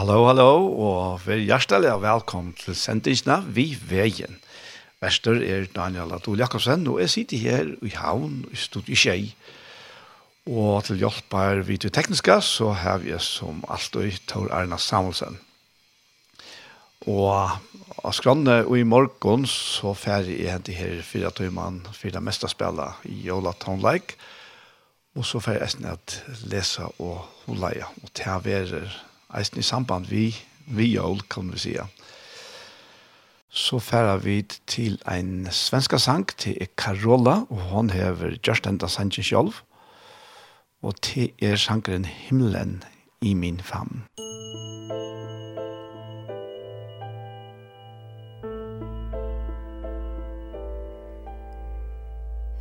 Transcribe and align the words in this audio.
Hallo, 0.00 0.22
hallo, 0.24 0.52
og 0.80 1.26
vær 1.26 1.42
hjertelig 1.44 1.90
og 1.92 1.98
velkommen 2.00 2.54
til 2.56 2.72
sendingsene 2.72 3.34
Vi 3.52 3.74
Veien. 3.84 4.38
Vester 5.04 5.42
er 5.44 5.66
Daniel 5.74 6.14
Adol 6.16 6.40
Jakobsen, 6.40 6.86
og 6.88 7.02
jeg 7.02 7.12
sitter 7.12 7.42
her 7.42 7.68
i 7.84 7.90
havn 7.92 8.38
i 8.48 8.56
studiet 8.56 8.96
Kjei. 8.96 9.26
Og 10.48 10.86
til 10.86 11.02
hjelp 11.02 11.36
er 11.36 11.60
vi 11.68 11.76
til 11.76 11.92
tekniske, 11.92 12.38
så 12.40 12.70
har 12.80 13.02
vi 13.02 13.12
som 13.20 13.60
alltid 13.68 14.16
Tor 14.30 14.48
Erna 14.48 14.78
Samuelsen. 14.80 15.36
Og 17.04 17.52
av 18.00 18.16
skrande 18.16 18.62
og 18.64 18.78
i 18.80 18.88
morgen 18.88 19.44
så 19.44 19.92
fer 19.92 20.24
jeg 20.32 20.48
hentet 20.54 20.80
her 20.80 21.04
fire 21.04 21.28
tøymann, 21.28 21.82
meste 22.24 22.48
spillet 22.48 23.04
i 23.04 23.20
Jola 23.28 23.52
Townlike. 23.52 24.16
Og 25.12 25.28
så 25.28 25.44
fer 25.44 25.60
jeg 25.60 25.68
eisen 25.68 25.92
at 25.92 26.22
lese 26.48 26.88
og 26.88 27.20
holde, 27.44 27.84
og 28.00 28.16
til 28.16 28.32
å 28.32 28.40
være 28.48 28.84
eisen 29.38 29.58
i 29.58 29.62
samband 29.62 30.06
vi, 30.06 30.36
vi 30.66 30.94
jól, 30.94 31.20
kan 31.20 31.52
vi 31.52 31.58
sige. 31.58 31.86
Så 33.48 33.78
færer 33.78 34.16
vi 34.16 34.42
til 34.66 35.02
en 35.12 35.48
svenska 35.50 35.98
sang 35.98 36.36
til 36.38 36.68
Karola, 36.78 37.40
og 37.50 37.56
hon 37.56 37.90
hever 37.90 38.36
just 38.46 38.66
enda 38.66 38.86
sangen 38.86 39.22
sjálv, 39.22 39.54
og 40.82 41.00
til 41.02 41.30
er 41.42 41.56
sangren 41.56 42.04
Himmelen 42.04 42.84
i 43.20 43.34
min 43.34 43.60
famn. 43.60 44.04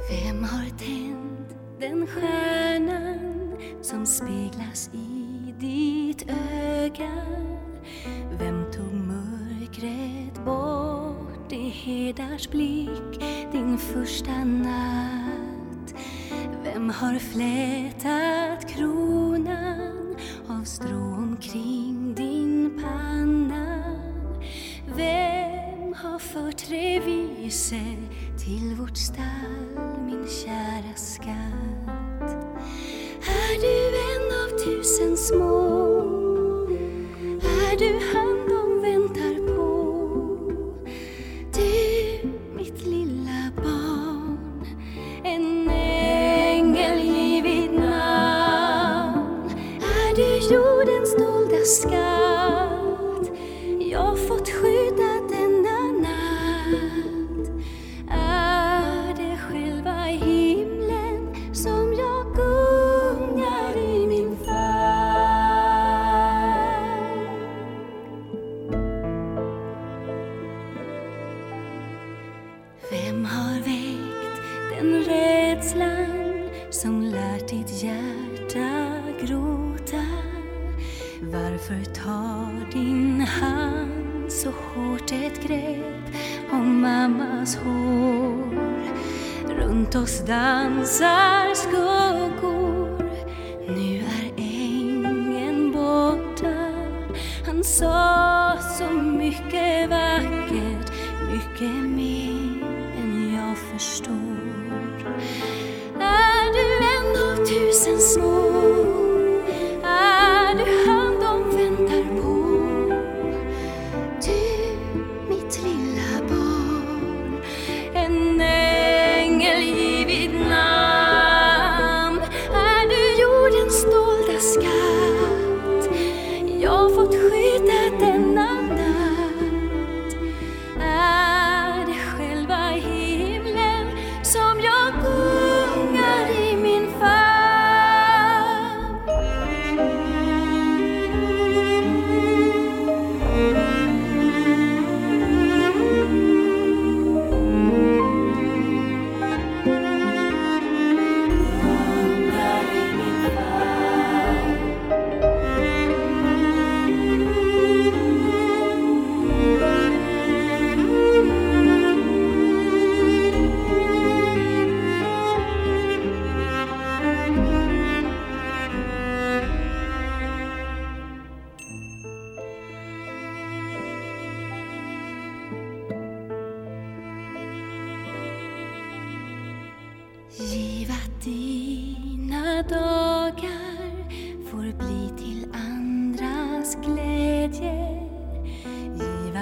Vem 0.10 0.44
har 0.44 0.70
tänt 0.78 1.50
den 1.82 2.08
stjärnan 2.08 3.58
som 3.84 4.06
speglas 4.06 4.90
i 4.94 5.19
ditt 5.60 6.26
öga. 6.30 7.12
Vem 8.40 8.66
tog 8.72 8.94
mörkret 8.94 10.46
bort 10.46 11.52
i 11.52 11.70
hedars 11.70 12.50
blick 12.50 13.22
Din 13.52 13.78
första 13.78 14.44
natt? 14.44 15.94
Vem 16.64 16.90
har 16.90 17.20
flätat 17.20 18.70
kronan 18.70 20.16
av 20.48 20.64
strå 20.64 21.36
kring 21.42 22.14
din 22.16 22.82
panna? 22.84 23.84
Vem 24.96 25.94
har 25.94 26.20
fört 26.20 26.72
revise 26.72 27.96
till 28.38 28.76
vårt 28.76 28.98
stall, 28.98 30.00
min 30.06 30.28
kära 30.28 30.96
skatt 30.96 32.09
tusen 34.64 35.18
små. 35.18 36.00
Är 37.42 37.78
du 37.78 37.86
här? 37.86 38.29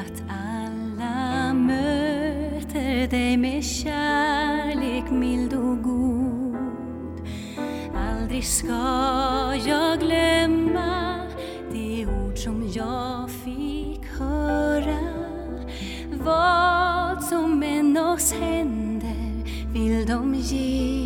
Att 0.08 0.24
alla 0.30 1.54
möter 1.54 3.08
dig 3.08 3.38
med 3.38 3.66
kärlek 3.66 5.12
mild 5.12 5.54
och 5.54 5.84
god. 5.84 6.58
Aldrig 7.96 8.44
ska 8.44 9.54
jag 9.66 10.00
glömma 10.00 11.20
det 11.74 12.06
ord 12.06 12.38
som 12.38 12.72
jag 12.74 13.30
fick 13.30 14.06
höra. 14.20 15.00
Vad 16.24 17.24
som 17.24 17.64
än 17.64 17.98
oss 17.98 18.34
händer 18.34 19.44
vill 19.74 20.06
de 20.06 20.36
ge 20.36 20.97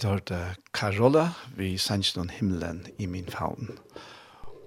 vi 0.00 0.08
hørte 0.08 0.38
Karola, 0.72 1.26
vi 1.56 1.74
sendte 1.78 2.16
noen 2.16 2.30
himmelen 2.32 2.84
i 2.98 3.06
min 3.10 3.26
favn. 3.28 3.68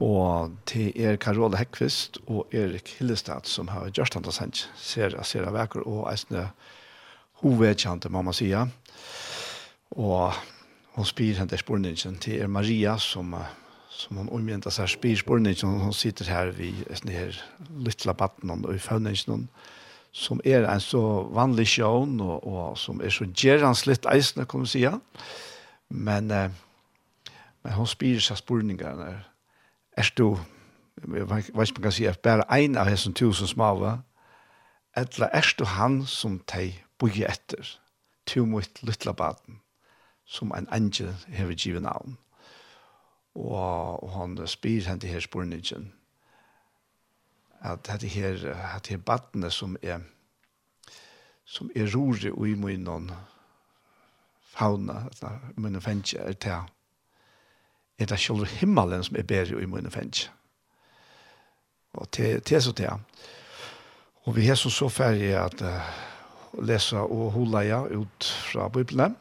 Og 0.04 0.54
til 0.70 0.92
er 1.00 1.18
Karola 1.22 1.58
Hekvist 1.58 2.20
og 2.28 2.54
Erik 2.54 2.92
Hillestad 3.00 3.50
som 3.50 3.72
har 3.74 3.90
gjort 3.90 4.14
han 4.14 4.26
til 4.26 4.36
sendt, 4.36 4.64
ser 4.78 5.16
jeg 5.16 5.26
ser 5.26 5.50
vekker, 5.50 5.88
og 5.88 6.12
jeg 6.12 6.50
hovedkjente, 7.42 8.10
må 8.10 8.22
man 8.22 8.34
sige. 8.34 8.62
Og 9.92 10.34
hun 10.94 11.06
spyr 11.06 11.40
henne 11.42 11.58
spørningen 11.58 12.20
til 12.22 12.42
er 12.42 12.48
Maria, 12.48 12.98
som, 12.98 13.36
som 13.90 14.18
hun 14.18 14.30
omgjente 14.30 14.72
seg. 14.72 14.90
Spyr 14.90 15.18
spørningen, 15.18 15.82
hun 15.82 15.94
sitter 15.94 16.30
her 16.30 16.52
ved 16.54 16.86
denne 16.90 17.12
her 17.18 17.44
lytte 17.74 18.14
batten 18.14 18.54
og 18.54 18.76
i 18.76 18.80
fønningen, 18.80 19.34
og 19.34 19.48
som 20.14 20.42
er 20.46 20.68
en 20.70 20.82
så 20.82 21.02
vanlig 21.34 21.68
sjøen, 21.68 22.20
og, 22.22 22.48
og 22.48 22.78
som 22.78 23.02
er 23.02 23.10
så 23.10 23.26
gjerranslitt 23.26 24.06
eisende, 24.06 24.46
kan 24.46 24.62
man 24.62 24.70
si. 24.70 24.86
Men, 25.90 26.32
eh, 26.32 26.50
men 27.64 27.74
hun 27.74 27.90
spyrer 27.90 28.22
seg 28.22 28.38
spurningene. 28.38 29.10
Er 29.98 30.12
du, 30.18 30.38
jeg 31.02 31.30
vet 31.30 31.48
ikke 31.48 31.58
om 31.58 31.64
jeg 31.66 31.82
kan 31.82 31.96
si, 31.98 32.06
er 32.06 32.20
bare 32.24 32.46
en 32.54 32.78
av 32.78 32.92
hessen 32.92 33.18
tusen 33.18 33.50
smale, 33.50 33.98
eller 34.96 35.34
er 35.34 35.54
du 35.58 35.66
han 35.66 36.04
som 36.06 36.38
de 36.54 36.70
bygger 37.02 37.34
etter, 37.34 37.74
til 38.30 38.46
mot 38.48 38.84
lytla 38.86 39.12
baden, 39.12 39.60
som 40.26 40.54
en 40.56 40.70
angel 40.72 41.10
hever 41.28 41.58
givet 41.58 41.82
navn. 41.82 42.18
Og, 43.36 44.04
og 44.04 44.10
han 44.14 44.38
spyrer 44.48 44.94
henne 44.94 45.02
til 45.02 45.10
her 45.10 45.26
spurningene 45.26 45.90
at 47.64 48.02
det 48.02 48.10
her, 48.10 48.56
at 48.76 48.88
her 48.88 48.98
badene 48.98 49.52
som 49.52 49.78
er, 49.82 50.00
som 51.46 51.70
er 51.76 51.96
rore 51.96 52.32
og 52.32 52.48
i 52.50 52.56
munnen 52.56 53.12
fauna, 54.54 55.06
at 55.12 55.58
munnen 55.58 55.82
fengje 55.82 56.20
er 56.20 56.34
til, 56.34 56.72
er 58.00 58.10
det 58.10 58.20
selv 58.20 58.46
himmelen 58.46 59.04
som 59.04 59.16
er 59.16 59.24
bedre 59.28 59.62
i 59.62 59.70
munnen 59.70 59.92
fengje. 59.92 60.30
Og 61.94 62.12
til, 62.12 62.42
til 62.42 62.62
så 62.62 62.74
til. 62.74 62.90
Og 64.26 64.36
vi 64.36 64.48
er 64.50 64.56
så 64.56 64.70
så 64.70 64.90
ferdig 64.90 65.34
at 65.38 65.62
uh, 65.62 66.64
lese 66.66 66.98
og 66.98 67.32
holde 67.32 67.66
ja 67.68 67.84
ut 67.86 68.26
fra 68.52 68.68
Bibelen. 68.70 69.16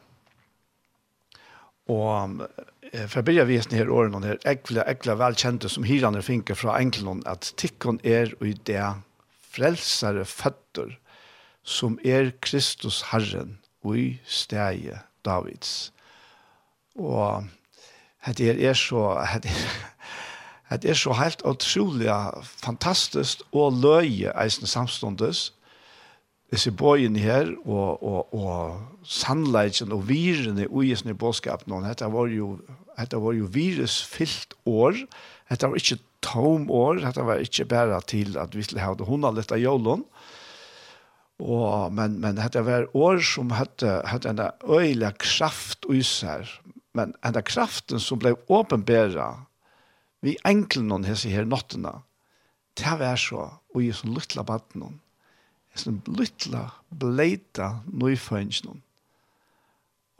Og 1.87 2.41
för 2.93 3.19
att 3.19 3.25
börja 3.25 3.43
visa 3.43 3.75
här 3.75 3.89
åren 3.89 4.15
och 4.15 4.21
här 4.21 4.39
äckla, 4.43 4.81
äckla 4.81 5.15
välkända 5.15 5.69
som 5.69 5.83
hyrande 5.83 6.21
finker 6.21 6.53
från 6.53 6.75
enkeln 6.75 7.23
att 7.25 7.53
tikkon 7.55 7.99
är 8.03 8.35
och 8.39 8.47
i 8.47 8.57
det 8.63 8.93
frälsare 9.41 10.25
fötter 10.25 10.99
som 11.63 11.99
är 12.03 12.33
Kristus 12.39 13.03
Herren 13.03 13.57
och 13.81 13.97
i 13.97 14.19
stäje 14.25 14.99
Davids. 15.21 15.91
Och 16.95 17.43
det 18.35 18.49
är, 18.49 18.57
er 18.57 18.73
så 18.73 19.27
det 19.43 19.49
er, 20.69 20.77
det 20.77 20.89
är 20.89 20.93
så 20.93 21.13
helt 21.13 21.41
utrolig 21.45 22.09
fantastiskt 22.43 23.41
och 23.51 23.73
löje 23.73 24.31
eisen 24.31 24.67
samstundes 24.67 25.53
disse 26.53 26.71
bøyene 26.71 27.19
her, 27.19 27.49
og, 27.65 28.03
og, 28.03 28.33
og 28.33 29.05
sannleggen 29.09 29.93
og 29.95 30.05
virene 30.09 30.67
i 30.67 30.93
sånne 30.95 31.15
bådskap, 31.17 31.65
nå, 31.67 31.81
dette 31.85 32.09
var 32.13 32.29
jo 32.31 32.57
Hetta 32.99 33.19
var 33.23 33.35
jo 33.37 33.49
virusfyllt 33.51 34.55
år. 34.69 34.97
Hetta 35.51 35.69
var 35.71 35.81
ikkje 35.81 35.99
tom 36.23 36.69
år. 36.71 37.01
Hetta 37.05 37.25
var 37.27 37.43
ikkje 37.43 37.67
berre 37.69 37.99
til 38.09 38.37
at 38.41 38.55
vi 38.55 38.65
skulle 38.65 38.85
ha 38.85 38.93
det 38.97 39.07
hundra 39.07 39.33
litt 39.35 39.53
av 39.53 39.61
jolun. 39.61 40.05
Og, 41.43 41.89
men, 41.95 42.19
men 42.23 42.39
hetta 42.39 42.61
var 42.63 42.85
år 42.95 43.23
som 43.25 43.51
hadde, 43.57 43.97
hadde 44.07 44.31
en 44.31 44.43
øyla 44.69 45.11
kraft 45.19 45.87
i 45.91 46.03
seg. 46.05 46.47
Men 46.93 47.15
henne 47.25 47.41
kraften 47.45 48.01
som 48.01 48.21
ble 48.21 48.35
åpenbæra 48.53 49.31
vi 50.23 50.37
enkle 50.47 50.85
noen 50.87 51.03
hese 51.03 51.31
her 51.33 51.47
nottena, 51.49 51.97
det 52.79 52.93
var 52.99 53.19
så, 53.19 53.49
og 53.75 53.81
i 53.83 53.91
sånn 53.93 54.13
lytla 54.15 54.45
baden 54.47 54.85
hon, 54.85 54.99
sånn 55.75 55.99
lytla 56.07 56.69
bleita 56.89 57.81
nøyføyngen 57.91 58.79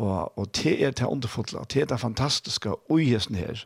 Og, 0.01 0.37
og 0.37 0.49
det 0.57 0.73
er 0.83 0.91
det 0.91 1.05
underfotla, 1.05 1.65
det 1.69 1.81
er 1.81 1.91
det 1.91 1.99
fantastiske 2.01 2.71
og 2.73 3.03
hesten 3.05 3.37
her. 3.37 3.65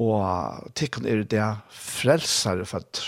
Og 0.00 0.72
tikkun 0.74 1.06
er 1.06 1.22
det 1.28 1.44
frelsare 1.70 2.66
føtter. 2.66 3.06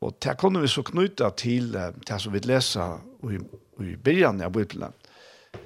Og 0.00 0.14
det 0.22 0.36
kunne 0.38 0.60
vi 0.62 0.70
så 0.70 0.82
knyta 0.86 1.30
til 1.34 1.72
det 1.74 2.20
som 2.22 2.34
vi 2.34 2.42
leser 2.44 3.00
i, 3.26 3.38
i 3.82 3.96
byrjan 3.96 4.42
av 4.44 4.52
Bibelen. 4.54 4.94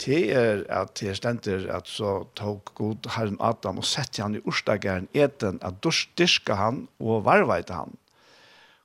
Det 0.01 0.33
er 0.33 0.63
at 0.73 0.95
det 1.01 1.17
stender 1.19 1.67
at 1.75 1.89
så 1.91 2.23
tok 2.39 2.73
god 2.79 3.09
herren 3.17 3.37
Adam 3.41 3.81
og 3.83 3.87
sette 3.87 4.23
han 4.23 4.39
i 4.39 4.43
orstageren 4.49 5.09
eten 5.13 5.59
at 5.61 5.83
dyrka 5.85 6.57
han 6.57 6.87
og 7.03 7.25
varveite 7.27 7.77
han. 7.77 7.97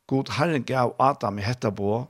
God 0.07 0.33
herren 0.38 0.65
gav 0.67 0.95
Adam 1.00 1.39
i 1.39 1.45
hetta 1.45 1.71
på 1.71 2.01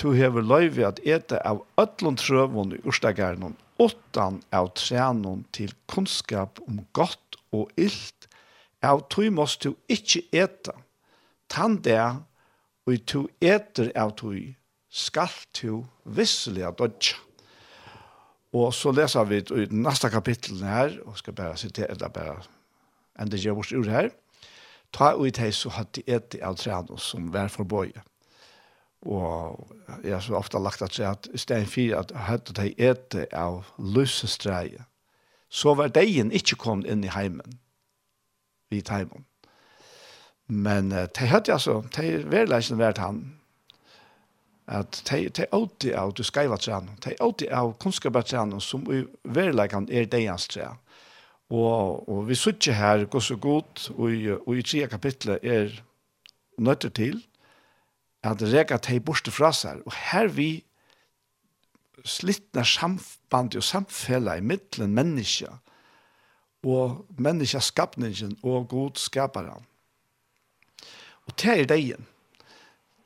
to 0.00 0.14
hever 0.16 0.44
løyvi 0.44 0.84
at 0.86 1.00
ete 1.04 1.40
av 1.44 1.60
ötlun 1.80 2.16
trøvun 2.16 2.72
i 2.72 2.80
urstagarnon, 2.88 3.56
åttan 3.80 4.38
av 4.54 4.70
trænon 4.78 5.42
til 5.52 5.74
kunnskap 5.92 6.60
om 6.66 6.80
gott 6.96 7.36
og 7.52 7.68
illt, 7.76 8.28
av 8.80 9.02
tui 9.12 9.28
måst 9.28 9.66
du 9.66 9.74
ikkje 9.92 10.22
eta, 10.32 10.72
tann 11.52 11.76
det, 11.84 12.00
og 12.88 13.02
tu 13.04 13.26
eter 13.44 13.90
av 13.98 14.14
tui, 14.16 14.54
skal 14.88 15.30
tu 15.52 15.82
visselig 16.04 16.64
av 16.66 16.78
dodja. 16.80 17.18
Og 18.56 18.72
så 18.74 18.90
leser 18.90 19.28
vi 19.28 19.42
i 19.62 19.66
neste 19.70 20.08
kapittel 20.10 20.64
her, 20.64 20.96
og 21.04 21.20
skal 21.20 21.36
bare 21.36 21.60
sitere, 21.60 21.92
eller 21.92 22.10
bare 22.10 22.40
enda 23.20 23.36
gjør 23.36 23.60
vårt 23.60 23.76
ord 23.76 23.92
her, 23.92 24.08
ta 24.96 25.12
ut 25.14 25.38
hei 25.38 25.52
så 25.54 25.70
hatt 25.76 25.92
de 25.98 26.06
eti 26.08 26.40
av 26.42 26.56
treanon 26.58 26.98
som 26.98 27.28
vær 27.34 27.52
forbøye. 27.52 28.00
Og 29.02 29.70
jeg 30.04 30.12
har 30.12 30.20
så 30.20 30.36
ofte 30.36 30.60
lagt 30.60 30.82
at 30.84 30.94
seg 30.96 31.08
at 31.08 31.28
i 31.32 31.40
stedet 31.40 31.68
for 31.72 31.96
at 32.02 32.12
høyt 32.28 32.52
at 32.52 32.62
jeg 32.64 32.74
ete 32.90 33.26
av 33.32 33.64
løsestreie, 33.78 34.84
så 35.50 35.74
var 35.74 35.90
deien 35.94 36.30
ikke 36.30 36.58
kommet 36.60 36.90
inn 36.90 37.04
i 37.04 37.10
heimen, 37.10 37.58
vidt 38.70 38.92
heimen. 38.92 39.24
Men 40.50 40.92
uh, 40.92 41.06
de 41.06 41.30
høyt 41.30 41.48
altså, 41.48 41.80
de 41.96 42.20
var 42.30 42.50
leisen 42.50 42.78
vært 42.78 43.00
han, 43.00 43.22
at 44.70 45.00
de, 45.08 45.24
de 45.34 45.48
åtte 45.56 45.94
av 45.98 46.12
du 46.14 46.22
skreiva 46.22 46.58
trean, 46.60 46.92
det 47.02 47.14
er 47.14 47.24
alltid 47.24 47.50
av 47.56 47.72
kunnskapet 47.82 48.30
trean 48.30 48.54
som 48.62 48.84
i 48.92 49.02
verleikan 49.24 49.88
er 49.90 50.06
deians 50.10 50.46
trean. 50.50 50.78
Og, 51.50 52.06
og 52.06 52.28
vi 52.28 52.36
sitter 52.38 52.76
her, 52.78 53.08
går 53.10 53.24
så 53.26 53.34
godt, 53.40 53.88
og, 53.96 54.12
og 54.46 54.52
i 54.54 54.62
tre 54.62 54.84
kapitlet 54.86 55.42
er 55.42 55.72
nødt 56.62 56.86
til, 56.94 57.18
at 58.22 58.42
reka 58.42 58.78
teg 58.78 59.02
borste 59.04 59.32
fra 59.32 59.52
seg, 59.56 59.80
og 59.86 59.96
her 60.10 60.28
vi 60.28 60.50
slittna 62.04 62.64
samband 62.64 63.56
og 63.56 63.64
samfella 63.64 64.38
i 64.38 64.44
middelen 64.44 64.94
menneska 64.96 65.56
og 66.64 67.04
menneska 67.20 67.60
skapningen 67.64 68.36
og 68.44 68.68
god 68.68 69.00
skaparen. 69.00 69.66
Og 71.28 71.36
det 71.40 71.54
er 71.60 71.68
deien. 71.68 72.06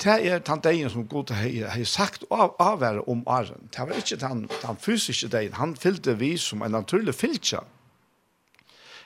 Det 0.04 0.14
er 0.26 0.42
den 0.42 0.61
deien 0.61 0.90
som 0.90 1.06
god 1.09 1.30
har 1.30 1.85
sagt 1.87 2.25
av, 2.30 2.56
avvære 2.59 3.04
om 3.09 3.23
åren. 3.26 3.68
Det 3.71 3.87
var 3.87 3.99
ikke 3.99 4.18
den, 4.21 4.49
den 4.62 4.76
fysiske 4.76 5.28
deien, 5.28 5.52
Han 5.52 5.76
fyllte 5.76 6.18
vi 6.18 6.37
som 6.38 6.62
en 6.62 6.71
naturlig 6.71 7.14
fylltja. 7.14 7.61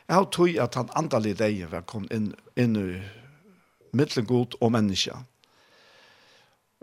Jeg 0.08 0.16
har 0.16 0.24
tog 0.24 0.56
at 0.56 0.74
han 0.74 0.90
andalige 0.96 1.34
deien 1.34 1.70
var 1.70 1.84
kommet 1.84 2.12
inn, 2.12 2.34
inn 2.56 2.76
i 2.76 3.02
middelen 3.92 4.26
god 4.26 4.56
og 4.60 4.72
menneska. 4.72 5.18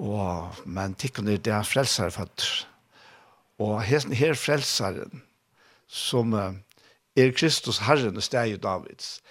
Og, 0.02 0.58
men 0.68 0.96
tikkene 1.00 1.38
er 1.38 1.44
det 1.44 1.62
frelsere 1.70 2.12
fatter. 2.12 2.66
Og 3.64 3.80
her, 3.88 4.04
her 4.12 4.36
frelseren, 4.36 5.24
som 5.88 6.34
er 6.36 7.32
Kristus 7.38 7.80
Herren 7.86 8.20
og 8.20 8.26
steg 8.26 8.58
Davids, 8.64 9.22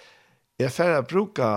Jeg 0.55 0.71
får 0.71 0.93
å 0.95 1.03
bruke 1.03 1.47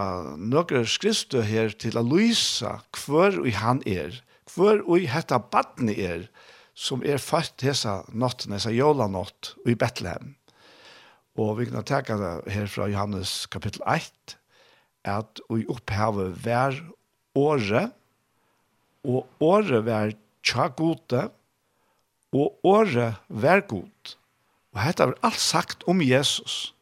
noen 0.43 0.87
skrifter 0.91 1.45
her 1.47 1.71
til 1.71 1.95
å 1.95 2.03
lyse 2.03 2.73
hver 2.99 3.37
og 3.39 3.53
han 3.55 3.79
er, 3.87 4.17
hver 4.51 4.83
og 4.83 5.07
hette 5.07 5.39
badene 5.53 5.95
er, 5.95 6.25
som 6.75 7.05
er 7.07 7.23
født 7.23 7.63
hese 7.63 7.93
natten, 8.11 8.57
hese 8.57 8.73
jålanått 8.75 9.53
i 9.71 9.77
Bethlehem. 9.79 10.35
Og 11.39 11.61
vi 11.61 11.69
kan 11.71 11.87
tenke 11.87 12.19
det 12.19 12.51
her 12.57 12.67
fra 12.67 12.89
Johannes 12.91 13.47
kapittel 13.47 13.87
1, 13.87 14.35
at 15.07 15.43
vi 15.47 15.63
opphever 15.71 16.35
hver 16.43 16.83
året, 17.39 17.95
og 19.09 19.27
året 19.41 19.85
var 19.87 20.13
tja 20.45 20.69
gode, 20.77 21.29
og 22.33 22.67
året 22.67 23.17
var 23.29 23.65
god. 23.69 24.17
Og 24.77 24.83
dette 24.85 25.07
er 25.07 25.15
alt 25.25 25.41
sagt 25.41 25.87
om 25.89 26.03
Jesus. 26.05 26.75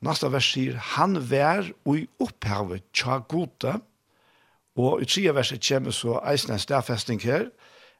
Nasta 0.00 0.30
vers 0.32 0.46
sier, 0.54 0.78
han 0.94 1.18
vær 1.30 1.66
og 1.84 2.06
opphavet 2.22 2.86
tja 2.96 3.18
gode, 3.28 3.80
og 4.78 5.02
i 5.02 5.08
tredje 5.08 5.34
verset 5.36 5.66
kommer 5.66 5.92
så 5.92 6.20
eisen 6.30 6.54
en 6.54 6.62
stedfesting 6.62 7.20
her, 7.26 7.50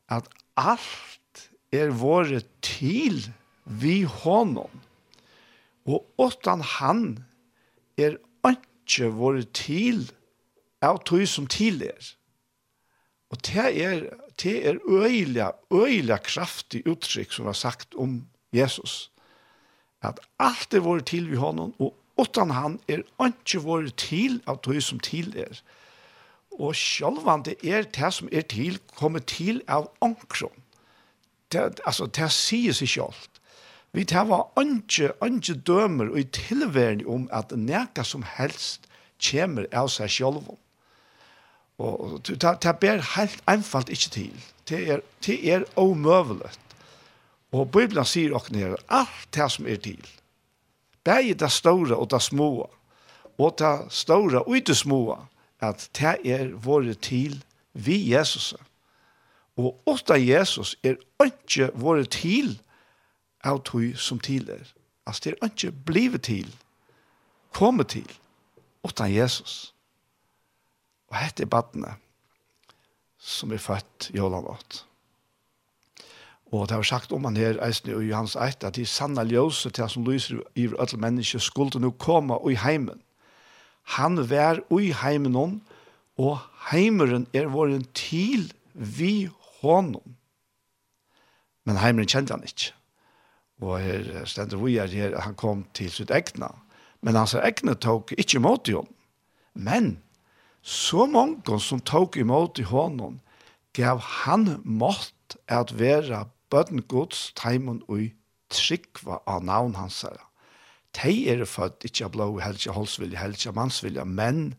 at 0.08 0.30
alt 0.56 1.42
er 1.74 1.90
våre 1.94 2.40
til 2.64 3.26
vi 3.64 4.02
honom, 4.02 4.70
og 5.84 6.06
åttan 6.18 6.62
han 6.78 7.02
er 7.98 8.16
ikke 8.46 9.10
våre 9.14 9.44
til 9.54 10.06
av 10.82 11.02
tog 11.04 11.26
som 11.28 11.46
til 11.50 11.82
er. 11.84 12.14
Og 13.30 13.38
det 13.46 13.82
er, 13.82 14.06
det 14.42 14.54
er 14.66 14.78
øyelig, 14.88 15.50
øyelig 15.70 16.22
kraftig 16.22 16.82
uttrykk 16.86 17.32
som 17.32 17.46
var 17.46 17.52
sagt 17.52 17.94
om 17.94 18.26
Jesus. 18.52 19.10
At 20.02 20.20
alt 20.38 20.74
er 20.74 20.82
vært 20.82 21.10
til 21.12 21.28
vi 21.30 21.36
honom, 21.36 21.74
og 21.78 21.94
utan 22.18 22.50
han 22.50 22.80
er 22.88 23.04
ikke 23.26 23.62
vært 23.64 23.94
til 24.02 24.40
av 24.46 24.58
det 24.64 24.82
som 24.82 24.98
til 24.98 25.36
er. 25.38 25.60
Og 26.58 26.74
sjølvan 26.74 27.44
det 27.46 27.56
er 27.64 27.86
det 27.86 28.10
som 28.14 28.28
er 28.32 28.42
til, 28.50 28.80
kommer 28.96 29.22
til 29.22 29.62
av 29.68 29.90
ankron. 30.02 30.56
Det, 31.52 31.80
altså, 31.86 32.06
det 32.06 32.30
sier 32.34 32.74
seg 32.74 32.88
selv. 32.88 33.28
Vi 33.92 34.04
tar 34.06 34.28
var 34.30 34.50
ikke, 34.60 35.12
ikke 35.26 35.54
dømer 35.66 36.10
og 36.12 36.18
i 36.20 36.24
tilværen 36.24 37.02
om 37.06 37.28
at 37.34 37.50
neka 37.56 38.04
som 38.06 38.22
helst 38.22 38.86
kommer 39.30 39.66
av 39.74 39.90
seg 39.90 40.10
sjølvom. 40.10 40.58
Og 41.80 42.20
det 42.28 42.72
ber 42.80 43.04
helt 43.16 43.42
einfalt 43.48 43.88
ikke 43.88 44.10
til. 44.12 44.44
Det 44.68 44.80
er, 44.90 45.00
det 45.26 45.38
er 45.52 45.64
omøvelig. 45.80 46.50
Og 47.52 47.70
Bibelen 47.72 48.04
sier 48.06 48.34
også 48.36 48.52
nere, 48.54 48.76
alt 48.88 49.28
det 49.34 49.46
som 49.50 49.66
er 49.66 49.80
til. 49.80 50.02
Begge 51.04 51.34
det 51.34 51.50
store 51.52 51.96
og 51.96 52.10
det 52.12 52.22
små. 52.22 52.68
Og 53.38 53.54
det 53.58 53.92
store 53.92 54.42
og 54.44 54.60
det 54.66 54.76
små. 54.76 55.16
At 55.60 55.88
det 55.96 56.16
er 56.24 56.52
våre 56.54 56.94
til 56.94 57.40
vi 57.72 58.12
Jesus. 58.12 58.54
Og 59.56 59.80
åtta 59.86 60.16
Jesus 60.20 60.76
er 60.84 61.00
ikke 61.24 61.70
våre 61.74 62.04
til 62.04 62.60
av 63.44 63.64
tog 63.64 63.96
som 63.96 64.20
til 64.20 64.48
er. 64.50 64.68
Altså 65.06 65.20
det 65.24 65.34
er 65.34 65.48
ikke 65.48 65.72
blivet 65.86 66.22
til, 66.22 66.48
kommet 67.52 67.88
til, 67.88 68.08
åtta 68.84 69.04
Jesus. 69.04 69.40
Jesus. 69.40 69.79
Og 71.10 71.18
dette 71.18 71.44
er 71.44 71.50
badene 71.50 71.96
som 73.20 73.52
er 73.52 73.60
født 73.60 74.10
i 74.14 74.20
Ålandått. 74.22 74.84
Og 76.50 76.66
det 76.68 76.74
har 76.74 76.86
sagt 76.86 77.12
om 77.12 77.26
han 77.28 77.36
her, 77.38 77.60
eisen 77.62 77.92
i 77.92 78.08
Johans 78.08 78.34
Eit, 78.34 78.64
at 78.64 78.74
de 78.74 78.86
sanna 78.86 79.22
ljøse 79.22 79.70
til 79.70 79.84
han 79.84 79.92
som 79.92 80.06
lyser 80.06 80.40
i 80.58 80.66
alle 80.72 80.98
mennesker 80.98 81.42
skulle 81.42 81.78
nå 81.78 81.92
komme 82.02 82.40
i 82.50 82.56
heimen. 82.58 83.02
Han 83.98 84.18
vær 84.30 84.62
i 84.80 84.90
heimen 84.94 85.36
om, 85.36 85.60
og 86.18 86.40
heimeren 86.70 87.28
er 87.34 87.52
våren 87.52 87.86
til 87.94 88.50
vi 88.74 89.30
honom. 89.60 90.16
Men 91.64 91.78
heimeren 91.78 92.10
kjente 92.10 92.34
han 92.34 92.44
ikke. 92.44 92.72
Og 93.60 93.78
her 93.78 94.24
stender 94.24 94.58
vi 94.58 94.78
er 94.80 94.90
her, 94.90 95.18
han 95.20 95.36
kom 95.38 95.66
til 95.76 95.90
sitt 95.92 96.10
egna. 96.10 96.50
Men 97.04 97.16
hans 97.16 97.36
egna 97.36 97.76
tok 97.76 98.14
ikke 98.18 98.40
mot 98.42 98.68
i. 98.68 98.76
Men 99.54 99.98
så 100.62 101.06
mange 101.08 101.58
som 101.62 101.80
tok 101.80 102.18
imot 102.20 102.58
i 102.60 102.66
hånden, 102.68 103.20
gav 103.76 104.00
han 104.24 104.58
mått 104.64 105.36
at 105.48 105.72
være 105.78 106.26
bøtten 106.50 106.82
gods 106.90 107.30
teimen 107.38 107.80
og 107.88 108.10
trykva 108.50 109.20
av 109.30 109.44
navn 109.46 109.76
hans 109.78 110.02
her. 110.04 110.18
De 110.98 111.14
er 111.30 111.46
født 111.46 111.86
ikke 111.86 112.08
av 112.08 112.14
blå 112.16 112.26
helge, 112.42 112.74
holdsvilje, 112.74 113.20
helge, 113.20 113.52
mannsvilje, 113.54 114.04
men 114.04 114.56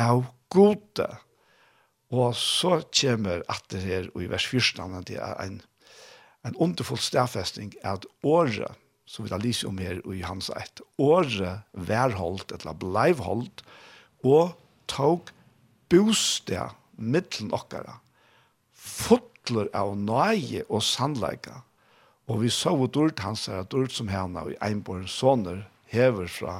av 0.00 0.24
gode. 0.52 1.08
Og 2.14 2.32
så 2.38 2.80
kommer 2.94 3.44
at 3.52 3.68
det 3.72 3.82
her, 3.84 4.08
og 4.14 4.24
i 4.24 4.30
vers 4.32 4.46
14, 4.48 5.04
det 5.08 5.20
er 5.20 5.36
en, 5.44 5.60
en 6.46 6.56
underfull 6.56 7.00
stedfesting, 7.00 7.74
at 7.84 8.06
året, 8.24 8.72
som 9.04 9.26
vi 9.26 9.32
da 9.32 9.38
lyser 9.40 9.68
om 9.68 9.78
her 9.78 10.00
i 10.14 10.24
hans 10.24 10.48
et, 10.56 10.80
året 10.98 11.60
værholdt, 11.76 12.56
eller 12.56 12.76
bleivholdt, 12.80 13.64
og 14.24 14.54
tåg 14.94 15.30
bostad 15.90 16.78
mittlen 16.96 17.52
okkara, 17.54 17.98
fotler 18.74 19.70
av 19.74 19.94
nøye 19.98 20.64
og 20.68 20.84
sannleika, 20.86 21.62
og 22.30 22.40
vi 22.44 22.50
så 22.52 22.72
ut 22.78 22.96
ord 22.96 23.20
hans 23.20 23.48
her, 23.50 23.64
et 23.66 23.92
som 23.92 24.08
henne 24.08 24.40
og 24.46 24.54
Einborn 24.64 25.08
Soner 25.10 25.66
hever 25.92 26.30
fra 26.30 26.54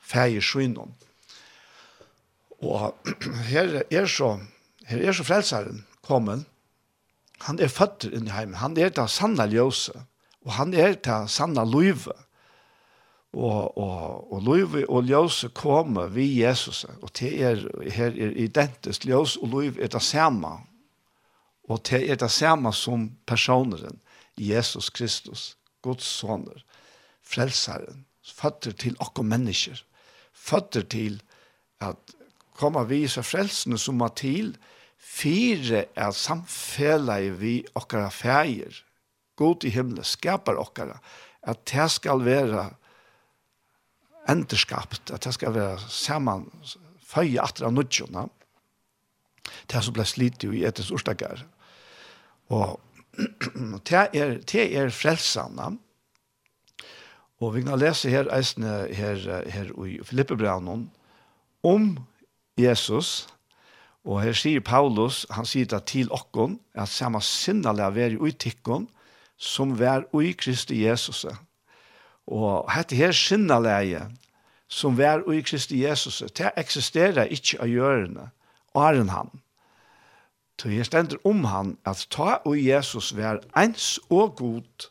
feie 0.00 0.40
skynon. 0.42 0.94
Og 2.58 2.94
her 3.52 3.82
er 3.84 4.06
så, 4.10 4.38
her 4.88 5.04
er 5.04 5.14
så 5.14 5.26
frelseren 5.26 5.84
kommet, 6.02 6.46
han 7.46 7.60
er 7.62 7.70
født 7.70 8.08
inn 8.10 8.26
i 8.26 8.34
heimen, 8.34 8.58
han 8.58 8.74
er 8.80 8.90
det 8.90 9.06
sanna 9.14 9.46
ljøse, 9.46 9.94
og 10.42 10.56
han 10.56 10.74
er 10.74 10.96
det 10.96 11.20
sanna 11.30 11.62
løyve, 11.68 12.16
og, 13.32 13.78
og, 13.78 14.32
og 14.32 14.42
løyve 14.42 14.84
og 14.88 15.04
ljøse 15.04 15.50
kommer 15.54 16.08
vi 16.12 16.40
Jesus, 16.40 16.84
og 17.02 17.10
det 17.18 17.32
er, 17.44 17.60
her 17.92 18.14
er 18.16 18.32
identisk, 18.40 19.04
ljøs 19.04 19.36
og 19.36 19.52
løyve 19.52 19.82
er 19.84 19.92
det 19.92 20.02
samme, 20.02 20.54
og 21.68 21.82
det 21.90 22.06
er 22.10 22.16
det 22.16 22.30
samme 22.32 22.72
som 22.72 23.10
personeren, 23.26 24.00
Jesus 24.38 24.88
Kristus, 24.90 25.56
Guds 25.82 26.06
soner, 26.06 26.64
frelseren, 27.22 28.06
fatter 28.24 28.72
til 28.72 28.96
okkur 29.00 29.26
mennesker, 29.26 29.76
fatter 30.32 30.86
til 30.88 31.20
at 31.84 32.16
koma 32.58 32.82
vi 32.88 33.04
så 33.08 33.22
frelsene 33.22 33.78
som 33.78 34.00
er 34.00 34.14
til, 34.16 34.54
fire 34.98 35.84
er 35.96 36.10
samfellet 36.16 37.36
vi 37.40 37.60
okkara 37.76 38.08
fægir, 38.10 38.82
god 39.36 39.64
i 39.64 39.70
himmelen, 39.70 40.04
skapar 40.04 40.58
okkara, 40.58 40.98
at 41.42 41.60
det 41.70 41.90
skal 41.92 42.24
være 42.24 42.70
enderskapt, 44.28 45.10
at 45.10 45.24
det 45.24 45.34
skal 45.34 45.54
være 45.54 45.78
sammen, 45.88 46.48
føye 47.08 47.40
atra 47.40 47.70
nudjona, 47.72 48.26
det 49.72 49.80
som 49.84 49.96
ble 49.96 50.04
slitt 50.08 50.44
jo 50.44 50.52
i 50.52 50.64
etens 50.68 50.90
orsdagar. 50.92 51.44
Og 52.52 52.78
det 53.88 54.02
er, 54.12 54.36
det 54.44 54.66
er 54.76 54.92
frelsene, 54.94 55.76
og 57.38 57.54
vi 57.54 57.62
kan 57.62 57.78
lese 57.78 58.10
her 58.10 58.28
eisne 58.34 58.88
her, 58.94 59.20
her 59.46 59.70
i 59.86 59.98
Filippebraunen 60.02 60.88
om 61.62 61.92
Jesus, 62.58 63.28
og 64.08 64.22
her 64.22 64.34
sier 64.34 64.62
Paulus, 64.64 65.24
han 65.30 65.46
sier 65.46 65.68
det 65.68 65.84
til 65.90 66.10
okkon, 66.14 66.56
at 66.74 66.90
samme 66.90 67.20
sinnalega 67.22 67.92
veri 67.94 68.18
ui 68.18 68.32
tikkon, 68.32 68.88
som 69.38 69.76
vær 69.78 70.08
ui 70.16 70.32
Kristi 70.34 70.82
Jesus, 70.82 71.24
Og 72.28 72.68
hette 72.72 72.96
her 72.98 73.14
sinnaleie 73.16 74.04
som 74.68 74.98
vær 74.98 75.24
ui 75.24 75.40
Kristi 75.42 75.80
Jesus, 75.80 76.20
det 76.36 76.52
eksisterer 76.60 77.30
ikkje 77.32 77.60
av 77.64 77.70
gjørende, 77.72 78.26
åren 78.76 79.08
han. 79.08 79.30
Så 80.58 80.72
jeg 80.74 80.88
stender 80.88 81.20
om 81.28 81.44
han 81.48 81.76
at 81.88 82.04
ta 82.12 82.40
og 82.44 82.58
Jesus 82.58 83.12
vær 83.16 83.40
eins 83.56 83.96
og 84.10 84.36
god, 84.40 84.88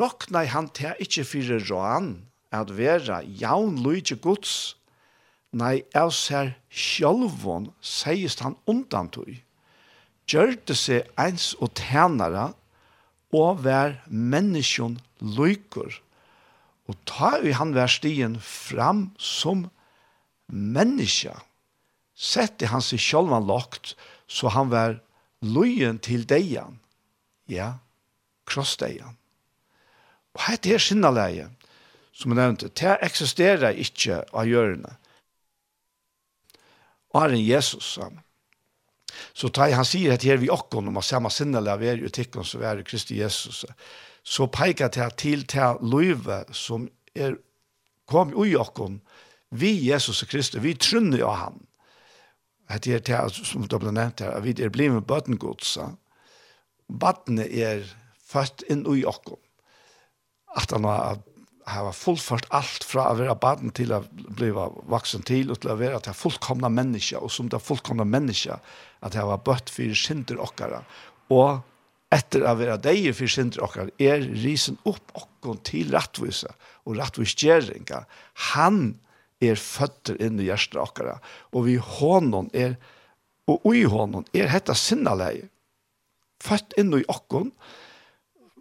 rokna 0.00 0.44
han 0.48 0.70
til 0.74 0.96
ikkje 1.04 1.24
fyrir 1.28 1.66
råan, 1.68 2.24
at 2.50 2.72
vera 2.72 3.20
jaun 3.22 3.76
luigi 3.84 4.16
gods, 4.16 4.74
nei, 5.52 5.84
av 5.94 6.10
ser 6.16 6.54
sjolvån, 6.72 7.68
seist 7.80 8.40
han 8.44 8.56
undan 8.68 9.12
tui, 9.12 9.42
gjørte 10.28 10.76
seg 10.76 11.08
eins 11.20 11.52
og 11.60 11.74
tænare, 11.76 12.50
og 13.36 13.60
vær 13.64 13.98
menneskjon 14.08 14.96
luikur, 15.20 15.92
Og 16.88 16.96
ta 17.08 17.36
i 17.44 17.52
han 17.56 17.74
vær 17.76 17.90
stien 17.92 18.38
fram 18.40 19.10
som 19.20 19.66
menneska. 20.48 21.34
Sett 22.18 22.64
i 22.64 22.70
hans 22.72 22.90
i 22.96 22.98
sjølvan 22.98 23.46
lagt, 23.46 23.94
så 24.26 24.50
han 24.54 24.72
vær 24.72 24.98
lojen 25.44 26.00
til 26.02 26.24
deian. 26.26 26.80
Ja, 27.48 27.76
krossdeian. 28.48 29.16
Og 30.36 30.44
hette 30.46 30.74
er 30.74 30.82
sinnaleie, 30.82 31.48
som 32.12 32.32
jeg 32.32 32.40
nevnte, 32.40 32.72
det 32.74 32.96
eksisterer 33.06 33.76
ikke 33.78 34.22
av 34.32 34.48
hjørne. 34.48 34.96
Og 37.14 37.22
er 37.22 37.36
en 37.36 37.44
Jesus 37.44 37.94
sammen. 37.94 38.24
Så 39.34 39.48
tar 39.54 39.72
han 39.74 39.86
sier 39.86 40.14
at 40.14 40.24
her 40.26 40.38
vi 40.38 40.50
okkon 40.52 40.90
om 40.90 40.98
å 41.00 41.04
samme 41.04 41.30
sinne 41.32 41.62
vi 41.80 41.88
er 41.90 42.02
jo 42.02 42.10
tikkene 42.12 42.44
som 42.46 42.62
er 42.62 42.82
Kristi 42.86 43.18
Jesus 43.18 43.64
så 44.28 44.48
peikar 44.52 44.92
det 44.92 45.08
til 45.22 45.46
til 45.48 45.80
løyve 45.80 46.42
som 46.52 46.88
er 47.16 47.38
kom 48.08 48.34
ui 48.36 48.54
okkom 48.56 49.00
vi 49.50 49.72
Jesus 49.88 50.22
Kristus, 50.28 50.60
vi 50.60 50.74
trunner 50.74 51.24
av 51.24 51.36
han. 51.36 51.60
At 52.68 52.84
det 52.84 52.98
er 52.98 53.04
til, 53.06 53.46
som 53.48 53.64
det 53.64 53.80
ble 53.80 53.94
nevnt 53.96 54.20
her, 54.20 54.36
vi 54.44 54.52
er 54.60 54.72
blivet 54.72 55.06
bøtengodsa. 55.08 55.94
Bøttene 56.88 57.46
er 57.48 57.86
født 58.28 58.66
inn 58.68 58.84
ui 58.88 59.06
okkom. 59.08 59.40
At 60.56 60.76
han 60.76 60.84
har 60.84 61.24
har 61.68 61.92
fullført 61.92 62.46
alt 62.54 62.84
fra 62.86 63.10
å 63.10 63.16
være 63.18 63.34
baden 63.40 63.72
til 63.76 63.92
å 63.92 64.00
bli 64.08 64.48
vaksen 64.54 65.24
til 65.28 65.50
og 65.52 65.60
til 65.62 65.74
å 65.74 65.76
være 65.76 66.00
til 66.04 66.16
fullkomna 66.16 66.70
menneske 66.72 67.20
og 67.20 67.28
som 67.32 67.50
det 67.52 67.60
fullkomna 67.60 68.06
menneske 68.08 68.56
at 69.04 69.18
hava 69.18 69.36
bøtt 69.44 69.68
fyrir 69.72 69.98
synder 69.98 70.40
okkara 70.40 70.80
og 71.34 71.60
etter 72.14 72.44
å 72.46 72.54
være 72.56 72.78
deg 72.80 73.10
for 73.16 73.30
synder 73.30 73.64
okkar, 73.66 73.90
er 74.00 74.24
risen 74.40 74.78
opp 74.88 75.12
okkon 75.18 75.60
til 75.66 75.92
rettvise 75.92 76.50
og 76.88 76.96
rattvisgjeringa. 77.00 78.04
Han 78.54 78.96
er 79.44 79.60
føtter 79.60 80.16
inn 80.24 80.40
i 80.40 80.48
hjertet 80.48 80.80
okkara, 80.82 81.18
og 81.52 81.68
vi 81.68 81.76
hånden 81.76 82.48
er, 82.56 82.78
og 83.48 83.68
i 83.76 83.84
hånden 83.88 84.26
er 84.36 84.50
hetta 84.52 84.76
sinnaleie. 84.76 85.50
Født 86.42 86.76
inn 86.78 86.94
i 86.94 87.04
okkon, 87.10 87.52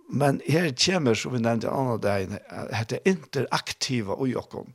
men 0.07 0.39
her 0.47 0.69
kommer, 0.79 1.17
som 1.19 1.33
vi 1.35 1.41
nevnte 1.43 1.71
andre 1.71 1.97
dagen, 2.03 2.37
hetta 2.71 2.99
interaktiva 3.07 4.15
ui 4.19 4.33
okkon, 4.39 4.71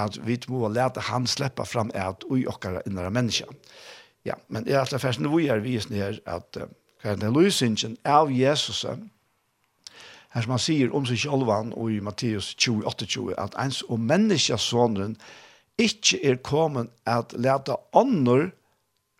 at 0.00 0.18
vi 0.26 0.36
må 0.50 0.68
lete 0.72 1.04
han 1.08 1.26
slippe 1.30 1.64
fram 1.68 1.92
et 1.94 2.24
ui 2.28 2.44
okkara 2.50 2.82
innere 2.88 3.12
menneska. 3.14 3.46
Ja, 4.24 4.36
men 4.48 4.66
jeg 4.66 4.78
er 4.78 4.86
at 4.86 4.92
det 4.94 5.02
første 5.02 5.30
vi 5.30 5.48
er 5.52 5.62
visende 5.64 6.00
her, 6.00 6.18
at 6.24 6.56
uh, 6.60 6.68
hva 7.04 7.12
er 7.12 7.20
den 7.20 7.34
løsningen 7.36 7.98
av 8.08 8.30
Jesus, 8.32 8.80
her 8.88 10.42
som 10.42 10.54
han 10.54 10.62
sier 10.62 10.94
om 10.96 11.04
seg 11.04 11.20
sjølvan 11.20 11.74
og 11.76 11.92
i 11.92 12.00
Matteus 12.00 12.54
28, 12.56 13.34
at 13.36 13.52
ens 13.60 13.82
og 13.92 14.00
menneskesåneren 14.00 15.18
ikke 15.76 16.22
er 16.24 16.40
kommet 16.40 16.88
at 17.04 17.34
lete 17.36 17.76
ånder 17.92 18.48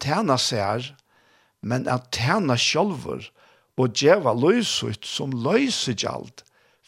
tjene 0.01 0.38
seg 0.40 0.94
men 1.61 1.85
at 1.92 2.09
tjene 2.16 2.57
sjølver 2.57 3.29
og 3.77 3.92
djeva 4.01 4.33
løsut 4.33 5.05
som 5.05 5.37
løser 5.44 5.97
gjald 5.99 6.40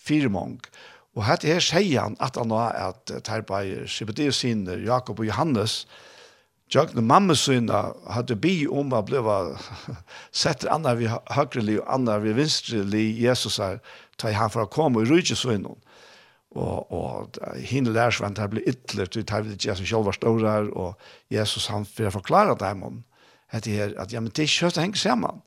firmong. 0.09 0.63
Og 1.17 1.27
hette 1.29 1.49
her 1.51 1.61
sier 1.65 2.07
han 2.07 2.17
at 2.25 2.41
han 2.41 2.57
har 2.57 2.77
at 2.89 3.13
Terpeier, 3.29 3.85
Sibedeus 3.85 4.41
Sinner, 4.41 4.81
Jakob 4.81 5.21
og 5.21 5.29
Johannes, 5.29 5.85
og 5.85 6.06
Jag 6.69 6.95
den 6.95 7.07
mamma 7.07 7.35
syna 7.35 7.95
hade 8.07 8.37
bi 8.37 8.67
om 8.67 8.93
att 8.93 9.07
bli 9.07 9.19
sett 10.31 10.65
andra 10.65 10.95
vi 10.95 11.11
högerli 11.27 11.79
och 11.79 11.93
andra 11.95 12.19
vi 12.19 12.33
vinstreli 12.33 13.21
Jesus 13.21 13.59
här 13.59 13.81
ta 14.17 14.31
han 14.31 14.51
för 14.51 14.63
att 14.63 14.71
komma 14.71 15.03
i 15.03 15.05
rycka 15.05 15.35
så 15.35 15.53
innan. 15.53 15.77
Och 16.51 16.93
och 16.93 17.39
hin 17.57 17.93
lärs 17.93 18.21
vant 18.21 18.39
att 18.39 18.51
bli 18.51 18.63
ytterligt 18.63 19.13
till 19.13 19.35
att 19.35 19.65
Jesus 19.65 19.89
själva 19.89 20.13
står 20.13 20.41
där 20.41 20.69
och 20.69 21.01
Jesus 21.29 21.69
han 21.69 21.87
för 21.87 22.11
förklara 22.11 22.55
det 22.55 22.65
här 22.65 22.75
man. 22.75 23.05
Det 23.53 23.67
här 23.67 23.99
att 23.99 24.13
ja 24.13 24.21
men 24.21 24.31
det 24.35 24.47
körs 24.47 24.77
hänger 24.77 24.95
samman. 24.95 25.41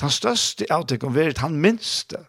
Den 0.00 0.10
största 0.10 0.74
av 0.74 0.86
det 0.86 0.98
kommer 0.98 1.34
han 1.38 1.60
minste. 1.60 2.20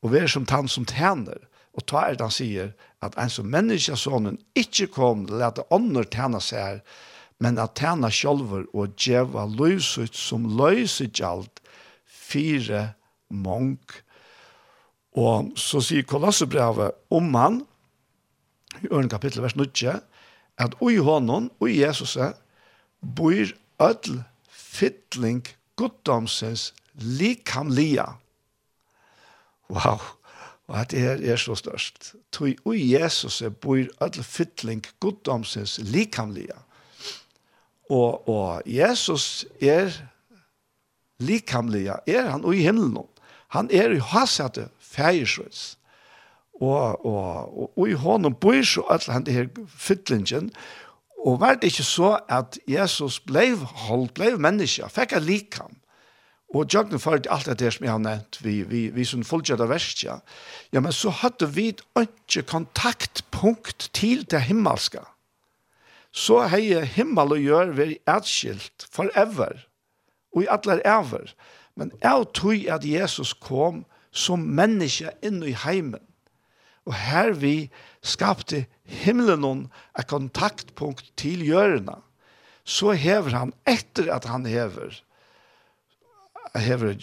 Och 0.00 0.14
vi 0.14 0.28
som 0.28 0.46
han 0.50 0.68
som 0.68 0.84
tänder. 0.84 1.38
Og 1.72 1.86
ta 1.88 2.02
er 2.04 2.16
det 2.16 2.26
han 2.26 2.34
sier 2.34 2.72
at 3.02 3.16
en 3.16 3.30
som 3.32 3.54
sonen 3.96 4.38
ikke 4.54 4.90
kom 4.92 5.26
til 5.26 5.40
låta 5.40 5.64
ånder 5.72 6.04
tjene 6.04 6.40
seg 6.40 6.60
her, 6.60 6.80
men 7.42 7.58
at 7.58 7.74
tjene 7.78 8.10
sjølver 8.12 8.68
og 8.70 8.94
djeva 9.00 9.44
løsut 9.50 10.14
som 10.16 10.46
løset 10.58 11.20
alt 11.26 11.62
fire 12.06 12.92
mong. 13.32 13.80
Og 15.18 15.52
så 15.58 15.82
sier 15.84 16.06
Kolossebrevet 16.08 16.94
om 17.12 17.34
han, 17.34 17.60
i 18.80 18.88
øren 18.92 19.10
kapittel 19.12 19.42
vers 19.44 19.56
9, 19.58 19.66
at 20.62 20.76
ui 20.80 20.96
hånden, 21.02 21.50
ui 21.60 21.80
Jesus, 21.80 22.16
bor 23.02 23.52
ødel 23.82 24.22
fytling 24.48 25.42
goddomsens 25.76 26.70
likamlia. 26.94 28.06
Wow! 29.68 30.00
Og 30.70 30.80
at 30.80 30.92
det 30.92 31.28
er 31.28 31.36
så 31.36 31.56
størst. 31.58 32.14
Tui 32.32 32.54
ui 32.64 32.92
Jesus 32.94 33.42
bor 33.60 33.82
ødel 34.00 34.24
fytling 34.24 34.84
goddomsens 35.00 35.80
likamlia. 35.82 36.62
Og, 37.92 38.28
og 38.28 38.62
Jesus 38.66 39.44
er 39.60 39.92
likamlig, 41.20 41.86
er 42.06 42.30
han 42.30 42.44
i 42.48 42.64
himmelen. 42.64 43.04
Han 43.52 43.68
er 43.72 43.92
i 43.92 44.00
hasete 44.00 44.68
fægersøys. 44.80 45.76
Og, 46.62 47.06
og, 47.06 47.58
og, 47.58 47.78
og 47.78 47.88
i 47.88 47.98
hånden 47.98 48.34
bor 48.34 48.62
så 48.64 48.84
alt 48.90 49.10
han 49.10 49.26
det 49.26 49.34
her 49.34 49.68
fytlingen. 49.68 50.50
Og 51.26 51.40
var 51.40 51.58
det 51.60 51.72
ikke 51.72 51.86
så 51.86 52.16
at 52.28 52.58
Jesus 52.68 53.20
ble 53.20 53.52
holdt, 53.86 54.14
ble 54.16 54.34
menneske, 54.38 54.88
fikk 54.90 55.16
jeg 55.16 55.26
likam. 55.26 55.76
Og 56.52 56.68
jøgnen 56.68 57.00
for 57.00 57.16
alt 57.16 57.46
det 57.48 57.58
der 57.60 57.72
som 57.72 57.86
jeg 57.86 57.92
har 57.92 58.02
nevnt, 58.02 58.38
vi, 58.44 58.60
vi, 58.68 58.82
vi 58.92 59.04
som 59.08 59.24
fullgjør 59.24 59.64
av 59.64 59.70
verset, 59.72 60.02
ja, 60.72 60.80
men 60.80 60.92
så 60.92 61.12
hadde 61.22 61.48
vi 61.54 61.70
ikke 61.72 62.44
kontaktpunkt 62.50 63.88
til 63.96 64.26
det 64.28 64.42
himmelske 64.50 65.00
så 66.12 66.42
hei 66.52 66.76
himmel 66.94 67.36
og 67.36 67.40
gjør 67.40 67.72
vi 67.78 67.96
etskilt 68.08 68.86
forever, 68.92 69.64
og 70.36 70.44
i 70.44 70.50
atler 70.52 70.82
ever. 70.84 71.32
Men 71.76 71.92
jeg 72.02 72.28
tror 72.36 72.64
at 72.76 72.84
Jesus 72.84 73.32
kom 73.32 73.84
som 74.12 74.44
menneske 74.44 75.12
inn 75.24 75.40
i 75.44 75.56
heimen, 75.56 76.02
og 76.84 76.96
her 76.98 77.32
vi 77.38 77.70
skapte 78.04 78.66
himmelen 78.84 79.44
og 79.46 79.98
et 79.98 80.10
kontaktpunkt 80.10 81.12
til 81.16 81.44
gjørene, 81.46 81.96
så 82.64 82.92
hever 82.92 83.34
han 83.34 83.54
etter 83.66 84.10
at 84.12 84.28
han 84.30 84.44
hever, 84.46 85.00
hever 86.54 86.94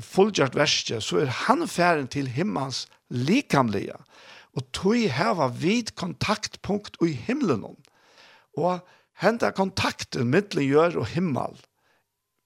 fullgjørt 0.00 0.56
verset, 0.56 1.04
så 1.04 1.20
er 1.22 1.32
han 1.44 1.68
færen 1.68 2.08
til 2.08 2.30
himmels 2.32 2.86
likamlige, 3.10 3.98
og 4.54 4.64
tog 4.72 4.96
hever 5.10 5.52
vid 5.58 5.92
kontaktpunkt 5.98 6.96
i 7.02 7.12
himmelen. 7.26 7.64
Og 7.64 7.93
Og 8.56 8.80
henta 9.22 9.50
kontakten 9.54 10.30
mittlen 10.30 10.66
gjør 10.66 11.00
og 11.02 11.12
himmel 11.14 11.56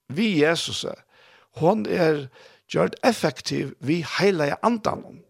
vi 0.08 0.40
Jesus 0.40 0.84
hon 1.60 1.84
er 1.86 2.28
gjort 2.72 2.96
effektiv 3.04 3.74
vi 3.84 4.00
heile 4.16 4.54
andan 4.64 5.22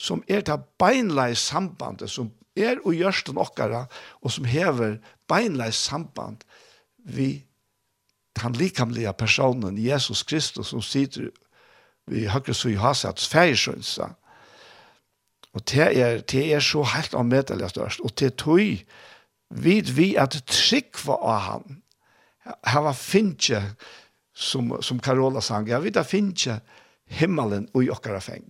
som 0.00 0.22
er 0.28 0.44
ta 0.46 0.58
beinlei 0.80 1.34
sambandet 1.38 2.10
som 2.10 2.30
er 2.58 2.80
og 2.84 2.96
gjørsten 2.96 3.38
okkara 3.40 3.84
og 4.20 4.34
som 4.34 4.48
hever 4.48 4.98
beinlei 5.30 5.70
samband 5.74 6.44
vi 7.04 7.44
han 8.40 8.54
likamlige 8.56 9.12
personen 9.12 9.78
Jesus 9.78 10.22
Kristus 10.22 10.70
som 10.72 10.82
sitter 10.82 11.28
vi 12.10 12.26
høyre 12.30 12.54
så 12.54 12.70
i 12.70 12.78
hasets 12.80 13.28
færsjønsa 13.28 14.14
og 15.50 15.64
det 15.66 15.86
er, 15.98 16.20
det 16.22 16.44
er 16.54 16.62
så 16.62 16.84
helt 16.94 17.14
anmedeligast 17.14 18.00
og 18.00 18.14
det 18.18 18.26
er 18.30 18.36
vid 19.50 19.90
vi 19.96 20.14
at 20.18 20.38
tryggva 20.46 21.16
av 21.18 21.40
han. 21.46 21.80
Her 22.66 22.86
var 22.86 22.96
finnje, 22.98 23.60
som, 24.34 24.72
som 24.82 25.00
Carola 25.02 25.42
sang, 25.44 25.68
jeg 25.68 25.82
vet 25.84 25.98
at 26.00 26.08
finnje 26.08 26.60
himmelen 27.10 27.66
og 27.74 27.84
i 27.84 27.90
okkara 27.92 28.22
feng. 28.22 28.48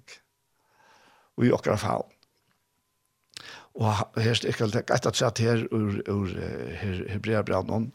Og 1.40 1.48
i 1.48 1.52
okkara 1.56 1.80
faun. 1.80 2.08
Og 3.80 3.86
her 4.20 4.34
er 4.34 4.50
ikke 4.50 4.66
alt 4.66 4.90
etter 4.92 5.16
sett 5.16 5.40
her 5.42 5.62
ur, 5.72 6.00
ur 6.10 6.32
her, 6.80 7.04
Hebreabranen 7.08 7.90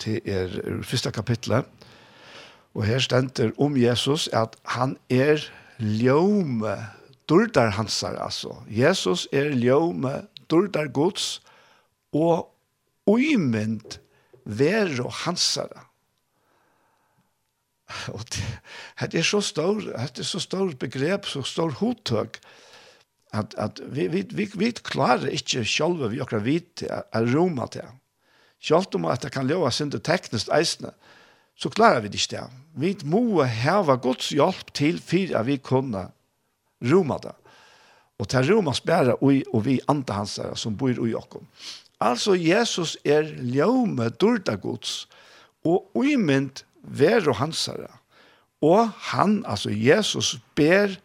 til 0.00 0.20
er 0.28 0.52
ur 0.66 0.82
første 0.84 1.12
kapitlet. 1.14 1.68
Og 2.74 2.84
her 2.86 3.02
stender 3.02 3.52
om 3.58 3.76
Jesus 3.78 4.28
at 4.36 4.56
han 4.76 4.96
er 5.10 5.42
ljome 5.78 6.74
durdar 7.30 7.70
hansar, 7.78 8.18
altså. 8.18 8.56
Jesus 8.68 9.28
er 9.32 9.54
ljome 9.54 10.26
durdar 10.50 10.90
gods, 10.92 11.40
og 12.16 12.50
uimynd 13.10 13.98
ver 14.44 14.92
og 15.04 15.12
hansara. 15.24 15.86
Og 18.14 18.22
det, 18.30 19.18
er 19.18 19.26
så 19.26 19.40
stor, 19.42 19.80
det 19.82 20.22
er 20.22 20.26
så 20.28 20.38
stor 20.38 20.70
begrep, 20.78 21.26
så 21.26 21.42
stor 21.42 21.74
hodtøk, 21.80 22.38
at, 23.34 23.54
at 23.58 23.80
vi, 23.86 24.06
vi, 24.10 24.22
vi, 24.30 24.46
vi 24.54 24.70
klarer 24.70 25.30
ikke 25.34 25.64
selv 25.66 26.04
vi 26.10 26.20
akkurat 26.22 26.46
vidt 26.46 26.84
å 26.86 27.24
roma 27.30 27.66
til. 27.70 27.86
Selv 28.60 28.94
om 28.98 29.06
at 29.10 29.22
det 29.24 29.32
kan 29.34 29.48
leve 29.48 29.70
sin 29.72 29.90
teknisk 29.90 30.50
eisende, 30.54 30.92
så 31.56 31.70
klarer 31.70 32.02
vi 32.04 32.10
det 32.12 32.20
ikke 32.20 32.36
det. 32.36 32.46
Vi 32.80 32.94
må 33.10 33.42
heve 33.44 33.96
Guds 34.02 34.30
hjelp 34.32 34.72
til 34.76 35.00
for 35.02 35.36
at 35.38 35.46
vi 35.46 35.58
kunne 35.58 36.06
roma 36.92 37.18
det. 37.22 37.34
Og 38.20 38.28
til 38.28 38.52
roma 38.52 38.74
spærer 38.76 39.16
vi 39.24 39.42
og 39.52 39.64
vi 39.64 39.80
andre 39.88 40.20
hans 40.20 40.38
som 40.60 40.76
bor 40.76 40.92
i 40.92 41.14
åkken. 41.16 41.46
Altså, 42.00 42.34
Jesus 42.34 42.96
er 43.04 43.28
ljøme 43.36 44.08
dyrta 44.20 44.56
gods, 44.56 45.08
og 45.64 45.90
uimynd 45.94 46.64
ver 46.82 47.28
og 47.28 47.36
hansara. 47.36 47.98
Og 48.64 48.88
han, 49.12 49.42
altså 49.46 49.70
Jesus, 49.70 50.38
ber 50.56 50.96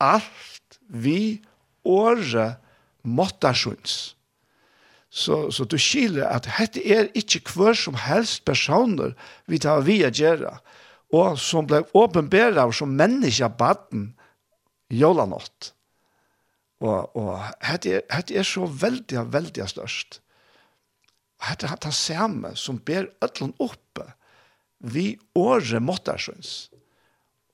alt 0.00 0.78
vi 0.88 1.40
åre 1.84 2.54
måttasjons. 3.02 4.16
Så, 5.14 5.50
så 5.50 5.64
du 5.64 5.76
skiler 5.78 6.26
at 6.26 6.48
dette 6.48 6.82
er 6.82 7.08
ikke 7.14 7.44
hver 7.54 7.76
som 7.78 7.94
helst 7.94 8.42
personer 8.44 9.12
vi 9.46 9.60
tar 9.62 9.84
vi 9.86 10.00
å 10.02 10.10
gjøre, 10.10 10.56
og 11.14 11.38
som 11.38 11.68
ble 11.70 11.84
åpenbæret 11.94 12.58
av 12.58 12.72
som 12.74 12.96
menneske 12.98 13.48
baden 13.58 14.08
jølanått. 14.90 15.70
Og, 16.82 17.14
og 17.14 17.38
dette 17.62 17.92
er, 18.00 18.04
dette 18.10 18.34
er 18.34 18.48
så 18.48 18.66
veldig, 18.66 19.22
veldig 19.32 19.68
størst 19.70 20.18
hette 21.42 21.68
hatt 21.68 21.84
han 21.84 21.96
samme 21.96 22.54
som 22.56 22.78
ber 22.78 23.08
ødlen 23.24 23.54
oppe 23.62 24.06
vi 24.84 25.14
året 25.34 25.82
måttersøns. 25.82 26.70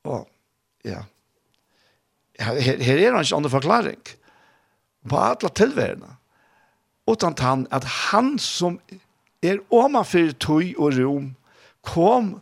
Og 0.05 0.27
ja, 0.85 1.05
her, 2.41 2.59
her 2.83 2.99
er 2.99 3.15
han 3.15 3.25
ikke 3.25 3.37
andre 3.37 3.53
forklaring 3.53 4.01
på 5.09 5.21
alle 5.21 5.53
tilværende. 5.55 6.17
Utan 7.11 7.35
han 7.39 7.67
at 7.71 7.85
han 7.85 8.39
som 8.39 8.81
er 9.43 9.63
oma 9.71 10.03
for 10.05 10.33
tøy 10.43 10.75
og 10.77 10.99
rom 10.99 11.31
kom 11.87 12.35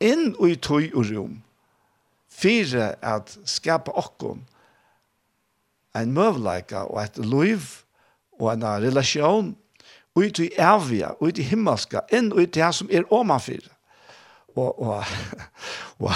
inn 0.00 0.32
i 0.46 0.54
tøy 0.56 0.88
og 0.94 1.10
rom 1.10 1.36
fire 2.38 2.92
at 3.02 3.34
skapa 3.48 3.92
okkon 3.98 4.44
en 5.98 6.12
møvleika 6.14 6.84
og 6.86 7.00
et 7.02 7.18
liv 7.18 7.64
og 8.38 8.52
en 8.52 8.66
relasjon 8.84 9.52
ut 10.18 10.40
i 10.42 10.50
evige, 10.58 11.10
ut 11.20 11.38
i 11.38 11.46
himmelska, 11.46 12.04
inn 12.12 12.32
ut 12.32 12.56
i 12.56 12.60
det 12.60 12.72
som 12.74 12.90
er 12.90 13.06
omanfyr. 13.14 13.66
Og, 14.58 14.80
og, 14.82 15.04
og 16.02 16.12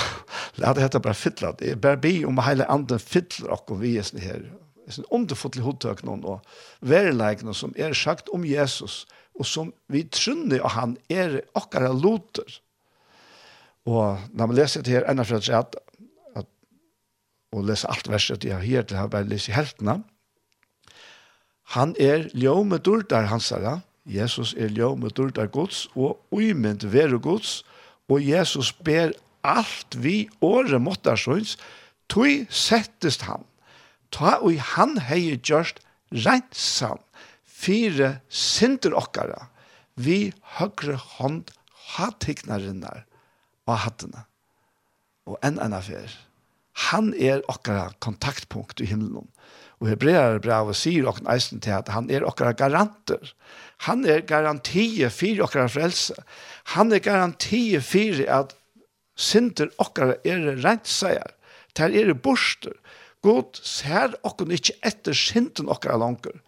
la 0.58 0.72
det 0.74 0.86
hette 0.86 1.02
bare 1.02 1.18
fytla, 1.18 1.52
det 1.58 1.72
er 1.72 1.80
bare 1.80 2.00
bi 2.02 2.22
om 2.26 2.40
hele 2.42 2.66
andre 2.70 2.98
fytler 2.98 3.54
og 3.54 3.76
vi 3.80 3.96
er 4.00 4.08
her, 4.22 4.46
er 4.86 4.96
sånn 4.96 5.08
underfotlig 5.14 5.64
hodtøk 5.64 6.02
noen, 6.06 6.24
og 6.26 6.42
verleikene 6.80 7.54
som 7.54 7.74
er 7.78 7.94
sagt 7.96 8.32
om 8.34 8.46
Jesus, 8.48 9.04
og 9.38 9.48
som 9.48 9.70
vi 9.92 10.04
trunner 10.10 10.64
av 10.66 10.74
han 10.76 10.96
er 11.12 11.40
okkara 11.56 11.92
loter. 11.94 12.58
Og 13.88 14.18
når 14.34 14.50
man 14.50 14.58
leser 14.58 14.84
det 14.84 14.96
her, 14.96 15.06
enda 15.10 15.24
for 15.26 15.38
at, 15.38 15.76
at 16.36 16.48
og 17.52 17.66
leser 17.68 17.90
alt 17.92 18.10
verset 18.10 18.44
jeg 18.44 18.54
har 18.56 18.66
her, 18.66 18.84
det 18.86 18.98
har 18.98 19.10
bare 19.12 19.28
leser 19.28 19.56
heltene, 19.56 20.02
han 21.72 21.94
er 22.00 22.26
ljå 22.36 22.58
med 22.68 22.84
dårdar 22.84 23.30
hansara, 23.30 23.78
Jesus 24.04 24.54
er 24.58 24.72
ljøm 24.74 25.04
med 25.04 25.14
dørt 25.18 25.38
av 25.38 25.52
Guds, 25.54 25.86
og 25.94 26.18
uimend 26.34 26.86
veru 26.90 27.20
Guds, 27.22 27.62
og 28.10 28.24
Jesus 28.24 28.72
ber 28.72 29.14
alt 29.46 29.96
vi 29.98 30.26
åre 30.42 30.80
måttarsøns, 30.82 31.56
tog 32.10 32.46
settest 32.50 33.24
han. 33.28 33.46
Ta 34.12 34.36
og 34.42 34.58
han 34.74 34.98
hei 35.08 35.38
gjørst 35.38 35.80
rensan, 36.12 37.00
fire 37.46 38.18
synder 38.28 38.96
okkara, 38.98 39.48
vi 39.94 40.32
høgre 40.58 40.98
hånd 40.98 41.52
hatiknarinnar 41.94 43.04
og 43.68 43.78
hattene. 43.84 44.26
Og 45.28 45.38
enn 45.46 45.60
enn 45.62 45.76
affær. 45.76 46.10
Han 46.90 47.12
er 47.14 47.44
okkara 47.52 47.92
kontaktpunkt 48.02 48.80
i 48.82 48.88
himmelen. 48.90 49.28
Og 49.82 49.88
Hebrear 49.90 50.38
brevet 50.38 50.78
sier 50.78 51.08
og 51.10 51.18
eisen 51.32 51.58
til 51.62 51.74
at 51.74 51.90
han 51.90 52.06
er 52.06 52.22
okkara 52.22 52.54
garanter. 52.54 53.32
Han 53.88 54.04
er 54.06 54.22
garantie 54.22 55.08
for 55.10 55.42
okkara 55.42 55.66
frelse. 55.74 56.14
Han 56.76 56.94
er 56.94 57.02
garantie 57.02 57.80
for 57.82 58.20
at 58.30 58.54
synder 59.18 59.72
okkara 59.82 60.20
er 60.22 60.52
rentseier. 60.62 61.34
Ter 61.74 61.90
er 61.90 62.14
borster. 62.14 62.76
God 63.26 63.58
ser 63.58 64.14
okkon 64.22 64.54
ikkje 64.54 64.78
etter 64.86 65.18
synden 65.18 65.70
okkara 65.72 65.98
langer. 65.98 66.38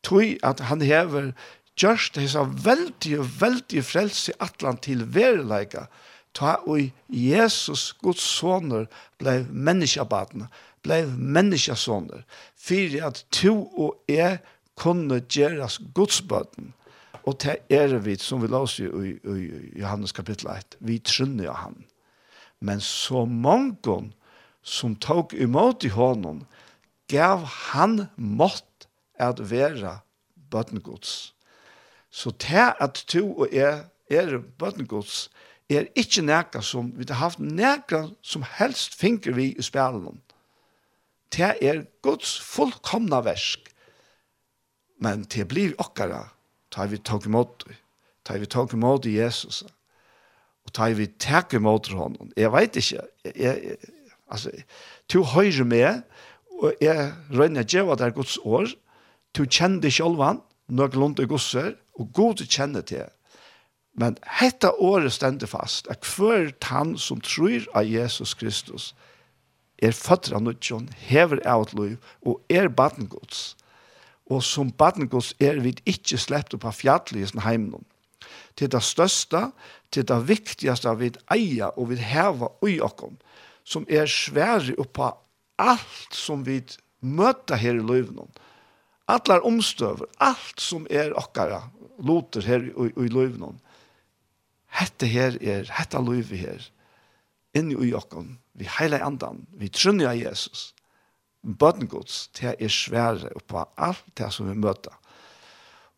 Tui 0.00 0.38
at 0.46 0.64
han 0.70 0.80
hever 0.80 1.34
gjørst 1.78 2.16
hesa 2.16 2.46
veldig, 2.48 3.18
veldig 3.40 3.84
frelse 3.84 4.32
atlan 4.40 4.80
til 4.80 5.04
verleika. 5.12 5.90
Ta 6.32 6.56
og 6.64 6.88
Jesus, 7.08 7.92
Guds 8.00 8.22
soner, 8.22 8.86
blei 9.20 9.42
menneskabatna 9.50 10.48
blei 10.82 11.04
menneskesåner, 11.06 12.24
for 12.56 12.98
at 13.06 13.24
to 13.30 13.54
og 13.76 13.96
jeg 14.08 14.38
kunne 14.78 15.20
gjøres 15.20 15.80
godsbøten. 15.94 16.74
Og 17.26 17.36
det 17.42 17.56
er 17.70 17.98
vi, 17.98 18.16
som 18.16 18.42
vi 18.42 18.48
låser 18.48 18.88
i, 18.88 19.10
i, 19.10 19.38
i 19.76 19.80
Johannes 19.80 20.12
kapittel 20.12 20.50
1, 20.54 20.78
vi 20.80 20.98
trunner 20.98 21.50
av 21.50 21.58
han. 21.64 21.82
Men 22.60 22.80
så 22.80 23.24
mange 23.24 24.12
som 24.62 24.96
tok 24.96 25.34
imot 25.34 25.84
i 25.84 25.92
hånden, 25.92 26.44
gav 27.08 27.44
han 27.72 28.06
mått 28.16 28.88
at 29.18 29.40
være 29.50 29.98
bøtengods. 30.50 31.34
Så 32.10 32.30
det 32.30 32.72
at 32.80 33.04
to 33.08 33.24
og 33.44 33.52
jeg 33.52 33.84
er 34.10 34.38
bøtengods, 34.58 35.28
er 35.68 35.88
ikke 35.96 36.24
nækka 36.24 36.62
som, 36.64 36.92
vi 36.96 37.04
har 37.08 37.20
haft 37.20 37.40
nækka 37.40 38.06
som 38.22 38.44
helst 38.56 38.94
finker 38.96 39.36
vi 39.36 39.52
i 39.52 39.62
spelen 39.62 40.22
det 41.34 41.54
er 41.64 41.84
Guds 42.02 42.38
fullkomna 42.40 43.20
versk. 43.26 43.68
Men 44.98 45.26
det 45.30 45.46
blir 45.48 45.76
okkara, 45.78 46.24
tar 46.74 46.90
vi 46.90 46.98
tog 46.98 47.26
imot 47.26 47.64
det. 47.66 47.76
Tar 48.24 48.38
vi 48.42 48.46
tog 48.46 48.72
imot 48.74 49.06
Jesus. 49.06 49.62
Og 50.66 50.72
tar 50.74 50.92
vi 50.98 51.06
tek 51.06 51.54
imot 51.56 51.88
honom. 51.88 52.32
Jeg 52.36 52.52
vet 52.52 52.76
ikke, 52.76 53.04
jeg, 53.24 53.34
jeg, 53.36 53.76
altså, 54.28 54.52
du 55.12 55.22
høyre 55.22 55.64
med, 55.64 56.02
og 56.58 56.74
jeg 56.82 57.12
røyner 57.30 57.64
djeva 57.64 57.96
er 57.96 58.12
Guds 58.12 58.36
år, 58.44 58.68
to 59.34 59.46
når 59.46 59.90
sjolvan, 59.90 60.42
lunder 60.68 61.24
og 61.24 61.28
år, 61.54 61.72
og 61.94 62.12
god 62.12 62.44
kjenner 62.44 62.82
det. 62.82 63.06
Men 63.98 64.18
hetta 64.40 64.70
året 64.78 65.12
stender 65.12 65.46
fast, 65.46 65.88
at 65.88 66.04
hver 66.04 66.52
tann 66.60 66.96
som 66.98 67.20
tror 67.20 67.64
av 67.74 67.86
Jesus 67.86 68.34
Kristus, 68.34 68.94
er 69.78 69.94
føtter 69.94 70.34
av 70.36 70.42
nødjon, 70.42 70.88
hever 71.08 71.40
av 71.46 71.66
et 71.66 71.74
liv, 71.78 72.10
og 72.26 72.40
er 72.50 72.68
badengods. 72.68 73.54
Og 74.28 74.42
som 74.44 74.72
badengods 74.72 75.32
er 75.40 75.60
vi 75.64 75.76
ikke 75.88 76.18
slept 76.20 76.56
opp 76.56 76.66
av 76.68 76.76
fjallet 76.76 77.16
i 77.16 77.26
sin 77.30 77.44
heimen. 77.44 77.86
Til 78.58 78.70
det 78.72 78.82
største, 78.82 79.48
til 79.94 80.04
det 80.08 80.18
viktigste 80.28 80.92
vi 80.98 81.12
eier 81.32 81.72
og 81.78 81.92
vi 81.92 82.00
hever 82.02 82.50
ui 82.64 82.78
okkom, 82.84 83.16
som 83.64 83.86
er 83.88 84.10
svære 84.10 84.74
opp 84.82 84.98
av 84.98 85.22
alt 85.58 86.14
som 86.14 86.44
vi 86.46 86.60
møter 87.00 87.60
her 87.60 87.78
i 87.78 87.84
løven. 87.84 88.26
Alle 89.08 89.38
omstøver, 89.46 90.10
alt 90.20 90.60
som 90.60 90.86
er 90.90 91.14
okkara, 91.16 91.62
loter 92.04 92.44
her 92.44 92.66
i, 92.66 92.90
i, 92.90 93.06
i. 93.08 93.52
Hette 94.78 95.08
her 95.08 95.38
er, 95.40 95.70
hette 95.78 96.02
løyve 96.02 96.36
her 96.36 96.66
inn 97.58 97.72
i 97.74 97.92
okken, 97.96 98.36
vi 98.58 98.68
heile 98.78 99.00
andan, 99.04 99.44
vi 99.58 99.70
trunner 99.72 100.12
av 100.12 100.18
Jesus, 100.18 100.72
bøten 101.42 101.88
gods, 101.90 102.28
det 102.38 102.56
er 102.58 102.72
svære 102.72 103.32
på 103.46 103.64
alt 103.76 104.04
det 104.18 104.30
som 104.34 104.48
vi 104.50 104.56
møter. 104.58 104.94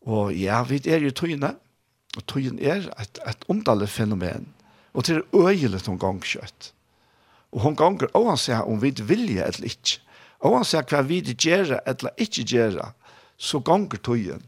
Og 0.09 0.33
ja, 0.37 0.63
vi 0.65 0.81
er 0.89 1.05
jo 1.05 1.13
tøyene, 1.13 1.55
og 2.17 2.27
tøyene 2.29 2.63
er 2.63 2.89
et, 3.01 3.21
et 3.27 3.49
omdallet 3.53 3.91
fenomen, 3.91 4.49
og 4.93 5.07
det 5.07 5.19
er 5.19 5.27
øyelig 5.37 5.83
noen 5.87 6.01
gang 6.03 6.23
kjøtt. 6.25 6.73
Og 7.55 7.65
hun 7.65 7.77
ganger, 7.79 8.11
og 8.17 8.33
han 8.33 8.41
sier 8.41 8.67
om 8.67 8.81
vi 8.83 8.95
vilje 8.97 9.47
eller 9.47 9.73
ikke, 9.73 10.01
og 10.41 10.57
han 10.57 10.69
sier 10.69 10.87
hva 10.89 11.03
vi 11.05 11.21
gjør 11.35 11.77
eller 11.85 12.17
ikke 12.17 12.47
gjør, 12.49 12.81
så 13.41 13.61
ganger 13.65 14.01
tøyene. 14.01 14.45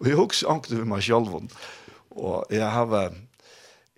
og 0.00 0.06
jeg 0.08 0.16
husker 0.16 0.56
ikke 0.56 0.78
med 0.78 0.88
meg 0.94 1.04
selv, 1.04 1.50
og 2.10 2.46
jeg 2.52 2.64
har 2.64 2.88
vært 2.88 3.18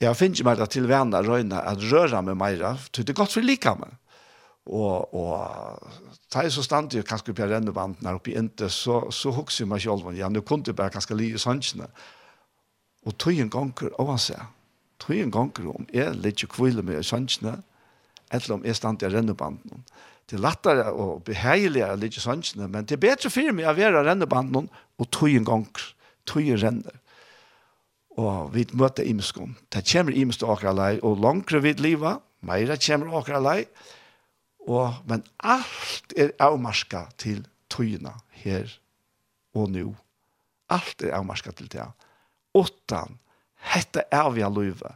jeg 0.03 0.19
finner 0.19 0.39
ikke 0.39 0.49
mer 0.49 0.71
til 0.71 0.89
vene 0.91 1.21
røyne 1.27 1.59
at 1.63 1.83
røre 1.93 2.23
meg 2.27 2.39
mer, 2.39 2.65
til 2.93 3.07
det 3.07 3.15
er 3.15 3.21
godt 3.21 3.37
for 3.37 3.47
like 3.47 3.75
meg. 3.79 3.99
Og, 4.67 5.15
og 5.15 5.91
tæi 6.31 6.49
så 6.51 6.63
stand 6.63 6.95
jo 6.95 7.03
kanskje 7.03 7.35
på 7.35 7.47
rennebanden 7.51 8.07
her 8.07 8.19
oppe 8.19 8.31
i 8.31 8.39
Inte, 8.39 8.69
så, 8.71 9.11
så 9.11 9.33
hukser 9.35 9.65
jeg 9.65 9.71
meg 9.73 9.83
selv, 9.83 10.07
ja, 10.15 10.29
nå 10.31 10.45
kunne 10.47 10.67
jeg 10.67 10.79
bare 10.79 10.95
kanskje 10.95 11.19
li 11.19 11.33
i. 11.35 11.87
Og 13.03 13.19
tog 13.19 13.35
en 13.35 13.51
ganger, 13.51 13.91
og 13.99 14.13
han 14.15 14.23
sier, 14.23 14.47
tog 15.03 15.17
en 15.19 15.35
ganger 15.35 15.69
om 15.73 15.87
jeg 15.93 16.15
litt 16.15 16.45
kvile 16.49 16.83
med 16.83 17.03
i 17.03 17.57
eller 18.33 18.55
om 18.55 18.63
jeg 18.65 18.77
stand 18.77 19.03
i 19.03 19.11
rennebanden. 19.13 19.83
Det 20.31 20.39
er 20.39 20.45
lettere 20.47 20.93
og 20.93 21.25
behageligere 21.27 21.99
litt 22.01 22.17
i 22.17 22.67
men 22.67 22.87
det 22.87 22.97
er 22.97 23.03
bedre 23.03 23.31
for 23.31 23.53
meg 23.53 23.67
å 23.69 23.75
være 23.77 24.05
rennebanden 24.07 24.71
og 24.99 25.11
tog 25.11 25.29
en 25.29 25.45
ganger, 25.45 25.83
tog 26.25 26.43
en 26.43 26.63
renner. 26.63 27.02
Og 28.21 28.53
vi 28.53 28.67
møter 28.77 29.09
imskom. 29.09 29.55
Det 29.73 29.85
kommer 29.89 30.13
imst 30.13 30.45
akra 30.45 30.75
lei, 30.77 30.99
og 31.01 31.21
langere 31.23 31.63
vi 31.65 31.73
liva, 31.81 32.19
meira 32.45 32.77
kommer 32.77 33.17
akra 33.21 33.41
lei, 33.41 33.63
og, 34.69 35.01
men 35.09 35.25
alt 35.43 36.13
er 36.17 36.35
avmarska 36.43 37.07
til 37.19 37.43
tøyna 37.73 38.15
her 38.45 38.69
og 39.57 39.73
nu. 39.73 39.95
Alt 40.71 41.03
er 41.03 41.17
avmarska 41.17 41.55
til 41.57 41.71
det. 41.73 41.89
Åttan, 42.55 43.19
hette 43.73 44.05
er 44.13 44.31
vi 44.35 44.45
alluive. 44.45 44.95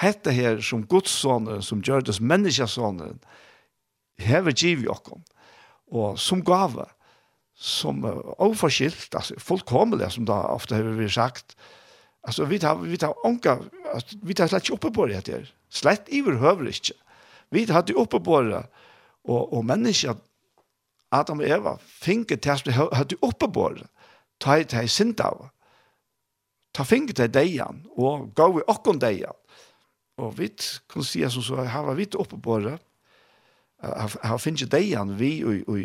Hette 0.00 0.32
her 0.32 0.62
som 0.64 0.86
godssåneren, 0.88 1.62
som 1.62 1.82
gjør 1.84 2.06
det 2.06 2.16
som 2.16 2.30
menneskesåneren, 2.30 3.20
hever 4.22 4.54
giv 4.54 4.86
i 4.86 4.90
okkom. 4.90 5.20
Og 5.92 6.16
som 6.20 6.40
gave, 6.44 6.86
som 7.52 8.00
uh, 8.06 8.32
overforskilt, 8.38 9.12
altså 9.14 9.36
fullkomelig, 9.38 10.14
som 10.14 10.26
da 10.28 10.38
ofte 10.54 10.78
har 10.78 10.88
vi 10.96 11.10
sagt, 11.12 11.56
Altså, 12.24 12.44
vi 12.44 12.58
tar 12.58 12.74
vi 12.74 12.96
tar 12.96 13.26
onka 13.26 13.58
vi 14.22 14.34
tar 14.34 14.46
slett 14.46 14.70
uppe 14.70 14.90
på 14.90 15.06
det 15.06 15.28
her. 15.28 15.54
Slett 15.68 16.08
överhöver 16.08 16.68
ikke. 16.68 16.94
Vi 17.50 17.66
tar 17.66 17.82
det 17.82 17.94
oppe 17.94 18.20
på 18.20 18.42
det 18.42 18.66
Og, 19.24 19.52
og 19.52 19.64
människa 19.64 20.14
Adam 21.10 21.38
og 21.38 21.48
Eva 21.48 21.76
finke 21.78 22.36
test 22.36 22.66
du 23.10 23.16
oppe 23.22 23.48
på 23.52 23.68
det. 23.68 23.86
Ta 24.40 24.62
ta 24.62 24.86
sint 24.86 25.20
av. 25.20 25.48
Ta 26.74 26.84
finke 26.84 27.12
till 27.12 27.32
dejan 27.32 27.86
og 27.96 28.34
gå 28.34 28.58
i 28.58 28.62
och 28.66 28.98
deg 28.98 29.00
dejan. 29.00 29.34
Och 30.16 30.40
vi 30.40 30.48
kan 30.88 31.04
si 31.04 31.30
som 31.30 31.42
så 31.42 31.56
här 31.56 31.82
var 31.82 31.94
vi 31.94 32.06
oppe 32.14 32.36
på 32.36 32.58
det. 32.58 32.78
Här 34.22 34.38
finns 34.38 34.60
deg 34.60 34.70
dejan 34.70 35.16
vi 35.16 35.44
og 35.44 35.68
och 35.68 35.78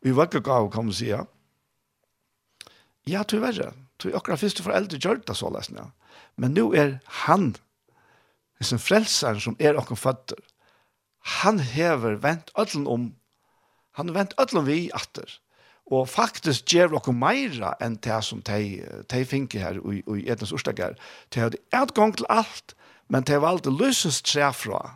vi 0.00 0.12
verkar 0.12 0.40
gå 0.40 0.70
kan 0.70 0.84
man 0.84 0.94
si. 0.94 1.16
Ja, 3.04 3.24
tyvärr. 3.24 3.89
Tog 4.00 4.14
akkurat 4.16 4.40
først 4.40 4.62
for 4.64 4.74
eldre 4.74 4.98
gjør 5.00 5.20
det 5.26 5.36
så 5.36 5.50
lest, 5.52 5.74
ja. 5.76 5.90
Men 6.40 6.56
nå 6.56 6.70
er 6.78 6.98
han, 7.26 7.52
som 8.64 8.80
frelser 8.80 9.40
som 9.42 9.56
er 9.60 9.76
akkurat 9.78 10.04
føtter, 10.04 10.40
han 11.40 11.60
hever 11.60 12.16
vent 12.22 12.50
ødlen 12.58 12.86
om, 12.88 13.06
han 13.98 14.08
har 14.08 14.16
vent 14.22 14.36
ødlen 14.40 14.66
vi 14.66 14.80
atter. 14.96 15.28
Og 15.90 16.06
faktisk 16.08 16.70
gjør 16.70 16.94
dere 16.94 17.12
meira 17.12 17.74
enn 17.82 17.98
det 18.04 18.20
som 18.24 18.40
de, 18.46 18.78
de 19.10 19.22
finner 19.26 19.64
her 19.64 19.80
i, 19.82 20.00
i 20.00 20.28
etens 20.30 20.52
årsdager. 20.54 20.94
De 21.34 21.42
har 21.42 21.50
et 21.50 21.94
gang 21.96 22.14
til 22.16 22.28
alt, 22.30 22.76
men 23.10 23.26
de 23.26 23.34
har 23.34 23.46
alltid 23.48 23.74
løsens 23.74 24.22
tre 24.22 24.52
fra. 24.54 24.94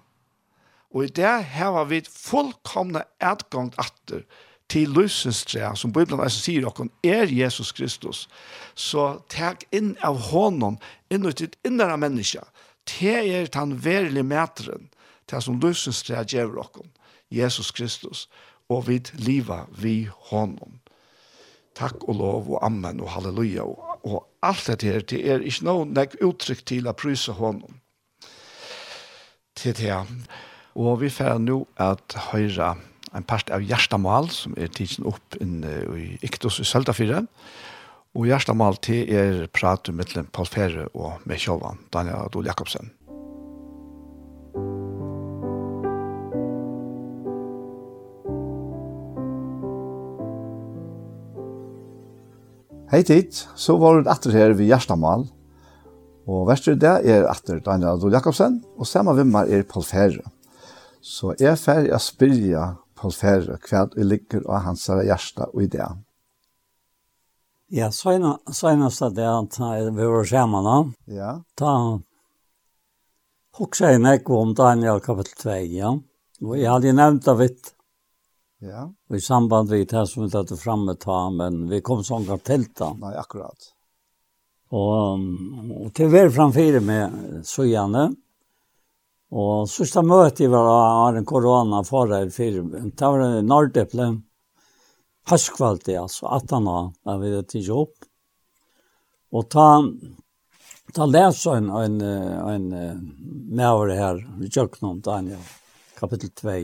Og 0.95 1.09
i 1.09 1.11
det 1.11 1.35
har 1.57 1.81
vi 1.91 2.05
fullkomne 2.07 3.03
et 3.19 3.43
gang 3.51 3.73
atter, 3.83 4.23
til 4.69 4.89
lysens 4.97 5.45
tre, 5.45 5.77
som 5.77 5.93
Bibelen 5.93 6.21
altså 6.21 6.41
sier 6.41 6.65
dere, 6.65 6.89
er 7.05 7.31
Jesus 7.31 7.73
Kristus. 7.73 8.29
Så 8.75 9.21
tak 9.29 9.65
inn 9.73 9.95
av 10.03 10.19
hånden, 10.31 10.79
inn 11.11 11.27
ut 11.27 11.39
ditt 11.39 11.59
innere 11.67 11.99
menneske. 12.01 12.43
Det 12.89 13.17
er 13.21 13.51
den 13.53 13.77
verilige 13.85 14.27
metren, 14.27 14.89
til 15.29 15.43
som 15.43 15.61
løsens 15.61 16.03
tre 16.05 16.25
gjør 16.25 16.57
dere, 16.59 16.89
Jesus 17.31 17.71
Kristus, 17.71 18.29
og 18.69 18.89
vid 18.89 19.13
livet 19.19 19.69
vi 19.81 20.09
hånden. 20.31 20.81
Takk 21.75 22.05
og 22.09 22.15
lov 22.21 22.51
og 22.55 22.61
amen 22.63 23.01
og 23.03 23.11
halleluja 23.17 23.65
og, 23.67 23.99
og 24.07 24.21
alt 24.47 24.69
dette 24.69 24.87
her, 24.87 25.03
det 25.03 25.25
er 25.27 25.43
ikke 25.43 25.67
noe 25.67 25.87
nek 25.91 26.15
uttrykk 26.23 26.63
til 26.71 26.87
å 26.87 26.95
pryse 26.95 27.35
hånden. 27.35 27.81
Til 29.59 29.75
det, 29.79 29.97
og 30.75 31.01
vi 31.03 31.11
får 31.11 31.41
nå 31.43 31.65
at 31.83 32.15
høyre 32.31 32.75
en 33.15 33.27
part 33.27 33.51
av 33.55 33.63
Gjerstamal, 33.63 34.29
som 34.35 34.57
er 34.59 34.73
tidsen 34.75 35.07
opp 35.09 35.39
inn, 35.43 35.63
i 35.63 36.19
Iktos 36.27 36.59
i 36.63 36.67
Søltafire. 36.67 37.25
Og 38.15 38.29
Gjerstamal 38.29 38.79
til 38.83 39.09
er 39.11 39.47
prat 39.55 39.91
mellom 39.91 40.29
Paul 40.35 40.51
Fere 40.51 40.89
og 40.95 41.23
med 41.27 41.41
Kjolvan, 41.43 41.81
Daniel 41.95 42.27
Adol 42.29 42.47
Jakobsen. 42.51 42.93
Hei 52.95 53.01
tid, 53.03 53.35
så 53.59 53.75
var 53.81 53.99
det 53.99 54.13
etter 54.13 54.35
her 54.37 54.55
ved 54.55 54.69
Gjerstamal. 54.71 55.27
Og 56.31 56.47
verste 56.47 56.77
det 56.79 56.93
er 57.11 57.27
etter 57.27 57.59
Daniel 57.65 57.97
Adol 57.97 58.15
Jakobsen, 58.15 58.61
og 58.79 58.87
sammen 58.87 59.19
med 59.19 59.33
meg 59.33 59.51
er 59.51 59.67
Paul 59.67 59.83
Fere. 59.87 60.23
Så 61.03 61.35
jeg 61.41 61.51
er 61.51 61.61
ferdig 61.61 61.91
å 61.93 61.99
spyrja 62.01 62.69
hos 63.05 63.21
færre 63.21 63.59
kvad 63.63 63.95
og 63.95 64.11
ligger 64.11 64.43
av 64.49 64.65
hans 64.69 64.89
hjärsta 64.89 65.51
og 65.53 65.63
idé. 65.67 65.87
Ja, 67.75 67.91
senast 67.91 69.03
er 69.03 69.15
det 69.17 69.29
at 69.29 69.57
vi 69.97 70.09
var 70.11 70.27
sammen 70.29 70.67
da, 70.67 70.77
ja. 71.11 71.31
ta 71.59 71.71
hoksa 73.59 73.93
jeg 73.95 74.03
meg 74.03 74.29
om 74.31 74.53
Daniel 74.55 75.01
kapitel 75.03 75.37
2, 75.41 75.57
ja. 75.75 75.95
Og 76.45 76.59
jeg 76.59 76.71
hadde 76.71 76.93
nevnt 76.97 77.29
av 77.31 77.39
vitt, 77.41 77.71
ja. 78.65 78.89
i 79.11 79.21
samband 79.23 79.71
med 79.71 79.89
det 79.91 80.05
som 80.11 80.25
vi 80.25 80.33
tatt 80.33 80.53
fremme 80.61 80.97
ta, 81.01 81.29
men 81.31 81.65
vi 81.71 81.81
kom 81.85 82.03
sånn 82.05 82.27
galt 82.29 82.45
til 82.49 82.67
da. 82.77 82.91
Nei, 83.01 83.15
akkurat. 83.21 83.71
Og, 84.75 85.25
og 85.85 85.91
til 85.95 86.09
å 86.09 86.15
være 86.15 86.35
framfyrir 86.35 86.85
med 86.85 87.47
søgjene, 87.47 88.09
Og 89.35 89.67
sista 89.67 90.03
møte 90.07 90.47
var 90.47 90.69
av 90.71 91.17
en 91.19 91.27
korona 91.27 91.81
for 91.83 92.13
i 92.15 92.29
firmen. 92.31 92.93
Det 92.95 93.09
var 93.11 93.25
en 93.25 93.49
nordeple. 93.51 94.09
Høstkvalti, 95.31 95.97
altså, 95.97 96.29
18 96.29 96.69
år, 96.69 96.91
da 97.03 97.17
vi 97.19 97.31
det 97.33 97.47
tidsi 97.49 97.73
opp. 97.73 98.05
Og 99.35 99.47
ta, 99.51 99.69
ta 100.95 101.07
les 101.09 101.41
en, 101.51 101.71
en, 101.81 101.97
en, 102.05 102.67
en 102.79 102.99
medover 103.57 103.95
her, 103.99 104.21
tjøk 104.45 104.77
noen, 104.85 105.01
Daniel, 105.03 105.41
kapittel 105.97 106.31
2. 106.43 106.59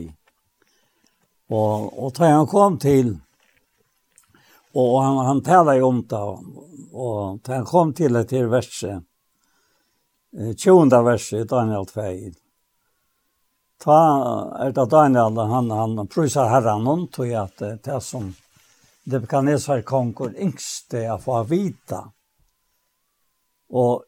Og, 1.51 1.89
og 1.89 2.13
ta 2.15 2.29
han 2.31 2.47
kom 2.47 2.77
til, 2.79 3.15
og 4.77 4.93
han, 5.01 5.17
han 5.27 5.41
taler 5.43 5.81
jo 5.81 5.89
om 5.89 6.03
det, 6.07 6.21
og 6.93 7.41
ta 7.43 7.57
han 7.57 7.67
kom 7.67 7.91
til 7.97 8.15
det 8.15 8.29
til 8.29 8.47
verset, 8.53 9.03
20. 10.31 11.01
verset 11.03 11.41
i 11.41 11.49
Daniel 11.49 11.89
2, 11.89 12.07
ta 13.81 13.97
er 14.61 14.71
det 14.77 14.87
Daniel, 14.91 15.37
han, 15.49 15.71
han 15.73 16.07
prøyser 16.07 16.49
herren 16.51 16.87
om, 16.87 17.07
tog 17.09 17.33
at 17.33 17.57
det 17.59 17.89
er 17.89 18.03
som 18.05 18.29
det 19.03 19.27
kan 19.27 19.47
jeg 19.49 19.61
svare 19.61 19.81
yngste 20.37 21.05
jeg 21.07 21.21
få 21.23 21.41
vita. 21.49 22.03
Og 23.73 24.03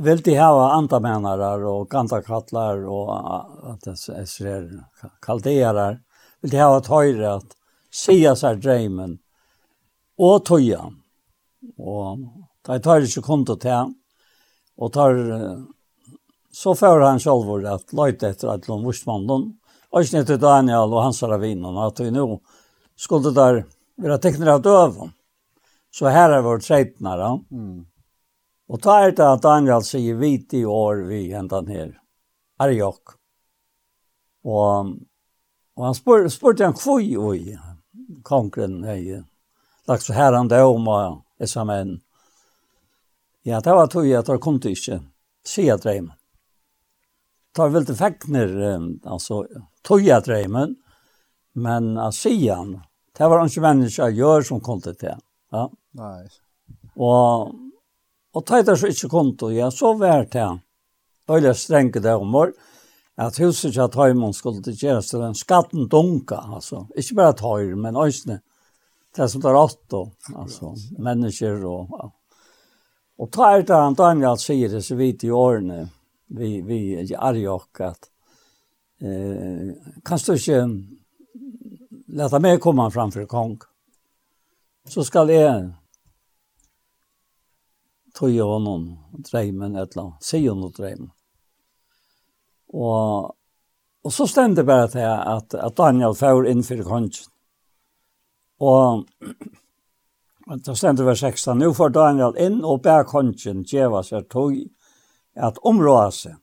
vil 0.00 0.22
de 0.22 0.36
hava 0.38 0.76
andamenare 0.76 1.66
og 1.66 1.88
gandakattlar 1.90 2.84
og 2.86 3.10
at 3.72 3.84
det 3.84 3.96
er 4.46 4.68
kalderer, 5.20 5.98
vil 6.40 6.50
de 6.50 6.62
hava 6.62 6.80
tøyre 6.80 7.34
at 7.40 7.56
sia 7.90 8.36
seg 8.36 8.62
dreimen 8.62 9.18
og 10.18 10.44
tøya. 10.46 10.86
Og 11.78 12.22
de 12.68 12.78
tar 12.80 13.02
ikke 13.02 13.24
konto 13.26 13.56
til, 13.60 13.92
og 14.78 14.92
tar 14.94 15.16
så 16.60 16.74
får 16.74 17.00
han 17.00 17.20
själv 17.20 17.66
at 17.66 17.92
løyte 17.96 18.28
etter 18.28 18.50
at 18.52 18.66
de 18.66 18.74
vursmannen, 18.84 19.46
og 19.90 20.02
ikke 20.04 20.20
til 20.28 20.40
Daniel 20.42 20.92
og 20.92 21.06
hans 21.06 21.22
ravinen 21.22 21.78
at 21.80 22.02
vi 22.04 22.10
nå 22.12 22.26
skulle 23.00 23.32
der 23.32 23.62
være 23.96 24.18
tekner 24.20 24.50
av 24.58 24.60
døven. 24.66 25.14
Så 25.90 26.12
her 26.12 26.34
er 26.36 26.44
vårt 26.44 26.66
tretnare. 26.66 27.30
Mm. 27.48 27.86
Og 28.68 28.82
ta 28.84 28.98
er 29.06 29.16
det 29.16 29.24
at 29.24 29.42
Daniel 29.42 29.86
sier 29.88 30.20
vit 30.20 30.52
i 30.54 30.60
år 30.68 31.00
vi 31.08 31.22
hentan 31.32 31.72
her. 31.72 31.96
Er 32.60 32.68
Arjok. 32.68 33.16
Og, 34.44 34.92
og 35.80 35.88
han 35.88 35.96
spør, 35.96 36.28
spår, 36.28 36.60
han 36.60 36.74
en 36.74 36.78
kvoj 36.78 37.18
oj. 37.18 37.58
Konkren 38.22 38.84
är 38.84 39.24
lagt 39.88 40.02
så 40.02 40.12
her 40.12 40.32
han 40.32 40.48
det 40.48 40.62
om 40.62 40.88
og 40.88 41.24
er 41.38 41.46
sammen. 41.46 42.00
Ja, 43.42 43.60
det 43.60 43.72
var 43.72 43.86
tog 43.86 44.06
jeg 44.06 44.20
at 44.20 44.26
det 44.26 44.42
kom 44.44 44.60
til 44.60 44.76
ikke 44.76 45.00
Se 45.44 45.70
at 45.72 45.82
dreimen 45.82 46.19
tar 47.52 47.68
väl 47.68 47.86
till 47.86 47.94
fäckner 47.94 48.78
alltså 49.04 49.46
toja 49.82 50.20
drömmen 50.20 50.76
men 51.52 51.98
asian 51.98 52.80
det 53.18 53.28
var 53.28 53.44
inte 53.44 53.60
människa 53.60 54.08
gör 54.08 54.42
som 54.42 54.60
kontot 54.60 54.98
det 54.98 55.18
ja. 55.50 55.70
Nej 55.90 56.28
och 56.94 57.54
och 58.32 58.46
tajtar 58.46 58.76
så 58.76 58.86
inte 58.86 59.08
konto 59.08 59.50
ja 59.50 59.70
så 59.70 59.94
värt 59.94 60.32
det 60.32 60.58
öliga 61.28 61.54
stränke 61.54 62.00
där 62.00 62.16
om 62.16 62.52
att 63.16 63.40
huset 63.40 63.74
jag 63.74 63.92
tar 63.92 64.08
imon 64.08 64.34
skulle 64.34 64.60
det 64.60 64.82
göra 64.82 65.02
så 65.02 65.20
den 65.20 65.34
skatten 65.34 65.88
dunka 65.88 66.36
alltså 66.36 66.86
inte 66.96 67.14
bara 67.14 67.32
tar 67.32 67.76
men 67.76 67.96
ösne 67.96 68.40
det 69.16 69.28
som 69.28 69.42
tar 69.42 69.54
åt 69.54 69.88
då 69.88 70.12
alltså 70.36 70.74
människor 70.98 71.64
och 71.64 72.14
och 73.18 73.32
tar 73.32 73.62
det 73.62 73.74
han 73.74 73.94
Daniel 73.94 74.38
säger 74.38 74.68
det 74.68 74.82
så 74.82 74.94
vitt 74.94 75.24
i 75.24 75.30
åren 75.30 75.88
vi 76.30 76.60
vi 76.62 77.14
Arjok 77.18 77.80
att 77.80 78.10
eh 79.00 79.74
kanske 80.04 80.34
inte 80.34 80.96
låta 82.06 82.38
mig 82.38 82.58
komma 82.58 82.90
framför 82.90 83.26
kong. 83.26 83.58
Så 84.88 85.04
skall 85.04 85.26
det 85.26 85.72
tog 88.14 88.30
jag 88.30 88.46
honom 88.46 88.98
drömmen 89.12 89.76
eller 89.76 90.12
se 90.20 90.48
honom 90.48 90.72
drömmen. 90.72 91.10
Och 92.66 93.36
och 94.02 94.12
så 94.12 94.26
stämde 94.26 94.64
bara 94.64 94.82
att 94.82 94.96
att 94.96 95.54
att 95.54 95.76
Daniel 95.76 96.14
får 96.14 96.48
in 96.48 96.62
för 96.62 96.82
kongen. 96.82 97.10
Och 98.58 99.04
Det 100.64 100.76
stendte 100.76 101.04
vers 101.04 101.20
16. 101.20 101.58
Nå 101.58 101.74
får 101.74 101.88
Daniel 101.94 102.34
inn 102.38 102.64
og 102.64 102.80
ber 102.82 103.04
kongen 103.06 103.60
djeva 103.62 104.00
seg 104.02 104.24
tog 104.32 104.56
at 105.36 105.58
område 105.66 106.10
seg, 106.14 106.38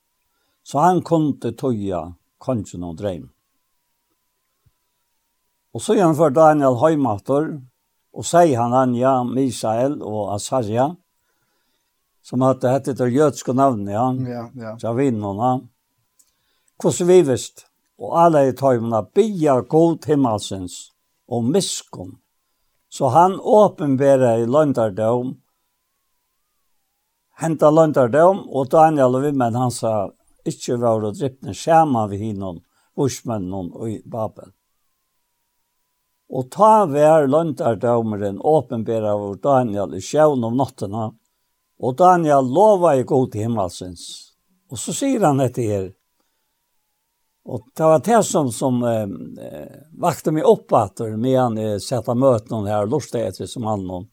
så 0.64 0.84
han 0.84 1.02
kunde 1.06 1.54
tøya 1.56 2.04
kongen 2.44 2.86
og 2.88 2.98
dreim. 3.00 3.28
Og 5.76 5.84
så 5.84 5.98
gjør 5.98 6.14
han 6.14 6.34
Daniel 6.34 6.80
Høymater, 6.82 7.50
og 8.18 8.26
sier 8.26 8.58
han 8.58 8.74
Anja, 8.74 9.22
Misael 9.24 10.00
og 10.02 10.34
Asarja, 10.34 10.90
som 12.26 12.44
hadde 12.44 12.72
hette 12.74 12.96
det 12.98 13.12
jødske 13.14 13.54
navnet, 13.54 13.94
ja, 13.94 14.08
ja, 14.26 14.46
ja. 14.58 14.76
Javinona. 14.82 15.60
Hvordan 16.82 17.08
vi 17.08 17.22
visst, 17.30 17.68
og 17.98 18.18
alle 18.20 18.48
i 18.50 18.56
tøymene, 18.58 19.04
bia 19.14 19.60
god 19.62 20.06
himmelsens 20.10 20.92
og 21.30 21.46
miskom, 21.46 22.18
så 22.90 23.12
han 23.14 23.38
åpenbærer 23.40 24.44
i 24.44 24.50
løndardom, 24.50 25.38
henta 27.42 27.70
løntardom, 27.72 28.46
og 28.50 28.70
Daniel 28.74 29.18
og 29.18 29.28
vimmen 29.28 29.58
han 29.58 29.74
sa, 29.74 30.10
ikke 30.48 30.80
var 30.82 31.04
å 31.04 31.14
drypne 31.14 31.54
skjema 31.56 32.06
vi 32.12 32.22
hinnom, 32.22 32.62
bursmennene 32.98 33.76
og 33.76 33.90
i 33.92 33.98
Babel. 34.06 34.54
Og 36.28 36.50
ta 36.52 36.86
vær 36.90 37.28
løntardomeren 37.30 38.42
åpenbæra 38.44 39.14
av 39.16 39.38
Daniel 39.44 39.96
i 39.96 40.02
sjøen 40.04 40.44
om 40.44 40.58
nattene, 40.60 41.12
og 41.78 42.00
Daniel 42.00 42.50
lova 42.52 42.96
i 42.98 43.06
god 43.08 43.32
til 43.32 43.48
himmelsens. 43.48 44.04
Og 44.72 44.82
så 44.82 44.96
sier 44.96 45.24
han 45.24 45.40
etter 45.44 45.70
her, 45.72 45.88
Og 47.48 47.64
det 47.76 47.84
var 47.84 48.02
det 48.04 48.24
som, 48.28 48.52
som 48.52 48.82
eh, 48.84 49.08
vakte 49.96 50.34
meg 50.36 50.44
opp 50.44 50.74
at 50.76 51.00
medan 51.16 51.56
eh, 51.58 51.78
sette 51.80 52.12
møtene 52.12 52.68
her, 52.68 52.90
lustet 52.92 53.24
etter 53.24 53.48
som 53.48 53.64
han 53.64 53.86
noen. 53.88 54.10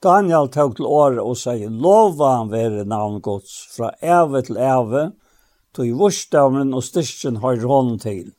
Daniel 0.00 0.48
tog 0.48 0.78
til 0.78 0.86
året 0.88 1.20
og 1.20 1.36
sier, 1.36 1.68
lova 1.68 2.36
han 2.38 2.50
være 2.52 2.86
navn 2.88 3.20
gods, 3.20 3.52
fra 3.74 3.90
æve 4.00 4.40
til 4.46 4.56
æve, 4.56 5.02
tog 5.76 5.86
i 5.86 5.96
vursdavnen 5.96 6.72
og 6.74 6.84
styrkjen 6.86 7.42
har 7.42 7.60
hånden 7.68 7.98
til. 8.00 8.30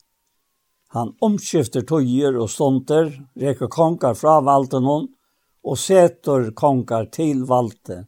Han 0.92 1.14
omskifter 1.22 1.86
togjer 1.86 2.34
og 2.36 2.50
stånder, 2.50 3.12
reker 3.38 3.70
konger 3.70 4.18
fra 4.18 4.40
valten 4.44 4.84
hon, 4.84 5.06
og 5.62 5.78
setor 5.78 6.50
konger 6.58 7.06
til 7.14 7.46
valte. 7.46 8.02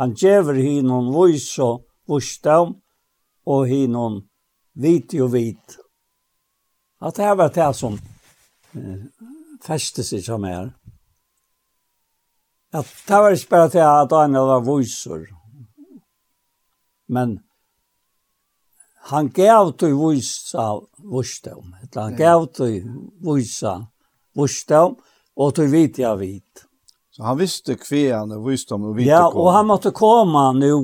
Han 0.00 0.16
gjever 0.16 0.56
hinon 0.56 1.12
vois 1.12 1.58
og 1.62 1.84
vursdav, 2.08 2.72
og 3.46 3.66
hinon 3.68 4.22
vit 4.74 5.14
og 5.20 5.32
vit. 5.36 5.78
At 7.04 7.20
det 7.20 7.36
var 7.38 7.52
det 7.54 7.70
som 7.76 8.00
eh, 8.74 9.04
festes 9.62 10.12
i 10.12 10.22
som 10.24 10.44
er. 10.48 10.72
Ja, 12.72 12.82
det 12.82 13.20
var 13.24 13.32
ikke 13.32 13.50
bare 13.50 13.68
til 13.72 13.84
at 13.84 14.10
Daniel 14.10 14.48
var 14.50 14.64
viser. 14.66 15.26
Men 17.08 17.38
han 19.08 19.28
gav 19.32 19.72
til 19.80 19.94
visa 19.96 20.66
vursdom. 20.98 21.74
Han 21.94 22.16
gav 22.16 22.46
til 22.52 22.82
visa 23.24 23.78
vursdom, 24.36 24.98
og 25.36 25.54
til 25.54 25.70
vit 25.72 25.98
jeg 25.98 26.18
vit. 26.20 26.64
Så 27.18 27.24
han 27.26 27.38
visste 27.40 27.74
kvean 27.74 28.30
og 28.36 28.44
visdom 28.46 28.84
og 28.90 28.98
vite 28.98 29.10
Ja, 29.10 29.24
og 29.26 29.48
han 29.50 29.66
måtte 29.66 29.90
komme 29.90 30.44
nå. 30.54 30.76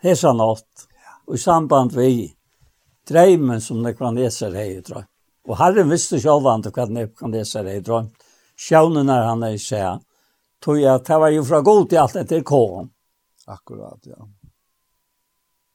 Hesa 0.00 0.32
natt. 0.32 0.86
Og 1.26 1.36
i 1.36 1.40
samband 1.40 1.92
vi 1.96 2.30
dreimen 3.08 3.60
som 3.60 3.82
nekvaneser 3.84 4.54
hei 4.56 4.78
drømt. 4.80 5.10
Og 5.44 5.58
herren 5.60 5.90
visste 5.92 6.16
sjálvan 6.20 6.64
til 6.64 6.72
hva 6.72 6.86
nekvaneser 6.88 7.68
hei 7.68 7.82
drømt 7.84 8.23
sjånen 8.56 9.10
er 9.10 9.28
han 9.28 9.44
er 9.46 9.58
seg, 9.60 10.02
tog 10.62 10.80
jeg 10.80 10.92
at 10.94 11.06
det 11.06 11.20
var 11.20 11.34
jo 11.34 11.44
fra 11.44 11.60
god 11.64 11.88
til 11.90 12.02
alt 12.02 12.16
etter 12.22 12.42
kåren. 12.46 12.90
Akkurat, 13.46 14.00
ja. 14.08 14.20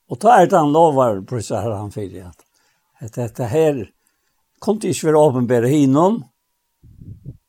Og 0.09 0.17
da 0.17 0.39
er 0.39 0.49
det 0.49 0.57
han 0.57 0.73
lovar, 0.73 1.19
prøysa 1.29 1.61
her 1.61 1.75
han 1.77 1.93
fyrir, 1.93 2.31
at 2.99 3.15
dette 3.15 3.45
her 3.51 3.83
kom 4.59 4.79
det 4.79 4.95
ikke 4.95 5.09
være 5.09 5.25
åpenbære 5.27 5.69
hinnom, 5.71 6.23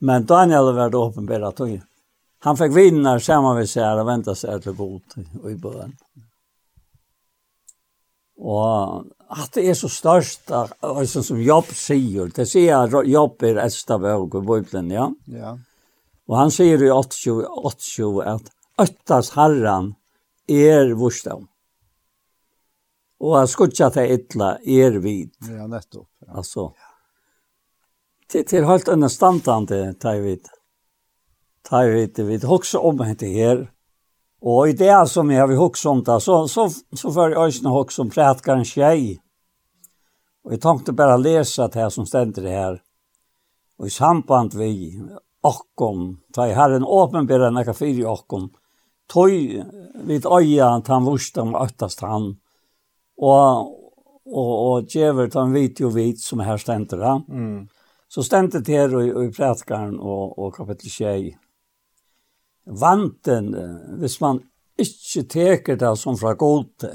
men 0.01 0.27
Daniel 0.29 0.75
var 0.77 0.93
det 0.93 1.01
åpenbære 1.01 1.53
tog. 1.57 1.79
Han 2.45 2.57
fikk 2.57 2.73
vinner 2.73 3.21
sammen 3.21 3.59
med 3.59 3.69
seg 3.69 4.01
og 4.01 4.07
ventet 4.09 4.39
seg 4.41 4.63
til 4.65 4.77
god 4.77 5.17
i 5.51 5.57
bøen. 5.61 5.93
Og 8.41 9.11
at 9.31 9.55
det 9.55 9.69
er 9.71 9.77
så 9.79 9.89
størst, 9.89 10.51
altså 10.51 11.23
som 11.23 11.39
Jobb 11.39 11.71
sier, 11.77 12.31
det 12.35 12.49
sier 12.51 12.83
at 12.83 12.95
Jobb 13.07 13.45
er 13.47 13.61
ældste 13.63 13.99
vøk 14.03 14.35
i 14.41 14.43
Bibelen, 14.43 14.91
ja? 14.91 15.07
Ja. 15.31 15.53
Og 16.31 16.37
han 16.39 16.51
sier 16.55 16.83
i 16.83 16.91
80, 16.91 17.47
80 17.47 18.21
at 18.27 18.51
Øttas 18.81 19.33
herran 19.37 19.93
er 20.51 20.95
vursdom. 20.99 21.47
Og 23.21 23.37
han 23.37 23.51
skutja 23.51 23.91
til 23.93 24.15
ytla 24.17 24.55
er 24.65 24.97
vid. 25.05 25.35
Ja, 25.47 25.67
nettopp. 25.69 26.09
Ja. 26.25 26.39
Altså, 26.41 26.71
til, 28.31 28.47
til 28.49 28.67
helt 28.67 28.89
understandande, 28.89 29.83
tar 30.01 30.23
vi 30.25 30.39
det. 30.39 30.55
Tar 31.67 31.91
vi 31.93 32.07
det, 32.07 32.27
vi 32.27 32.39
hokser 32.47 32.83
om 32.83 33.03
hette 33.05 33.29
her, 33.31 33.67
Och 34.41 34.69
i 34.69 34.73
det 34.73 35.09
som 35.09 35.31
jag 35.31 35.49
har 35.49 35.55
hukst 35.55 35.87
om 35.87 36.05
det, 36.05 36.21
så, 36.21 36.49
så, 36.49 36.71
så 36.93 37.13
får 37.13 37.31
jag 37.31 37.49
också 37.49 37.69
hukst 37.69 37.99
om 37.99 38.11
prætkaren 38.11 38.65
tjej. 38.65 39.21
Och 40.45 40.53
jag 40.53 40.61
tänkte 40.61 40.93
bara 40.93 41.17
läsa 41.17 41.69
det 41.69 41.81
här 41.81 41.89
som 41.89 42.07
stender 42.07 42.43
det 42.43 42.51
här. 42.51 42.83
Och 43.79 43.87
i 43.87 43.91
samband 43.91 44.55
vi 44.55 45.03
okkom, 45.43 46.21
ta 46.33 46.47
i 46.47 46.53
herren 46.53 46.85
åpenbära 46.85 47.51
näka 47.51 47.75
fyri 47.75 48.05
okkom, 48.05 48.51
tog 49.07 49.31
vid 49.95 50.27
øya 50.27 50.69
at 50.69 50.89
han 50.89 51.05
vursta 51.05 51.43
om 51.43 51.55
øktast 51.55 52.01
han. 52.01 52.37
Och, 53.17 53.61
och, 54.25 54.73
och 54.73 54.89
ta 55.33 55.41
han 55.41 55.53
vit 55.53 55.81
jo 55.81 55.89
vit 55.89 56.21
som 56.21 56.41
här 56.41 56.57
stender 56.57 56.97
det. 56.97 57.23
Mm. 57.29 57.69
Så 58.09 58.23
stender 58.23 58.61
det 58.61 58.73
här 58.73 59.03
i, 59.03 59.27
i 59.27 59.33
prætkaren 59.33 60.01
och, 60.01 60.39
och 60.39 60.55
kapitel 60.55 60.91
tjej 60.91 61.39
vanten, 62.65 63.55
hvis 64.01 64.21
man 64.21 64.43
ikke 64.81 65.25
teker 65.29 65.79
det 65.81 65.93
som 65.99 66.19
fra 66.19 66.35
gode. 66.39 66.95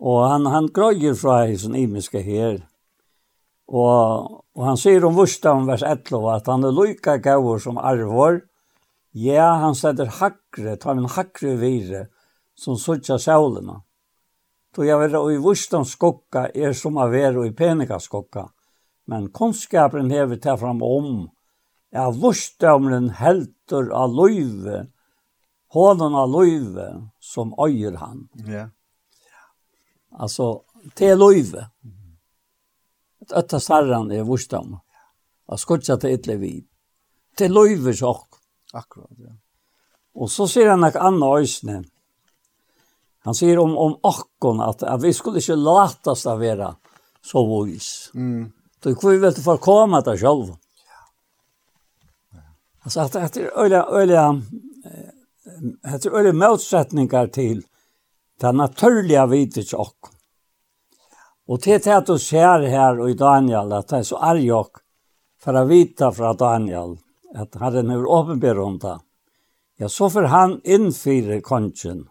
Og 0.00 0.22
han, 0.28 0.46
han 0.48 0.68
grøyer 0.72 1.16
fra 1.18 1.42
sin 1.56 1.76
imiske 1.76 2.22
her. 2.24 2.62
Og, 3.70 4.40
og 4.56 4.62
han 4.66 4.78
sier 4.80 5.04
om 5.06 5.18
vursdagen 5.18 5.68
vers 5.68 5.84
11 5.86 6.24
at 6.32 6.48
han 6.50 6.64
er 6.66 6.74
lykka 6.74 7.18
gavur 7.22 7.60
som 7.62 7.78
arvor. 7.78 8.40
Ja, 9.12 9.60
han 9.62 9.76
setter 9.78 10.10
hakre, 10.20 10.76
tar 10.78 10.96
min 10.96 11.10
hakre 11.10 11.56
vire, 11.60 12.06
som 12.54 12.78
suttja 12.78 13.18
sjålena. 13.18 13.82
Då 14.74 14.84
jag 14.84 14.98
vill 14.98 15.14
i 15.34 15.42
vursdagen 15.42 15.84
skokka 15.84 16.48
er 16.54 16.72
som 16.72 16.96
av 16.96 17.14
er 17.14 17.38
och 17.38 17.46
i 17.46 17.52
penika 17.52 18.00
skokka. 18.00 18.48
Men 19.06 19.30
kunnskapen 19.30 20.10
hever 20.10 20.36
ta 20.36 20.56
fram 20.56 20.82
om 20.82 21.30
Ja, 21.90 22.06
lustdomren 22.10 23.10
helter 23.18 23.90
av 23.90 24.14
løyve, 24.14 24.84
hånden 25.74 26.14
av 26.14 26.30
løyve, 26.30 26.86
som 27.18 27.54
øyer 27.58 27.98
han. 27.98 28.28
Ja. 28.46 28.68
Altså, 30.10 30.62
til 30.94 31.18
løyve. 31.18 31.66
At 33.20 33.34
Øtta 33.42 33.60
sarran 33.60 34.10
er 34.14 34.26
lustdom. 34.26 34.78
Og 35.50 35.58
skutsa 35.58 35.98
til 35.98 36.14
ytle 36.18 36.38
vid. 36.38 36.66
Til 37.36 37.54
løyve 37.54 37.94
sjokk. 37.94 38.38
Akkurat, 38.74 39.10
ja. 39.18 39.34
Og 40.14 40.30
så 40.30 40.46
sier 40.50 40.70
han 40.72 40.86
ikke 40.86 41.02
anna 41.02 41.34
øysne. 41.38 41.80
Han 43.26 43.36
sier 43.36 43.58
om, 43.60 43.74
om 43.76 43.98
akkon 44.06 44.62
at, 44.64 44.82
at 44.86 45.02
vi 45.02 45.12
skulle 45.14 45.42
ikke 45.42 45.58
latast 45.58 46.26
av 46.30 46.40
vera 46.40 46.70
så 47.22 47.42
vis. 47.44 48.10
Mm. 48.14 48.48
Så 48.82 48.94
vi 48.94 49.18
vil 49.20 49.34
til 49.34 49.44
for 49.44 49.60
koma 49.62 50.00
til 50.06 50.18
sjølven. 50.22 50.56
Alltså 52.82 53.00
att 53.00 53.16
att 53.16 53.36
öliga 53.36 53.84
öliga 53.84 54.42
att 55.82 56.06
öliga 56.06 56.32
motsättningar 56.32 57.26
till 57.26 57.62
den 58.40 58.56
naturliga 58.56 59.26
vitet 59.26 59.72
och 59.72 59.96
Och 61.46 61.60
det 61.60 61.86
är 61.86 62.00
du 62.06 62.18
ser 62.18 62.62
här 62.62 63.00
och 63.00 63.10
i 63.10 63.14
Daniel 63.14 63.72
att 63.72 63.88
det 63.88 63.96
är 63.96 64.02
så 64.02 64.16
arg 64.16 64.52
och 64.52 64.70
för 65.40 65.54
att 65.54 65.68
vita 65.68 66.12
från 66.12 66.36
Daniel 66.36 66.98
att 67.34 67.54
Herren 67.54 67.90
är 67.90 68.06
åpenbar 68.06 68.58
om 68.58 68.78
det. 68.78 69.00
Ja, 69.76 69.88
så 69.88 70.10
får 70.10 70.22
han 70.22 70.60
infyra 70.64 71.40
kongen. 71.40 72.08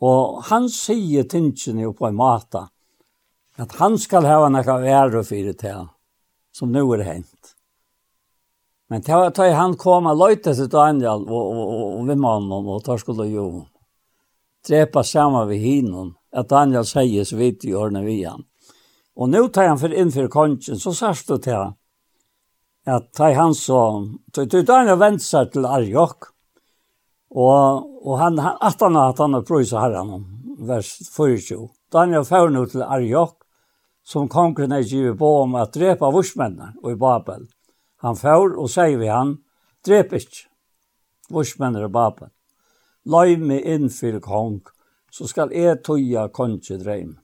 Og 0.00 0.42
han 0.46 0.68
sier 0.70 1.26
tingene 1.26 1.82
jo 1.82 1.92
på 1.94 2.06
en 2.06 2.18
måte, 2.18 2.68
at 3.58 3.72
han 3.80 3.96
skal 3.98 4.26
ha 4.26 4.48
noe 4.50 4.76
ære 4.86 5.24
for 5.26 5.52
det 5.62 5.78
som 6.54 6.70
nå 6.72 6.84
er 6.94 7.02
hent. 7.02 7.54
Men 8.88 9.02
det 9.04 9.14
var 9.14 9.32
da 9.36 9.48
han 9.52 9.76
kom 9.76 10.08
og 10.08 10.16
løyte 10.16 10.54
til 10.56 10.68
Daniel 10.72 11.26
og, 11.28 11.42
og, 11.42 11.64
og, 11.64 11.88
og 12.00 12.06
vi 12.08 12.16
mannen, 12.16 12.52
og 12.72 12.84
tar 12.84 13.00
skulle 13.00 13.28
jo 13.28 13.48
drepa 14.68 15.02
sammen 15.04 15.48
ved 15.48 15.60
hinnen. 15.60 16.14
at 16.32 16.50
Daniel 16.50 16.84
sier 16.84 17.24
så 17.24 17.36
vidt 17.38 17.64
i 17.64 17.74
årene 17.74 18.02
vi 18.04 18.22
han. 18.24 18.44
Og 19.16 19.30
nå 19.32 19.46
tar 19.48 19.70
han 19.70 19.80
for 19.80 19.92
innfyr 19.92 20.28
kongen, 20.28 20.60
så 20.60 20.92
sørst 20.92 21.30
du 21.30 21.38
til 21.40 21.56
han, 21.56 21.72
at 22.86 23.08
tar 23.16 23.32
han 23.34 23.54
så, 23.56 23.80
til 24.36 24.66
Daniel 24.68 25.00
vent 25.00 25.24
seg 25.24 25.52
til 25.52 25.66
Arjok, 25.66 26.30
og, 27.32 27.88
og 28.04 28.14
han, 28.20 28.38
han, 28.38 28.60
at 28.60 28.84
han 28.84 28.96
har 28.96 29.10
hatt 29.10 29.24
han 29.24 29.40
og 29.40 29.48
prøys 29.48 29.72
av 29.72 29.86
herren, 29.86 30.24
vers 30.68 30.92
24. 31.16 31.66
Daniel 31.92 32.28
fører 32.28 32.52
nå 32.52 32.66
til 32.68 32.84
Arjok, 32.84 33.34
som 34.08 34.28
kongen 34.28 34.72
er 34.72 34.86
givet 34.86 35.18
på 35.20 35.32
om 35.42 35.56
at 35.60 35.74
drepa 35.74 36.12
vursmennene 36.12 36.74
og 36.82 36.92
i 36.94 37.00
Babel. 37.00 37.48
Han 38.04 38.18
fær 38.18 38.54
og 38.54 38.70
sier 38.70 38.98
vi 39.00 39.10
han, 39.10 39.38
drep 39.86 40.14
ikke. 40.18 40.46
Vorsmenner 41.32 41.88
og 41.88 41.94
bapen. 41.94 42.32
Løy 43.08 43.36
meg 43.40 43.66
inn 43.66 43.88
for 43.92 44.18
kong, 44.24 44.60
så 45.10 45.28
skal 45.28 45.52
jeg 45.54 45.80
tøya 45.84 46.28
kongen 46.34 46.82
dreim. 46.82 47.16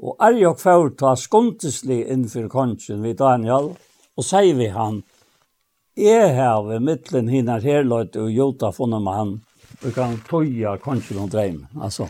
Og 0.00 0.16
er 0.20 0.36
jeg 0.40 0.60
fær 0.60 0.90
ta 0.98 1.14
skundeslig 1.16 2.04
inn 2.12 2.26
for 2.28 2.48
kongen 2.52 3.02
ved 3.04 3.18
Daniel, 3.20 3.74
og 4.16 4.24
sier 4.24 4.56
vi 4.56 4.70
han, 4.72 5.02
jeg 5.96 6.34
har 6.36 6.60
ved 6.66 6.84
mittlen 6.84 7.28
hinner 7.32 7.64
herløyt 7.64 8.18
og 8.20 8.32
jota 8.32 8.68
funnet 8.72 9.00
med 9.04 9.16
han, 9.16 9.30
og 9.82 9.94
kan 9.96 10.18
tøya 10.28 10.76
kongen 10.82 11.22
og 11.24 11.30
dreim. 11.32 11.66
Altså, 11.80 12.08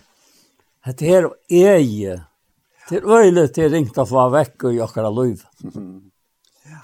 Det 0.86 1.06
her 1.06 1.24
er 1.50 1.78
jeg, 1.78 2.20
er 2.90 3.02
øyelig 3.02 3.52
til 3.54 3.70
ringt 3.70 3.98
å 3.98 4.04
få 4.06 4.28
vekk 4.30 4.68
og 4.68 4.74
gjøre 4.74 5.10
løyve. 5.10 5.46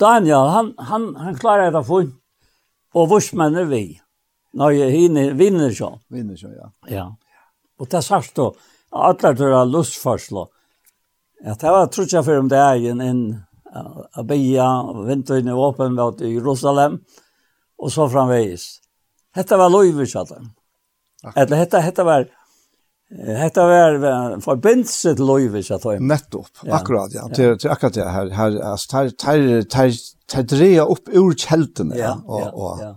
Daniel, 0.00 0.48
han, 0.52 0.72
han, 0.78 1.14
han 1.16 1.38
klarar 1.38 1.72
det 1.74 1.84
fint. 1.88 2.14
Og 2.92 3.08
vursmenn 3.08 3.56
er 3.56 3.68
vi. 3.70 3.84
Når 4.52 4.74
jeg 4.76 4.92
hinner, 4.92 5.30
vinner 5.38 5.72
så. 5.72 5.94
Vinner 6.12 6.36
så, 6.36 6.50
ja. 6.52 6.68
Ja. 6.92 7.06
Og 7.80 7.88
det 7.90 8.02
sagt 8.04 8.34
då, 8.36 8.50
alla 8.92 9.32
døra 9.32 9.64
lustforslå. 9.64 10.44
Ja, 11.44 11.54
det 11.54 11.70
var 11.72 11.88
jeg 11.88 12.24
for 12.24 12.38
om 12.38 12.50
det 12.52 12.58
er 12.60 12.90
en, 12.90 13.00
en 13.00 13.22
Abia, 14.12 14.66
vinteren 15.06 15.48
i 15.48 15.52
åpen 15.52 15.96
var 15.96 16.20
i 16.22 16.34
Jerusalem, 16.34 16.98
og 17.78 17.92
så 17.92 18.08
framveis. 18.08 18.82
Hetta 19.34 19.56
var 19.56 19.72
loivis, 19.72 20.12
at 20.16 20.28
han. 20.34 20.50
Eller 21.36 21.56
hetta, 21.56 21.80
hetta 21.80 22.04
var 22.04 22.26
Hetta 23.12 23.64
var 23.68 24.40
forbindelse 24.40 25.12
til 25.18 25.28
Løyvis 25.28 25.70
at 25.74 25.84
høy. 25.84 25.98
Nettopp, 26.00 26.62
akkurat, 26.64 27.12
ja. 27.12 27.26
Til, 27.34 27.58
til 27.60 27.72
akkurat 27.72 27.94
det 27.98 28.06
her. 28.08 28.30
her 28.32 28.58
altså, 28.70 28.88
ter, 28.88 29.10
ter, 29.68 29.96
ter, 30.32 30.46
dreja 30.48 30.86
opp 30.88 31.12
ur 31.12 31.34
kjeltene. 31.36 31.98
Ja, 31.98 32.14
og, 32.24 32.40
ja, 32.40 32.52
og, 32.56 32.80
ja. 32.80 32.92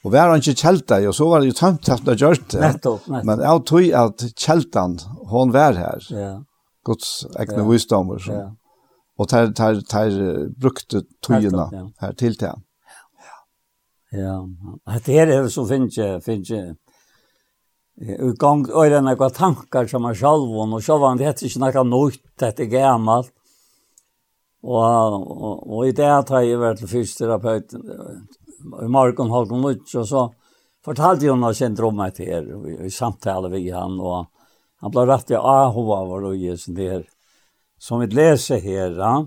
Og 0.00 0.14
var 0.14 0.30
han 0.32 0.40
ikke 0.40 0.56
kjelta, 0.56 0.96
og 1.06 1.14
så 1.14 1.26
var 1.28 1.42
det 1.42 1.50
jo 1.50 1.58
tømt 1.58 1.88
at 1.92 2.06
det 2.06 2.16
gjort 2.18 2.46
det. 2.48 2.60
Nettopp, 2.62 3.04
nettopp. 3.04 3.26
Men 3.28 3.42
jeg 3.44 3.64
tog 3.68 3.90
at 4.00 4.24
kjeltan, 4.32 4.96
hon 5.28 5.52
var 5.52 5.76
her. 5.76 6.06
Ja. 6.16 6.30
Guds 6.88 7.10
egne 7.36 7.60
ja. 7.60 7.66
visdommer. 7.68 8.18
Så. 8.18 8.32
Ja. 8.32 8.48
Og 9.20 9.28
tar, 9.28 9.52
tar, 9.52 9.82
ter 9.84 10.16
brukte 10.56 11.04
tøyene 11.22 11.68
her 12.00 12.16
til 12.16 12.38
til 12.40 12.48
han. 12.48 12.64
Ja, 14.10 14.22
ja. 14.22 14.36
Hette 14.94 15.12
her 15.12 15.34
er 15.34 15.50
så 15.52 15.66
finnes 15.68 15.98
jeg, 16.00 16.22
finnes 16.24 16.50
jeg, 16.50 16.72
utgångt 18.00 18.70
öra 18.70 19.00
några 19.00 19.30
tankar 19.30 19.86
som 19.86 20.02
man 20.02 20.14
själv 20.14 20.50
och 20.74 20.84
själv 20.84 21.18
det 21.18 21.24
heter 21.24 21.46
inte 21.46 21.58
några 21.58 21.82
nytt 21.82 22.38
det 22.38 22.60
är 22.60 22.64
gammalt 22.64 23.32
och 24.62 25.12
och, 25.42 25.76
och 25.76 25.88
i 25.88 25.92
det 25.92 26.16
att 26.18 26.30
jag 26.30 26.58
var 26.58 26.74
till 26.74 26.88
fysioterapeut 26.88 27.74
i 28.82 28.88
morgon 28.88 29.30
halv 29.30 29.52
och 29.52 30.00
och 30.00 30.08
så 30.08 30.34
fortalte 30.84 31.28
hon 31.28 31.44
om 31.44 31.54
syndromet 31.54 32.18
här 32.18 32.68
i, 32.68 32.86
i 32.86 32.90
samtal 32.90 33.50
vi 33.50 33.70
han 33.70 34.00
och 34.00 34.26
han 34.80 34.90
blev 34.90 35.06
rätt 35.06 35.30
i 35.30 35.34
AHA 35.34 36.04
var 36.04 36.24
och 36.24 36.36
just 36.36 36.74
där 36.74 37.04
som 37.78 38.00
vi 38.00 38.06
läser 38.06 38.60
här 38.60 38.90
ja 39.00 39.26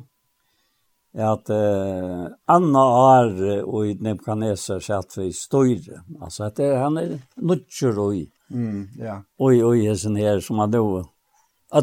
att 1.13 1.49
eh, 1.49 2.25
Anna 2.45 2.79
Ar 2.79 3.63
och 3.63 3.87
i 3.87 3.93
Nebuchadnezzar 3.93 4.79
satt 4.79 5.17
vi 5.17 5.33
styr. 5.33 6.01
Alltså 6.21 6.43
att 6.43 6.55
det, 6.55 6.75
han 6.75 6.97
är 6.97 7.19
nutcher 7.35 7.99
och 7.99 8.15
i. 8.15 8.29
Mm, 8.53 8.89
ja. 8.97 9.23
Oj, 9.37 9.65
oj, 9.65 9.87
är 9.87 9.95
sen 9.95 10.15
här 10.15 10.39
som 10.39 10.55
man 10.55 10.71
då. 10.71 11.09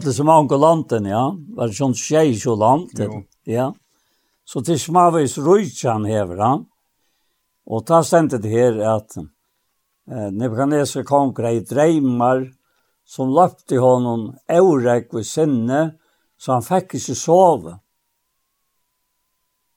det 0.04 0.12
som 0.12 0.28
har 0.28 0.58
landet, 0.58 1.02
ja. 1.06 1.36
Var 1.48 1.66
det 1.66 1.74
sånt 1.74 1.96
tjej 1.96 2.34
så 2.34 2.56
landet, 2.56 3.10
ja. 3.44 3.74
Så 4.44 4.62
till 4.62 4.80
smavis 4.80 5.38
rujtjan 5.38 6.04
hever 6.04 6.36
han. 6.36 6.66
Och 7.66 7.86
ta 7.86 8.04
stämt 8.04 8.42
det 8.42 8.48
här 8.48 8.78
att 8.78 9.16
eh, 10.10 10.30
Nebuchadnezzar 10.32 11.02
kom 11.02 11.34
grei 11.34 11.60
drejmar 11.60 12.52
som 13.04 13.28
i 13.72 13.76
honom 13.76 14.34
eurek 14.48 15.14
ved 15.14 15.26
sinne 15.26 15.94
så 16.38 16.52
han 16.52 16.62
fikk 16.62 16.94
ikke 16.94 17.14
sova. 17.14 17.78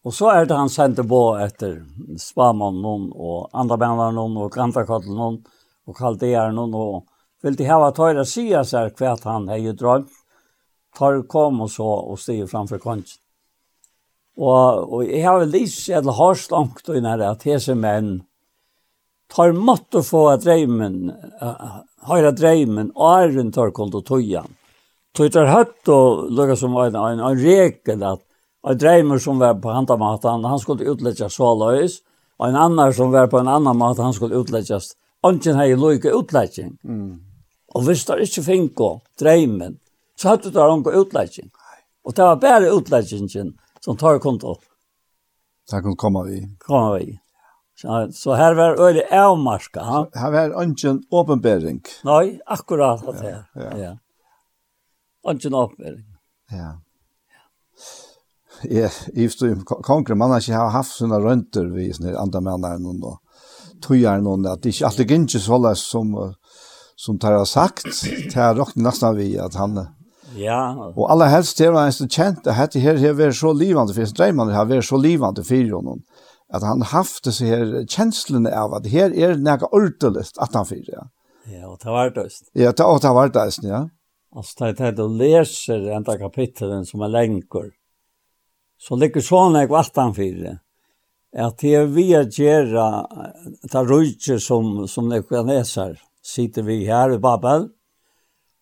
Och 0.03 0.13
så 0.13 0.29
är 0.29 0.45
det 0.45 0.55
han 0.55 0.69
sendte 0.69 1.03
på 1.03 1.37
efter 1.37 1.85
Spamannen 2.17 3.11
och 3.11 3.49
andra 3.51 3.77
männen 3.77 4.37
och 4.37 4.51
Grantakatteln 4.51 5.43
og 5.88 5.97
kallte 5.97 6.29
jeg 6.31 6.55
noen 6.55 6.75
og 6.77 7.01
ville 7.43 7.67
hava 7.67 7.91
tøyre 7.95 8.25
sia 8.27 8.63
seg 8.67 8.95
hva 8.99 9.15
han 9.25 9.49
hei 9.51 9.65
drømt. 9.71 10.11
Tar 10.93 11.23
kom 11.25 11.63
og 11.65 11.71
så 11.73 11.88
og 11.89 12.19
stiger 12.21 12.47
framfor 12.47 12.79
kongen. 12.81 13.07
Og, 14.38 14.93
og 14.93 15.01
jeg 15.05 15.23
har 15.25 15.39
vel 15.41 15.51
lyst 15.53 15.88
til 15.88 16.09
å 16.09 16.15
ha 16.17 16.27
slankt 16.38 16.89
og 16.89 17.01
nære 17.01 17.31
at 17.34 17.45
hese 17.45 17.75
menn 17.77 18.23
tar 19.34 19.53
måtte 19.57 20.03
få 20.05 20.27
at 20.34 20.43
dreimen, 20.45 21.09
uh, 21.41 21.81
høyre 22.09 22.34
dreimen, 22.38 22.91
æren 22.93 23.51
tar 23.53 23.73
kont 23.73 23.95
og 23.97 24.05
tøyan. 24.05 24.49
Tøy 25.13 25.29
tar 25.34 25.49
høtt 25.49 25.89
og 25.93 26.29
lukka 26.34 26.57
som 26.57 26.77
en, 26.81 26.97
en, 26.97 27.21
en 27.21 27.41
regel 27.41 28.05
at 28.05 28.21
en 28.69 28.79
dreimer 28.79 29.21
som 29.21 29.41
var 29.41 29.57
på 29.61 29.73
handamaten, 29.73 30.45
han 30.45 30.61
skulle 30.61 30.89
utletja 30.89 31.29
så 31.29 31.51
løs, 31.57 31.99
og 32.39 32.47
en 32.47 32.57
annan 32.57 32.93
som 32.93 33.11
var 33.13 33.29
på 33.29 33.41
en 33.41 33.49
annan 33.51 33.77
mat, 33.77 34.01
han 34.01 34.15
skulle 34.15 34.39
utletjas 34.39 34.93
Ongen 35.24 35.55
har 35.55 35.69
jo 35.71 35.80
loike 35.80 36.11
utlætjeng. 36.11 36.76
Mm. 36.84 37.21
Og 37.76 37.86
hvis 37.88 38.05
det 38.05 38.19
ikke 38.28 38.43
finko, 38.43 38.89
dreimen, 39.19 39.80
så 40.19 40.34
hadde 40.34 40.51
det 40.51 40.61
onko 40.61 40.93
utlætjeng. 41.03 41.49
Og 42.03 42.15
det 42.15 42.28
var 42.28 42.39
bare 42.41 42.71
utlætjingen 42.76 43.53
som 43.82 43.97
tar 43.97 44.19
konto. 44.19 44.57
Så 45.69 45.82
kunne 45.82 45.95
komme 45.95 46.26
vi. 46.28 46.41
Komme 46.59 46.99
vi. 46.99 47.19
Så, 47.80 48.07
så 48.13 48.36
her 48.36 48.53
var 48.53 48.80
øyne 48.80 49.03
avmarska. 49.11 49.82
Ha? 49.82 50.05
Her 50.15 50.32
var 50.32 50.55
ongen 50.59 51.03
åpenbering. 51.11 51.82
Nei, 52.05 52.39
akkurat 52.45 53.01
det 53.07 53.21
her. 53.21 53.43
Ja. 53.55 53.61
ja. 53.61 53.78
ja. 53.78 53.93
Ongen 55.24 55.53
åpenbering. 55.53 56.05
Ja. 56.51 56.74
Ja, 58.69 58.89
i 59.13 59.28
stod 59.30 59.65
konkret 59.65 60.17
man 60.17 60.32
har 60.32 60.43
ikke 60.43 60.67
haft 60.71 60.95
sånne 60.95 61.17
rønter 61.19 61.65
vi 61.74 61.89
sånne 61.91 62.13
andre 62.19 62.41
mennene 62.43 62.78
enn 62.78 62.86
noen 62.86 63.17
tøyer 63.84 64.23
noen, 64.23 64.47
at 64.49 64.63
det 64.63 64.73
ikke 64.73 64.88
alltid 64.89 65.11
ikke 65.17 65.43
så 65.43 65.59
løs 65.61 65.84
som, 65.91 66.13
som 66.99 67.19
tar 67.19 67.38
har 67.38 67.49
sagt, 67.49 67.86
det 67.86 68.34
har 68.38 68.55
råknet 68.57 68.86
nesten 68.88 69.19
vi 69.19 69.34
at 69.39 69.59
han 69.59 69.84
Ja. 70.34 70.73
Og 70.97 71.11
aller 71.13 71.29
helst 71.29 71.59
det 71.61 71.67
var 71.69 71.86
en 71.86 71.93
som 71.93 72.09
kjent, 72.09 72.47
at 72.47 72.57
dette 72.57 72.81
her 72.81 72.97
har 72.97 73.13
vært 73.13 73.38
så 73.38 73.51
livende, 73.53 73.93
for 73.93 74.15
dreimene 74.17 74.55
har 74.55 74.65
vært 74.65 74.88
så 74.88 74.97
livende 74.97 75.43
for 75.45 75.75
honom, 75.75 75.99
at 76.49 76.65
han 76.65 76.81
haft 76.89 77.27
disse 77.27 77.45
her 77.45 77.84
kjenslene 77.86 78.49
av 78.49 78.73
at 78.79 78.89
her 78.89 79.13
er 79.13 79.38
noe 79.38 79.69
ordentlig 79.69 80.25
at 80.41 80.57
han 80.57 80.65
fyrer. 80.65 80.95
ja. 80.95 81.05
Ja, 81.51 81.67
og 81.67 81.79
det 81.84 81.91
var 81.91 82.09
det. 82.15 82.29
Ja, 82.55 82.71
det, 82.71 82.86
og 82.86 83.01
det 83.03 83.11
var 83.11 83.31
det, 83.36 83.45
ja. 83.63 83.86
Altså, 84.34 84.53
det 84.59 84.67
er 84.69 84.75
det 84.91 84.97
du 84.97 85.07
leser 85.11 85.89
enda 85.93 86.15
kapitlet 86.17 86.88
som 86.88 87.03
er 87.03 87.11
lenger, 87.11 87.73
så 88.79 88.97
ligger 88.97 89.23
sånn 89.23 89.57
jeg 89.59 89.69
var 89.71 89.86
at 89.86 89.99
han 89.99 90.15
fyrir, 90.15 90.57
at 91.34 91.57
det 91.61 91.75
er 91.75 91.88
vi 91.89 92.07
at 92.17 92.36
gjøre 92.38 92.88
det 93.63 93.73
er 93.73 93.88
rujtje 93.89 94.39
som, 94.41 94.84
som 94.88 95.09
nekvaneser, 95.09 95.95
sitter 96.23 96.65
vi 96.67 96.84
her 96.86 97.15
i 97.15 97.21
Babel, 97.21 97.69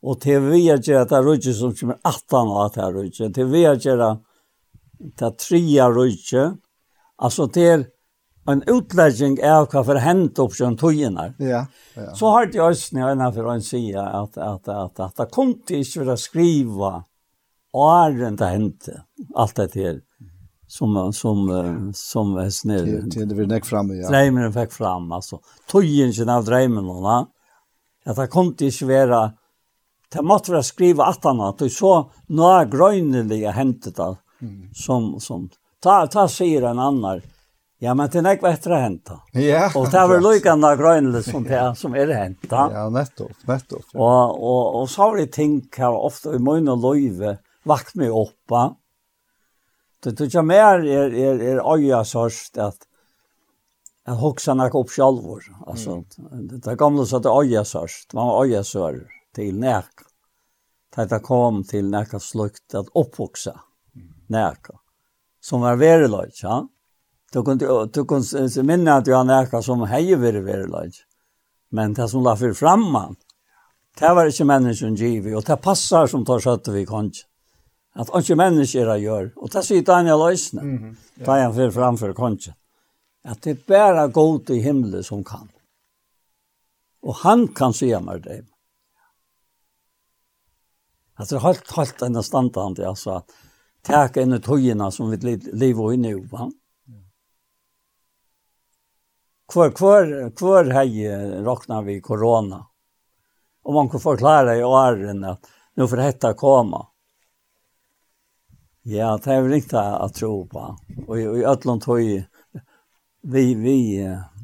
og 0.02 0.22
det 0.24 0.38
er 0.38 0.46
vi 0.46 0.64
at 0.74 0.88
gjøre 0.88 1.08
det 1.10 1.18
er 1.18 1.26
rujtje 1.28 1.56
som 1.58 1.74
kommer 1.78 2.00
18 2.08 2.54
av 2.64 2.78
er 2.80 2.94
rujtje, 2.96 3.30
det 3.30 3.44
er 3.44 3.52
vi 3.52 3.66
at 3.70 3.88
gjøre 3.88 4.12
det 5.02 5.28
er 5.28 5.36
tria 5.42 5.90
rujtje, 5.92 6.46
altså 7.22 7.50
det 7.52 7.68
er 7.68 7.84
en 8.50 8.64
utlegging 8.70 9.38
av 9.46 9.68
hva 9.70 9.84
for 9.86 10.02
hent 10.02 10.40
opp 10.42 10.56
som 10.58 10.74
togene. 10.80 11.28
Ja, 11.38 11.66
ja. 11.94 12.08
Så 12.18 12.32
har 12.34 12.48
de 12.50 12.64
østene 12.66 13.12
øyne 13.12 13.28
for 13.36 13.50
å 13.52 13.58
si 13.62 13.84
at, 13.94 14.38
at, 14.38 14.68
at, 14.68 15.02
at 15.06 15.20
det 15.20 15.28
kom 15.34 15.54
til 15.68 15.84
ikke 15.84 16.02
for 16.02 16.14
å 16.16 16.18
skrive 16.20 16.94
åren 17.78 18.40
det 18.40 18.50
hente, 18.50 18.96
alt 19.38 19.60
det 19.60 19.68
til 19.76 20.02
som 20.72 21.14
som 21.14 21.92
som 21.96 22.38
är 22.38 22.50
snäll. 22.50 23.12
Till 23.12 23.28
det 23.30 23.36
vill 23.36 23.48
näck 23.48 23.66
fram 23.66 23.96
ja. 23.96 24.10
Drömmen 24.10 24.54
fick 24.54 24.72
fram 24.72 25.12
alltså. 25.12 25.40
Tojen 25.68 26.30
av 26.30 26.46
drömmen 26.46 26.86
va. 26.86 27.28
Att 28.06 28.16
det 28.16 28.28
kom 28.28 28.54
till 28.54 28.74
svära 28.74 29.32
det 30.14 30.22
måste 30.22 30.52
vara 30.52 30.64
skriva 30.64 31.06
att 31.06 31.24
han 31.24 31.42
att 31.42 31.72
så 31.72 32.12
några 32.28 32.66
grönliga 32.66 33.52
hämtet 33.52 34.00
som 34.74 35.20
som 35.20 35.50
ta 35.84 36.08
ta 36.08 36.28
säger 36.28 36.62
en 36.62 36.80
annan 36.80 37.22
Ja, 37.84 37.94
men 37.94 38.10
det 38.10 38.18
är 38.18 38.22
näkva 38.22 38.50
efter 38.50 38.72
att. 38.72 39.20
Ja. 39.32 39.72
Och 39.76 39.92
det 39.92 39.98
är 39.98 40.08
väl 40.08 40.32
likande 40.34 40.76
grönligt 40.76 41.32
som 41.32 41.44
det 41.44 41.56
är 41.56 41.74
som 41.74 41.96
är 41.96 42.08
det 42.08 42.14
hända. 42.14 42.70
Ja, 42.74 42.90
nettopp, 42.90 43.48
nettopp. 43.48 43.86
Ja. 43.94 44.26
Och, 44.26 44.44
och, 44.44 44.82
och 44.82 44.90
så 44.90 45.02
har 45.02 45.18
det 45.18 45.28
ting 45.28 45.70
här 45.78 45.92
ofta 45.92 46.36
i 46.36 46.40
mun 46.40 46.68
och 46.68 46.78
löjve 46.78 47.38
vakt 47.64 47.96
mig 47.96 48.12
oppa. 48.12 48.76
Det 50.04 50.12
tror 50.12 50.30
jag 50.34 50.46
mer 50.46 50.80
är 50.86 51.14
är 51.14 51.40
är 51.40 51.74
öja 51.74 52.04
sorst 52.04 52.58
att 52.58 52.88
att 54.06 54.20
hoxa 54.20 54.54
när 54.54 54.76
upp 54.76 54.90
självor 54.90 55.44
alltså 55.68 56.04
det 56.32 56.58
där 56.58 56.76
gamla 56.76 57.06
så 57.06 57.18
att 57.18 57.26
öja 57.26 57.66
sorst 57.66 58.14
man 58.14 58.28
var 58.28 58.46
öja 58.46 58.64
sör 58.64 59.08
till 59.36 59.60
när 59.60 59.86
det 60.96 61.20
kom 61.20 61.64
till 61.64 61.90
när 61.90 62.20
slukt 62.20 62.76
att 62.76 62.88
uppvuxa 62.94 63.60
när 64.28 64.58
som 65.42 65.62
var 65.62 65.76
verlöj 65.76 66.32
ja 66.42 66.68
Du 67.34 67.44
kunde 67.44 67.86
du 67.94 68.06
kunde 68.06 68.64
minna 68.64 68.94
att 68.94 69.08
jag 69.08 69.28
närka 69.28 69.62
som 69.62 69.82
hejer 69.82 70.18
vere 70.18 70.42
vere. 70.42 70.92
Men 71.70 71.94
det 71.94 72.08
som 72.08 72.24
la 72.24 72.36
för 72.36 72.54
framman. 72.54 73.16
Det 74.00 74.14
var 74.14 74.26
ikke 74.26 74.46
människan 74.46 74.96
givet 74.96 75.36
og 75.36 75.44
det 75.48 75.58
passar 75.58 76.08
som 76.08 76.26
tar 76.26 76.40
skötte 76.40 76.72
vi 76.72 76.86
kanskje 76.86 77.26
at 78.00 78.12
ikke 78.16 78.38
mennesker 78.40 78.88
er 78.88 79.02
gjør. 79.02 79.32
Og 79.36 79.52
det 79.52 79.64
sier 79.68 79.84
Daniel 79.84 80.24
Øysene, 80.30 80.62
mm 80.62 80.78
-hmm. 80.78 80.96
ja. 81.18 81.26
da 81.26 81.32
han 81.42 81.54
fyrir 81.54 81.72
framfor 81.72 82.14
kongen, 82.14 82.54
at 83.24 83.44
det 83.44 83.52
er 83.52 83.64
bare 83.68 84.08
god 84.12 84.50
i 84.50 84.62
himmelen 84.62 85.04
som 85.04 85.24
kan. 85.24 85.50
Og 87.04 87.16
han 87.16 87.48
kan 87.48 87.74
si 87.74 88.00
meg 88.00 88.24
det. 88.24 88.46
At 91.18 91.30
det 91.30 91.36
er 91.36 91.40
helt, 91.40 91.72
helt 91.72 92.02
enn 92.02 92.24
standant, 92.24 92.80
altså, 92.80 93.16
at 93.16 93.32
tak 93.84 94.18
i 94.18 94.40
togene 94.40 94.92
som 94.92 95.12
vi 95.12 95.18
lever 95.54 95.94
i 95.94 95.98
nu, 95.98 96.28
va? 96.32 96.50
Hvor, 99.54 99.70
hvor, 99.70 100.32
hvor 100.40 100.72
hei 100.72 101.08
råkna 101.44 101.82
vi 101.82 102.02
korona? 102.02 102.66
Og 103.64 103.74
man 103.74 103.90
kan 103.90 104.00
forklare 104.00 104.58
i 104.58 104.64
åren 104.64 105.24
at 105.24 105.48
nå 105.76 105.88
får 105.88 105.98
dette 105.98 106.34
komme 106.34 106.91
Ja, 108.84 109.18
det 109.22 109.30
er 109.30 109.42
vel 109.46 109.60
ikke 109.60 109.82
å 110.02 110.08
tro 110.14 110.32
på. 110.50 110.62
Og 111.08 111.18
i 111.20 111.44
Øtland 111.46 111.84
tog 111.84 112.00
vi, 112.02 113.44
vi, 113.56 113.76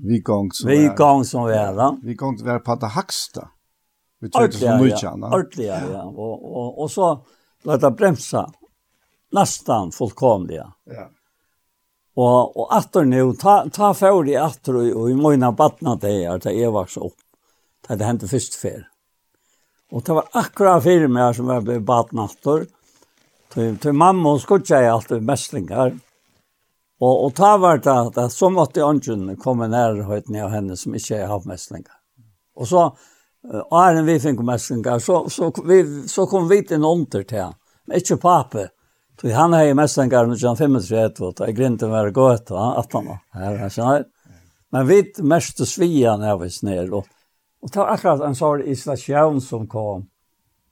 vi 0.06 0.20
gong 0.22 0.52
som 0.54 0.70
vi 0.70 0.84
er- 0.86 0.96
gong 0.96 1.24
som 1.26 1.48
vi 1.48 1.54
er, 1.58 1.74
da. 1.74 1.92
Vi 2.04 2.14
gong 2.14 2.38
som 2.38 2.46
vi 2.46 2.54
er 2.54 2.60
på 2.62 2.76
det 2.80 2.92
haksta. 2.94 3.48
Vi 4.22 4.30
tog 4.30 4.46
det 4.52 4.60
som 4.60 4.78
mykje, 4.82 5.00
kjenne. 5.02 5.32
Ordelig, 5.34 5.66
ja. 5.72 6.04
Og, 6.06 6.46
og, 6.46 6.80
og 6.84 6.92
så 6.94 7.10
la 7.66 7.78
det 7.82 7.92
bremsa 7.98 8.46
Nesten 9.36 9.90
fullkomlig, 9.92 10.56
Ja. 10.62 10.70
Ja. 10.88 11.08
Og, 12.18 12.56
og 12.58 12.70
atter 12.74 13.06
nå, 13.06 13.34
ta, 13.38 13.60
ta 13.70 13.92
fjord 13.94 14.30
i 14.32 14.38
atter 14.42 14.74
og, 14.80 14.88
og 14.98 15.10
i 15.12 15.18
mojna 15.20 15.52
batna 15.54 15.94
det 16.02 16.14
er, 16.26 16.40
det 16.42 16.54
er 16.64 16.72
vaks 16.74 16.96
opp. 16.98 17.18
Det 17.88 18.02
hendte 18.02 18.26
først 18.32 18.56
før. 18.58 18.88
Og 19.94 20.02
det 20.08 20.16
var 20.18 20.26
akkurat 20.34 20.82
fire 20.84 21.08
mig 21.08 21.36
som 21.36 21.50
jag 21.50 21.64
blev 21.64 21.84
badnatter. 21.86 22.66
Til, 23.54 23.78
til 23.80 23.96
mamma 23.96 24.34
og 24.36 24.42
skutja 24.44 24.82
jeg 24.84 24.92
alltid 24.92 25.24
mestlingar. 25.26 25.94
Og, 26.98 27.14
og 27.26 27.36
ta 27.38 27.54
var 27.62 27.78
det 27.84 27.94
at 27.94 28.16
det 28.16 28.32
så 28.34 28.50
måtte 28.50 28.86
ånden 28.86 29.36
komme 29.40 29.70
nær 29.70 30.02
høytene 30.08 30.42
av 30.46 30.56
henne 30.56 30.78
som 30.80 30.96
ikke 30.98 31.22
har 31.22 31.32
haft 31.32 31.50
mestlingar. 31.50 32.00
Og 32.58 32.68
så, 32.68 32.88
og 33.46 33.78
er 33.84 34.02
vi 34.08 34.18
fikk 34.20 34.42
mestlingar, 34.46 35.00
så, 35.04 35.22
så, 35.30 35.52
vi, 35.66 35.84
så 36.10 36.26
kom 36.30 36.50
vi 36.50 36.64
til 36.66 36.80
en 36.80 36.90
ånder 36.90 37.28
til 37.30 37.46
han. 37.46 37.56
Men 37.86 38.02
ikke 38.02 38.18
pape. 38.22 38.70
Så 39.22 39.32
han 39.34 39.54
har 39.54 39.66
jo 39.66 39.78
mestlingar 39.78 40.28
når 40.30 40.42
han 40.46 40.58
35 40.58 41.24
år, 41.26 41.32
og 41.32 41.46
jeg 41.46 41.58
grinte 41.58 41.88
meg 41.90 42.18
å 42.18 42.28
att 42.28 42.42
etter 42.42 42.56
han, 42.56 42.78
at 42.78 42.94
han 42.94 43.08
var 43.08 43.20
her, 43.34 44.06
Men 44.72 44.88
vi 44.88 45.14
mest 45.24 45.68
svian 45.68 46.24
av 46.24 46.42
vi 46.42 46.50
ned, 46.62 46.94
og, 46.94 47.06
og 47.64 47.72
ta 47.72 47.88
akkurat 47.88 48.22
en 48.22 48.36
sånn 48.36 48.66
isolasjon 48.68 49.42
som 49.42 49.68
kom 49.68 50.10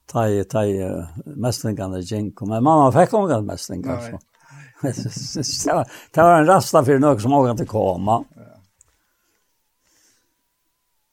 ta 0.06 0.28
i, 0.30 0.43
ta 0.43 0.66
i 0.66 1.06
mästlingarna 1.26 1.99
gink. 1.99 2.41
Men 2.41 2.64
mamma 2.64 2.91
fick 2.91 3.14
ångat 3.14 3.43
mästlingar. 3.43 4.01
Så. 4.01 5.84
det 6.12 6.22
var 6.22 6.39
en 6.39 6.45
rasta 6.45 6.86
för 6.86 6.99
något 6.99 7.22
som 7.22 7.34
åker 7.34 7.64
att 7.64 7.68
komma. 7.68 8.26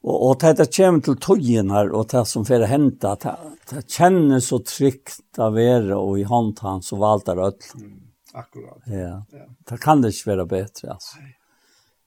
Och, 0.03 0.31
og 0.31 0.41
det 0.41 0.61
er 0.61 0.65
kommer 0.65 1.01
till 1.01 1.17
tojen 1.17 1.71
her, 1.71 1.93
och 1.93 2.07
det 2.07 2.25
som 2.27 2.45
får 2.45 2.61
hända. 2.61 3.17
Det, 3.23 3.37
det 3.71 3.91
känns 3.91 4.47
så 4.47 4.59
trygt 4.59 5.39
av 5.39 5.59
er 5.61 5.93
och 5.93 6.19
i 6.19 6.25
hand 6.25 6.59
han 6.61 6.83
så 6.83 6.97
valtar 6.97 7.37
rødt. 7.37 7.75
Mm, 7.75 8.01
akkurat. 8.33 8.83
Ja. 8.87 9.25
ja. 9.33 9.47
Det 9.69 9.79
kan 9.81 10.03
det 10.03 10.09
ikke 10.09 10.31
vara 10.31 10.47
bättre 10.47 10.91
altså. 10.91 11.17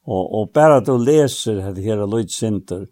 Og, 0.05 0.17
Och, 0.17 0.41
och 0.41 0.51
bara 0.53 0.79
du 0.79 0.97
läser 0.97 1.55
det 1.55 1.81
här 1.81 2.07
Lloyd 2.07 2.31
Sinter 2.31 2.88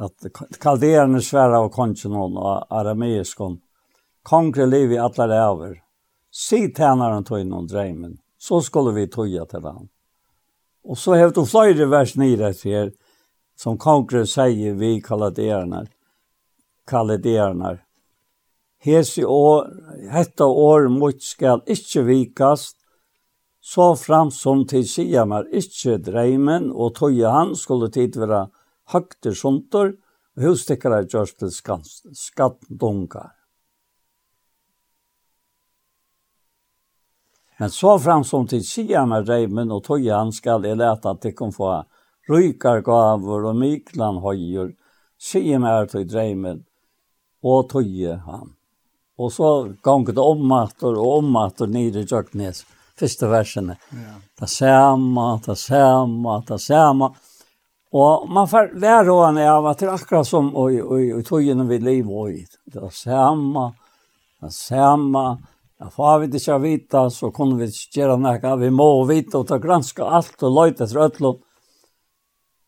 at 0.00 0.26
kalderene 0.60 1.20
svære 1.22 1.58
av 1.60 1.68
kongen 1.74 2.16
og 2.16 2.66
arameisken. 2.72 3.58
Kongre 4.24 4.66
liv 4.66 4.92
i 4.92 4.98
alla 4.98 5.28
ræver. 5.28 5.80
Si 6.30 6.72
tjänaren 6.72 7.24
tog 7.24 7.40
in 7.40 7.66
dreimen, 7.66 8.18
Så 8.38 8.60
skulle 8.60 8.92
vi 8.92 9.08
toja 9.08 9.44
till 9.44 9.64
han. 9.64 9.88
Och 10.84 10.98
så 10.98 11.14
hävt 11.14 11.36
och 11.36 11.48
flöjde 11.48 11.86
vers 11.86 12.16
9 12.16 12.36
her, 12.64 12.92
Som 13.56 13.78
kongre 13.78 14.26
säger 14.26 14.74
vi 14.74 15.00
kalderene. 15.00 15.86
Kalderene. 16.86 17.78
Hesi 18.78 19.24
år, 19.24 19.66
hetta 20.10 20.46
år 20.46 20.88
mot 20.88 21.22
skal 21.22 21.60
ikkje 21.66 22.02
vikast, 22.02 22.76
så 23.60 23.96
fram 23.96 24.30
som 24.30 24.62
til 24.64 24.86
siamar 24.88 25.44
ikkje 25.52 25.98
dreimen 26.00 26.70
og 26.72 26.94
tøye 26.96 27.28
han 27.28 27.52
skulle 27.56 27.90
tid 27.92 28.16
vera 28.16 28.46
hakter 28.92 29.34
sunter, 29.36 29.94
og 30.36 30.46
hustikkere 30.46 31.04
gjørs 31.06 31.34
til 31.38 31.52
skattdungar. 32.16 33.34
Men 37.60 37.70
så 37.70 37.98
fram 37.98 38.24
som 38.24 38.46
til 38.48 38.62
sida 38.64 39.02
med 39.04 39.28
Reimen 39.28 39.72
og 39.74 39.82
Tojan 39.84 40.30
skal 40.32 40.64
jeg 40.64 40.78
lete 40.80 41.10
at 41.10 41.20
de 41.20 41.34
kan 41.36 41.52
få 41.52 41.74
rykar 42.30 42.80
gaver 42.86 43.50
og 43.50 43.58
myklan 43.60 44.22
høyer, 44.24 44.70
sida 45.20 45.58
med 45.60 45.90
til 45.92 46.08
Reimen 46.08 46.62
og 47.44 47.68
Toje 47.68 48.16
han. 48.24 48.54
Og 49.20 49.32
så 49.32 49.50
ganger 49.84 50.16
det 50.16 50.24
ommatter 50.24 50.96
og 50.96 51.18
ommatter 51.18 51.68
nere 51.68 52.00
i 52.00 52.08
Jøknes, 52.08 52.62
første 52.96 53.28
versene. 53.28 53.76
Ja. 53.92 54.16
Det 54.40 54.48
samme, 54.48 55.26
det 55.44 55.58
samme, 55.60 56.38
det 56.48 56.60
samme. 56.64 57.10
Og 57.90 58.26
man 58.30 58.46
får 58.46 58.70
være 58.78 59.10
og 59.10 59.38
av 59.42 59.66
at 59.66 59.80
det 59.80 59.88
er 59.88 59.96
akkurat 59.96 60.26
som 60.26 60.52
og, 60.54 60.76
og, 60.78 61.06
og 61.16 61.24
togene 61.26 61.66
vi 61.66 61.80
lever 61.82 62.18
og 62.22 62.34
i. 62.34 62.44
Det 62.70 62.82
er 62.86 62.92
samme, 62.94 63.70
det 64.38 64.50
er 64.50 64.54
samme. 64.54 65.24
Ja, 65.80 65.88
får 65.90 66.18
vi 66.20 66.28
ikke 66.36 66.58
vite, 66.60 67.02
så 67.10 67.30
kunne 67.34 67.56
vi 67.58 67.70
ikke 67.72 68.02
gjøre 68.02 68.18
noe. 68.20 68.56
Vi 68.60 68.70
må 68.70 68.88
vite 69.08 69.40
og 69.40 69.48
ta 69.48 69.58
granske 69.58 70.04
alt 70.04 70.42
og 70.44 70.54
løyte 70.54 70.84
etter 70.84 71.06
øtlån. 71.06 71.38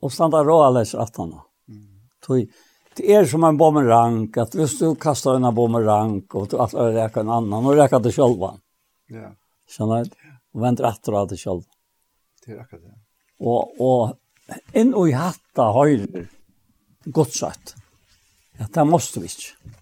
Og 0.03 0.11
standa 0.11 0.41
råd 0.43 0.65
alle 0.67 0.83
rettene. 0.89 1.43
Mm. 1.69 2.49
Det 2.97 3.05
er 3.13 3.29
som 3.29 3.45
en 3.45 3.61
bommerang, 3.61 4.25
at 4.41 4.57
hvis 4.57 4.79
du 4.81 4.95
kastar 5.01 5.39
en 5.39 5.55
bommerang, 5.55 6.23
og 6.35 6.49
du 6.51 6.59
alt 6.61 6.75
reker 6.75 7.23
en 7.23 7.31
annan, 7.37 7.69
og 7.69 7.79
reker 7.79 8.03
det 8.03 8.15
selv. 8.17 8.43
Ja. 9.13 9.31
Skjønner 9.71 10.09
du? 10.09 10.19
Og 10.53 10.65
venter 10.65 10.89
etter 10.89 11.17
av 11.21 11.31
det 11.31 11.39
selv. 11.41 11.63
Det 12.43 12.57
er 12.57 12.65
akkurat 12.65 12.83
det. 12.83 12.97
Og, 13.43 13.79
og 13.81 14.17
inn 14.79 14.93
og 14.95 15.11
i 15.11 15.17
hatta 15.17 15.71
høyre 15.77 16.27
godt 17.05 17.35
sagt. 17.35 17.75
Ja, 18.59 18.69
det 18.73 18.85
måste 18.87 19.23
vi 19.23 19.31
ikke. 19.31 19.73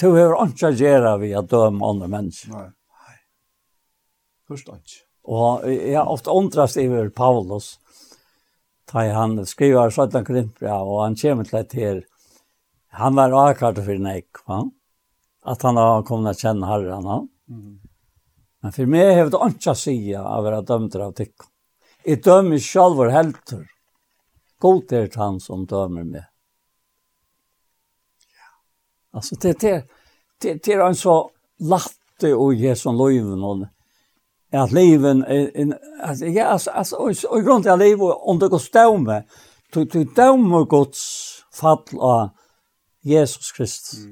Du 0.00 0.08
har 0.16 0.34
ikke 0.46 0.72
gjøre 0.74 1.16
vi 1.22 1.32
å 1.36 1.44
døme 1.46 1.84
andre 1.86 2.08
mennesker. 2.10 2.52
Nei. 2.54 2.68
Nei. 3.06 3.18
Først 4.48 4.70
ikke. 4.72 5.02
Og 5.22 5.66
jeg 5.70 5.94
har 5.94 6.10
ofte 6.10 6.34
undrast 6.34 6.80
over 6.82 7.10
Paulus, 7.14 7.76
da 8.90 9.04
han 9.14 9.36
skriver 9.46 9.92
17 9.92 10.24
krimpra, 10.26 10.80
og 10.82 11.04
han 11.04 11.18
kommer 11.20 11.46
til 11.46 11.60
et 11.60 11.76
her, 11.78 12.00
han 12.98 13.16
var 13.16 13.32
akkurat 13.38 13.78
for 13.78 13.94
en 13.94 14.08
nek, 14.08 14.42
va? 14.48 14.64
at 15.42 15.62
han 15.62 15.78
har 15.78 16.04
kommet 16.06 16.36
til 16.38 16.48
å 16.48 16.50
kjenne 16.50 16.68
herren. 16.68 17.28
Mm. 17.50 17.78
Men 18.62 18.74
for 18.74 18.90
meg 18.90 19.14
har 19.16 19.30
det 19.30 19.40
ikke 19.48 19.72
å 19.72 19.78
si 19.78 19.96
av 20.14 20.28
å 20.28 20.42
være 20.44 20.60
dømt 20.66 20.98
av 20.98 21.14
tikk. 21.18 21.48
Jeg 22.06 22.24
dømer 22.24 22.58
selv 22.58 23.10
helter. 23.10 23.66
God 24.60 24.92
er 24.92 25.08
han 25.16 25.40
som 25.40 25.66
dømer 25.66 26.04
meg. 26.04 26.28
Alltså 29.12 29.36
det 29.36 29.60
det 29.60 29.82
det 30.42 30.64
det 30.64 30.74
er 30.74 30.86
en 30.86 30.94
så 30.94 31.30
latte 31.60 31.98
Og, 32.22 32.54
ge 32.54 32.76
som 32.76 32.96
löven 32.96 33.42
och 33.44 33.66
att 34.52 34.72
leven 34.72 35.24
en 35.24 35.74
alltså 36.02 36.26
ja 36.26 36.58
grunn 37.44 37.62
til 37.62 37.70
at 37.70 37.78
livet, 37.78 38.14
om 38.20 38.38
det 38.38 38.46
under 38.46 38.58
stømme, 38.58 39.22
du, 39.74 39.84
du 39.84 40.04
dømer 40.04 40.64
Guds 40.64 41.42
fall 41.52 41.82
av 42.00 42.28
Jesus 43.04 43.52
Kristus. 43.52 44.06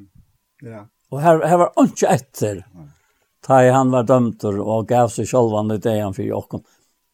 Ja. 0.63 0.87
Og 1.11 1.23
her, 1.23 1.47
her 1.47 1.57
var 1.57 1.73
ikke 1.85 2.09
etter, 2.09 2.65
da 3.47 3.61
han 3.73 3.91
var 3.93 4.03
dømt 4.03 4.45
og 4.45 4.89
gav 4.89 5.09
seg 5.09 5.29
selv 5.29 5.55
han 5.57 5.69
det 5.69 6.01
han 6.01 6.15
for 6.15 6.23
Jakob 6.23 6.65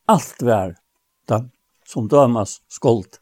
alt 0.09 0.43
vær 0.43 0.77
den 1.29 1.51
som 1.87 2.09
dømas 2.09 2.61
skuld. 2.71 3.19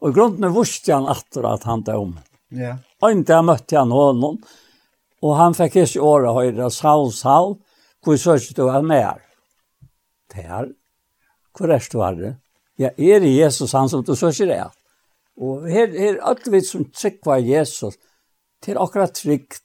Og 0.00 0.12
i 0.12 0.16
grunden 0.16 0.52
vurste 0.52 0.92
han 0.92 1.08
atter 1.08 1.46
at 1.48 1.64
han 1.68 1.84
døm. 1.84 2.14
Ja. 2.54 2.76
Og 3.00 3.18
ikke 3.18 3.40
møtte 3.44 3.78
han 3.78 3.92
honom, 3.92 4.38
og 5.24 5.36
han 5.38 5.56
fikk 5.56 5.78
ikke 5.80 6.04
året 6.04 6.36
høyre, 6.36 6.70
Saul, 6.70 7.10
Saul, 7.12 7.56
hvor 8.04 8.18
sørs 8.20 8.50
du 8.52 8.66
er 8.68 8.82
med 8.82 8.90
mer? 8.92 9.20
Der, 10.34 10.72
hvor 11.56 11.72
er 11.72 11.86
du 11.90 12.00
er 12.04 12.18
det? 12.18 12.32
Ja, 12.78 12.90
er 12.90 13.20
det 13.22 13.32
Jesus 13.32 13.72
han 13.72 13.88
som 13.88 14.02
du 14.04 14.14
sørs 14.18 14.38
det? 14.38 14.60
Og 15.40 15.64
her, 15.70 15.88
her 15.88 16.20
alt 16.22 16.46
vi 16.52 16.60
som 16.62 16.84
trykker 16.90 17.40
Jesus, 17.42 17.96
til 18.62 18.78
akkurat 18.80 19.14
trygt. 19.14 19.62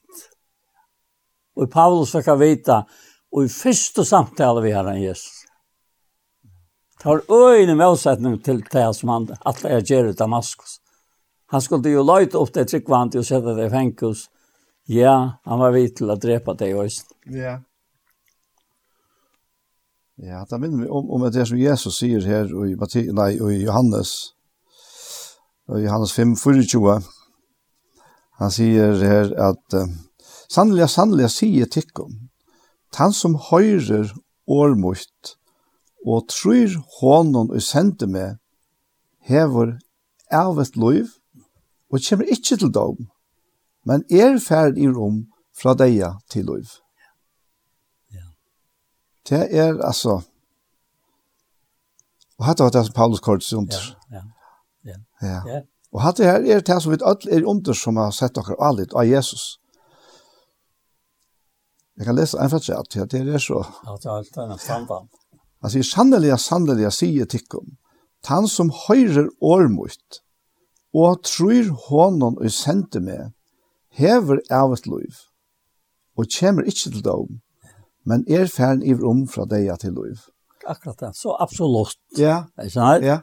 Og 1.56 1.68
Paulus 1.70 2.12
fikk 2.14 2.30
vite, 2.40 2.80
og 3.32 3.44
i 3.44 3.52
første 3.52 4.04
samtale 4.04 4.62
vi 4.64 4.72
har 4.74 4.88
han 4.88 5.02
Jesus, 5.02 5.39
tar 7.00 7.22
øyne 7.32 7.74
motsetning 7.78 8.38
til 8.44 8.62
det 8.72 8.88
som 8.96 9.12
han 9.12 9.28
at 9.46 9.64
jeg 9.64 9.86
gjør 9.88 10.10
i 10.10 10.18
Damaskus. 10.18 10.78
Han 11.50 11.62
skulle 11.64 11.90
jo 11.90 12.04
løyte 12.06 12.38
opp 12.38 12.52
det 12.54 12.68
tryggvant 12.70 13.16
og 13.18 13.26
sette 13.26 13.56
det 13.56 13.66
i 13.66 13.72
fengkus. 13.72 14.28
Ja, 14.90 15.40
han 15.44 15.60
var 15.62 15.74
vidt 15.74 15.96
til 15.98 16.10
å 16.10 16.18
drepa 16.20 16.54
det 16.54 16.70
i 16.70 16.76
øyne. 16.76 17.16
Ja. 17.34 17.58
Ja, 20.20 20.44
det 20.44 20.58
minner 20.60 20.84
vi 20.84 20.88
om, 20.92 21.08
om 21.10 21.22
det 21.32 21.46
som 21.48 21.56
Jesus 21.56 21.96
sier 22.02 22.20
her 22.28 22.50
i, 22.66 22.74
Matti, 22.76 23.06
nei, 23.16 23.30
i 23.40 23.62
Johannes, 23.62 24.34
i 25.72 25.80
Johannes 25.86 26.12
5, 26.12 26.34
24. 26.36 26.98
Han 28.42 28.52
sier 28.52 29.00
her 29.00 29.32
at 29.40 29.76
sannelig, 30.52 30.90
sannelig 30.92 31.30
sier 31.32 31.70
tikkum, 31.72 32.28
han 32.98 33.14
som 33.16 33.38
høyrer 33.48 34.12
årmutt, 34.50 35.38
og 36.06 36.28
tror 36.28 36.76
honom 37.00 37.50
og 37.50 37.62
sender 37.62 38.08
meg, 38.08 38.36
hever 39.20 39.76
avvist 40.30 40.76
liv, 40.76 41.08
og 41.90 42.00
kommer 42.08 42.30
ikke 42.30 42.56
til 42.56 42.72
dom, 42.72 43.08
men 43.84 44.04
er 44.10 44.38
ferd 44.38 44.78
i 44.78 44.88
rom 44.88 45.26
fra 45.56 45.74
deg 45.74 46.00
til 46.30 46.46
liv. 46.46 46.72
Ja. 48.14 48.26
Det 49.28 49.42
er 49.50 49.80
altså, 49.82 50.20
og 52.40 52.46
hatt 52.46 52.60
var 52.60 52.70
det 52.72 52.86
som 52.86 52.96
Paulus 52.96 53.20
kort 53.20 53.44
seg 53.44 53.58
under. 53.60 53.86
Ja, 54.10 54.22
ja, 54.84 54.96
ja. 55.22 55.40
ja. 55.46 55.60
Og 55.92 56.00
hatt 56.00 56.16
det 56.16 56.28
her 56.30 56.40
er 56.40 56.62
det 56.64 56.76
som 56.82 56.92
vi 56.92 57.00
alle 57.04 57.32
er 57.36 57.44
under 57.44 57.76
som 57.76 57.98
har 58.00 58.14
sett 58.16 58.38
dere 58.38 58.56
alle 58.56 58.86
av 58.94 59.04
Jesus. 59.04 59.58
Jeg 61.98 62.08
kan 62.08 62.16
lese 62.16 62.38
en 62.40 62.48
fatt 62.48 62.70
at 62.72 62.96
det 63.12 63.20
er 63.20 63.42
så. 63.42 63.60
Ja, 63.84 63.96
det 64.00 64.08
er 64.08 64.14
alt 64.14 64.38
en 64.40 64.58
samband. 64.58 65.10
Altså, 65.60 65.78
jeg 65.78 65.88
sannelig, 65.90 66.32
sannelig 66.40 66.92
sier 66.96 67.28
tikkum, 67.28 67.76
han 68.28 68.48
som 68.48 68.72
høyrer 68.86 69.28
årmutt, 69.40 70.20
og 70.96 71.22
tror 71.24 71.70
hånden 71.86 72.38
og 72.40 72.52
sender 72.52 73.04
meg, 73.04 73.30
hever 73.96 74.40
av 74.52 74.74
et 74.74 74.86
liv, 74.88 75.22
og 76.16 76.30
kommer 76.32 76.68
ikke 76.68 76.92
til 76.92 77.04
dom, 77.04 77.40
men 78.08 78.24
er 78.28 78.48
ferden 78.50 78.84
i 78.86 78.94
rom 78.96 79.26
fra 79.28 79.46
deg 79.48 79.70
til 79.82 79.96
liv. 79.98 80.24
Akkurat 80.68 80.98
det, 81.00 81.12
så 81.16 81.34
absolutt. 81.40 82.00
Ja. 82.18 82.44
Ikke 82.60 82.74
sant? 82.74 83.04
Ja. 83.04 83.20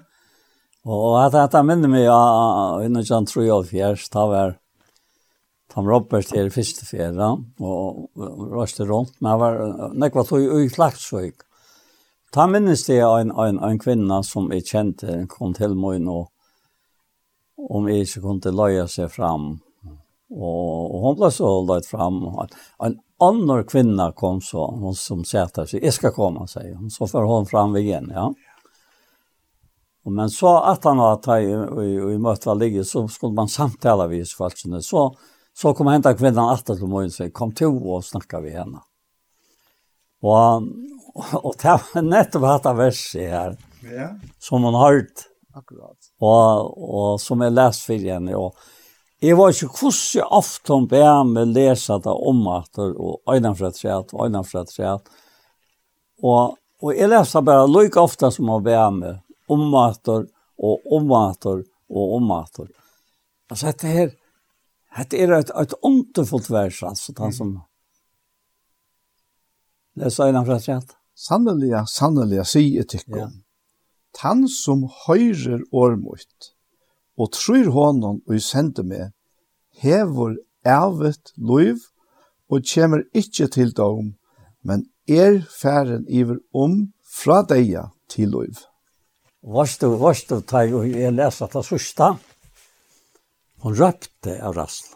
Og 0.87 1.17
at 1.19 1.33
dette 1.35 1.61
minner 1.67 1.91
meg 1.91 2.07
av, 2.11 2.81
innan 2.85 3.05
jeg 3.05 3.27
tror 3.29 3.45
jeg 3.45 3.69
fjers, 3.71 4.07
da 4.13 4.23
var 4.29 4.55
Tom 5.73 5.89
Robert 5.89 6.31
her 6.33 6.47
første 6.53 6.85
fjerde, 6.87 7.27
og 7.59 8.07
røste 8.53 8.87
rundt, 8.87 9.17
men 9.19 9.33
jeg 9.33 9.41
var 9.43 9.91
nekva 9.99 10.23
tog 10.25 10.45
i 10.61 10.69
Klagsvøk. 10.71 11.46
Ta 12.31 12.47
minnes 12.47 12.83
det 12.85 12.99
en, 13.01 13.31
en, 13.31 13.59
en 13.63 13.79
kvinne 13.79 14.19
som 14.23 14.49
jeg 14.51 14.65
kjente 14.67 15.21
kom 15.31 15.53
til 15.55 15.77
meg 15.79 16.01
nå, 16.03 16.25
om 17.57 17.87
jeg 17.89 18.05
ikke 18.05 18.23
kunne 18.25 18.53
løye 18.53 18.83
seg 18.91 19.09
fram. 19.13 19.55
Og, 20.27 20.81
og 20.91 20.97
hun 21.05 21.15
ble 21.21 21.29
så 21.31 21.51
løyt 21.63 21.87
fram. 21.87 22.19
En 22.83 22.97
annen 23.23 23.63
kvinne 23.69 24.09
kom 24.17 24.41
så, 24.43 24.67
hun 24.75 24.97
som 24.97 25.23
sette 25.25 25.65
seg, 25.69 25.83
jeg 25.83 25.95
skal 25.95 26.13
komme, 26.15 26.43
sier 26.51 26.75
hun. 26.75 26.91
Så 26.91 27.07
får 27.07 27.29
hun 27.31 27.47
fram 27.49 27.77
igjen, 27.79 28.11
ja. 28.11 28.27
Og 30.07 30.13
men 30.15 30.29
så 30.31 30.53
at 30.63 30.85
han 30.87 31.01
var 31.03 31.17
tag 31.19 31.43
i, 31.43 31.55
i 32.15 32.19
møtet 32.19 32.47
var 32.47 32.59
ligget, 32.59 32.87
så 32.87 33.01
skulle 33.11 33.35
man 33.35 33.49
samtale 33.51 34.05
vid 34.11 34.27
svalsene. 34.27 34.79
Så, 34.83 35.09
så 35.51 35.73
kom 35.75 35.89
hentet 35.91 36.19
kvinnan 36.19 36.53
etter 36.53 36.77
til 36.79 36.87
morgen 36.91 37.11
og 37.11 37.15
sier, 37.15 37.33
kom 37.35 37.51
til 37.55 37.75
og 37.75 38.05
snakka 38.07 38.39
vi 38.45 38.53
henne. 38.55 38.83
Og 40.23 40.69
og 41.45 41.53
det 41.61 41.75
var 41.93 42.05
nettopp 42.05 42.47
hatt 42.47 42.69
av 42.69 42.79
verset 42.81 43.31
her, 43.31 43.57
ja. 43.83 44.09
som 44.39 44.65
hun 44.67 44.77
har 44.77 44.97
hørt, 44.99 45.27
Akkurat. 45.57 46.11
og, 46.21 46.73
og 46.77 47.21
som 47.21 47.41
jeg 47.41 47.55
lest 47.55 47.85
for 47.87 48.09
henne. 48.11 48.37
Og 48.37 48.57
jeg 49.23 49.37
var 49.37 49.53
ikke 49.53 49.71
hvordan 49.73 50.33
ofte 50.37 50.75
hun 50.75 50.89
han 50.93 51.33
med 51.33 51.55
lese 51.55 51.97
det 52.03 52.13
om 52.31 52.43
at 52.53 52.81
og 52.83 53.21
øynene 53.33 53.55
fra 53.57 53.71
treet, 53.73 54.13
og 54.13 54.27
øynene 54.27 54.65
treet. 54.69 55.09
Og, 56.23 56.57
og 56.81 56.93
jeg 56.93 57.09
leste 57.09 57.41
bare 57.41 57.67
like 57.69 57.99
ofte 57.99 58.31
som 58.31 58.49
hun 58.49 58.63
be 58.63 58.75
han 58.77 58.99
med, 59.01 59.17
om 59.49 59.73
at 59.75 60.07
og 60.57 60.93
om 60.93 61.11
at 61.13 61.45
og 61.45 62.15
om 62.17 62.31
at. 62.31 62.61
Altså 63.49 63.71
dette 63.71 63.87
her, 63.87 64.13
dette 64.97 65.17
er 65.17 65.33
et, 65.37 65.51
et 65.55 65.73
underfullt 65.81 66.49
vers, 66.51 66.83
altså, 66.83 67.13
den 67.13 67.33
som... 67.33 67.47
Mm. 67.47 67.63
Det 69.97 70.11
sa 70.13 70.27
jeg 70.27 70.45
fra 70.45 70.59
treet 70.61 70.97
sannelig, 71.17 71.73
sannelig, 71.89 72.45
sier 72.51 72.85
etikkom. 72.85 73.17
Ja. 73.17 73.29
Tan 74.17 74.45
som 74.49 74.85
høyrer 75.05 75.63
ormutt, 75.71 76.53
og 77.17 77.33
trur 77.35 77.71
hånden 77.73 78.21
og 78.25 78.41
sender 78.43 78.85
meg, 78.85 79.11
hever 79.81 80.37
ervet 80.65 81.33
loiv, 81.37 81.81
og 82.47 82.63
kjemmer 82.63 83.03
ikkje 83.17 83.49
til 83.57 83.73
dom, 83.75 84.13
men 84.63 84.87
er 85.07 85.41
færen 85.51 86.05
iver 86.07 86.39
om 86.55 86.93
fra 87.03 87.41
deia 87.47 87.89
til 88.11 88.31
loiv. 88.31 88.63
Varst 89.47 89.83
du, 89.83 89.93
varst 89.99 90.31
du, 90.31 90.39
teg, 90.41 90.73
og 90.75 90.87
jeg 90.89 91.13
leser 91.15 91.51
det 91.51 91.63
sørste, 91.67 92.11
hun 93.63 93.75
røpte 93.77 94.37
av 94.43 94.55
rassl. 94.57 94.93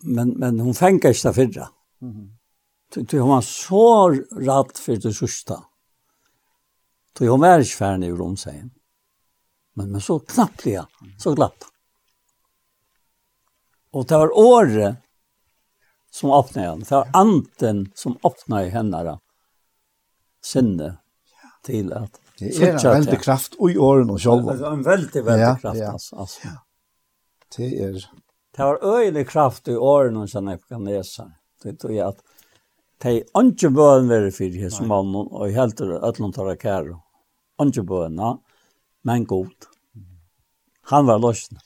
Men, 0.00 0.32
men 0.40 0.60
hun 0.64 0.76
fengar 0.76 1.12
ikke 1.12 1.28
det 1.28 1.34
fyrre. 1.36 1.66
Mm 2.00 2.12
-hmm. 2.12 2.35
Du 3.00 3.20
har 3.20 3.40
så 3.40 4.10
rätt 4.30 4.78
för 4.78 4.96
det 4.96 5.14
sista. 5.14 5.64
Du 7.18 7.30
har 7.30 7.38
varit 7.38 7.70
färd 7.70 8.04
i 8.04 8.10
Rom 8.10 8.36
sen. 8.36 8.70
Men 9.74 9.92
men 9.92 10.00
så 10.00 10.18
knappt 10.18 10.66
jag, 10.66 10.86
så 11.18 11.34
glatt. 11.34 11.64
Och 13.90 14.06
det 14.06 14.16
var 14.16 14.38
året 14.38 14.96
som 16.10 16.32
öppnade 16.32 16.68
henne. 16.68 16.84
Det 16.88 16.94
var 16.94 17.08
anten 17.12 17.92
som 17.94 18.18
öppnade 18.24 18.68
henne 18.68 19.18
sinne 20.42 20.96
till 21.62 21.92
att 21.92 22.20
Det 22.38 22.56
är 22.56 22.86
en 22.86 22.92
väldig 22.92 23.20
kraft 23.20 23.54
i 23.54 23.78
åren 23.78 24.10
och 24.10 24.22
själva. 24.22 24.54
Det 24.54 24.66
är 24.66 24.72
en 24.72 24.82
väldig, 24.82 25.24
väldig 25.24 25.60
kraft. 25.60 25.78
Ja, 25.78 25.84
ja. 25.84 26.18
Alltså. 26.18 26.48
Det 27.56 27.82
är... 27.82 28.10
Det 28.56 28.62
var 28.62 28.84
öjlig 28.84 29.28
kraft 29.28 29.68
i 29.68 29.76
åren 29.76 30.16
och 30.16 30.30
sen 30.30 30.46
jag 30.46 30.62
kan 30.68 30.84
läsa. 30.84 31.32
Det 31.62 31.74
tror 31.74 31.92
jag 31.92 32.08
att 32.08 32.20
de 33.02 33.20
ikke 33.20 33.70
bøen 33.70 34.08
være 34.08 34.32
for 34.32 34.58
hos 34.62 34.80
mann, 34.80 35.14
og 35.14 35.46
jeg 35.46 35.56
helt 35.56 35.76
til 35.76 35.92
at 35.96 36.20
tar 36.34 36.48
jeg 36.48 36.58
kære. 36.58 36.98
Ikke 37.66 37.84
bøen, 37.84 38.20
men 39.04 39.26
god. 39.26 39.68
Han 40.90 41.06
var 41.06 41.18
løsende. 41.18 41.60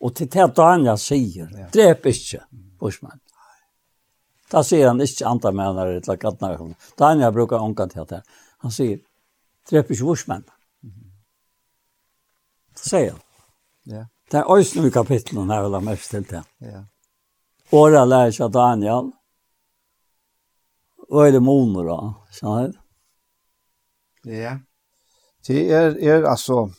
Og 0.00 0.14
til 0.14 0.28
det 0.28 0.56
Daniel 0.56 0.98
sier, 0.98 1.48
drep 1.72 2.06
ikke, 2.06 2.42
bursmann. 2.78 3.20
Da 4.52 4.62
sier 4.62 4.90
han 4.90 5.00
ikke 5.00 5.26
andre 5.26 5.52
mennere 5.52 6.00
til 6.04 6.18
kattene. 6.20 6.74
Daniel 6.98 7.32
bruker 7.32 7.62
ångan 7.62 7.90
til 7.90 8.06
det. 8.10 8.20
Han 8.62 8.74
sier, 8.74 8.98
drep 9.70 9.90
ikke 9.90 10.04
bursmann. 10.04 10.44
Det 12.74 12.90
sier 12.90 13.14
han. 13.14 13.22
Ja. 13.84 14.04
Det 14.30 14.40
er 14.40 14.50
også 14.50 14.80
noen 14.80 14.92
kapitlen 14.92 15.50
her, 15.52 15.62
vil 15.64 15.76
jeg 15.78 15.86
mest 15.88 16.10
til 16.10 16.24
det. 16.28 16.42
Ja. 16.64 16.80
Året 17.72 18.08
lærer 18.08 18.32
seg 18.34 18.52
Daniel, 18.52 19.12
øyne 21.12 21.40
måneder, 21.40 21.90
da, 21.90 22.12
skjønner 22.32 22.72
du? 22.72 22.80
Ja. 24.30 24.56
Det 25.46 25.72
er, 25.72 25.96
er 26.00 26.24
altså, 26.24 26.70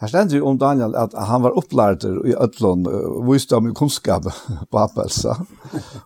her 0.00 0.08
stender 0.08 0.38
jo 0.38 0.46
om 0.48 0.58
Daniel 0.58 0.94
at 0.96 1.14
han 1.28 1.42
var 1.42 1.56
opplært 1.58 2.06
i 2.06 2.34
Øtlån, 2.38 2.86
og 2.86 3.24
viste 3.28 3.56
om 3.58 3.72
kunnskap 3.74 4.28
på 4.70 4.78
Appelsa. 4.80 5.34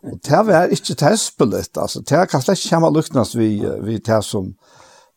Og 0.03 0.17
det 0.25 0.41
var 0.49 0.73
ikke 0.73 0.97
tespelig, 0.99 1.67
altså, 1.77 2.01
det 2.01 2.25
kan 2.31 2.43
slett 2.43 2.59
ikke 2.59 2.75
komme 2.75 2.91
luknes 2.97 3.37
vi, 3.37 3.51
vi 3.85 4.01
det 4.01 4.23
som, 4.25 4.55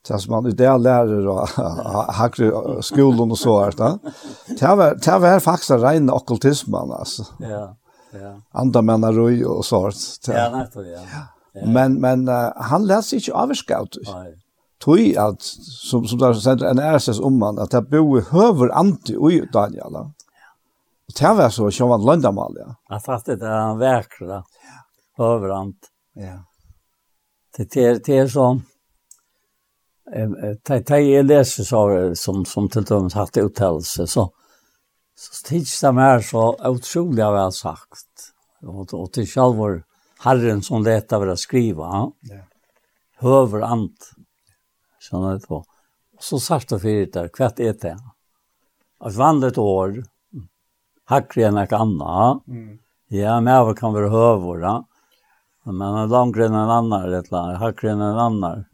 det 0.08 0.20
som 0.22 0.36
man 0.36 0.52
i 0.52 0.56
det 0.56 0.76
lærer 0.84 1.26
og 1.32 1.56
hakker 2.20 2.84
skolen 2.86 3.32
og 3.32 3.40
så 3.40 3.56
her, 3.64 3.80
da. 3.80 3.90
Det 4.52 4.76
var, 4.84 5.00
det 5.00 5.18
var 5.24 5.40
faktisk 5.44 5.80
rene 5.82 6.14
okkultismen, 6.14 6.94
altså. 7.00 7.26
Ja, 7.40 7.64
ja. 8.14 8.36
Andre 8.54 8.84
menn 8.84 9.08
og 9.08 9.66
så 9.66 9.82
her. 9.88 9.98
Ja, 10.28 10.52
nettopp, 10.54 10.86
ja. 10.92 11.08
Ja. 11.16 11.26
Men 11.66 12.02
men 12.02 12.30
uh, 12.30 12.52
han 12.56 12.88
läser 12.88 13.18
inte 13.18 13.34
avskaut. 13.34 13.98
Nej. 14.14 14.38
Tui 14.86 15.18
at 15.18 15.42
som 15.42 16.08
som 16.08 16.20
där 16.20 16.34
sent 16.34 16.62
en 16.62 16.80
RSS 16.80 17.20
om 17.20 17.40
man 17.40 17.60
att 17.60 17.72
det 17.72 17.82
bo 17.82 18.20
höver 18.22 18.70
anti 18.70 19.16
oj 19.18 19.50
Daniel. 19.54 19.94
Ja. 19.94 20.12
Det 21.20 21.34
var 21.34 21.50
så 21.50 21.72
som 21.72 21.90
var 21.90 21.98
landamal 21.98 22.56
ja. 22.60 22.76
Jag 22.90 23.04
fast 23.04 23.26
det 23.26 23.46
är 23.46 23.60
han 23.60 23.78
verkligen. 23.78 24.44
Ja. 25.18 25.26
Överant. 25.26 25.78
Ja. 26.14 26.44
Det 27.58 27.76
är 27.76 28.02
det 28.06 28.18
är 28.18 28.28
som 28.28 28.64
eh 30.16 30.80
det 30.80 31.00
jag 31.00 31.26
läser 31.26 31.64
så 31.64 32.16
som 32.16 32.46
som 32.46 32.70
till 32.70 32.84
döms 32.84 33.14
haft 33.14 33.38
uttalelse 33.38 34.08
så 34.08 34.32
så 35.16 35.48
tids 35.48 35.82
det 35.82 35.92
mer 35.92 36.20
så 36.20 36.56
otroligt 36.60 37.18
väl 37.18 37.52
sagt. 37.52 38.34
Och 38.62 38.94
och 38.94 39.14
till 39.14 39.28
själva 39.28 39.82
Herren 40.20 40.62
som 40.62 40.84
lät 40.84 41.14
av 41.14 41.30
att 41.30 41.40
skriva. 41.40 41.84
Ja. 41.84 42.14
Höver 43.18 43.62
ant. 43.62 44.12
Såna 45.00 45.34
det 45.34 45.50
var. 45.50 45.66
Så 46.20 46.40
sarta 46.40 46.80
för 46.80 47.06
det 47.06 47.34
kvart 47.34 47.60
är 47.60 47.74
det. 47.74 47.98
Att 49.00 49.16
vandret 49.16 49.58
år 49.58 50.04
hackre 51.06 51.48
än 51.48 51.58
ett 51.58 51.74
annat. 51.74 52.48
Mm. 52.48 52.78
Ja, 53.08 53.42
men 53.42 53.54
jag 53.54 53.78
kan 53.78 53.94
vara 53.94 54.10
hövor. 54.10 54.62
Ja. 54.62 54.88
Men 55.64 55.82
en 55.82 56.10
långre 56.10 56.46
än 56.46 56.54
en 56.54 56.70
annan, 56.70 57.04
eller 57.04 57.32
land, 57.32 57.58
hackre 57.58 57.92
än 57.92 58.02
en 58.02 58.18
annan. 58.18 58.66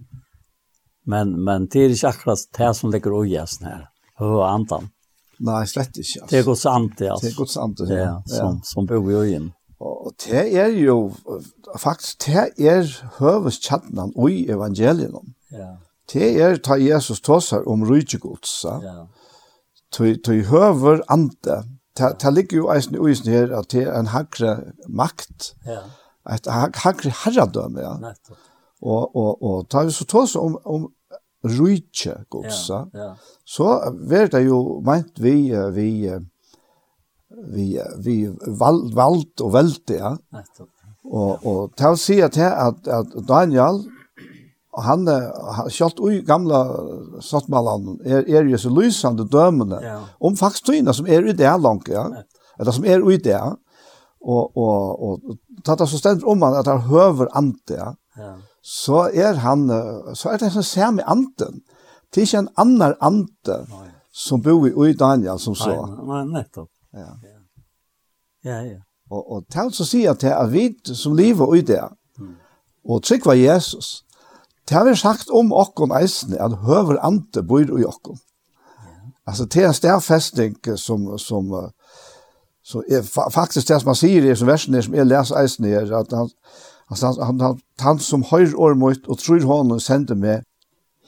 Men, 1.06 1.44
men 1.44 1.68
det 1.68 1.80
är 1.80 1.89
inte 1.89 2.08
akkurat 2.08 2.39
det 2.58 2.74
som 2.74 2.91
ligger 2.91 3.14
och 3.14 3.28
gästen 3.28 3.68
här. 3.68 3.89
Hör 4.16 4.44
antan. 4.44 4.89
Nej, 5.39 5.68
slett 5.68 5.98
inte. 5.98 6.00
Alltså. 6.22 6.36
Det 6.36 6.39
är 6.39 6.56
sant 6.56 6.66
ante. 6.66 7.12
Alltså. 7.12 7.28
Det 7.28 7.34
är 7.34 7.38
Guds 7.38 7.54
sant, 7.54 7.80
Ja, 7.80 7.96
ja. 7.96 8.24
Som, 8.26 8.62
som 8.64 8.86
bor 8.86 9.12
i 9.12 9.16
ögonen. 9.16 9.52
Og, 9.84 10.05
og 10.07 10.13
det 10.23 10.43
er 10.59 10.71
jo, 10.79 11.11
faktisk, 11.77 12.25
det 12.25 12.53
er 12.57 12.88
høves 13.19 13.59
kjattenen 13.63 14.13
i 14.29 14.45
evangelium. 14.51 15.34
Ja. 15.51 15.73
Det 16.13 16.29
er 16.41 16.57
ta 16.63 16.77
Jesus 16.79 17.21
tåsar 17.23 17.67
om 17.69 17.84
rydgjegods. 17.88 18.63
Ja. 18.65 19.05
Tøy 19.93 20.41
høver 20.49 21.03
ante. 21.11 21.63
Det 21.97 22.34
ligger 22.34 22.57
jo 22.57 22.71
eisen 22.73 22.95
i 22.95 23.03
uisen 23.03 23.29
her 23.31 23.53
at 23.57 23.69
det 23.71 23.86
er 23.86 23.99
en 23.99 24.11
hakre 24.13 24.55
makt. 24.89 25.53
Ja. 25.67 25.84
Et 26.34 26.47
hakre 26.84 27.11
herradømme, 27.23 27.84
ja. 27.84 27.93
Nettopp. 28.01 28.39
Og, 28.84 29.15
og, 29.15 29.43
og 29.43 29.69
ta 29.71 29.86
vi 29.88 29.93
så 29.95 30.05
tåsar 30.05 30.43
om, 30.43 30.57
om 30.65 30.89
rydgjegods. 31.43 32.69
Ja, 32.69 32.84
ja. 32.93 33.09
Så 33.45 33.67
er 34.11 34.27
det 34.31 34.45
jo 34.45 34.81
meint 34.84 35.21
vi, 35.23 35.53
vi, 35.75 35.88
vi, 36.09 36.17
vi 37.47 37.81
vi 37.97 38.36
vald 38.47 38.93
vald 38.93 39.41
och 39.41 39.55
välte 39.55 39.93
ja. 39.93 40.17
Och 41.03 41.45
och 41.45 41.75
ta 41.75 41.97
se 41.97 42.21
att 42.21 42.38
att 42.38 42.88
att 42.88 43.13
Daniel 43.13 43.84
han 44.77 45.07
har 45.07 45.69
skalt 45.69 45.99
ui 45.99 46.21
gamla 46.21 46.75
sattmalan 47.21 47.99
är 48.05 48.29
är 48.29 48.43
ju 48.43 48.57
så 48.57 48.69
lysande 48.69 49.23
dömene 49.23 49.79
ja. 49.84 50.01
om 50.19 50.36
faktoina 50.36 50.93
som 50.93 51.07
är 51.07 51.27
i 51.27 51.34
det 51.34 51.57
langt 51.57 51.88
ja. 51.88 52.13
Eller 52.59 52.71
som 52.71 52.86
är 52.86 53.11
i 53.11 53.17
det. 53.17 53.55
Och 54.19 54.57
och 54.57 55.09
och 55.09 55.19
tata 55.63 55.88
så 55.88 55.97
ständ 55.97 56.23
om 56.23 56.43
att 56.43 56.65
han 56.65 56.81
höver 56.81 57.38
ante 57.38 57.95
ja. 58.15 58.38
Så 58.61 59.09
är 59.09 59.34
han 59.34 59.69
så 60.15 60.29
er 60.29 60.38
det 60.38 60.49
så 60.49 60.63
ser 60.63 60.91
med 60.91 61.05
anten. 61.07 61.61
Det 62.13 62.34
en 62.34 62.49
annan 62.55 62.95
ante 62.99 63.65
som 64.11 64.41
bor 64.41 64.88
i 64.88 64.93
Daniel 64.93 65.39
som 65.39 65.55
så. 65.55 65.86
Nej, 65.86 66.05
nej, 66.05 66.25
nettopp. 66.25 66.69
Ja. 66.94 67.12
Ja, 68.44 68.62
ja. 68.62 68.80
Og, 69.12 69.32
og 69.32 69.46
til 69.52 69.70
å 69.84 69.86
si 69.88 70.06
at 70.10 70.22
det 70.22 70.32
er 70.32 70.50
vi 70.52 70.68
som 70.96 71.16
lever 71.16 71.56
i 71.56 71.62
det, 71.68 71.82
og 72.84 73.04
trygg 73.04 73.26
var 73.26 73.39
Jesus, 73.39 74.04
det 74.70 74.78
har 74.78 74.86
vi 74.88 74.96
sagt 74.96 75.32
om 75.32 75.52
okken 75.54 75.91
eisene, 75.96 76.39
at 76.39 76.64
høver 76.64 77.00
ante 77.04 77.44
bor 77.44 77.64
i 77.64 77.86
okken. 77.88 78.20
Altså, 79.28 79.46
det 79.46 79.64
er 79.64 79.70
en 79.70 79.78
stedfestning 79.78 80.58
som, 80.78 81.18
som 81.20 81.52
så 82.64 82.84
er 82.88 83.04
faktisk 83.32 83.68
det 83.68 83.80
som 83.82 83.89
man 83.91 84.00
sier 84.00 84.24
i 84.24 84.36
som 84.36 84.48
versen 84.48 84.76
som 84.84 84.96
jeg 84.96 85.08
leser 85.08 85.39
eisene 85.39 85.72
her, 85.72 85.91
at 86.00 86.12
han, 86.16 86.30
altså, 86.89 87.08
han, 87.08 87.18
han, 87.24 87.41
han, 87.41 87.60
han 87.80 88.00
som 88.00 88.24
høyr 88.32 88.56
år 88.56 88.76
mot 88.80 89.08
og 89.08 89.20
tror 89.20 89.44
hånden 89.48 89.80
sender 89.84 90.16
meg, 90.16 90.46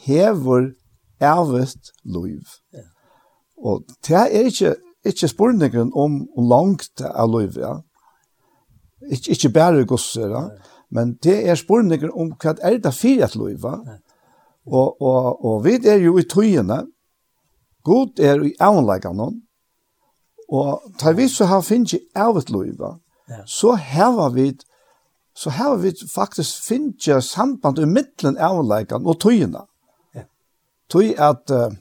hever 0.04 0.74
evigt 1.24 1.92
liv. 2.04 2.44
Ja. 2.74 2.88
Og 3.58 3.86
det 4.08 4.16
er 4.16 4.50
ikke 4.52 4.76
ikke 5.06 5.30
spurningen 5.32 5.92
om 5.94 6.24
langt 6.50 7.02
av 7.02 7.30
livet, 7.32 7.62
ja. 7.62 7.76
Ikke, 9.12 9.32
ikke 9.32 9.54
bare 9.54 9.86
gosser, 9.86 10.32
ja. 10.32 10.44
men 10.90 11.16
det 11.24 11.38
er 11.50 11.58
spurningen 11.60 12.14
om 12.14 12.34
hva 12.42 12.56
er 12.62 12.80
det 12.82 12.94
for 12.96 13.26
et 13.28 13.36
liv, 13.40 13.66
ja. 13.66 14.00
Og, 14.66 15.02
og, 15.02 15.46
og 15.46 15.60
vi 15.66 15.76
er 15.86 16.00
jo 16.02 16.18
i 16.18 16.26
tøyene, 16.26 16.88
God 17.86 18.20
er 18.20 18.42
i 18.42 18.56
avleggene, 18.60 19.28
og 20.50 20.96
tar 20.98 21.14
vi 21.18 21.28
så 21.30 21.46
har 21.46 21.62
finnet 21.62 21.94
ikke 21.94 22.24
av 22.26 22.40
et 22.42 22.50
liv, 22.50 22.82
ja. 23.30 23.44
så 23.46 23.76
har 23.78 24.34
vi 24.34 24.56
så 25.36 25.50
har 25.50 25.78
vi 25.78 25.92
faktisk 26.16 26.64
finnet 26.64 27.24
samband 27.24 27.80
i 27.80 27.86
midtelen 27.86 28.38
avleggene 28.40 29.10
og 29.10 29.20
tøyene. 29.20 29.66
Ja. 30.16 30.24
Tøy 30.90 31.12
at 31.20 31.52
uh, 31.52 31.76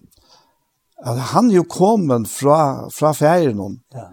at 1.05 1.21
han 1.35 1.51
jo 1.53 1.65
kommet 1.69 2.29
fra, 2.29 2.89
fra 2.91 3.13
ferien. 3.13 3.81
Ja. 3.95 4.09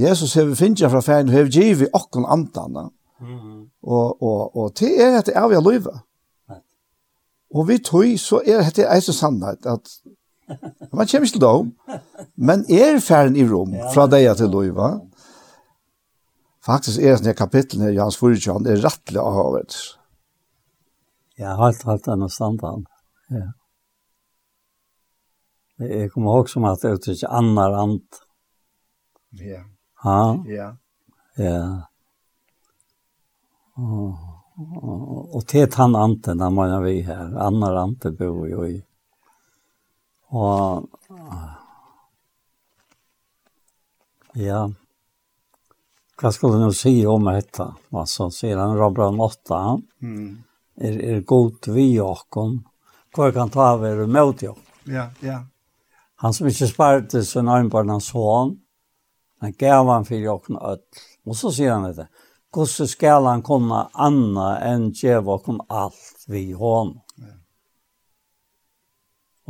Jesus 0.00 0.34
har 0.34 0.48
vi 0.48 0.56
finnet 0.56 0.90
fra 0.90 1.02
ferien, 1.04 1.28
og 1.28 1.36
har 1.36 1.48
vi 1.48 1.60
givet 1.60 1.92
okken 1.92 2.24
antene. 2.28 2.88
Mm 3.20 3.38
-hmm. 3.38 3.68
og, 3.82 4.22
og, 4.22 4.56
og 4.56 4.72
det 4.78 5.02
er 5.02 5.18
et 5.18 5.28
avgjør 5.28 5.60
løyve. 5.60 6.00
Og 7.54 7.68
vi 7.68 7.78
tøy, 7.78 8.16
så 8.16 8.40
er 8.46 8.70
det 8.70 8.86
en 8.88 9.00
så 9.00 9.12
sannhet, 9.12 9.66
at 9.66 9.90
man 10.96 11.06
kommer 11.06 11.26
ikke 11.26 11.38
til 11.38 11.40
dem, 11.40 11.72
men 12.36 12.64
er 12.70 13.00
ferien 13.00 13.36
i 13.36 13.44
rom, 13.44 13.74
fra 13.94 14.06
deg 14.06 14.36
til 14.36 14.48
løyve. 14.48 15.00
Faktisk 16.64 17.00
er 17.00 17.16
det 17.16 17.36
kapitlet 17.36 17.90
i 17.90 17.94
Jans 17.94 18.16
det 18.16 18.72
er 18.72 18.84
rettelig 18.84 19.20
avhåret. 19.20 19.98
Ja, 21.38 21.56
helt, 21.64 21.82
helt 21.82 22.08
annet 22.08 22.32
standard. 22.32 22.84
Ja. 23.30 23.50
Jag 25.76 26.12
kommer 26.12 26.30
ihåg 26.30 26.50
som 26.50 26.64
att 26.64 26.84
annar 27.28 27.72
ant. 27.72 28.22
Ja. 29.30 29.64
Ha? 30.02 30.44
Ja. 30.46 30.76
Ja. 31.36 31.82
Og, 33.74 34.14
og, 34.56 35.36
og 35.36 35.44
til 35.48 35.70
han 35.78 35.96
anten, 35.96 36.38
da 36.42 36.50
må 36.52 36.66
vi 36.84 37.00
her. 37.06 37.32
Annar 37.40 37.78
ante 37.80 38.12
bor 38.12 38.44
jo 38.48 38.66
i. 38.68 38.76
Og, 40.32 40.88
ja. 44.36 44.66
Hva 46.20 46.32
skulle 46.32 46.60
du 46.60 46.76
si 46.76 46.94
om 47.08 47.24
dette? 47.32 47.66
Altså, 47.90 48.28
sier 48.30 48.60
han 48.60 48.76
Rabran 48.78 49.20
8. 49.20 49.62
Mm. 50.04 50.28
Er, 50.76 51.00
er 51.00 51.24
god 51.26 51.68
vi 51.68 52.00
och 52.00 52.38
Hva 53.12 53.32
kan 53.32 53.50
ta 53.50 53.72
av 53.72 53.84
er 53.84 54.06
mot 54.06 54.42
jag. 54.42 54.56
Ja, 54.84 55.10
ja. 55.20 55.42
Han 56.22 56.34
som 56.34 56.46
ikke 56.46 56.68
sparte 56.70 57.24
sin 57.26 57.48
øynbarn 57.50 57.90
hans 57.90 58.10
hånd, 58.14 58.60
han 59.42 59.54
gav 59.58 59.88
han 59.90 60.04
for 60.06 60.14
jokken 60.22 60.58
ødel. 60.62 61.06
Og 61.26 61.36
så 61.36 61.50
sier 61.50 61.74
han 61.74 61.88
dette, 61.88 62.06
hvordan 62.54 62.88
skal 62.88 63.26
han 63.26 63.42
kunne 63.42 63.80
anna 64.06 64.52
enn 64.68 64.92
djeva 64.94 65.38
kun 65.42 65.58
alt 65.66 66.26
vi 66.30 66.52
hån? 66.54 66.92
Ja. 67.18 67.32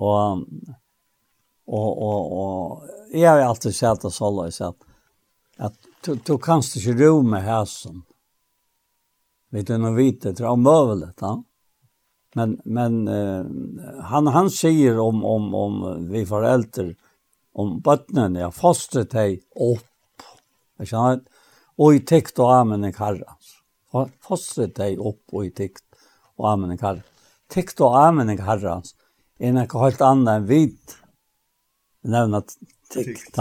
Og, 0.03 0.47
og, 1.69 1.91
og, 2.09 2.33
og 2.41 3.13
jeg 3.13 3.29
har 3.29 3.45
alltid 3.45 3.77
sett 3.77 4.07
det 4.07 4.15
så 4.17 4.33
løs 4.33 4.63
at, 4.65 4.89
at 5.61 5.77
du, 6.07 6.15
du 6.17 6.39
kanst 6.41 6.79
ikke 6.81 6.97
ro 7.03 7.21
med 7.23 7.45
hæsen. 7.45 8.01
Vet 9.53 9.69
du 9.69 9.77
noe 9.77 9.93
vite, 9.99 10.33
det 10.33 10.41
er 10.41 10.55
omøvelig, 10.55 11.13
da. 11.21 11.35
Ja? 11.37 11.52
men 12.35 12.61
men 12.65 13.09
uh, 13.09 13.47
han 14.01 14.27
han 14.27 14.51
säger 14.51 14.99
om 14.99 15.25
om 15.25 15.55
om 15.55 16.07
vi 16.11 16.27
föräldrar 16.27 16.95
om 17.53 17.81
barnen 17.81 18.35
jag 18.35 18.55
fastret 18.55 19.11
dig 19.11 19.43
upp. 19.75 20.23
Jag 20.79 20.89
känner 20.89 21.21
oj 21.77 22.05
täckt 22.05 22.37
då 22.37 22.49
amen 22.49 22.85
en 22.85 22.93
karra. 22.93 23.37
Fostret 24.21 24.75
dig 24.75 24.97
upp 24.97 25.25
och 25.33 25.47
i 25.47 25.51
täckt 25.51 25.85
och 26.37 26.51
amen 26.51 26.71
en 26.71 26.79
karra. 26.79 27.01
Täckt 27.49 27.81
och 27.81 27.99
amen 27.99 28.29
en 28.29 28.37
karra. 28.37 28.83
En 29.39 29.57
är 29.57 29.83
helt 29.83 30.01
annan 30.01 30.35
än 30.35 30.47
vit. 30.47 30.97
Nämna 32.03 32.43
täckt. 32.95 33.39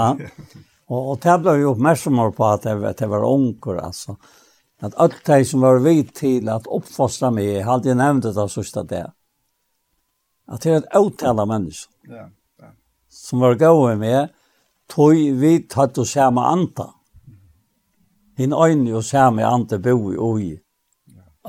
Och 0.86 1.12
och 1.12 1.22
tävlar 1.22 1.56
ju 1.56 1.64
uppmärksammar 1.64 2.32
på 2.32 2.46
att 2.46 2.98
det 2.98 3.08
var 3.08 3.24
onkor 3.24 3.78
alltså 3.78 4.18
at 4.82 4.96
alt 4.98 5.26
de 5.26 5.46
som 5.46 5.62
var 5.62 5.82
vidt 5.84 6.16
til 6.18 6.50
at 6.50 6.68
oppfostra 6.68 7.30
meg, 7.34 7.62
hadde 7.66 7.92
jeg 7.92 8.00
nevnt 8.00 8.26
det 8.26 8.38
av 8.38 8.50
sørste 8.50 8.84
det. 8.90 9.06
At 10.52 10.64
det 10.64 10.72
er 10.72 10.80
et 10.82 10.96
avtale 10.98 11.46
menneske. 11.48 11.94
Ja, 12.10 12.26
ja. 12.62 12.72
Som 13.10 13.44
var 13.46 13.60
gode 13.62 13.96
med, 14.02 14.34
tog 14.90 15.14
vi 15.14 15.54
tatt 15.70 16.00
og 16.02 16.34
med 16.34 16.44
anta. 16.44 16.88
Hinn 18.42 18.54
øyne 18.54 18.98
og 18.98 19.34
med 19.36 19.46
anta 19.46 19.78
bo 19.78 20.12
i 20.12 20.18
oi. 20.18 20.50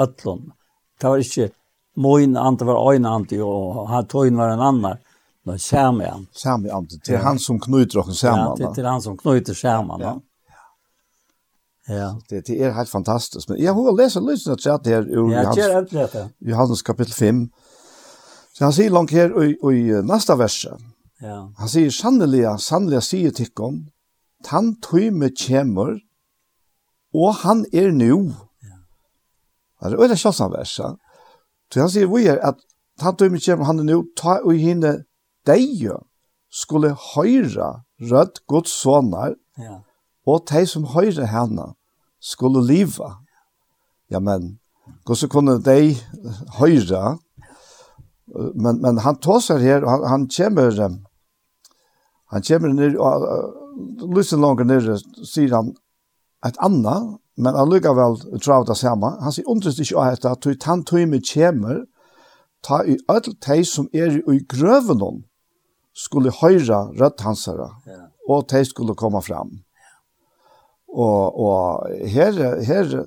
Øtlån. 0.01 0.53
Det 1.01 1.09
var 1.09 1.19
ikke 1.19 1.51
min 1.97 2.37
anta 2.37 2.65
var 2.65 2.93
øyne 2.93 3.09
anta, 3.09 3.41
og 3.45 3.89
han 3.89 4.07
tog 4.07 4.37
var 4.37 4.53
en 4.53 4.61
annan. 4.61 4.99
Nå, 5.45 5.59
samme 5.59 6.07
anta. 6.07 6.57
med 6.59 6.71
anta. 6.71 6.97
Det 7.07 7.15
er 7.15 7.25
han 7.25 7.39
som 7.39 7.61
knyter 7.61 7.99
oss 7.99 8.19
sammen. 8.19 8.57
Ja, 8.61 8.71
det 8.71 8.85
er 8.85 8.91
han 8.91 9.03
som 9.03 9.17
knyter 9.17 9.55
sammen. 9.55 10.01
Ja. 10.01 10.21
Ja. 11.89 12.15
Det, 12.31 12.47
det 12.47 12.63
er 12.63 12.73
helt 12.73 12.89
fantastisk. 12.89 13.49
Men 13.49 13.59
jeg 13.59 13.75
har 13.75 13.97
lest 13.97 14.17
en 14.17 14.27
løsning 14.27 14.59
til 14.59 14.79
det 14.85 14.93
her 14.93 15.03
ur 15.19 15.31
ja, 15.33 15.43
Johannes, 15.43 16.11
det 16.13 16.29
Johannes 16.41 16.83
kapittel 16.83 17.15
5. 17.15 17.51
Så 18.55 18.65
han 18.65 18.73
sier 18.73 18.91
langt 18.91 19.11
her 19.11 19.33
i, 19.43 19.57
i 19.57 20.03
neste 20.07 20.37
verset. 20.39 20.79
Ja. 21.23 21.47
Han 21.59 21.71
sier 21.71 21.91
sannelig, 21.91 22.45
sannelig 22.63 23.03
sier 23.07 23.35
tikkum, 23.35 23.87
han 24.47 24.75
tøyme 24.83 25.31
kjemur, 25.39 25.97
og 27.15 27.35
han 27.43 27.65
er 27.73 27.91
nu. 27.95 28.33
Ja. 28.63 28.79
Det 29.89 29.95
er 29.97 30.03
øyne 30.03 30.19
kjøssan 30.19 30.53
verset. 30.55 30.99
Så 31.73 31.81
han 31.81 31.91
sier 31.91 32.11
vi 32.11 32.27
er 32.31 32.39
at 32.43 32.61
han 33.03 33.17
tøyme 33.17 33.41
kjemur, 33.43 33.67
han 33.67 33.83
er 33.83 33.89
nu, 33.89 34.03
ta 34.19 34.39
og 34.43 34.55
hine 34.59 35.01
deio 35.47 36.03
skulle 36.53 36.93
høyra 37.15 37.81
rødt 38.11 38.45
gods 38.47 38.75
sonar, 38.83 39.35
ja 39.59 39.81
og 40.27 40.47
de 40.51 40.67
som 40.67 40.87
høyre 40.95 41.27
henne 41.31 41.73
skulle 42.23 42.63
leve. 42.67 43.09
Ja, 44.11 44.21
men, 44.21 44.59
hvordan 45.07 45.31
kunne 45.33 45.57
de 45.63 45.97
høyre? 46.59 47.19
Men, 48.55 48.81
men 48.83 49.01
han 49.03 49.19
tåser 49.21 49.59
her, 49.59 49.87
han, 49.87 50.05
han 50.09 50.29
kommer, 50.37 50.79
han 52.33 52.43
kommer 52.49 52.73
ned, 52.73 52.97
og 52.97 54.15
lyser 54.15 54.41
langt 54.41 54.67
ned, 54.67 54.89
sier 55.27 55.55
han 55.57 55.75
et 56.47 56.59
annet, 56.63 57.17
men 57.37 57.57
allikevel 57.57 58.19
tror 58.43 58.67
det 58.69 58.77
samme. 58.79 59.17
Han 59.23 59.35
sier 59.35 59.49
underst 59.49 59.81
ikke 59.83 59.99
av 59.99 60.15
dette, 60.15 60.33
at 60.53 60.69
han 60.69 60.85
tog 60.85 61.09
med 61.09 61.27
kommer, 61.29 61.85
ta 62.63 62.83
i 62.87 62.97
ødel 63.11 63.35
de 63.43 63.65
som 63.67 63.89
er 63.93 64.21
i 64.31 64.39
grøven 64.49 65.25
skulle 65.95 66.33
høyre 66.41 66.93
rødt 67.01 67.21
hansere, 67.21 67.69
og 68.29 68.47
de 68.51 68.65
skulle 68.65 68.95
komme 68.95 69.23
fram. 69.23 69.51
Og, 70.93 71.41
og 71.41 71.89
her, 72.05 72.37
her, 72.65 73.05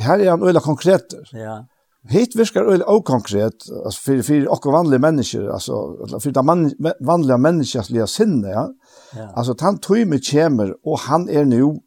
her 0.00 0.18
er 0.18 0.30
han 0.30 0.42
øyla 0.42 0.60
konkret. 0.60 1.14
Ja. 1.32 1.62
Hitt 2.10 2.36
virkar 2.36 2.66
øyla 2.68 2.84
okonkret, 2.90 3.64
altså 3.84 4.00
for, 4.04 4.22
for 4.26 4.48
okkur 4.52 4.72
vanlige 4.72 5.00
mennesker, 5.00 5.52
altså 5.52 6.18
for 6.20 6.30
de 6.30 6.42
man, 6.42 6.66
vanlige 7.00 7.38
menneskelige 7.38 8.06
sinne, 8.06 8.48
ja. 8.48 8.66
ja. 9.16 9.28
Altså 9.36 9.54
han 9.60 9.78
med 10.08 10.20
kjemer, 10.20 10.74
og 10.86 10.98
han 10.98 11.28
er 11.28 11.44
nu, 11.44 11.80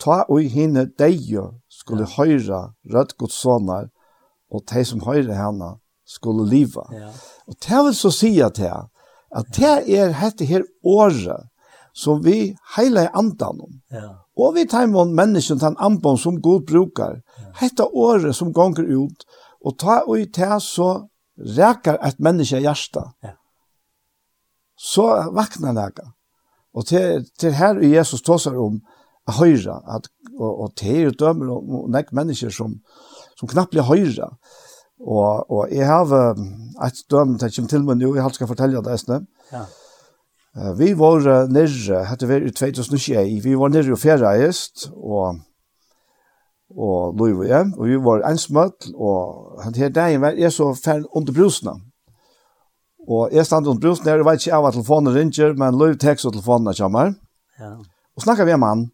ta 0.00 0.24
og 0.28 0.40
hinne 0.40 0.88
deg 0.98 1.20
skulle 1.70 2.08
ja. 2.08 2.14
høyra 2.16 2.72
rødt 2.94 3.16
godt 3.18 3.32
sonar, 3.32 3.86
og 4.50 4.64
de 4.72 4.84
som 4.84 5.00
høyra 5.00 5.34
henne 5.34 5.76
skulle 6.06 6.48
liva. 6.48 6.88
Ja. 6.92 7.12
Og 7.46 7.54
det 7.54 7.84
vil 7.84 7.94
så 7.94 8.10
si 8.10 8.40
at 8.40 8.56
det, 8.56 8.72
at 9.36 9.46
det 9.56 9.98
er 9.98 10.10
dette 10.10 10.44
her 10.44 10.62
året 10.84 11.48
som 11.94 12.24
vi 12.24 12.56
heiler 12.76 13.12
andan 13.14 13.60
om. 13.60 13.78
Ja 13.92 14.21
Og 14.38 14.54
vi 14.54 14.64
tar 14.68 14.86
med 14.88 15.12
mennesken 15.16 15.58
til 15.60 15.72
en 15.72 15.80
anbånd 15.80 16.18
som 16.18 16.40
god 16.40 16.64
brukar. 16.68 17.20
Hette 17.60 17.84
året 17.84 18.36
som 18.36 18.52
gonger 18.52 18.88
ut, 18.88 19.26
og 19.64 19.76
ta 19.78 20.00
og 20.06 20.18
i 20.20 20.24
det 20.24 20.62
så 20.64 21.08
rækar 21.58 21.98
et 22.06 22.20
menneske 22.20 22.60
i. 22.60 22.64
Ja. 22.64 23.34
Så 24.76 25.06
vaknar 25.34 25.90
det. 25.96 26.08
Og 26.74 26.86
til, 26.86 27.26
til 27.38 27.52
her 27.52 27.78
i 27.78 27.94
Jesus 27.94 28.22
tåsar 28.22 28.56
om 28.56 28.80
å 29.28 29.32
høyra, 29.36 29.82
at, 29.94 30.08
og, 30.38 30.62
og 30.64 30.76
til 30.76 31.10
er 31.10 31.16
dømer 31.18 31.52
og, 31.52 31.68
og 31.68 31.90
nek 31.92 32.12
mennesker 32.12 32.50
som, 32.50 32.80
som 33.38 33.48
knappt 33.48 33.76
blir 33.76 33.86
høyre. 33.86 34.32
Og, 35.02 35.50
og 35.50 35.70
jeg 35.70 35.86
har 35.86 36.08
et 36.86 37.04
døm, 37.10 37.36
det 37.38 37.52
kommer 37.54 37.70
til 37.70 37.84
meg 37.84 38.00
nå, 38.00 38.14
jeg 38.16 38.34
skal 38.38 38.50
fortelle 38.50 38.82
deg 38.82 39.06
det, 39.08 39.20
ja. 39.52 39.66
Uh, 40.56 40.72
vi 40.78 40.92
var 40.98 41.24
nere, 41.48 42.02
hette 42.10 42.28
vi 42.28 42.42
i 42.44 42.52
2021, 42.52 43.40
vi 43.44 43.56
var 43.56 43.72
nere 43.72 43.94
i 43.94 43.98
fjerreist, 43.98 44.90
og 44.92 45.40
og 46.76 47.16
Louis 47.18 47.48
ja, 47.48 47.64
og 47.76 47.88
vi 47.88 47.96
var 48.00 48.22
ensmøtt, 48.28 48.90
og 48.94 49.58
han 49.64 49.74
her 49.76 49.90
dagen 49.92 50.22
var 50.22 50.38
jeg 50.38 50.52
så 50.52 50.70
fern 50.74 51.04
under 51.12 51.34
brusene. 51.36 51.74
Og 53.08 53.32
jeg 53.34 53.46
stand 53.46 53.66
under 53.66 53.80
brusene, 53.80 54.10
jeg 54.10 54.24
vet 54.24 54.46
ikke 54.46 54.56
av 54.56 54.68
at 54.68 54.76
telefonen 54.78 55.14
ringer, 55.14 55.56
men 55.58 55.76
Louis 55.76 55.98
tek 56.00 56.20
så 56.22 56.30
telefonen 56.30 56.74
kommer. 56.78 57.14
Ja. 57.60 57.74
Og 58.16 58.24
snakket 58.24 58.46
vi 58.46 58.56
med 58.56 58.68
han, 58.68 58.86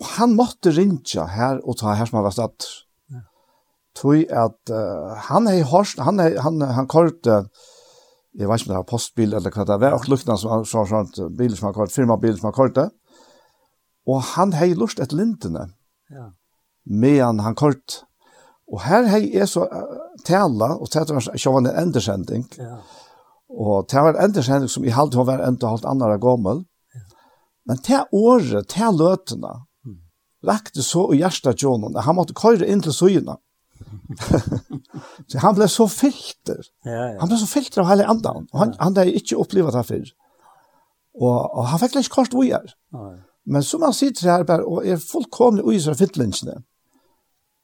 og 0.00 0.10
han 0.16 0.34
måtte 0.36 0.74
ringe 0.76 1.28
her 1.36 1.60
og 1.62 1.78
ta 1.80 1.94
her 1.94 2.08
som 2.08 2.18
han 2.20 2.26
var 2.26 2.34
stått. 2.34 2.66
Ja. 3.12 3.22
Tog 3.96 4.26
at 4.28 4.72
uh, 4.72 5.14
han 5.28 5.46
har 5.46 5.62
hørt, 5.70 5.98
han, 6.02 6.18
han, 6.18 6.38
han, 6.42 6.60
han 6.80 6.90
korte, 6.90 7.42
uh, 7.46 7.74
jeg 8.36 8.48
vet 8.48 8.60
ikke 8.60 8.68
om 8.68 8.74
det 8.74 8.80
var 8.82 8.90
postbil 8.90 9.34
eller 9.36 9.54
hva 9.54 9.64
det 9.64 9.78
var, 9.80 9.94
og 9.96 10.08
lukkene 10.12 10.36
som 10.36 10.52
var 10.52 10.66
sånn, 10.68 11.08
sånn 11.14 11.36
bil 11.38 11.54
som 11.56 11.70
har 11.70 11.76
kort, 11.76 11.94
firmabil 11.94 12.36
som 12.36 12.50
har 12.50 12.56
kort 12.56 12.74
det. 12.76 12.90
Og 14.06 14.20
han 14.34 14.52
har 14.54 14.74
lust 14.78 15.00
etter 15.00 15.18
lintene, 15.18 15.70
ja. 16.12 16.28
medan 16.84 17.40
han 17.42 17.56
kort. 17.58 18.02
Og 18.70 18.82
her 18.84 19.08
har 19.08 19.24
jeg 19.24 19.48
så 19.48 19.64
uh, 19.70 19.96
tala, 20.26 20.74
og 20.76 20.90
tala 20.92 21.16
var 21.16 21.38
sjåvan 21.38 21.70
en 21.70 21.80
endersending. 21.86 22.44
Ja. 22.60 22.80
Og 23.48 23.88
det 23.88 24.02
var 24.02 24.12
en 24.12 24.28
endersending 24.28 24.70
som 24.70 24.84
i 24.84 24.94
halvt 24.94 25.16
hun 25.16 25.28
var 25.28 25.44
enda 25.46 25.72
halvt 25.72 25.88
andre 25.88 26.18
gammel. 26.20 26.64
Ja. 26.94 27.04
Men 27.70 27.82
det 27.88 28.02
året, 28.12 28.68
det 28.74 28.92
løtene, 28.98 29.54
mm. 29.86 29.98
rakte 30.50 30.84
så 30.84 31.08
i 31.14 31.22
hjertet 31.22 31.62
Jonan, 31.62 31.96
han 31.96 32.18
måtte 32.18 32.36
køre 32.36 32.68
inn 32.68 32.84
til 32.84 32.94
søgene. 32.94 33.40
så 35.26 35.38
han 35.38 35.54
blev 35.54 35.66
så 35.66 35.88
filter. 35.88 36.60
Ja, 36.84 36.90
ja. 36.90 37.16
Han 37.20 37.28
blev 37.28 37.38
så 37.38 37.46
filter 37.46 37.80
av 37.80 37.88
hela 37.88 38.04
andan. 38.04 38.46
Och 38.52 38.58
han 38.58 38.68
ja. 38.68 38.74
han 38.78 38.96
hade 38.96 39.12
inte 39.12 39.34
upplevt 39.34 39.72
det 39.72 39.84
förr. 39.84 40.06
Och, 41.14 41.56
och 41.56 41.66
han 41.66 41.78
fick 41.78 41.94
lite 41.94 42.08
kort 42.08 42.34
vi 42.34 42.50
är. 42.50 42.74
Men 43.44 43.62
som 43.62 43.82
han 43.82 43.94
sitter 43.94 44.28
här 44.28 44.44
bara 44.44 44.64
och 44.64 44.86
är 44.86 44.96
fullkomlig 44.96 45.64
och 45.64 45.80
så 45.80 45.94
fittlinchen. 45.94 46.62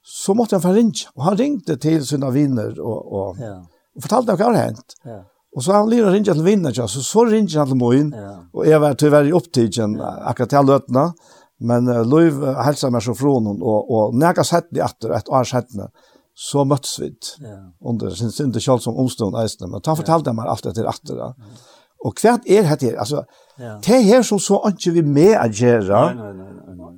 Så 0.05 0.35
måste 0.35 0.55
han 0.55 0.63
förringa. 0.63 0.93
Och 1.15 1.25
han 1.25 1.37
ringde 1.37 1.77
till 1.77 2.07
sina 2.07 2.31
vänner 2.31 2.81
och, 2.81 3.13
och, 3.13 3.37
ja. 3.41 3.67
och 3.97 4.03
fortalte 4.03 4.33
vad 4.33 4.39
det 4.39 4.45
har 4.45 4.55
hänt. 4.55 4.95
Ja. 5.05 5.25
Och 5.57 5.65
så 5.65 5.73
han 5.73 5.91
lirade 5.91 6.07
och 6.07 6.13
ringde 6.13 6.33
till 6.33 6.43
vinnare. 6.43 6.89
Så, 6.89 6.89
så 6.89 7.25
ringde 7.25 7.59
han 7.59 7.69
till 7.69 7.77
mig. 7.77 8.21
Ja. 8.21 8.47
Och 8.53 8.67
jag 8.67 8.81
var 8.81 8.95
tyvärr 8.95 9.25
i 9.25 9.33
upptiden 9.33 9.95
ja. 9.95 10.05
akkurat 10.05 10.51
till 10.51 10.59
lötena. 10.67 11.01
Ja 11.01 11.13
Men 11.63 11.91
uh, 11.91 12.03
Løyv 12.07 12.41
helsa 12.67 12.91
meg 12.91 13.05
så 13.05 13.15
från 13.19 13.47
hon, 13.51 13.61
og, 13.63 13.91
og 13.91 14.17
nega 14.19 14.45
sett 14.47 14.71
i 14.77 14.83
atter, 14.83 15.15
et 15.17 15.31
år 15.31 15.49
sett 15.49 15.71
så 16.35 16.65
møttes 16.65 16.97
vi 17.01 17.11
ja. 17.45 17.59
under 17.85 18.15
sin 18.17 18.33
sinte 18.33 18.61
kjall 18.63 18.81
som 18.81 18.97
omstående 18.99 19.43
eisene, 19.43 19.69
men 19.69 19.85
ta 19.85 19.95
fortalte 19.99 20.33
ja. 20.33 20.37
meg 20.39 20.49
alt 20.49 20.67
etter 20.67 20.89
etter 20.89 21.19
Ja. 21.21 21.31
ja. 21.37 21.63
Og 22.03 22.19
hva 22.19 22.35
er 22.51 22.67
dette 22.67 22.89
her? 22.89 22.99
Altså, 22.99 23.23
ja. 23.59 23.77
det 23.85 24.01
her 24.05 24.23
som 24.27 24.41
så 24.43 24.59
ikke 24.73 24.95
vi 24.97 25.03
med 25.07 25.37
å 25.39 25.47
gjøre, 25.47 26.01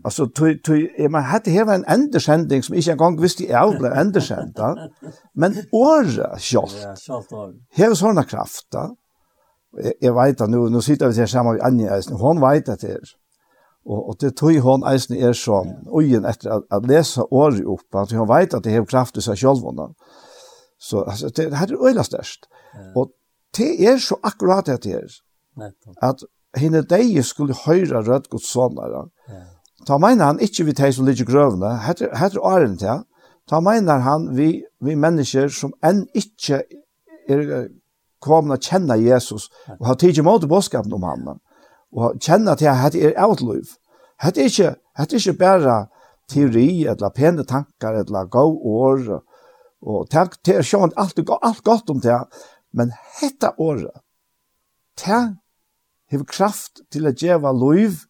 altså, 0.05 0.27
tog, 0.33 0.55
tog, 0.65 0.79
jeg 0.81 1.11
mener, 1.13 1.29
dette 1.35 1.53
her 1.53 1.67
var 1.69 1.81
en 1.81 1.89
enderskjending 1.97 2.65
som 2.65 2.77
ikke 2.79 2.95
engang 2.97 3.19
visste 3.21 3.49
jeg 3.49 3.79
ble 3.81 3.93
enderskjendt, 4.01 4.63
men 5.37 5.59
året 5.77 6.39
kjølt, 6.41 6.79
ja, 6.81 6.95
her 7.77 7.91
er 7.91 7.99
sånne 8.01 8.25
kraft 8.29 8.65
da, 8.73 8.89
jeg, 9.83 9.99
jeg 10.07 10.17
vet 10.17 10.47
at 10.47 10.53
nå, 10.55 10.69
nå 10.73 10.81
sitter 10.85 11.13
vi 11.13 11.19
til 11.19 11.29
sammen 11.29 11.59
med 11.59 11.67
Anja 11.67 11.99
Eisen, 11.99 12.17
hun 12.21 12.41
vet 12.41 12.73
at 12.73 12.85
det 12.87 12.97
er, 12.97 13.15
Og, 13.85 14.09
og 14.09 14.21
det 14.21 14.33
tog 14.41 14.57
hon 14.65 14.85
eisen 14.89 15.17
er 15.17 15.35
sånn, 15.37 15.75
ugen 15.93 16.25
etter 16.29 16.55
at, 16.57 16.69
at 16.73 16.87
lese 16.89 17.25
året 17.29 17.67
opp, 17.69 17.85
at 18.01 18.15
hun 18.17 18.29
vet 18.31 18.57
at 18.57 18.65
det 18.65 18.73
har 18.73 18.87
kraft 18.89 19.19
i 19.21 19.25
seg 19.25 19.37
selv. 19.43 19.67
Så 20.81 21.03
altså, 21.05 21.29
det, 21.29 21.51
det 21.53 21.61
er 21.61 21.75
øyla 21.77 22.05
størst. 22.05 22.49
Ja. 22.75 22.87
Og 22.97 23.13
det 23.57 23.73
er 23.85 24.01
så 24.01 24.17
akkurat 24.25 24.67
det 24.67 24.89
her, 24.89 25.19
at 26.03 26.25
henne 26.57 26.83
deg 26.89 27.21
skulle 27.25 27.57
høyra 27.67 28.01
rødt 28.07 28.31
gods 28.33 28.49
sånare. 28.53 29.07
Ja. 29.29 29.45
Ta 29.87 29.99
mener 30.01 30.33
han 30.33 30.41
ikke 30.41 30.65
vi 30.65 30.77
teg 30.77 30.95
som 30.97 31.05
ligger 31.05 31.29
grøvne, 31.29 31.77
heter 31.85 32.41
åren 32.41 32.79
til, 32.81 33.05
ta 33.51 33.61
mener 33.61 34.01
han 34.01 34.31
vi, 34.37 34.63
vi 34.81 34.97
mennesker 34.97 35.51
som 35.53 35.75
enn 35.85 36.07
ikke 36.17 36.63
er 37.29 37.67
kommet 38.25 38.57
å 38.57 38.71
kjenne 38.71 38.97
Jesus 39.03 39.51
og 39.77 39.87
har 39.91 39.99
tidlig 40.01 40.25
måte 40.25 40.49
bådskapen 40.49 40.95
om 40.97 41.05
han 41.05 41.35
og 41.95 42.19
kjenne 42.23 42.57
til 42.59 42.71
at 42.71 42.93
det 42.93 43.05
er 43.11 43.21
avtløyv. 43.23 43.77
Det 44.25 44.39
er 44.39 44.51
ikke, 44.51 44.75
det 44.99 45.13
er 45.13 45.21
ikke 45.21 45.39
bare 45.39 45.77
teori, 46.31 46.87
eller 46.91 47.15
pene 47.15 47.45
tanker, 47.45 48.01
eller 48.01 48.31
gode 48.31 48.59
år, 48.65 49.23
og 49.85 50.09
det 50.11 50.57
er 50.57 50.65
sjåan 50.65 50.95
alt, 50.97 51.19
alt 51.43 51.65
godt 51.65 51.91
om 51.91 52.01
det, 52.01 52.19
men 52.73 52.93
dette 53.21 53.53
året, 53.61 54.01
det 54.99 55.13
har 56.11 56.25
kraft 56.31 56.85
til 56.93 57.09
å 57.09 57.15
gjøre 57.15 57.53
liv 57.59 58.05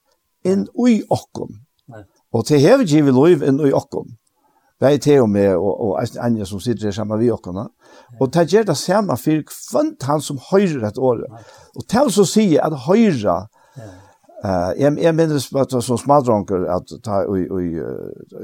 inn 0.45 0.67
i 0.87 1.01
okken. 1.11 1.61
Og 2.35 2.47
til 2.47 2.63
har 2.63 2.85
gjøre 2.85 3.15
liv 3.15 3.43
inn 3.43 3.61
i 3.65 3.73
okken. 3.73 4.17
er 4.81 4.99
til 4.99 5.23
og 5.23 5.31
med, 5.31 5.55
og, 5.57 5.81
og 5.81 6.17
en 6.21 6.41
som 6.47 6.61
sitter 6.61 6.91
her 6.91 6.93
sammen 6.93 7.19
med 7.19 7.31
okken. 7.33 7.57
Og 8.21 8.33
det 8.35 8.51
gjør 8.53 8.67
det 8.69 8.77
samme 8.77 9.17
for 9.17 9.45
kvann 9.49 9.95
han 10.03 10.21
som 10.21 10.41
høyrer 10.51 10.89
et 10.89 10.99
året. 10.99 11.31
Og 11.77 11.87
til 11.89 12.11
å 12.11 12.27
si 12.29 12.47
at 12.61 12.75
høyre, 12.85 13.47
Eh 14.45 14.83
jag 14.83 14.99
jag 15.03 15.15
minns 15.15 15.53
vad 15.53 15.85
så 15.85 15.99
smadronker 15.99 16.67
att 16.67 16.89
ta 17.03 17.37
i 17.37 17.41
i 17.41 17.83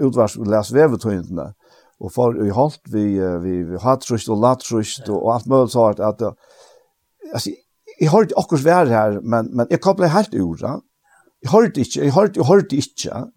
utvars 0.01 0.37
läs 0.37 0.73
vävetøyndene, 0.73 1.55
och 2.01 2.13
för 2.13 2.47
i 2.47 2.51
halt 2.51 2.81
vi 2.93 3.19
vi 3.39 3.63
vi 3.65 3.77
har 3.77 3.97
trust 3.97 4.29
och 4.29 4.41
lat 4.41 4.61
trust 4.61 5.09
och 5.09 5.35
allt 5.35 5.47
möjligt 5.47 5.73
så 5.73 5.87
att 5.87 6.01
att 6.01 6.23
alltså 7.33 7.51
jag 7.99 8.11
har 8.11 8.23
inte 8.23 8.35
akkurat 8.37 8.63
vär 8.63 8.87
här 8.87 9.21
men 9.23 9.47
men 9.47 9.67
jag 9.71 9.81
kopplar 9.81 10.07
helt 10.07 10.35
ur 10.35 10.57
ja. 10.61 10.81
Jag 11.41 11.51
har 11.51 11.65
inte 11.65 11.81
jag 11.81 12.13
har 12.13 12.31
jag 12.35 12.45
har 12.45 12.59
inte. 12.59 13.33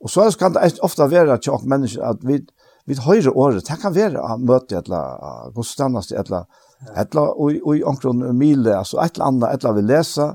Och 0.00 0.10
så 0.10 0.30
kan 0.30 0.52
det 0.52 0.78
ofta 0.82 1.06
vara 1.06 1.32
att 1.32 1.46
jag 1.46 1.66
människor 1.66 2.02
att 2.02 2.24
vi 2.24 2.46
vi 2.86 2.96
høyre 3.00 3.32
året, 3.32 3.64
det 3.64 3.80
kan 3.80 3.94
være 3.94 4.20
å 4.20 4.36
møte 4.36 4.76
et 4.76 4.88
eller 4.90 5.16
annet, 5.16 5.54
gå 5.56 5.62
stannast 5.64 6.12
et 6.12 6.28
eller 6.28 6.42
annet, 6.42 6.48
et 6.92 7.14
eller 7.14 7.22
annet, 7.22 7.62
og 7.64 7.76
i 7.78 7.82
omkron 7.82 8.20
mile, 8.36 8.74
altså 8.76 9.00
et 9.00 9.16
eller 9.16 9.30
annet, 9.30 9.46
et 9.48 9.62
eller 9.62 9.70
annet 9.70 9.84
vi 9.84 9.92
leser, 9.92 10.34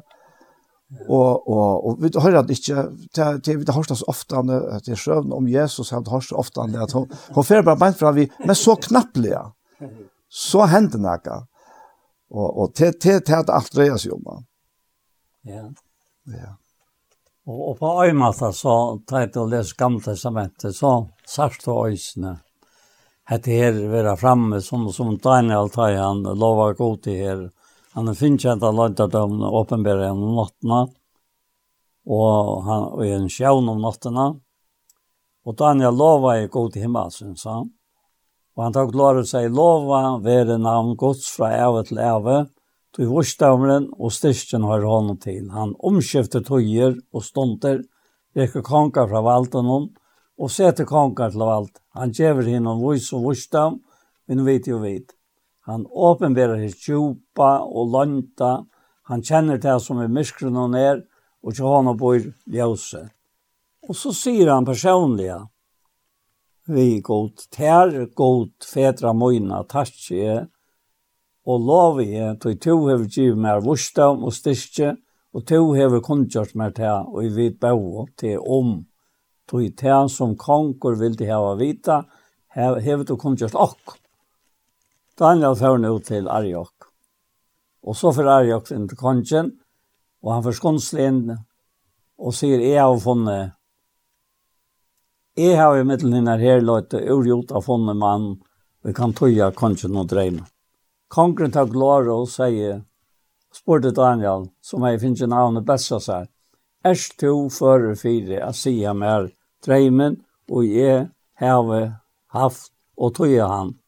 Og, 0.89 1.47
og, 1.47 1.85
og 1.85 1.99
vi 2.01 2.09
hører 2.17 2.41
det 2.41 2.55
ikke, 2.57 2.87
til, 3.13 3.41
til 3.45 3.59
vi 3.59 3.67
har 3.67 3.77
hørt 3.77 3.91
oss 3.93 4.01
ofte 4.09 4.39
at 4.41 4.87
det 4.87 4.95
er 4.95 4.97
sjøvn 4.97 5.35
om 5.37 5.49
Jesus, 5.49 5.91
har 5.93 6.01
vi 6.01 6.09
hørt 6.09 6.31
ofte 6.33 6.63
han 6.63 6.73
at 6.81 6.95
hun, 6.97 7.05
hun 7.35 7.45
fer 7.45 7.61
bare 7.65 7.77
beint 7.77 7.99
fra 7.99 8.09
vi, 8.15 8.25
men 8.41 8.57
så 8.57 8.73
knapplige, 8.87 9.43
så 10.29 10.65
hender 10.71 10.97
det 10.97 11.03
noe. 11.05 11.37
Og, 12.29 12.47
og 12.47 12.73
til, 12.77 12.95
til, 13.01 13.21
til 13.25 13.37
at 13.37 13.53
alt 13.53 13.69
dreier 13.73 14.01
seg 14.01 14.15
om. 14.17 14.41
Ja. 15.45 15.67
Ja. 16.29 16.55
Og, 17.49 17.61
og 17.71 17.77
på 17.79 17.93
øyemata 18.05 18.51
så, 18.53 18.75
tar 19.09 19.25
jeg 19.25 19.31
til 19.33 19.45
å 19.45 19.49
lese 19.49 19.77
gamle 19.77 20.01
testamentet, 20.05 20.75
så 20.77 20.93
sørst 21.29 21.65
og 21.69 21.93
øysene, 21.93 22.35
hette 23.29 23.53
her 23.61 23.77
være 23.89 24.17
framme, 24.17 24.61
som, 24.65 24.87
som 24.93 25.15
Daniel 25.21 25.69
tar 25.73 25.97
han, 25.97 26.21
lover 26.37 26.77
god 26.77 27.01
til 27.05 27.17
her, 27.17 27.47
Han 27.97 28.11
er 28.11 28.17
finnkjent 28.17 28.63
av 28.65 28.75
løytet 28.77 29.15
om 29.17 29.41
åpenbæret 29.41 30.11
om 30.13 30.35
nattene, 30.37 30.83
og 32.09 32.61
han 32.67 32.85
er 33.01 33.15
en 33.15 33.27
sjøvn 33.33 33.71
om 33.73 33.81
nattene. 33.81 34.27
Og 35.47 35.57
Daniel 35.57 35.97
lova 35.97 36.35
er 36.37 36.51
god 36.53 36.73
til 36.73 36.85
himmel, 36.85 37.09
synes 37.13 37.47
han. 37.49 37.71
Og 38.57 38.65
han 38.65 38.75
tok 38.75 38.93
lov 38.97 39.21
å 39.21 39.25
si, 39.25 39.41
lova 39.49 40.17
være 40.21 40.59
navn 40.61 40.95
gods 40.99 41.29
fra 41.33 41.49
æve 41.57 41.85
til 41.87 42.01
æve, 42.03 42.37
til 42.93 43.09
vorsdavren 43.09 43.87
og 43.97 44.13
styrsten 44.13 44.65
har 44.69 44.85
hånden 44.85 45.19
til. 45.23 45.45
Han 45.53 45.75
omskifter 45.85 46.43
tøyer 46.45 46.97
og 47.13 47.25
stunder, 47.25 47.81
rekker 48.37 48.65
konger 48.65 49.09
fra 49.09 49.21
valten 49.25 49.69
hon, 49.69 49.87
og 50.39 50.51
setter 50.53 50.87
konger 50.89 51.33
til 51.33 51.45
valt. 51.45 51.79
Han 51.97 52.13
gjever 52.15 52.49
henne 52.53 52.73
om 52.73 52.83
vurs 52.83 53.09
og 53.13 53.29
vorsdav, 53.29 53.79
men 54.29 54.45
vet 54.45 54.69
jo 54.69 54.81
vet. 54.83 55.15
Han 55.69 55.85
åpenberer 55.85 56.57
hans 56.57 56.79
djupa 56.81 57.59
og 57.61 57.91
landa. 57.93 58.63
Han 59.05 59.21
kjenner 59.21 59.59
det 59.61 59.75
som 59.83 59.99
er 60.01 60.09
myskren 60.09 60.57
og 60.57 60.71
ned, 60.73 61.03
og 61.45 61.53
til 61.53 61.69
han 61.69 61.91
bor 61.97 62.17
ljøse. 62.49 63.03
Og 63.85 63.97
så 63.97 64.13
sier 64.17 64.49
han 64.49 64.65
personlig, 64.65 65.29
vi 66.69 67.01
god 67.05 67.45
tær, 67.53 67.93
god 68.17 68.65
fetra 68.65 69.13
møyna, 69.13 69.61
tatsje, 69.69 70.47
og 71.45 71.69
lov 71.69 72.01
jeg, 72.01 72.35
til 72.41 72.57
to 72.65 72.75
hever 72.89 73.05
giv 73.05 73.37
mer 73.37 73.61
vursdom 73.65 74.25
og 74.25 74.33
styrke, 74.33 74.95
og 75.33 75.45
to 75.49 75.61
hever 75.77 76.01
kundgjort 76.05 76.57
mer 76.57 76.73
tær, 76.73 77.05
og 77.13 77.23
vi 77.23 77.33
vid 77.37 77.61
bau 77.61 78.07
til 78.17 78.41
om, 78.41 78.75
til 79.49 79.71
tær 79.77 80.09
som 80.09 80.37
konkur 80.37 80.97
vil 80.97 81.17
de 81.17 81.29
hava 81.29 81.55
vita, 81.61 82.03
hever 82.57 83.05
du 83.05 83.17
kundgjort 83.17 83.57
okk. 83.57 83.97
Ok. 83.97 84.08
Daniel 85.19 85.55
får 85.55 85.77
nu 85.77 85.99
til 85.99 86.27
Arjok. 86.31 86.85
Og 87.83 87.95
så 87.95 88.11
får 88.15 88.27
Arjok 88.31 88.69
inn 88.71 88.85
til 88.87 88.99
kongen, 88.99 89.49
og 90.23 90.29
han 90.33 90.43
får 90.45 90.99
inn 90.99 91.23
og 92.19 92.35
sier, 92.35 92.59
jeg 92.59 92.79
har 92.79 92.99
funnet, 93.03 93.51
jeg 95.35 95.57
har 95.59 95.75
i 95.75 95.83
middelen 95.83 96.13
henne 96.13 96.37
her 96.39 96.61
løyte, 96.61 97.01
urgjort 97.11 97.51
av 97.51 97.65
funnet 97.67 97.97
mann, 97.99 98.39
vi 98.83 98.93
kan 98.93 99.11
tøye 99.13 99.51
kongen 99.55 99.97
og 99.99 100.07
dreime. 100.07 100.45
Kongren 101.11 101.51
tar 101.51 101.67
glare 101.67 102.15
og 102.15 102.29
sier, 102.31 102.83
spurte 103.51 103.91
Daniel, 103.91 104.47
som 104.61 104.87
jeg 104.87 105.01
finner 105.03 105.27
navnet 105.27 105.67
best 105.67 105.91
av 105.91 106.03
seg, 106.05 106.31
er 106.83 106.95
to 107.19 107.49
føre 107.51 107.95
fire, 107.99 108.39
å 108.47 108.55
si 108.55 108.77
ham 108.85 109.03
er 109.03 109.31
dreimen, 109.65 110.21
og 110.47 110.63
jeg 110.63 111.09
har 111.43 111.75
haft 112.31 112.71
og 112.95 113.15
tøye 113.19 113.43
han 113.43 113.78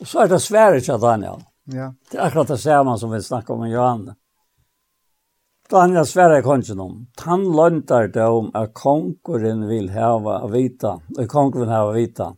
Og 0.00 0.08
så 0.08 0.24
er 0.24 0.32
det 0.32 0.40
svære 0.40 0.80
til 0.80 1.00
Daniel. 1.00 1.44
Ja. 1.70 1.92
Det 2.10 2.18
er 2.18 2.26
akkurat 2.26 2.48
det 2.48 2.60
samme 2.60 2.96
som 2.98 3.12
vi 3.12 3.20
snakker 3.22 3.54
om 3.54 3.64
i 3.66 3.72
Johanne. 3.72 4.16
Daniel 5.70 6.06
svære 6.06 6.42
kongen 6.42 6.80
om. 6.80 6.94
Han 7.22 7.44
lønter 7.56 8.08
det 8.08 8.24
om 8.26 8.50
at 8.54 8.72
konkurren 8.74 9.68
vil 9.68 9.90
hava 9.94 10.40
vita, 10.50 10.96
og 11.18 11.28
konkurren 11.28 11.68
vil 11.68 11.74
hava 11.74 11.92
vita. 11.94 12.32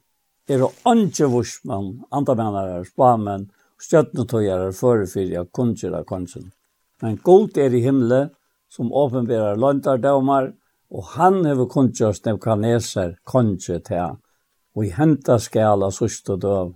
Er 0.48 0.58
det 0.58 1.06
ikke 1.06 1.30
vursmann, 1.30 2.02
andre 2.10 2.34
mennere, 2.36 2.84
spamenn, 2.84 3.46
stjøtnetøyere, 3.80 4.68
er 4.68 5.48
kongen 5.52 5.94
av 5.94 6.04
kongen. 6.04 6.52
Men 7.00 7.16
god 7.24 7.58
er 7.58 7.74
i 7.74 7.80
himmelen, 7.80 8.30
som 8.68 8.92
åpenberer 8.92 9.56
løntardømmer, 9.56 10.52
og 10.90 11.04
han 11.14 11.44
hever 11.46 11.68
kunngjørs 11.72 12.24
nevkaneser, 12.24 13.16
kunngjørt 13.24 13.88
her, 13.88 14.16
og 14.76 14.84
i 14.84 14.92
henta 14.92 15.38
skala 15.38 15.90
sørste 15.90 16.36
døv, 16.36 16.74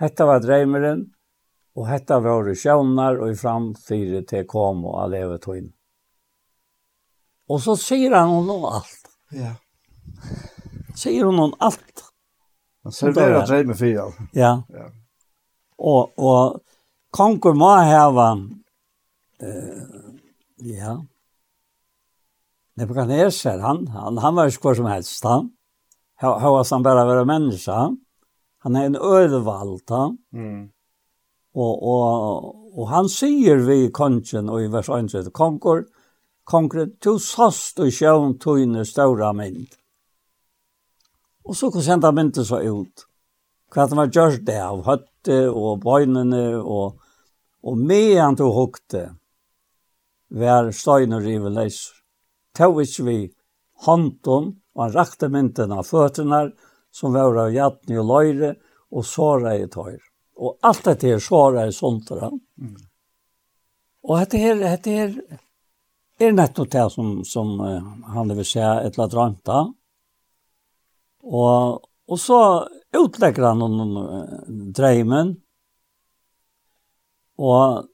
Hetta 0.00 0.26
var 0.26 0.40
dreimeren, 0.40 1.02
og 1.76 1.88
hetta 1.90 2.20
var 2.24 2.48
i 2.48 2.56
sjøvnar 2.56 3.20
og 3.20 3.34
i 3.34 3.36
framtiden 3.36 4.24
til 4.28 4.46
kom 4.48 4.84
og 4.88 5.02
alle 5.02 5.24
over 5.26 5.42
tøyen. 5.42 5.68
Og 7.50 7.60
så 7.60 7.74
sier 7.76 8.14
han 8.14 8.30
hon 8.30 8.64
alt. 8.70 9.10
Ja. 9.34 9.52
Sier 10.96 11.26
hon 11.26 11.36
noe 11.36 11.58
alt. 11.60 12.04
Han 12.86 12.94
serverer 12.94 13.44
dreimer 13.46 13.76
for 13.76 13.90
henne. 13.90 14.28
Ja. 14.36 14.52
ja. 14.72 14.88
Og, 15.80 16.12
og 16.16 16.60
konkur 17.12 17.56
må 17.58 17.70
hava 17.84 18.32
uh, 18.36 20.10
ja, 20.64 20.98
Nebuchadnezzar, 22.80 23.58
han, 23.60 23.86
han, 23.92 24.18
han 24.18 24.36
var 24.36 24.48
jo 24.48 24.54
skår 24.56 24.78
som 24.78 24.86
helst, 24.88 25.24
han. 25.28 25.50
Han 26.20 26.52
var 26.54 26.64
som 26.68 26.84
bare 26.84 27.04
være 27.08 27.26
menneske, 27.28 27.72
han 27.72 27.98
han 28.62 28.76
är 28.76 28.86
en 28.86 28.96
ölvalta. 28.96 30.16
Mm. 30.32 30.68
Och 31.52 31.82
och 31.82 32.78
och 32.78 32.88
han 32.88 33.08
säger 33.08 33.56
vi 33.56 33.90
konchen 33.90 34.48
och 34.48 34.62
i 34.62 34.68
vers 34.68 34.88
1 34.88 35.32
konkor 35.32 35.84
konkret 36.44 37.00
to 37.00 37.18
sast 37.18 37.80
og 37.80 37.92
sjön 37.94 38.38
tøyne 38.38 38.84
stora 38.84 39.32
mynd. 39.32 39.68
Och 41.44 41.56
så 41.56 41.70
kom 41.70 41.82
senda 41.82 42.12
myndet 42.12 42.46
så 42.46 42.60
ut. 42.60 43.06
Kvart 43.70 43.90
var 43.90 44.10
just 44.12 44.46
det 44.46 44.60
av 44.62 44.84
høtte 44.84 45.48
och 45.48 45.78
bøynene 45.78 46.56
och 46.56 47.00
och 47.62 47.78
med 47.78 48.22
han 48.22 48.36
tog 48.36 48.54
hukte. 48.54 49.14
var 50.28 50.70
steiner 50.70 51.28
i 51.28 51.38
väl 51.38 51.54
läs. 51.54 51.90
Tog 52.54 52.76
vi 53.04 53.32
hånden 53.84 54.60
och 54.74 54.82
han 54.82 54.92
rakte 54.92 55.28
myndet 55.28 55.70
av 55.70 55.82
fötterna 55.82 56.50
som 56.92 57.14
var 57.14 57.36
av 57.38 57.52
jattni 57.54 57.98
og 57.98 58.08
løyre, 58.08 58.54
og 58.90 59.06
såra 59.06 59.54
i 59.56 59.66
tøyre. 59.70 60.02
Og 60.40 60.56
alt 60.66 60.86
dette 60.88 61.10
er 61.10 61.22
såra 61.22 61.66
i 61.68 61.74
sondra. 61.74 62.30
Mm. 62.30 62.74
Og 64.08 64.16
dette 64.18 64.40
her, 64.40 64.56
dette 64.58 64.94
her, 64.96 65.12
er 66.20 66.34
nettopp 66.36 66.70
det 66.72 66.86
som, 66.92 67.12
som 67.24 67.52
uh, 67.60 67.92
han 68.14 68.32
vil 68.34 68.46
se 68.46 68.64
et 68.64 68.96
eller 68.96 69.22
annet 69.24 69.52
Og, 71.22 71.80
og 72.08 72.18
så 72.18 72.40
utlegger 72.96 73.50
han 73.50 73.62
noen 73.62 73.94
uh, 73.96 74.42
dreimen, 74.76 75.36
og 77.40 77.86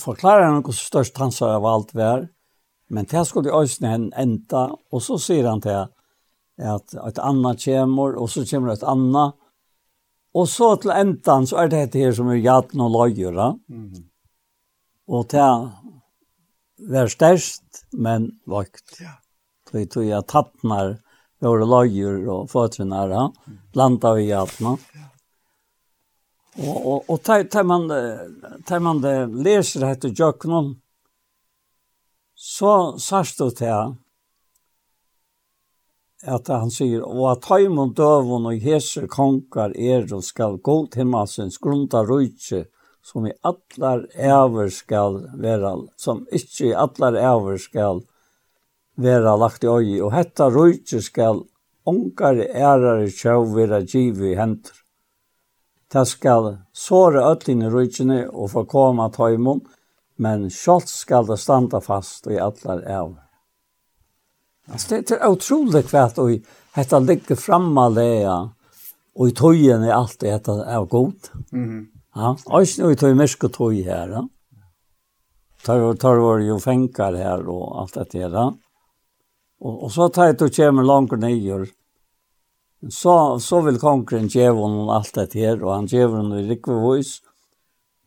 forklarer 0.00 0.46
han 0.48 0.62
hvordan 0.62 0.80
størst 0.80 1.18
han 1.20 1.32
sa 1.32 1.56
av 1.56 1.66
alt 1.68 1.92
var, 1.96 2.28
men 2.88 3.08
det 3.10 3.24
skulle 3.26 3.52
øyne 3.52 3.90
henne 3.90 4.16
enda, 4.16 4.68
og 4.92 5.02
så 5.02 5.18
sier 5.20 5.48
han 5.48 5.60
til 5.60 5.88
at 6.58 6.94
et 6.96 7.18
annet 7.20 7.64
kommer, 7.64 8.16
og 8.16 8.30
så 8.32 8.44
kommer 8.48 8.72
et 8.72 8.84
annet. 8.86 9.36
Og 10.36 10.48
så 10.48 10.74
til 10.80 10.92
enden 10.92 11.48
så 11.48 11.62
er 11.62 11.72
det 11.72 11.82
dette 11.86 12.04
her 12.04 12.14
som 12.16 12.28
er 12.32 12.40
jaten 12.40 12.80
og 12.80 12.92
løyere. 12.92 13.58
Mm 13.68 13.88
-hmm. 13.90 14.04
Og 15.08 15.28
til 15.28 15.70
var 16.78 17.08
størst, 17.08 17.86
men 17.92 18.40
vakt. 18.46 19.00
Ja. 19.00 19.16
Så 19.70 19.84
tog 19.90 20.04
jeg 20.04 20.26
tattner 20.26 20.98
våre 21.42 21.66
løgjør 21.66 22.28
og 22.32 22.50
føtrenæra, 22.50 23.30
blanda 23.72 24.12
vi 24.14 24.28
jatna. 24.28 24.76
Ja. 24.94 25.06
Og, 26.56 26.76
og, 26.86 27.10
og 27.10 27.22
tar, 27.22 27.44
tar, 27.52 27.66
man, 27.68 27.88
tar 28.64 28.80
man 28.80 29.02
det 29.02 29.28
leser 29.28 29.84
dette 29.84 30.08
jøkkenen, 30.16 30.76
så 32.36 32.96
sørst 33.00 33.40
du 33.40 33.50
til 33.50 33.96
at 36.24 36.48
han 36.48 36.70
sier, 36.72 37.02
og 37.04 37.32
at 37.34 37.48
heimund 37.50 37.94
døvun 37.98 38.48
og 38.48 38.62
hese 38.62 39.06
konkar 39.10 39.74
er 39.76 40.06
og 40.14 40.24
skal 40.24 40.56
gå 40.58 40.78
til 40.92 41.08
massens 41.10 41.58
grunda 41.58 42.02
rujtje, 42.06 42.64
som 43.04 43.26
i 43.26 43.34
allar 43.46 44.06
æver 44.16 44.70
skal 44.74 45.20
vera, 45.38 45.76
som 45.96 46.24
ikkje 46.32 46.72
i 46.72 46.74
allar 46.74 47.18
æver 47.20 47.60
skal 47.62 48.00
vera 48.96 49.36
lagt 49.36 49.64
i 49.64 49.70
øye, 49.70 50.00
og 50.02 50.14
hetta 50.16 50.48
rujtje 50.50 51.02
skal 51.04 51.44
ongar 51.86 52.40
ærar 52.40 53.04
i 53.04 53.12
sjøv 53.12 53.52
vera 53.54 53.82
givi 53.84 54.32
i 54.32 54.38
hendur. 54.40 54.74
Ta 55.92 56.02
skal 56.04 56.56
såre 56.74 57.22
öllin 57.22 57.62
i 57.62 57.70
rujtjene 57.70 58.24
og 58.32 58.50
få 58.56 58.64
koma 58.66 59.06
tøymon, 59.14 59.62
men 60.18 60.48
sjålt 60.50 60.90
skal 60.90 61.28
det 61.28 61.38
standa 61.38 61.78
fast 61.84 62.26
i 62.26 62.40
allar 62.42 62.82
æver. 62.82 63.25
Alltså 64.72 64.88
det 64.88 65.10
är 65.10 65.28
otroligt 65.28 65.88
kvart 65.88 66.18
och 66.18 66.30
hetta 66.72 66.98
ligger 66.98 67.34
framme 67.34 68.00
ja. 68.00 68.50
och 69.14 69.28
i 69.28 69.30
tojen 69.30 69.82
är 69.82 69.92
allt 69.92 70.20
det 70.20 70.48
är 70.48 70.84
gott. 70.84 71.30
Mm. 71.52 71.86
Ja, 72.14 72.36
och 72.44 72.62
nu 72.78 72.92
i 72.92 72.96
toj 72.96 73.14
mysko 73.14 73.48
toj 73.48 73.82
här. 73.82 74.08
Ja. 74.08 74.28
Tar 75.64 75.94
tar 75.94 76.16
var 76.16 76.38
ju 76.38 76.58
fänkar 76.58 77.12
här 77.14 77.48
och 77.48 77.80
allt 77.80 77.94
det 77.94 78.04
där. 78.12 78.30
Ja. 78.30 78.54
Och 79.60 79.82
och 79.82 79.92
så 79.92 80.08
tar 80.08 80.32
det 80.32 80.44
och 80.44 80.54
kommer 80.54 80.82
långt 80.82 81.12
ner 81.12 81.68
så 82.90 83.40
så 83.40 83.60
vill 83.60 83.78
konkurren 83.78 84.28
ge 84.28 84.48
honom 84.48 84.88
allt 84.88 85.14
det 85.14 85.34
här 85.34 85.64
och 85.64 85.72
han 85.72 85.86
ger 85.86 86.06
honom 86.06 86.38
i 86.38 86.42
rikvås 86.42 87.22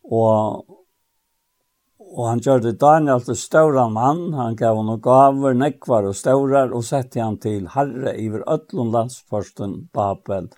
och 0.02 0.64
Og 2.10 2.26
han 2.26 2.40
gjorde 2.42 2.72
Daniel 2.74 3.20
til 3.22 3.36
større 3.38 3.84
mann, 3.90 4.32
han 4.34 4.56
gav 4.58 4.80
honom 4.80 4.98
gaver, 5.02 5.54
nekvar 5.54 6.08
og 6.08 6.16
større, 6.18 6.64
og 6.74 6.82
sette 6.84 7.20
han 7.22 7.36
til 7.38 7.68
herre 7.70 8.16
iver 8.18 8.42
ötlun 8.50 8.90
landsforsten 8.90 9.76
Babel, 9.94 10.48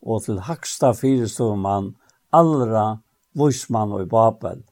og 0.00 0.22
til 0.24 0.40
haksta 0.46 0.94
fyrestormann, 0.96 1.92
allra 2.32 2.86
voismann 3.36 3.92
og 3.92 4.06
i 4.06 4.08
Babel. 4.08 4.62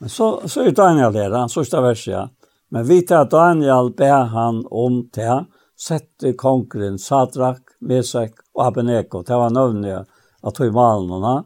Men 0.00 0.10
så, 0.10 0.40
så 0.50 0.64
er 0.66 0.74
Daniel 0.74 1.14
her, 1.14 1.36
han 1.36 1.52
sørste 1.52 1.82
verset, 1.84 2.12
ja. 2.16 2.24
Men 2.70 2.86
vi 2.88 3.00
tar 3.06 3.28
Daniel 3.30 3.92
ber 3.94 4.26
han 4.34 4.64
om 4.70 5.04
til, 5.14 5.46
sette 5.78 6.34
kongren 6.38 6.98
Sadrak, 6.98 7.76
Mesek 7.80 8.34
og 8.56 8.66
Abenego, 8.66 9.22
det 9.22 9.38
var 9.38 9.54
nøvnige 9.54 10.02
at 10.42 10.58
tog 10.58 10.74
malen 10.74 11.14
henne, 11.14 11.36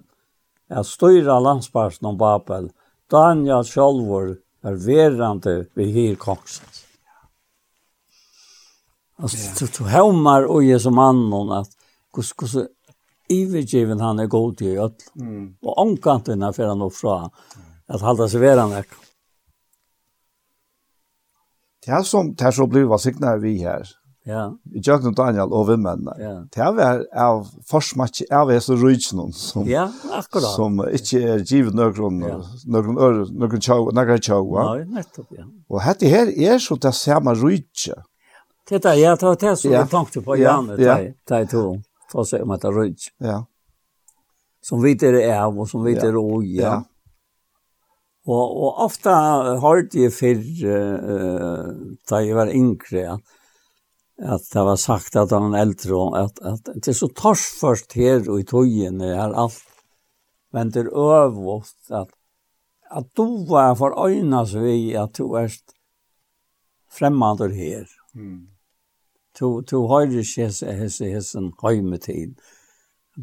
at 0.72 0.88
styrer 0.88 1.44
landsparsen 1.44 2.08
om 2.08 2.16
Babel, 2.18 2.70
og 2.70 2.83
Daniel 3.10 3.64
sjálfur 3.64 4.36
er 4.64 4.78
verande 4.86 5.66
vi 5.74 5.90
hir 5.92 6.14
kongsen. 6.16 6.66
Alltså 9.18 9.36
yeah. 9.36 9.56
du, 9.58 9.66
du 9.78 9.84
hämmar 9.84 10.42
och 10.42 10.82
som 10.82 10.98
annan 10.98 11.52
at 11.52 11.68
kus 12.12 12.32
kus 12.32 12.56
ivergiven 13.28 14.00
han 14.00 14.20
er 14.20 14.26
god 14.26 14.56
til 14.58 14.78
öll. 14.78 14.94
Mm. 15.16 15.56
Och 15.62 15.80
ankanterna 15.80 16.52
fyrir 16.52 16.68
han 16.68 16.82
och 16.82 16.94
fra 16.94 17.30
att 17.86 18.00
hålla 18.00 18.26
veran 18.26 18.70
där. 18.70 18.84
Det 21.84 21.92
er 21.92 22.02
som 22.02 22.34
det 22.34 22.46
er 22.46 22.50
så 22.50 22.66
blev 22.66 22.98
signar 22.98 23.38
vi 23.38 23.58
her, 23.58 23.84
Ja. 24.24 24.44
I 24.72 24.80
jøkken 24.80 25.10
om 25.10 25.14
Daniel 25.14 25.52
og 25.52 25.66
vimmennene. 25.68 26.14
Ja. 26.16 26.32
Det 26.48 26.84
er 26.84 27.02
av 27.26 27.42
forsmatje 27.68 28.24
av 28.32 28.48
hese 28.52 28.76
rujtsen 28.80 29.20
som, 29.36 29.66
ja, 29.68 29.84
akkurat. 30.16 30.54
som 30.56 30.80
ikke 30.88 31.20
er 31.34 31.44
givet 31.44 31.76
noen 31.76 32.22
ja. 32.24 32.38
noen 32.64 32.96
ør, 32.96 33.20
noen 33.28 33.60
tjau, 33.60 33.90
noen 33.92 34.22
tjau. 34.24 34.48
Nei, 34.56 34.86
nettopp, 34.96 35.28
ja. 35.36 35.44
Og 35.68 35.84
dette 35.84 36.08
her 36.08 36.32
er 36.32 36.56
så 36.62 36.78
det 36.80 36.94
samme 36.96 37.36
rujtse. 37.36 37.98
Det 38.64 38.80
er 38.80 38.96
ja, 38.96 39.12
det 39.20 39.28
er 39.28 39.36
det 39.42 39.52
som 39.60 39.76
jeg 39.76 39.90
tenkte 39.92 40.24
på, 40.24 40.38
ja, 40.40 40.54
Janne, 40.54 40.78
ja. 40.80 40.96
det 41.04 41.42
er 41.42 41.50
to, 41.52 41.66
for 42.08 42.24
å 42.24 42.26
se 42.28 42.40
om 42.40 42.56
det 42.56 42.70
er 42.70 42.76
rujtse. 42.78 43.12
Ja. 43.20 43.42
Som 44.64 44.80
vi 44.80 44.96
er 45.04 45.20
av, 45.34 45.52
og 45.60 45.68
som 45.68 45.84
vi 45.84 45.98
er 46.00 46.16
oi, 46.16 46.56
ja. 46.56 46.72
ja. 46.72 46.82
Og, 48.24 48.40
og 48.40 48.84
ofte 48.86 49.12
har 49.12 49.82
jeg 49.92 50.08
før, 50.16 50.44
uh, 50.64 51.96
da 52.08 52.24
jeg 52.24 52.40
var 52.40 52.56
yngre, 52.56 53.02
ja 53.04 53.20
att 54.22 54.50
det 54.52 54.62
var 54.62 54.76
sagt 54.76 55.16
at 55.16 55.30
han 55.30 55.54
eldre, 55.54 56.22
at, 56.22 56.38
at 56.38 56.68
att 56.68 56.82
det 56.84 56.88
er 56.88 56.98
så 56.98 57.08
torsförst 57.08 57.96
her 57.98 58.22
og 58.30 58.40
i 58.40 58.44
togjen 58.46 59.00
er 59.02 59.34
alt 59.34 59.62
men 60.54 60.70
det 60.70 60.84
er 60.84 60.92
øvått 60.94 61.90
at 61.90 62.12
at 62.94 63.06
du 63.16 63.46
var 63.48 63.74
for 63.74 63.96
øyne 64.06 64.46
så 64.46 64.60
vi 64.62 64.94
at 64.94 65.18
du 65.18 65.32
er 65.34 65.50
fremmede 66.94 67.48
her. 67.54 67.86
Mm. 68.14 68.46
Du, 69.40 69.60
du 69.60 69.86
har 69.90 70.06
ikke 70.06 70.42
hese 70.42 70.72
hese 70.72 71.08
høyme 71.10 71.50
hemmetid. 71.62 72.36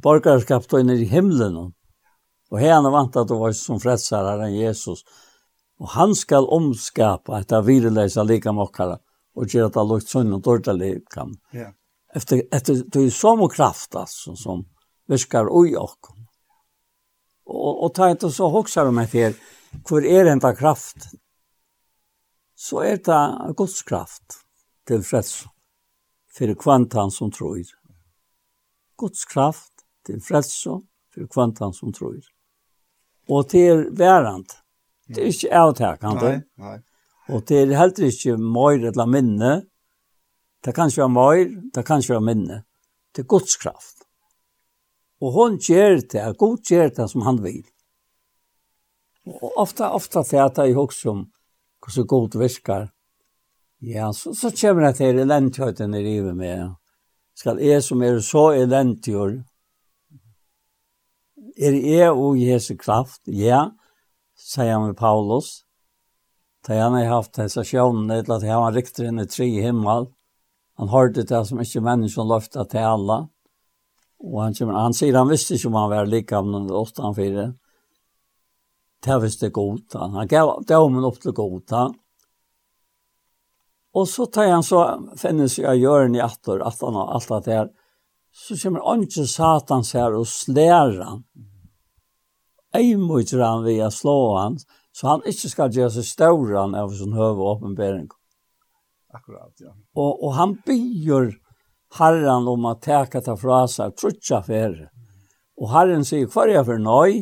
Borgerskap 0.04 0.68
du 0.68 0.78
inne 0.78 0.98
i 1.00 1.08
himlen. 1.08 1.74
og 2.52 2.60
henne 2.60 2.92
vant 2.92 3.16
at 3.16 3.30
du 3.30 3.38
var 3.40 3.52
som 3.52 3.80
frälsare 3.80 4.46
än 4.46 4.56
Jesus. 4.56 5.04
og 5.80 5.88
han 5.90 6.16
skal 6.16 6.46
omskapa 6.46 7.40
etter 7.40 7.62
det 7.62 7.92
like 7.92 8.24
lika. 8.24 8.52
Mm 8.52 9.11
och 9.34 9.48
göra 9.48 9.82
att 9.82 9.88
lukt 9.88 10.08
sån 10.08 10.34
och 10.34 10.42
dåligt 10.42 11.10
kan. 11.10 11.38
Ja. 11.52 11.74
Efter 12.14 12.44
efter 12.52 12.84
det 12.88 13.00
är 13.00 13.10
som 13.10 13.50
kraft 13.50 13.96
alltså 13.96 14.36
som 14.36 14.66
viskar 15.08 15.48
oj 15.50 15.78
och 15.78 16.08
och 17.46 17.84
och 17.86 17.94
ta 17.94 18.10
inte 18.10 18.32
så 18.32 18.50
hoxar 18.50 18.86
de 18.86 18.98
här 18.98 19.08
för 19.88 20.06
är 20.06 20.26
enda 20.26 20.56
kraft 20.56 20.98
så 22.56 22.80
är 22.80 22.98
det 22.98 23.54
Guds 23.58 23.84
kraft 23.84 24.24
till 24.88 25.04
freds 25.04 25.44
för 26.38 26.54
kvantan 26.54 27.12
som 27.12 27.32
tror. 27.32 27.64
Guds 28.98 29.26
kraft 29.26 29.74
till 30.06 30.22
freds 30.22 30.64
för 31.14 31.28
kvantan 31.28 31.74
som 31.74 31.94
tror. 31.94 32.22
Och 33.28 33.50
till 33.50 33.90
värant. 33.92 34.58
Det 35.08 35.22
är 35.22 35.26
inte 35.26 35.60
avtäckande. 35.60 36.30
Nej, 36.30 36.42
nej. 36.56 36.82
Og 37.32 37.48
det 37.48 37.62
er 37.62 37.78
heller 37.80 38.08
ikke 38.08 38.38
mer 38.38 38.88
eller 38.92 39.08
minne. 39.08 39.52
Det 40.62 40.76
kan 40.76 40.92
ikke 40.92 41.02
være 41.02 41.16
mer, 41.16 41.44
det 41.76 41.86
kan 41.86 42.02
ikke 42.02 42.14
være 42.14 42.28
minne. 42.28 42.64
Det 43.16 43.24
er 43.24 43.28
Guds 43.28 43.56
kraft. 43.58 44.04
Og 45.22 45.32
hon 45.32 45.58
gjør 45.58 46.02
det, 46.12 46.38
Gud 46.38 46.58
gjør 46.68 46.90
det 46.98 47.10
som 47.10 47.22
han 47.26 47.42
vil. 47.44 47.64
Og 49.26 49.58
ofte, 49.58 49.86
ofte 49.86 50.24
til 50.26 50.42
at 50.42 50.58
jeg 50.58 50.76
husker 50.76 51.12
om 51.12 51.26
hvordan 51.82 52.08
Gud 52.08 52.38
virker. 52.42 52.90
Ja, 53.82 54.12
så, 54.14 54.34
så 54.34 54.52
kommer 54.62 54.86
jeg 54.86 54.96
til 54.96 55.20
elendigheten 55.20 55.94
i 55.94 56.04
livet 56.04 56.38
med. 56.38 56.76
Skal 57.36 57.62
jeg 57.64 57.84
som 57.84 58.02
er 58.02 58.20
så 58.20 58.52
elendig, 58.54 59.16
er 61.58 61.74
jeg 61.74 62.12
og 62.12 62.38
Jesu 62.38 62.76
kraft? 62.78 63.22
Ja, 63.28 63.70
sier 64.38 64.76
han 64.78 64.88
med 64.90 64.98
Paulus. 64.98 65.64
Da 66.68 66.78
han 66.78 66.94
har 66.94 67.06
haft 67.10 67.38
disse 67.40 67.64
sjönen 67.66 68.12
eller 68.12 68.36
at 68.36 68.44
han 68.44 68.62
var 68.62 68.72
riktigt 68.72 69.08
in 69.08 69.20
i 69.20 69.28
tre 69.28 69.48
himmel. 69.62 70.08
Han 70.78 70.90
hörde 70.90 71.24
det 71.24 71.46
som 71.46 71.62
ikke 71.62 71.82
människan 71.82 72.28
løftet 72.28 72.70
til 72.70 72.86
alle. 72.86 73.18
Og 74.22 74.44
han, 74.44 74.54
han 74.70 74.94
sier 74.94 75.18
han 75.18 75.30
visste 75.30 75.58
ikke 75.58 75.72
om 75.72 75.80
han 75.80 75.90
var 75.90 76.10
like 76.10 76.38
av 76.38 76.46
noen 76.46 76.70
åtte 76.70 77.02
han 77.02 77.18
fire. 77.18 77.48
Det 79.02 79.18
visste 79.24 79.50
godt. 79.50 79.98
Han 79.98 80.28
gav 80.28 80.62
domen 80.70 81.06
upp 81.06 81.22
till 81.22 81.34
gota. 81.34 81.90
Og 83.94 84.08
så 84.08 84.26
tar 84.26 84.48
han 84.48 84.64
så 84.64 84.82
finnes 85.18 85.58
jag 85.60 85.78
gör 85.78 86.06
en 86.06 86.16
i 86.16 86.22
attor, 86.22 86.62
att 86.62 86.82
han 86.82 86.96
har 86.96 87.08
alt 87.08 87.46
det 87.46 87.54
här. 87.54 87.70
Så 88.32 88.58
kommer 88.58 88.80
han 88.80 89.04
ikke 89.04 89.28
satan 89.28 89.84
här 89.94 90.14
og 90.16 90.28
slærer 90.28 91.04
han. 91.04 91.24
Jeg 92.74 93.00
må 93.00 93.20
ikke 93.20 93.42
han 93.44 93.66
ved 93.66 93.82
å 93.84 93.90
slå 93.92 94.38
hans. 94.38 94.64
Så 94.92 95.08
han 95.08 95.24
ikke 95.28 95.50
skal 95.52 95.72
gjøre 95.72 95.94
seg 95.96 96.08
større 96.08 96.66
enn 96.66 96.76
av 96.76 96.92
sin 96.96 97.16
høve 97.16 97.46
åpenbering. 97.54 98.10
Akkurat, 99.12 99.52
ja. 99.60 99.72
Og, 99.96 100.24
og 100.24 100.34
han 100.38 100.56
byr 100.68 101.32
herren 101.98 102.48
om 102.48 102.68
å 102.68 102.78
teke 102.80 103.22
til 103.24 103.38
fra 103.40 103.64
seg 103.72 103.96
trutja 104.00 104.42
fere. 104.46 104.90
Og 105.60 105.72
herren 105.72 106.04
sier, 106.08 106.28
hva 106.32 106.46
er 106.46 106.58
jeg 106.58 106.68
for 106.68 106.84
nøy? 106.84 107.22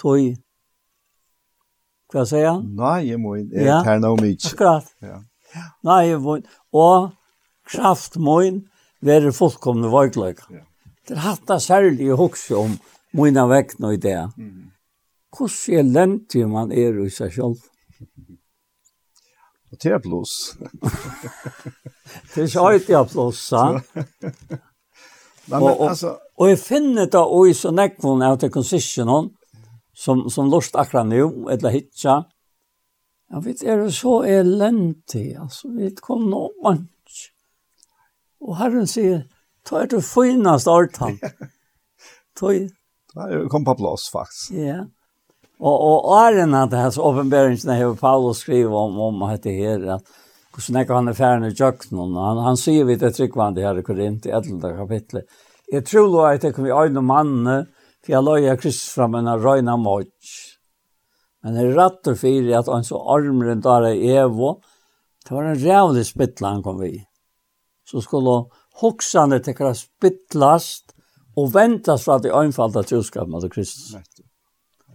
Tøy, 0.00 0.34
hva 2.12 2.24
sier 2.28 2.50
han? 2.50 2.62
Nei, 2.76 3.08
jeg 3.08 3.20
må 3.20 3.36
inn, 3.40 3.48
jeg 3.52 3.80
tar 3.86 4.00
noe 4.02 4.20
mye. 4.20 4.36
Akkurat. 4.36 4.88
Ja. 5.04 5.20
Nei, 5.88 6.00
jeg 6.10 6.20
må 6.24 6.38
ikke. 6.40 6.56
Og 6.76 7.10
kraft 7.72 8.18
må 8.20 8.40
ikke 8.44 9.06
være 9.06 9.32
fullkomne 9.36 9.88
vøytløyga. 9.92 10.48
Ja. 10.52 10.64
Det 11.06 11.14
er 11.16 11.22
hatt 11.22 11.44
det 11.48 11.60
særlig 11.62 12.10
å 12.12 12.18
huske 12.18 12.56
om 12.58 12.76
mine 13.16 13.44
nå 13.46 13.92
i 13.94 14.00
det. 14.02 14.20
Mm 14.36 14.65
hvordan 15.34 15.78
er 15.78 15.82
lente 15.82 16.46
man 16.46 16.72
er 16.72 17.00
i 17.04 17.10
seg 17.10 17.32
selv. 17.34 17.64
Og 19.72 19.82
det 19.82 19.92
er 19.92 19.98
blås. 19.98 20.56
det 22.34 22.42
er 22.42 22.46
ikke 22.46 22.66
alltid 22.68 22.94
jeg 22.94 23.10
blås, 23.12 23.42
sa. 23.50 23.64
Nei, 25.46 25.58
men 25.60 25.72
altså... 25.88 26.16
Og 26.36 26.50
jeg 26.50 26.58
finner 26.60 27.10
det 27.10 27.22
og 27.22 27.50
i 27.50 27.54
så 27.56 27.72
nekvån 27.74 28.24
av 28.26 28.38
til 28.42 28.52
konsisjonen, 28.54 29.30
som, 29.96 30.26
som 30.30 30.50
lort 30.52 30.74
akkurat 30.76 31.08
nå, 31.08 31.28
eller 31.52 31.74
hitja. 31.74 32.18
Ja, 33.32 33.40
vet, 33.42 33.62
er 33.64 33.82
så 33.90 34.20
elendig, 34.28 35.32
altså, 35.40 35.70
vi 35.74 35.90
kom 35.98 36.28
nå 36.30 36.42
man. 36.62 36.84
Og 38.44 38.58
Herren 38.60 38.86
sier, 38.90 39.24
ta 39.66 39.82
er 39.82 39.90
det 39.90 40.02
fineste 40.06 40.70
artan. 40.70 41.18
Ta 42.38 42.52
er... 42.54 42.68
Ta 43.14 43.30
er 43.32 43.48
kom 43.50 43.64
på 43.66 43.74
plass, 43.80 44.10
faktisk. 44.12 44.52
Ja. 44.54 44.84
Og 45.58 45.80
Och 45.80 46.04
och 46.04 46.10
åren 46.10 46.54
att 46.54 46.72
hans 46.72 46.98
uppenbarelsen 46.98 47.76
har 47.76 47.94
Paulus 47.94 48.38
skrivit 48.38 48.66
om 48.66 49.00
om 49.00 49.22
at 49.22 49.42
det 49.42 49.52
her 49.52 49.94
at 49.94 50.02
hvordan 50.56 50.62
snäcker 50.62 50.94
han 50.94 51.08
affären 51.08 51.44
i 51.44 51.54
Jöknon 51.54 52.16
han 52.16 52.38
han 52.38 52.56
sier 52.56 52.84
vi 52.84 52.96
det 52.96 53.12
tryggvandet 53.12 53.64
her 53.64 53.78
i 53.78 53.82
Korint 53.82 54.26
i 54.26 54.30
11 54.30 54.76
kapitlet. 54.76 55.24
Jeg 55.72 55.86
tror 55.86 56.12
då 56.12 56.24
at 56.24 56.40
det 56.40 56.52
kommer 56.52 56.86
en 56.86 57.04
man 57.04 57.66
för 58.04 58.12
jag 58.12 58.24
loja 58.24 58.56
Kristus 58.56 58.94
fram 58.94 59.14
en 59.14 59.28
av 59.28 59.44
rena 59.44 59.76
mot. 59.76 60.06
Men 61.42 61.56
jeg 61.56 61.76
rätt 61.76 62.18
for 62.18 62.58
at 62.58 62.66
han 62.66 62.84
så 62.84 62.98
armren 63.14 63.60
där 63.60 63.86
i 63.86 64.16
Evo. 64.16 64.60
Det 65.28 65.34
var 65.34 65.44
en 65.44 65.58
rævlig 65.58 66.06
spittla 66.06 66.48
han 66.48 66.62
kom 66.62 66.80
vi. 66.80 67.04
Så 67.90 68.00
skulle 68.00 68.44
hoxande 68.80 69.40
tekra 69.40 69.74
spittlast 69.74 70.94
och 71.36 71.54
väntas 71.54 72.04
för 72.04 72.12
att 72.12 72.22
det 72.22 72.28
är 72.28 72.42
enfalda 72.42 72.82
troskap 72.82 73.28
mot 73.28 73.52
Kristus. 73.52 73.94
Right. 73.94 74.15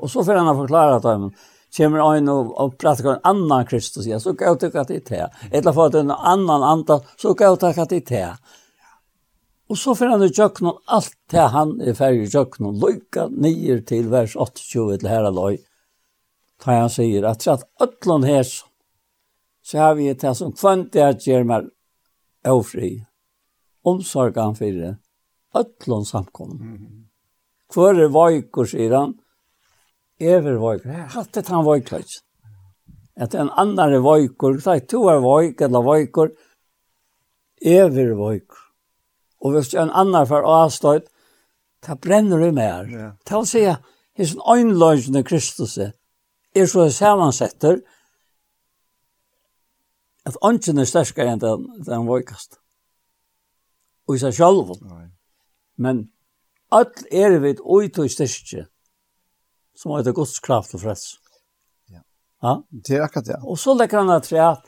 Og 0.01 0.09
så 0.09 0.23
får 0.25 0.41
han 0.41 0.49
å 0.51 0.57
forklare 0.57 0.97
at 0.99 1.07
han 1.07 1.29
kommer 1.77 2.17
inn 2.17 2.29
og, 2.31 2.51
og 2.59 2.73
prater 2.81 3.07
om 3.07 3.13
en 3.13 3.27
annan 3.31 3.67
Kristus, 3.69 4.07
ja, 4.09 4.19
så 4.19 4.33
kan 4.35 4.51
jeg 4.51 4.65
tykke 4.65 4.81
at 4.81 4.89
det 4.91 4.97
er 5.01 5.05
det. 5.11 5.49
Eller 5.51 5.75
for 5.75 5.91
at 5.91 5.99
en 5.99 6.11
annan 6.11 6.65
antall, 6.67 7.05
så 7.21 7.35
kan 7.37 7.53
jeg 7.53 7.61
tykke 7.63 7.85
at 7.85 7.93
det 7.93 8.01
er 8.01 8.09
det. 8.09 8.57
Og 9.71 9.77
så 9.79 9.93
får 9.95 10.09
han 10.11 10.23
i 10.25 10.33
tjøkkenen 10.35 10.79
alt 10.91 11.13
det 11.31 11.43
han 11.53 11.77
er 11.79 11.95
ferdig 11.95 12.25
i 12.25 12.31
tjøkkenen, 12.33 12.79
lykka 12.81 13.29
nyer 13.31 13.79
til 13.87 14.09
vers 14.11 14.33
28 14.35 14.97
til 14.99 15.07
herre 15.07 15.31
løy. 15.31 15.61
Da 16.61 16.81
han 16.81 16.91
sier 16.91 17.25
at 17.29 17.47
at 17.47 17.63
øtlån 17.81 18.27
her, 18.27 18.43
så 19.63 19.77
har 19.79 19.95
vi 19.95 20.11
det 20.11 20.33
som 20.35 20.51
kvant 20.51 20.91
det 20.93 21.05
at 21.05 21.27
gjør 21.27 21.47
meg 21.47 21.71
ofri, 22.43 23.05
omsorg 23.87 24.35
for 24.35 24.75
det, 24.81 24.97
øtlån 25.55 26.05
samkommen. 26.05 27.07
Hvor 27.71 27.95
er 27.95 28.11
veikur, 28.11 28.67
sier 28.67 28.97
han, 28.97 29.15
ever 30.21 30.59
vojkor. 30.61 30.91
Hatt 31.15 31.33
det 31.33 31.47
han 31.47 31.65
vojkor. 31.65 32.03
At 33.15 33.35
en 33.35 33.49
annan 33.57 34.01
vojkor, 34.03 34.59
så 34.59 34.79
to 34.79 35.07
er 35.09 35.21
vojkor 35.21 35.65
eller 35.65 35.85
vojkor 35.85 36.31
ever 37.61 38.13
vojkor. 38.15 38.57
Og 39.41 39.51
hvis 39.51 39.73
en 39.73 39.89
annan 39.89 40.27
för 40.27 40.45
avstøyt, 40.45 41.09
ta 41.81 41.95
brenner 41.95 42.37
det 42.37 42.53
mer. 42.53 42.85
Yeah. 42.85 43.11
Ta 43.25 43.43
se 43.45 43.75
hvis 44.15 44.35
en 44.35 44.41
einlösende 44.45 45.23
Kristus 45.23 45.77
er 45.77 46.65
så 46.65 46.89
sammansätter 46.89 47.81
at 50.25 50.37
ånden 50.41 50.77
er 50.77 50.85
sterskere 50.85 51.33
enn 51.33 51.41
den, 51.41 51.65
den 51.85 52.07
vojkast. 52.07 52.59
Og 54.07 54.15
i 54.15 54.19
sig 54.19 54.33
själv. 54.33 54.75
Men 55.77 56.11
all 56.71 56.91
er 57.11 57.39
vi 57.39 57.55
ut 57.57 57.99
og 57.99 58.11
styrke 58.11 58.67
som 59.81 59.95
heter 59.95 60.13
Guds 60.13 60.39
kraft 60.39 60.75
og 60.77 60.83
freds. 60.83 61.15
Ja. 61.89 62.03
ja? 62.45 62.57
Det 62.69 62.99
er 62.99 63.07
akkurat 63.07 63.25
det. 63.25 63.37
Ja. 63.39 63.45
Og 63.49 63.57
så 63.59 63.73
legger 63.77 64.03
han 64.03 64.13
at 64.13 64.27
tre 64.29 64.43
at 64.45 64.67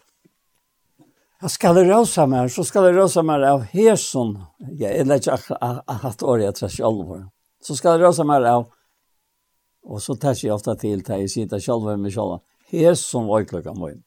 jeg 1.43 1.51
skal 1.51 1.75
røse 1.75 2.23
meg, 2.31 2.51
så 2.53 2.63
skal 2.63 2.87
jeg 2.87 2.95
røse 3.01 3.21
meg 3.27 3.43
av 3.43 3.65
hersen. 3.73 4.37
Jeg 4.79 5.03
er 5.03 5.17
ikke 5.17 5.35
akkurat 5.35 6.23
året 6.23 6.61
jeg 6.63 6.71
selv. 6.77 7.17
Så 7.63 7.75
skal 7.75 7.97
jeg 7.97 8.07
røse 8.07 8.23
meg 8.27 8.47
av, 8.47 8.69
og 9.83 9.99
så 10.01 10.15
tar 10.15 10.37
jeg 10.39 10.53
ofte 10.55 10.75
til 10.79 11.03
til 11.03 11.25
jeg 11.25 11.29
sitter 11.29 11.59
selv 11.59 11.89
med 11.99 12.15
selv. 12.15 12.39
Hersen 12.71 13.27
var 13.27 13.43
ikke 13.43 13.57
lukket 13.57 13.77
meg. 13.77 13.99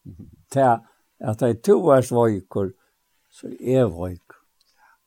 Til 0.51 0.81
at 1.21 1.43
jeg 1.43 1.61
to 1.63 1.77
års 1.85 2.11
var 2.11 2.33
så 3.31 3.47
er 3.47 3.85
jeg 3.85 4.17
ikke. 4.17 4.41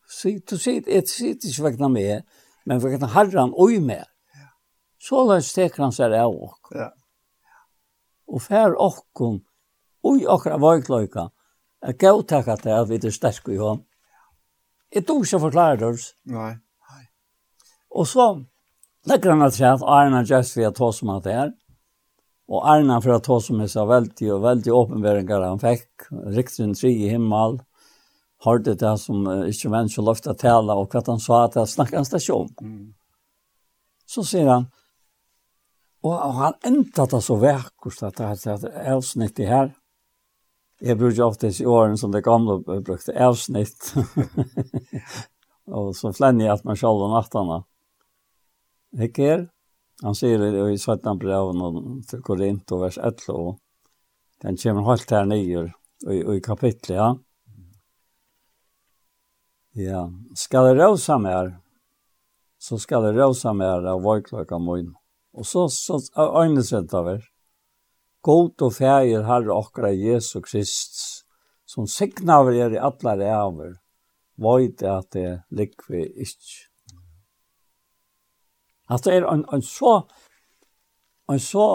Så 0.09 0.39
du 0.49 0.57
sier, 0.57 0.85
jeg 0.85 1.07
sier 1.09 1.34
ikke 1.34 1.63
vekkene 1.63 1.89
med 1.89 2.21
men 2.65 2.81
vekkene 2.81 3.07
med 3.07 3.13
herren 3.15 3.53
og 3.57 3.73
meg. 3.81 4.05
Så 4.99 5.23
løs 5.27 5.53
teker 5.55 5.85
han 5.85 5.95
seg 5.95 6.13
av 6.17 6.34
ok. 6.34 6.73
Ja. 6.76 6.89
Og 8.30 8.43
fær 8.43 8.76
okkom, 8.77 9.39
ui 10.05 10.26
okra 10.30 10.59
vøykløyka, 10.61 11.30
er 11.81 11.95
gautakka 11.99 12.57
til 12.59 12.76
at 12.76 12.89
vi 12.89 12.99
er 12.99 13.15
sterk 13.15 13.47
i 13.49 13.57
hånd. 13.57 13.85
Jeg 14.93 15.05
tog 15.07 15.23
ikke 15.23 15.45
forklare 15.45 15.80
det. 15.81 16.09
Nei. 16.34 16.51
Nei. 16.91 17.03
Og 17.95 18.07
så 18.09 18.27
legger 19.09 19.35
han 19.35 19.45
at 19.45 19.55
seg 19.55 19.77
at 19.77 19.85
Arna 19.85 20.23
just 20.26 20.57
vil 20.57 20.73
ta 20.76 20.91
som 20.95 21.13
at 21.15 21.26
det 21.26 21.35
er. 21.45 21.51
Og 22.49 22.65
Arna 22.65 22.97
for 22.99 23.13
at 23.13 23.26
ta 23.27 23.38
som 23.45 23.61
er 23.61 23.69
så 23.69 23.85
veldig 23.85 24.31
og 24.34 24.43
veldig 24.43 24.73
åpenveringer 24.73 25.45
han 25.45 25.61
fikk. 25.61 26.09
Riktig 26.35 26.65
en 26.65 26.73
tri 26.77 26.95
i 27.05 27.11
himmel. 27.13 27.59
Hørte 28.45 28.73
det 28.80 28.95
som 29.01 29.27
uh, 29.27 29.45
ikke 29.51 29.69
mennesker 29.69 30.05
løftet 30.05 30.41
tala 30.41 30.77
og 30.80 30.89
hva 30.89 31.03
han 31.05 31.21
sa 31.21 31.43
at 31.45 31.59
han 31.59 31.69
snakket 31.69 32.01
en 32.01 32.07
stasjon. 32.07 32.49
Mm. 32.63 32.85
Så 34.09 34.23
sier 34.26 34.49
han, 34.49 34.69
Og 36.05 36.34
han 36.38 36.55
enda 36.63 37.05
det 37.11 37.19
så 37.26 37.35
vekkert 37.41 38.03
at 38.07 38.19
det 38.19 38.55
er 38.55 38.91
avsnitt 38.95 39.39
i 39.43 39.49
her. 39.49 39.73
Jeg 40.80 40.95
brukte 40.95 41.26
ofte 41.26 41.49
i 41.51 41.65
åren 41.67 41.97
som 41.99 42.11
det 42.11 42.23
gamle 42.23 42.61
brukte 42.63 43.11
avsnitt. 43.11 43.91
og 45.67 45.91
så 45.95 46.13
flenner 46.15 46.45
jeg 46.45 46.53
at 46.55 46.67
man 46.67 46.80
sjálf 46.80 47.03
om 47.03 47.15
nattene. 47.17 47.63
Ikke 49.05 49.27
her? 49.27 49.41
Han 49.99 50.15
sier 50.15 50.39
det 50.39 50.53
i 50.55 50.77
17 50.77 51.19
breven 51.19 51.99
til 52.07 52.21
Korint 52.23 52.71
og 52.71 52.85
vers 52.85 52.97
11. 52.97 53.35
Og 53.35 53.57
den 54.45 54.59
kommer 54.61 54.88
helt 54.88 55.11
her 55.11 55.27
nye 55.27 55.65
i, 56.07 56.21
i 56.38 56.39
kapitlet, 56.39 56.95
ja. 56.95 57.09
Ja, 59.80 60.05
skal 60.35 60.65
det 60.69 60.80
råse 60.80 61.17
mer, 61.21 61.51
så 62.59 62.80
skal 62.81 63.03
det 63.05 63.17
råse 63.19 63.51
mer 63.53 63.85
av 63.88 64.01
vågklokka 64.03 64.57
munn. 64.63 64.95
Og 65.34 65.45
så, 65.45 65.68
så 65.69 65.99
øynes 66.18 66.72
rett 66.73 66.93
av 66.97 67.10
er, 67.14 67.26
God 68.26 68.61
og 68.65 68.73
feir 68.76 69.23
herre 69.27 69.53
okra 69.56 69.91
Jesu 69.93 70.39
Krist, 70.43 71.23
som 71.69 71.88
signaver 71.88 72.57
er 72.57 72.76
i 72.76 72.81
alle 72.81 73.14
ræver, 73.22 73.77
veit 74.39 74.84
at 74.84 75.11
det 75.15 75.30
likvi 75.56 76.03
ikkje. 76.26 76.65
At 78.89 79.06
det 79.06 79.19
er 79.19 79.27
en, 79.30 79.45
en 79.53 79.61
så, 79.61 80.01
en 81.30 81.39
så 81.39 81.68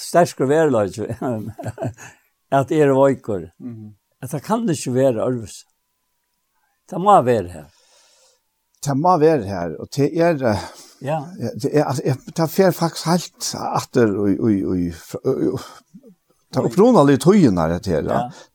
stersk 0.00 0.40
verleik, 0.48 0.96
at 2.50 2.70
det 2.70 2.80
er 2.80 2.94
veikor. 2.96 3.50
At 4.20 4.32
det 4.32 4.42
kan 4.46 4.64
ikkje 4.68 4.96
være 4.96 5.26
ærvis. 5.26 5.62
Det 6.90 6.98
må 6.98 7.20
være 7.22 7.52
her. 7.52 7.68
Det 8.80 8.96
må 8.96 9.18
være 9.20 9.44
her, 9.44 9.76
og 9.76 9.92
det 9.94 10.14
er... 10.16 10.40
Uh 10.40 10.89
Ja. 11.00 11.20
Ja, 11.40 11.84
altså 11.88 12.02
jeg 12.04 12.16
tar 12.36 12.46
fer 12.46 12.70
faktisk 12.76 13.06
helt 13.06 13.54
atter 13.56 14.12
og 14.12 14.42
og 14.44 14.76
og 15.24 15.60
Ta 16.50 16.64
upprona 16.66 17.04
lit 17.06 17.22
tøyna 17.22 17.68
det 17.70 17.86
her. 17.86 18.08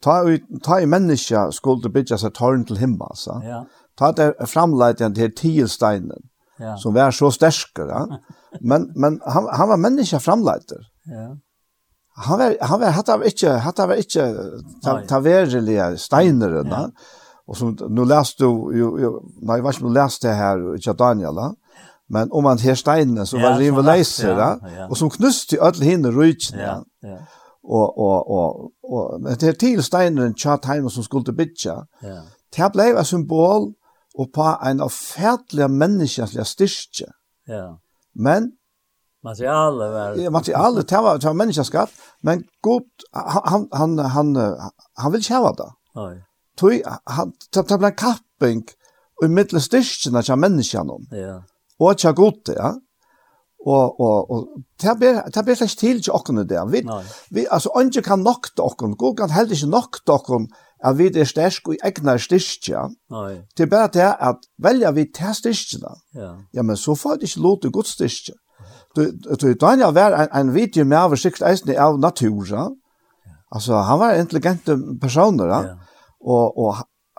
Ta 0.03 0.17
ta 0.63 0.80
i 0.84 0.85
menneska 0.89 1.47
skulle 1.55 1.91
bitja 1.93 2.17
seg 2.19 2.34
tårn 2.35 2.65
til 2.67 2.81
himma, 2.81 3.07
så. 3.15 3.39
Ja. 3.43 3.63
Ta 3.97 4.11
det 4.11 4.34
framleit 4.51 4.99
den 4.99 5.15
her 5.15 5.31
tielsteinen. 5.31 6.27
Ja. 6.59 6.76
Som 6.80 6.95
var 6.95 7.11
så 7.11 7.31
sterk, 7.31 7.80
ja. 7.80 8.05
Men 8.61 8.91
men 8.95 9.19
han 9.27 9.47
han 9.51 9.69
var 9.69 9.77
menneske 9.77 10.19
framleiter. 10.19 10.84
Ja. 11.07 11.35
Han 12.27 12.39
var 12.39 12.57
han 12.61 12.80
var 12.80 12.91
hatt 12.91 13.09
av 13.09 13.23
ikkje 13.23 13.59
hatt 13.59 13.80
av 13.80 13.91
ikkje 13.95 14.26
ta 14.84 15.01
ta 15.07 15.19
verliga 15.19 15.95
steiner, 15.97 16.63
ja. 16.65 16.88
Og 17.47 17.57
som 17.57 17.77
nu 17.89 18.05
läste 18.05 18.43
du 18.43 18.77
jo 18.77 19.22
nej 19.41 19.61
vad 19.61 19.76
som 19.76 19.93
läste 19.93 20.30
här 20.30 20.76
i 20.76 20.93
Daniela. 20.93 21.41
Ja. 21.41 21.65
Men 22.10 22.30
om 22.32 22.44
man 22.44 22.60
her 22.60 22.76
steinene, 22.77 23.26
så 23.26 23.40
var 23.41 23.56
det 23.56 23.65
rive 23.65 23.82
leiser, 23.82 24.38
ja, 24.38 24.86
og 24.90 24.98
som 24.98 25.10
knuste 25.10 25.57
alle 25.61 25.86
hinne 25.86 26.11
rujtene. 26.14 26.61
Ja, 26.61 26.76
ja. 27.03 27.18
Og, 27.65 27.98
og, 27.98 28.30
og, 28.30 28.72
og, 28.84 29.22
men 29.22 29.40
det 29.41 29.49
er 29.49 29.57
til 29.57 29.82
steinene 29.84 30.36
tjatt 30.38 30.68
heim 30.69 30.86
som 30.94 31.03
skulle 31.03 31.34
bytja. 31.34 31.80
Ja. 32.06 32.19
Det 32.53 32.68
ble 32.76 32.91
et 32.94 33.10
symbol 33.10 33.72
og 34.15 34.30
på 34.34 34.45
en 34.69 34.84
avfærdelig 34.86 35.72
menneskelig 35.72 36.45
styrke. 36.45 37.10
Ja. 37.49 37.65
Men 38.14 38.52
Materialet 39.26 39.94
var... 39.94 40.14
Ja, 40.22 40.30
materialet, 40.30 40.90
det 40.90 40.98
var, 40.98 41.18
det 41.18 41.26
var 41.26 41.34
menneskeskatt, 41.34 41.90
men 42.22 42.44
god, 42.61 42.86
han, 43.14 43.68
han, 43.73 43.99
han, 43.99 44.36
han 44.98 45.14
vil 45.14 45.23
kjæva 45.26 45.52
det. 45.57 45.69
Oi. 45.98 46.14
Tøy, 46.57 46.76
han, 47.10 47.34
det 47.56 47.80
ble 47.80 47.90
en 47.90 47.98
kapping 47.98 48.61
i 49.26 49.30
middelen 49.32 49.64
styrkjene 49.65 50.22
til 50.22 50.38
menneskene. 50.38 50.99
Ja 51.18 51.40
og 51.80 51.97
tja 51.99 52.11
godt, 52.15 52.53
ja. 52.56 52.73
Og, 53.65 53.99
og, 53.99 54.31
og 54.31 54.47
det 54.81 54.93
blir, 54.99 55.23
det 55.34 55.41
blir 55.45 55.57
slags 55.57 55.76
til 55.76 56.02
til 56.03 56.14
åkken 56.14 56.38
det. 56.45 56.61
Vi, 56.69 56.84
Nei. 56.85 57.02
vi, 57.34 57.47
altså, 57.49 57.72
andre 57.76 58.02
kan 58.06 58.22
nok 58.22 58.52
til 58.53 58.61
åkken. 58.61 58.93
God 58.97 59.15
kan 59.18 59.34
heller 59.34 59.57
ikke 59.57 59.72
nok 59.72 59.99
til 60.06 60.14
åkken 60.14 60.47
at 60.85 60.97
vi 60.99 61.07
er 61.10 61.26
stersk 61.26 61.72
og 61.72 61.81
egnar 61.88 62.22
styrkja. 62.22 62.85
Nei. 63.10 63.41
Det 63.57 63.65
er 63.65 63.72
bare 63.72 63.89
det 63.93 64.11
at 64.30 64.45
velja 64.61 64.91
vi 64.93 65.07
til 65.10 65.34
styrkjene. 65.34 65.93
Ja. 66.14 66.31
ja, 66.53 66.61
men 66.61 66.77
så 66.77 66.95
får 66.95 67.18
det 67.18 67.31
ikke 67.31 67.45
lov 67.47 67.61
til 67.61 67.73
god 67.73 67.89
styrkja. 67.89 68.38
Du, 68.95 69.10
du, 69.41 69.53
Daniel 69.60 69.93
var 69.95 70.14
en, 70.14 70.30
en 70.31 70.53
video 70.53 70.85
med 70.85 70.97
over 70.97 71.19
sikt 71.19 71.41
eisen 71.43 71.73
av 71.76 71.97
natur. 71.99 72.45
Ja. 72.49 72.69
Altså, 73.52 73.81
han 73.88 73.99
var 73.99 74.19
intelligente 74.19 74.77
personer, 75.02 75.49
ja. 75.49 75.61
ja. 75.61 75.76
Og, 76.22 76.57
og 76.57 76.76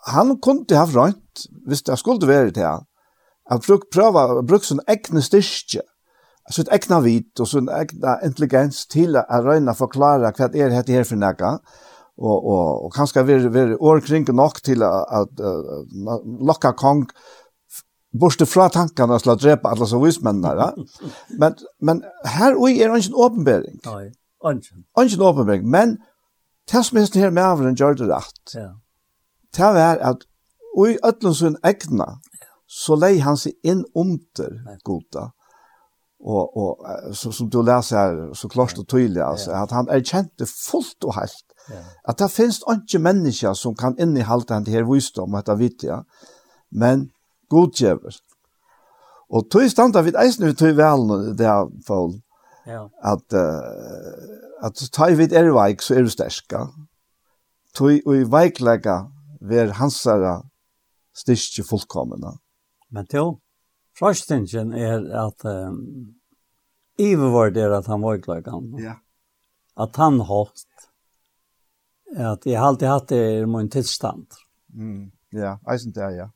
han 0.07 0.37
kunne 0.43 0.79
ha 0.79 0.87
rønt 0.87 1.47
hvis 1.67 1.83
det 1.83 1.99
skulle 1.99 2.29
være 2.29 2.55
det 2.55 2.63
her 2.63 2.85
at 3.51 3.67
bruk 3.67 3.89
prova 3.93 4.43
bruk 4.43 4.65
sin 4.65 4.83
egne 4.89 5.23
styrke 5.23 5.85
altså 6.47 6.65
egna 6.75 7.01
vit 7.05 7.43
og 7.43 7.49
sin 7.51 7.71
egna 7.73 8.19
intelligens 8.27 8.85
til 8.91 9.19
å 9.19 9.43
røyna 9.47 9.75
forklare 9.77 10.33
hva 10.35 10.51
er 10.53 10.75
dette 10.75 10.95
her 10.95 11.07
for 11.07 11.21
nekka 11.21 11.57
og, 12.17 12.37
og, 12.37 12.85
og 12.87 12.93
kanskje 12.95 13.27
være, 13.29 13.53
være 13.53 13.81
årkring 13.81 14.29
nok 14.33 14.63
til 14.65 14.83
at 14.87 15.43
uh, 15.43 16.15
lokka 16.49 16.73
kong 16.79 17.05
borste 18.21 18.47
fra 18.49 18.69
tankene 18.73 19.19
og 19.19 19.29
å 19.29 19.37
drepe 19.37 19.69
alle 19.69 19.89
som 19.89 20.01
vismennene. 20.01 20.71
Men, 21.41 21.59
men 21.85 22.03
her 22.25 22.57
og 22.57 22.71
er 22.71 22.95
ikke 22.97 23.13
en 23.13 23.21
åpenbering. 23.27 23.81
Nei, 23.85 24.07
ikke. 24.57 24.79
Ikke 25.03 25.19
en 25.19 25.27
åpenbering, 25.29 25.67
men 25.69 25.99
det 26.71 26.83
som 26.87 26.99
er 26.99 27.11
her 27.21 27.35
med 27.35 27.45
avren 27.45 27.77
gjør 27.77 27.99
det 27.99 28.09
rett. 28.09 28.55
Ja. 28.55 28.71
Det 29.57 29.69
er 29.83 30.01
at 30.01 30.25
og 30.77 30.91
i 30.93 30.99
ødlen 31.09 31.35
sin 31.35 31.57
egna 31.65 32.07
så 32.77 32.97
lei 32.99 33.17
han 33.25 33.39
seg 33.41 33.57
inn 33.65 33.85
under 33.97 34.79
goda. 34.85 35.31
Og, 36.27 36.57
og 36.57 37.15
så, 37.17 37.31
som 37.33 37.49
du 37.53 37.61
leser 37.65 37.97
her, 37.99 38.21
så 38.35 38.49
klart 38.49 38.79
og 38.81 38.87
tydelig, 38.89 39.23
altså, 39.23 39.53
at 39.57 39.73
han 39.77 39.89
erkjente 39.93 40.49
fullt 40.49 41.05
og 41.05 41.15
helt, 41.19 41.45
at 42.07 42.19
det 42.19 42.31
finnes 42.31 42.61
ikke 42.63 43.03
mennesker 43.03 43.57
som 43.59 43.75
kan 43.79 43.97
innehalte 44.01 44.55
han 44.55 44.65
til 44.65 44.79
her 44.79 44.87
visdom, 44.89 45.35
og 45.35 45.43
dette 45.43 45.59
vet 45.61 45.85
jeg, 45.87 46.03
men 46.71 47.09
godgjøver. 47.53 48.17
Og 49.35 49.49
tog 49.51 49.67
standa 49.71 50.03
vid 50.07 50.19
eisen 50.23 50.47
vi 50.47 50.55
tog 50.55 50.77
vel 50.79 51.09
det 51.39 51.47
er 51.51 51.67
Ja. 52.67 52.89
at, 53.03 53.33
uh, 53.33 54.67
at 54.67 54.89
ta 54.93 55.07
vid 55.15 55.33
er 55.33 55.53
veik, 55.55 55.83
så 55.83 55.95
er 55.95 56.03
du 56.03 56.11
sterska. 56.11 56.67
Tog 57.75 57.91
i 57.91 58.25
veiklega 58.27 59.05
ver 59.41 59.73
hansara 59.79 60.41
styrke 61.15 61.63
fullkomna. 61.63 62.39
Men 62.93 63.09
til 63.11 63.35
frøstingen 63.99 64.73
er 64.77 65.03
at 65.27 65.45
um, 65.45 66.15
var 67.33 67.51
det 67.51 67.67
at 67.73 67.87
han 67.87 68.03
var 68.03 68.21
klokkan. 68.23 68.73
Ja. 68.81 68.97
At 69.77 69.97
han 69.97 70.21
holdt. 70.21 70.89
At 72.17 72.47
jeg 72.47 72.59
har 72.59 72.69
alltid 72.69 72.89
hatt 72.89 73.09
det 73.09 73.23
i 73.43 73.47
min 73.51 73.69
tilstand. 73.71 74.27
Mm. 74.73 75.11
Ja, 75.35 75.57
eisen 75.69 75.93
det, 75.93 76.13
ja. 76.17 76.29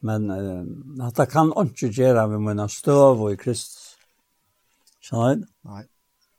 Men 0.00 0.30
uh, 0.30 1.06
at 1.06 1.16
det 1.16 1.30
kan 1.32 1.52
ikke 1.64 1.92
gjøre 1.92 2.28
med 2.28 2.46
min 2.46 2.68
støv 2.68 3.20
og 3.20 3.32
i 3.32 3.40
Kristus. 3.40 3.96
Skjønner 5.04 5.42
du? 5.42 5.50
Nei. 5.68 5.84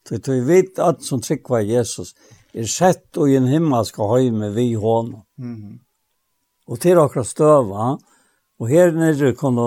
Så 0.05 0.19
vi 0.29 0.41
vet 0.45 0.79
at 0.79 1.01
som 1.01 1.21
trykker 1.21 1.63
Jesus 1.65 2.13
er 2.55 2.67
sett 2.69 3.17
og 3.17 3.29
i 3.29 3.37
en 3.39 3.49
himmelsk 3.49 3.97
høy 3.99 4.29
med 4.31 4.53
vi 4.53 4.73
hånd. 4.73 5.15
Mm 5.37 5.55
-hmm. 5.55 5.79
Og 6.67 6.79
til 6.79 6.97
akkurat 6.97 7.27
støva, 7.27 7.97
Og 8.61 8.69
her 8.71 8.93
nere 8.95 9.33
kunne 9.35 9.65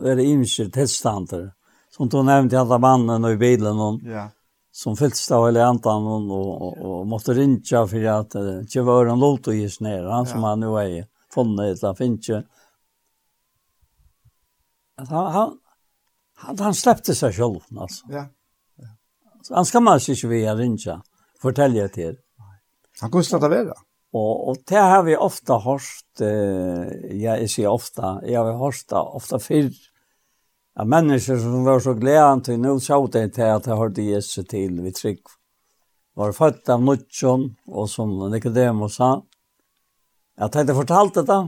være 0.00 0.24
imensker 0.24 0.70
tilstander. 0.72 1.50
Som 1.92 2.08
du 2.08 2.22
nevnte 2.24 2.56
alle 2.56 2.78
mannene 2.80 3.34
i 3.34 3.40
bilen, 3.40 3.80
og, 3.84 3.98
ja. 4.08 4.24
som 4.72 4.96
fylltes 4.96 5.26
av 5.36 5.44
hele 5.44 5.64
antan, 5.66 6.06
og, 6.08 6.30
og, 6.32 6.78
og, 6.80 6.94
måtte 7.08 7.36
rinja 7.36 7.82
for 7.88 8.06
at 8.14 8.36
det 8.38 8.54
ikke 8.64 8.86
var 8.86 9.12
en 9.12 9.20
lot 9.20 9.50
å 9.52 9.56
gis 9.56 9.76
nere, 9.84 10.08
han 10.08 10.28
som 10.28 10.46
han 10.48 10.64
nu 10.64 10.70
er 10.80 11.02
funnet, 11.32 11.76
eller 11.76 11.98
finnes 11.98 12.24
ikke. 12.24 12.40
Han, 15.02 15.28
han, 15.36 15.54
han, 16.46 16.64
han 16.64 16.80
släppte 16.80 17.14
seg 17.18 17.36
selv, 17.36 17.60
altså. 17.76 18.08
Ja. 18.12 18.24
ja. 18.80 18.90
Han 19.52 19.68
skal 19.68 19.84
man 19.84 20.00
ikke 20.00 20.32
ved 20.32 20.48
å 20.48 20.56
rinja, 20.56 20.98
fortelle 21.44 21.88
til. 21.92 22.16
Han 23.02 23.12
kunne 23.12 23.28
slett 23.28 23.44
av 23.44 23.52
det. 23.52 23.66
Og, 24.12 24.48
og 24.48 24.58
det 24.68 24.80
har 24.80 25.06
vi 25.06 25.16
ofta 25.16 25.56
hørt, 25.64 26.20
eh, 26.20 26.90
ja, 27.16 27.38
jeg 27.40 27.48
sier 27.48 27.72
ofta, 27.72 28.18
jeg 28.28 28.36
har 28.36 28.58
hørt 28.60 28.84
det 28.92 29.00
ofta 29.00 29.40
før, 29.40 29.70
av 30.76 30.88
mennesker 30.88 31.40
som 31.40 31.64
var 31.64 31.80
så 31.84 31.94
gleden 31.96 32.44
til, 32.44 32.60
nå 32.60 32.76
så 32.80 32.98
det 33.12 33.30
til 33.36 33.48
at 33.48 33.68
jeg 33.68 33.80
hørte 33.80 34.04
Jesus 34.04 34.48
til, 34.48 34.82
vi 34.84 34.92
trygg, 34.96 35.32
var 36.16 36.36
født 36.36 36.68
av 36.72 36.84
Nutsjon, 36.84 37.48
og 37.72 37.88
som 37.88 38.12
Nicodemus 38.32 39.00
sa, 39.00 39.14
at 40.36 40.56
jeg 40.60 40.76
fortalte 40.76 41.24
det 41.24 41.28
da, 41.32 41.40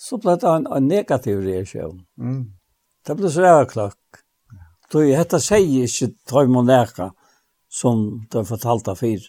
så 0.00 0.16
ble 0.16 0.38
det 0.40 0.48
en, 0.48 0.66
en 0.72 0.88
negativ 0.88 1.42
reaksjon. 1.44 2.00
Mm. 2.16 2.44
Det 3.04 3.16
ble 3.16 3.30
så 3.32 3.52
klokk. 3.68 4.20
Du, 4.90 5.02
dette 5.04 5.38
sier 5.44 5.84
ikke 5.84 6.14
Trøymon 6.28 6.72
Eka 6.72 7.10
som 7.70 8.26
det 8.30 8.44
fortalte 8.48 8.96
fyr. 8.98 9.22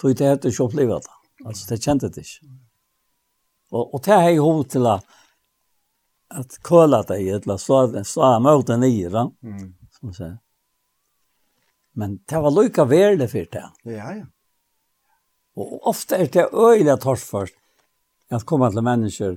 Tog 0.00 0.16
det 0.18 0.28
etter 0.28 0.50
ikke 0.50 0.66
opplevd 0.66 1.06
det. 1.06 1.18
Altså, 1.46 1.66
det 1.70 1.82
kjente 1.82 2.10
det 2.10 2.24
ikke. 2.26 2.50
Og, 3.72 3.94
og 3.94 4.02
det 4.04 4.14
er 4.16 4.28
jeg 4.28 4.42
hod 4.42 4.64
til 4.74 4.88
at, 4.90 5.06
at 6.34 6.58
køle 6.66 7.02
deg, 7.08 7.28
eller 7.38 7.60
så, 7.62 7.84
så 8.08 8.26
er 8.26 8.42
møte 8.42 8.76
nye, 8.80 9.10
da. 9.14 9.28
Mm. 9.46 9.72
Som 9.94 10.10
man 10.10 10.18
sier. 10.18 10.36
Men 11.94 12.18
det 12.28 12.40
var 12.42 12.54
lykke 12.56 12.86
verlig 12.88 13.30
for 13.30 13.48
det. 13.54 13.64
Ja, 13.86 14.12
ja. 14.18 14.28
Og 15.52 15.88
ofte 15.90 16.16
er 16.16 16.30
det 16.32 16.48
øyelig 16.56 16.96
tors 17.02 17.24
først 17.28 17.58
at 18.32 18.46
komme 18.48 18.70
til 18.72 18.84
mennesker 18.84 19.34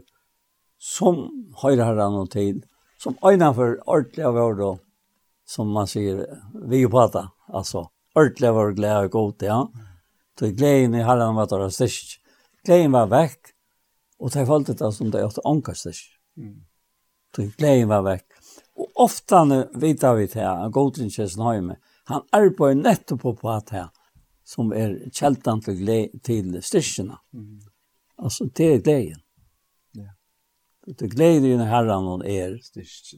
som 0.80 1.26
høyre 1.60 1.84
har 1.84 2.00
noe 2.00 2.30
tid, 2.32 2.62
som 3.00 3.18
øyne 3.20 3.50
for 3.58 3.76
ordentlig 3.84 4.24
av 4.24 4.40
året, 4.40 4.80
som 5.46 5.68
man 5.76 5.90
sier, 5.92 6.24
vi 6.56 6.86
er 6.88 6.92
på 6.92 7.04
det, 7.12 7.26
altså. 7.52 7.84
Mm 7.84 7.95
ordentlig 8.16 8.54
var 8.54 8.74
glede 8.78 9.04
og 9.06 9.12
god, 9.12 9.44
ja. 9.44 9.60
Så 10.40 10.52
gleden 10.52 10.96
i 10.96 11.04
herren 11.04 11.36
var 11.36 11.48
det 11.48 11.74
styrst. 11.74 12.20
Gleden 12.66 12.92
var 12.96 13.08
vekk, 13.12 13.54
og 14.20 14.32
det 14.34 14.48
falt 14.48 14.68
det 14.68 14.94
som 14.94 15.12
det 15.12 15.24
åtte 15.24 15.44
anker 15.46 15.74
styrst. 15.78 16.16
Så 17.36 17.50
gleden 17.58 17.92
var 17.92 18.04
vekk. 18.06 18.26
Og 18.76 19.04
ofte 19.06 19.42
vet 19.80 20.04
vi 20.18 20.28
til 20.28 20.44
at 20.44 20.72
godrinskjøsen 20.74 21.44
har 21.44 21.62
med, 21.62 21.76
han 22.08 22.22
arbeider 22.32 22.82
nettopp 22.82 23.24
på 23.42 23.50
at 23.50 23.72
her, 23.74 23.88
som 24.46 24.74
er 24.74 24.98
kjeltan 25.16 25.62
til, 25.66 25.88
til 26.24 26.58
styrstene. 26.62 27.18
Mm. 27.34 27.62
Altså, 28.22 28.50
det 28.58 28.68
er 28.74 28.84
gleden. 28.84 29.22
Ja. 29.96 30.12
Det 30.86 31.02
er 31.02 31.16
gleden 31.16 31.64
i 31.64 31.70
herren 31.70 32.12
og 32.12 32.26
er 32.30 32.60
styrst. 32.62 33.16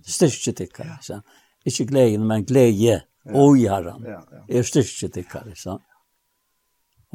ja. 1.09 1.19
ikke 1.65 1.85
gleden, 1.85 2.27
men 2.27 2.45
glede 2.45 3.01
og 3.35 3.57
i 3.59 3.67
herren. 3.67 4.05
Er 4.47 4.65
styrke 4.67 5.11
til 5.11 5.27
hver, 5.27 5.47
ikke 5.51 5.61
sant? 5.61 5.85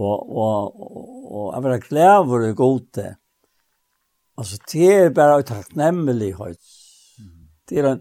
Og, 0.00 0.36
og, 0.36 0.78
og, 1.32 1.48
jeg 1.54 1.62
vil 1.64 1.82
glad 1.88 2.28
for 2.28 2.44
det 2.46 2.54
gode. 2.56 3.08
Altså, 4.40 4.58
det 4.72 4.88
er 4.94 5.10
bare 5.14 5.42
en 5.42 5.48
takknemmelighet. 5.50 6.72
Det 7.68 7.78
er 7.78 7.90
en, 7.90 8.00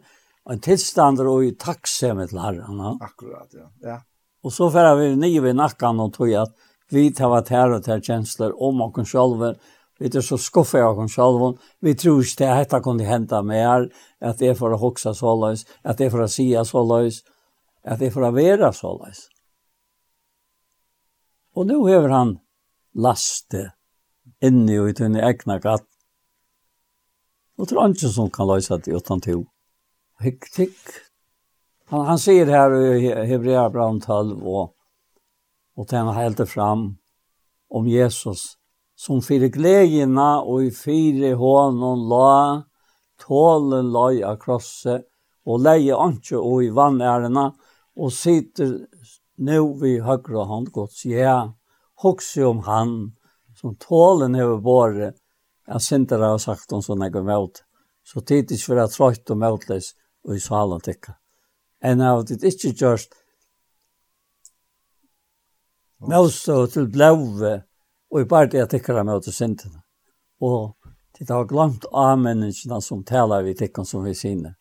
en 0.49 0.63
tilstand 0.63 1.19
og 1.19 1.43
en 1.45 1.59
takksemhet 1.59 2.31
til 2.31 2.39
herren. 2.39 2.79
Ja? 2.79 2.93
Akkurat, 3.03 3.51
ja. 3.53 3.67
ja. 3.89 3.97
Og 4.41 4.55
så 4.55 4.71
får 4.73 4.95
vi 4.97 5.11
nye 5.19 5.43
ved 5.43 5.59
nakken 5.59 5.99
og 6.01 6.13
tog 6.15 6.31
at 6.33 6.55
vi 6.91 7.11
tar 7.15 7.29
vært 7.31 7.51
her 7.53 7.75
og 7.75 7.83
tar 7.85 8.01
kjensler 8.03 8.55
om 8.59 8.81
oss 8.87 9.11
selv. 9.11 9.43
Vi 10.01 10.09
er 10.09 10.23
så 10.25 10.37
skuffet 10.41 10.81
av 10.81 10.99
oss 10.99 11.13
selv. 11.15 11.59
Vi 11.79 11.93
tror 11.93 12.23
ikke 12.23 12.39
det 12.39 12.47
er 12.47 12.63
dette 12.63 12.81
kunne 12.83 13.07
hente 13.07 13.41
mer, 13.45 13.85
at 14.19 14.39
det 14.39 14.51
er 14.51 14.57
for 14.57 14.73
å 14.73 14.79
hokse 14.81 15.13
så 15.15 15.35
løs, 15.37 15.65
at 15.83 15.99
det 15.99 16.07
er 16.07 16.15
for 16.15 16.25
å 16.25 16.31
si 16.31 16.49
så 16.67 16.83
løs 16.83 17.21
at 17.83 17.99
det 17.99 18.11
får 18.13 18.31
være 18.35 18.73
så 18.73 18.93
løs. 18.97 19.27
Og 21.55 21.67
nå 21.67 21.81
hever 21.87 22.13
han 22.13 22.35
laste 22.95 23.71
inni 24.43 24.77
og 24.79 24.91
i 24.91 24.97
tunne 24.97 25.23
egna 25.25 25.57
gatt. 25.59 25.87
Og 27.59 27.67
tror 27.67 27.85
han 27.85 27.95
ikke 27.95 28.11
som 28.13 28.29
kan 28.33 28.47
løse 28.49 28.77
det 28.81 28.95
utan 28.95 29.21
to. 29.21 29.43
Hikk, 30.21 30.47
tikk. 30.53 30.79
Han, 31.91 32.05
han 32.07 32.21
sier 32.21 32.47
her 32.49 32.73
i 32.95 33.11
Hebrea 33.27 33.67
Braun 33.69 33.99
12 34.01 34.37
og, 34.47 34.71
og 35.75 35.87
den 35.91 36.13
helt 36.15 36.41
fram 36.49 36.87
om 37.71 37.87
Jesus 37.87 38.55
som 38.95 39.21
fyrir 39.25 39.49
gledjena 39.51 40.43
og 40.45 40.67
i 40.67 40.71
fyrir 40.71 41.35
hånden 41.39 42.05
la 42.11 42.61
tålen 43.21 43.89
la 43.91 44.07
av 44.29 44.37
krosset 44.41 45.07
og 45.49 45.63
leie 45.65 45.95
anke 45.97 46.37
og 46.37 46.63
i 46.63 46.69
vannærena 46.69 47.47
og 47.49 47.70
og 47.95 48.11
sitter 48.11 48.87
nu 49.37 49.73
vid 49.79 50.01
högra 50.03 50.45
hand 50.45 50.71
Guds. 50.71 51.05
Ja, 51.05 51.53
hoxi 51.95 52.43
om 52.43 52.59
han 52.59 53.15
som 53.55 53.75
tålen 53.75 54.35
över 54.35 54.57
båret. 54.57 55.15
jeg 55.67 55.81
synes 55.81 56.09
det 56.09 56.17
har 56.17 56.37
sagt 56.37 56.73
om 56.73 56.81
sånne 56.81 57.07
jeg 57.13 57.23
mot. 57.23 57.63
Så 58.03 58.21
tid 58.21 58.51
ikke 58.51 58.65
for 58.65 58.77
att 58.77 58.91
trøyt 58.91 59.29
og 59.29 59.37
motlös 59.37 59.93
og 60.25 60.35
i 60.35 60.39
salen 60.39 60.81
tycka. 60.81 61.13
En 61.81 62.01
av 62.01 62.25
det 62.25 62.43
ikke 62.43 62.73
gjørst, 62.73 63.13
motstå 65.99 66.65
til 66.73 66.89
blåve 66.89 67.53
og 68.11 68.21
i 68.21 68.25
bare 68.25 68.47
bara 68.47 68.59
jag 68.59 68.69
tycker 68.69 69.03
det 69.03 69.33
syndene. 69.33 69.81
Og 70.41 70.75
til 71.15 71.27
det 71.27 71.35
har 71.35 71.45
glemt 71.45 71.85
av 71.93 72.19
människorna 72.19 72.81
som 72.81 73.03
taler 73.03 73.43
vi 73.43 73.55
tyckan 73.55 73.85
som 73.85 74.03
vi 74.03 74.15
sinner. 74.15 74.55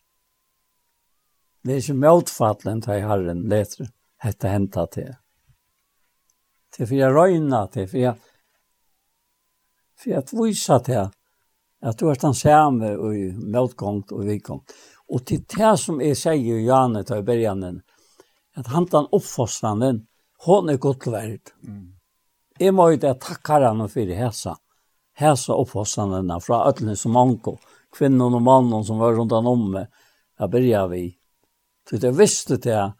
Det 1.65 1.75
er 1.75 1.83
ikke 1.83 2.01
motfattelen 2.01 2.81
til 2.85 3.03
Herren 3.05 3.45
leter 3.51 3.91
etter 4.25 4.55
hentet 4.55 4.95
til. 4.97 5.11
Til 6.73 6.87
for 6.87 6.97
jeg 6.97 7.15
røyner 7.15 7.67
til, 7.73 7.89
for 7.91 8.01
jeg, 8.01 8.15
for 10.01 10.13
jeg 10.15 10.41
viser 10.41 10.85
til 10.87 11.11
at 11.81 12.01
du 12.01 12.09
er 12.09 12.21
den 12.21 12.37
samme 12.37 12.93
i 13.17 13.31
motgångt 13.33 14.13
og 14.13 14.27
vikgångt. 14.29 14.73
Og 15.11 15.25
til 15.27 15.43
det 15.49 15.73
som 15.81 16.01
jeg 16.01 16.17
sier 16.17 16.61
i 16.61 16.67
Janne 16.67 17.03
til 17.05 17.25
Bergjanen, 17.27 17.81
at 18.57 18.69
han 18.71 18.87
tar 18.87 19.09
oppfostranden, 19.17 20.05
hon 20.47 20.69
er 20.69 20.81
godt 20.81 21.09
verd. 21.11 21.53
Mm. 21.65 21.97
Jeg 22.61 22.75
må 22.77 22.91
ikke 22.93 23.15
takke 23.21 23.61
henne 23.65 23.89
for 23.89 24.09
det 24.09 24.19
hese. 24.19 24.55
Hese 25.21 25.57
oppfostrandene 25.57 26.39
fra 26.45 26.63
ødene 26.69 26.97
som 26.97 27.17
anko, 27.17 27.57
kvinnen 27.93 28.37
og 28.37 28.45
mannen 28.45 28.85
som 28.85 29.01
var 29.01 29.17
rundt 29.17 29.35
han 29.37 29.49
om 29.49 29.67
meg, 29.75 29.89
jeg 30.41 30.53
begynner 30.53 30.89
vi. 30.93 31.05
Så 31.91 31.99
jeg 31.99 32.15
visste 32.15 32.57
til 32.63 32.77
at 32.79 32.97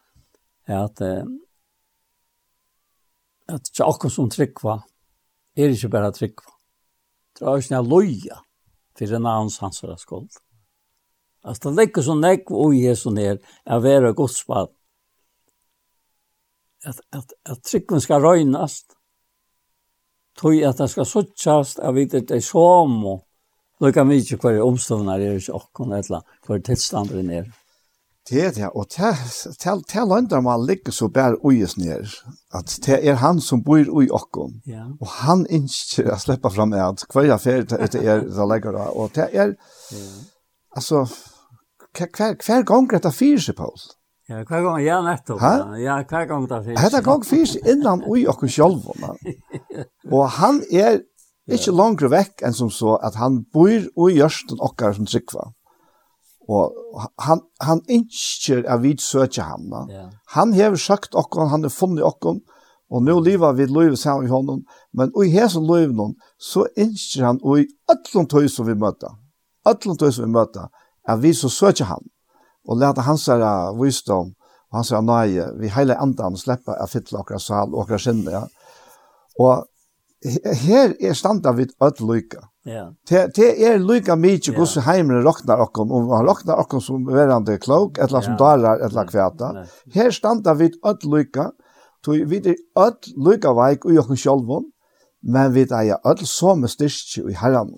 at 0.67 1.01
at 3.51 3.67
det 3.67 3.79
er 3.79 3.89
akkurat 3.89 4.13
som 4.13 4.29
tryggva, 4.31 4.77
er 5.57 5.73
ikke 5.73 5.89
bare 5.91 6.11
tryggva. 6.15 6.53
Det 7.35 7.47
er 7.47 7.59
ikke 7.59 7.73
noe 7.75 7.89
loja 7.89 8.37
til 8.95 9.15
en 9.15 9.25
annen 9.25 9.51
hans 9.61 9.83
skuld. 9.97 10.29
Altså 11.43 11.69
det 11.69 11.77
ligger 11.79 12.05
så 12.05 12.15
nekv 12.15 12.53
og 12.53 12.75
jeg 12.77 12.97
ned 13.11 13.25
er, 13.25 13.37
er 13.65 13.79
være 13.79 14.13
godsbad. 14.13 14.69
At, 16.85 17.01
at, 17.11 17.33
at 17.45 17.63
tryggven 17.63 18.01
skal 18.01 18.21
røynast, 18.21 18.93
tog 20.37 20.61
at 20.63 20.77
det 20.77 20.89
skal 20.89 21.05
suttjast, 21.05 21.81
jeg 21.81 21.95
vet 21.95 22.13
at 22.13 22.29
det 22.29 22.37
er 22.37 22.45
som, 22.45 22.93
og 23.05 23.25
lukka 23.81 24.05
mykje 24.05 24.37
hver 24.41 24.61
omstående 24.63 25.17
er 25.17 25.37
ikke 25.37 25.57
akkurat, 25.59 26.05
eller 26.05 26.21
hver 26.47 26.63
tilstander 26.65 27.21
er. 27.41 27.49
Det 28.29 28.43
er 28.45 28.51
det, 28.53 28.69
og 28.77 28.85
det 28.93 29.97
er 29.97 30.05
lønder 30.05 30.41
man 30.41 30.65
ligger 30.65 30.93
så 30.93 31.07
bare 31.09 31.39
uges 31.45 31.77
ned, 31.77 32.05
at 32.53 32.79
det 32.85 32.99
er 33.07 33.15
han 33.17 33.41
som 33.41 33.63
bor 33.63 33.81
ui 33.89 34.09
okken, 34.11 34.61
ja. 34.65 34.85
og 35.01 35.07
han 35.07 35.45
ikke 35.49 36.17
slipper 36.17 36.49
fram 36.53 36.73
at 36.73 37.05
hver 37.13 37.33
affær 37.33 37.63
det 37.65 37.79
er 37.81 38.21
det 38.21 38.47
legger 38.51 38.77
av, 38.77 38.93
og 38.93 39.09
det 39.15 39.27
er, 39.33 39.55
altså, 40.75 41.07
hver, 41.97 42.37
hver 42.45 42.63
gang 42.63 42.91
dette 42.91 43.11
fyrer 43.11 43.41
seg, 43.41 43.57
Paul. 43.57 43.79
Ja, 44.29 44.43
hver 44.45 44.61
gang, 44.63 44.83
ja, 44.85 44.99
nettopp. 45.01 45.39
Ha? 45.41 45.53
Ja, 45.81 45.95
hver 46.05 46.27
gang 46.29 46.45
det 46.49 46.59
fyrer 46.65 46.77
seg. 46.77 46.91
Hver 46.93 47.07
gang 47.07 47.25
fyrer 47.25 47.49
seg 47.55 47.71
innan 47.73 48.03
ui 48.05 48.27
okken 48.29 48.53
selv, 48.53 48.85
og 50.11 50.29
han 50.37 50.61
er 50.69 51.01
ikke 51.49 51.71
ja. 51.71 51.75
langere 51.75 52.11
vekk 52.13 52.45
enn 52.45 52.53
som 52.53 52.69
så 52.69 52.99
at 53.01 53.17
han 53.17 53.41
bor 53.53 53.89
ui 53.97 54.13
hjørsten 54.13 54.61
okker 54.61 54.93
som 54.93 55.09
tryggva. 55.09 55.49
Ja. 55.49 55.55
Og 56.51 57.05
han, 57.23 57.43
han 57.63 57.79
innskjer 57.87 58.65
at 58.67 58.81
vi 58.83 58.95
søker 58.99 59.45
ham. 59.47 59.69
Da. 59.71 59.85
Yeah. 59.89 60.09
Han 60.35 60.53
har 60.57 60.75
sagt 60.75 61.15
okkur, 61.15 61.47
han 61.47 61.63
har 61.63 61.73
funnet 61.73 62.03
okkur, 62.03 62.41
og 62.91 63.05
nå 63.07 63.19
lever 63.23 63.55
vi 63.55 63.69
løyve 63.71 63.97
sammen 63.97 64.27
i 64.27 64.31
honom, 64.31 64.63
men 64.93 65.13
i 65.23 65.29
hesen 65.31 65.67
løyve 65.67 65.93
noen, 65.95 66.17
så 66.35 66.65
innskjer 66.75 67.29
han, 67.29 67.39
og 67.43 67.61
i 67.61 67.67
ætlom 67.91 68.27
tøy 68.27 68.49
som 68.51 68.67
vi 68.67 68.75
møter, 68.75 69.13
ætlom 69.67 69.95
tøy 69.99 70.09
som 70.11 70.27
vi 70.27 70.33
møter, 70.33 70.67
at 71.07 71.21
vi 71.23 71.31
så 71.37 71.49
søker 71.49 71.87
ham, 71.87 72.03
og 72.67 72.81
leta 72.81 73.05
hans 73.07 73.29
her 73.31 73.45
visdom, 73.79 74.33
og 74.71 74.79
hans 74.81 74.91
her 74.91 75.05
nøye, 75.07 75.47
vi 75.61 75.71
heile 75.71 75.95
andan 76.03 76.35
slipper 76.39 76.83
å 76.83 76.89
fytle 76.91 77.21
okra 77.23 77.39
sal, 77.39 77.71
okra 77.71 77.99
skinne, 78.01 78.35
ja. 78.35 78.43
Og 79.39 79.63
her 80.65 80.91
er 80.99 81.15
standa 81.15 81.55
vi 81.55 81.69
ætlom 81.71 82.11
lykke, 82.11 82.43
Ja. 82.63 82.93
Det 83.09 83.35
det 83.35 83.63
er 83.65 83.79
lika 83.79 84.15
mycket 84.15 84.57
hur 84.57 84.65
så 84.65 84.81
hemmen 84.81 85.23
rocknar 85.23 85.57
och 85.57 85.79
om 85.79 86.09
han 86.09 86.25
rocknar 86.25 86.55
och 86.55 86.83
som 86.83 87.05
verande 87.05 87.57
klok 87.57 87.97
eller 87.97 88.21
som 88.21 88.37
dalar 88.37 88.79
eller 88.79 89.07
kväta. 89.07 89.65
Her 89.93 90.11
standa 90.11 90.53
vid 90.53 90.73
att 90.83 91.03
lika. 91.03 91.51
Tog 92.03 92.15
vi 92.15 92.39
det 92.39 92.55
att 92.75 93.07
lika 93.25 93.53
veik 93.53 93.85
ui 93.85 93.95
jag 93.95 94.19
själv 94.19 94.61
men 95.21 95.53
vi 95.53 95.61
er 95.61 95.97
alle 96.03 96.25
som 96.25 96.67
styrke 96.67 97.29
i 97.29 97.33
herren. 97.33 97.75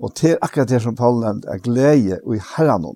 Og 0.00 0.12
det 0.20 0.30
er 0.30 0.38
akkurat 0.42 0.68
det 0.68 0.80
som 0.82 0.96
Paul 0.96 1.20
nevnt, 1.20 1.44
er 1.44 1.60
glede 1.60 2.20
ui 2.24 2.38
herren. 2.56 2.86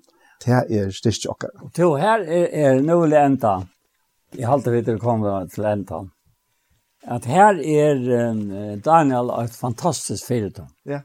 Det 0.45 0.65
er 0.69 0.89
styrke 0.91 1.29
akkurat. 1.29 1.73
To 1.75 1.95
her 1.95 2.25
er, 2.25 2.47
er 2.51 2.81
noe 2.81 3.07
enda. 3.19 3.61
Jeg 4.33 4.49
halte 4.49 4.73
vi 4.73 4.81
til 4.83 4.97
å 4.97 5.03
komme 5.03 5.45
til 5.53 5.65
enda. 5.69 6.03
At 7.03 7.25
her 7.27 7.59
er 7.59 8.29
um, 8.31 8.43
Daniel 8.81 9.29
et 9.43 9.55
fantastisk 9.55 10.25
fyrirtom. 10.25 10.71
Ja. 10.87 11.03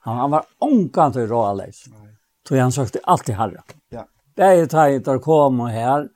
Han, 0.00 0.16
han 0.16 0.30
var 0.30 0.44
ångan 0.58 1.12
til 1.12 1.28
råaleis. 1.28 1.84
Så 2.48 2.58
han 2.58 2.72
søkte 2.72 3.00
alltid 3.04 3.34
herre. 3.34 3.62
Ja. 3.88 4.06
Det 4.34 4.42
är 4.42 4.54
ju 4.54 4.66
tajtar 4.66 5.18
kom 5.18 5.60
och 5.60 5.68
här. 5.68 6.08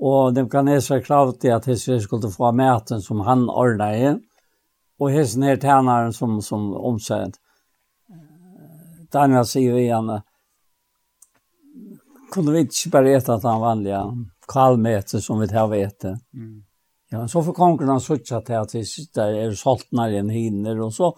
Och 0.00 0.34
de 0.34 0.50
kan 0.50 0.64
näsa 0.64 1.00
kravt 1.00 1.44
i 1.44 1.50
att 1.50 1.66
jeg 1.66 2.02
skulle 2.02 2.30
få 2.30 2.52
maten 2.52 3.02
som 3.02 3.20
han 3.20 3.50
ordnet 3.50 3.96
i. 3.96 4.18
Och 4.98 5.10
hese 5.10 5.38
ner 5.38 5.56
tjeneren 5.56 6.12
som, 6.12 6.42
som 6.42 6.74
omsänd. 6.74 7.34
Daniel 9.12 9.44
säger 9.44 9.74
igen. 9.74 10.20
Kunde 12.32 12.52
vi 12.52 12.60
inte 12.60 12.88
bara 12.88 13.10
äta 13.10 13.34
at 13.34 13.42
han 13.42 13.60
vanliga 13.60 14.12
kalmäter 14.48 15.18
som 15.18 15.40
vi 15.40 15.48
tar 15.48 15.68
vete. 15.68 16.18
Mm. 16.34 16.64
Ja, 17.10 17.28
så 17.28 17.42
får 17.42 17.52
konkurrensen 17.52 18.16
sucha 18.16 18.40
till 18.40 18.54
att 18.54 18.74
vi 18.74 18.84
sitter 18.84 19.32
är 19.32 19.52
soltnar 19.52 20.08
i 20.08 20.16
en 20.16 20.30
hinner 20.30 20.80
och 20.80 20.94
så 20.94 21.16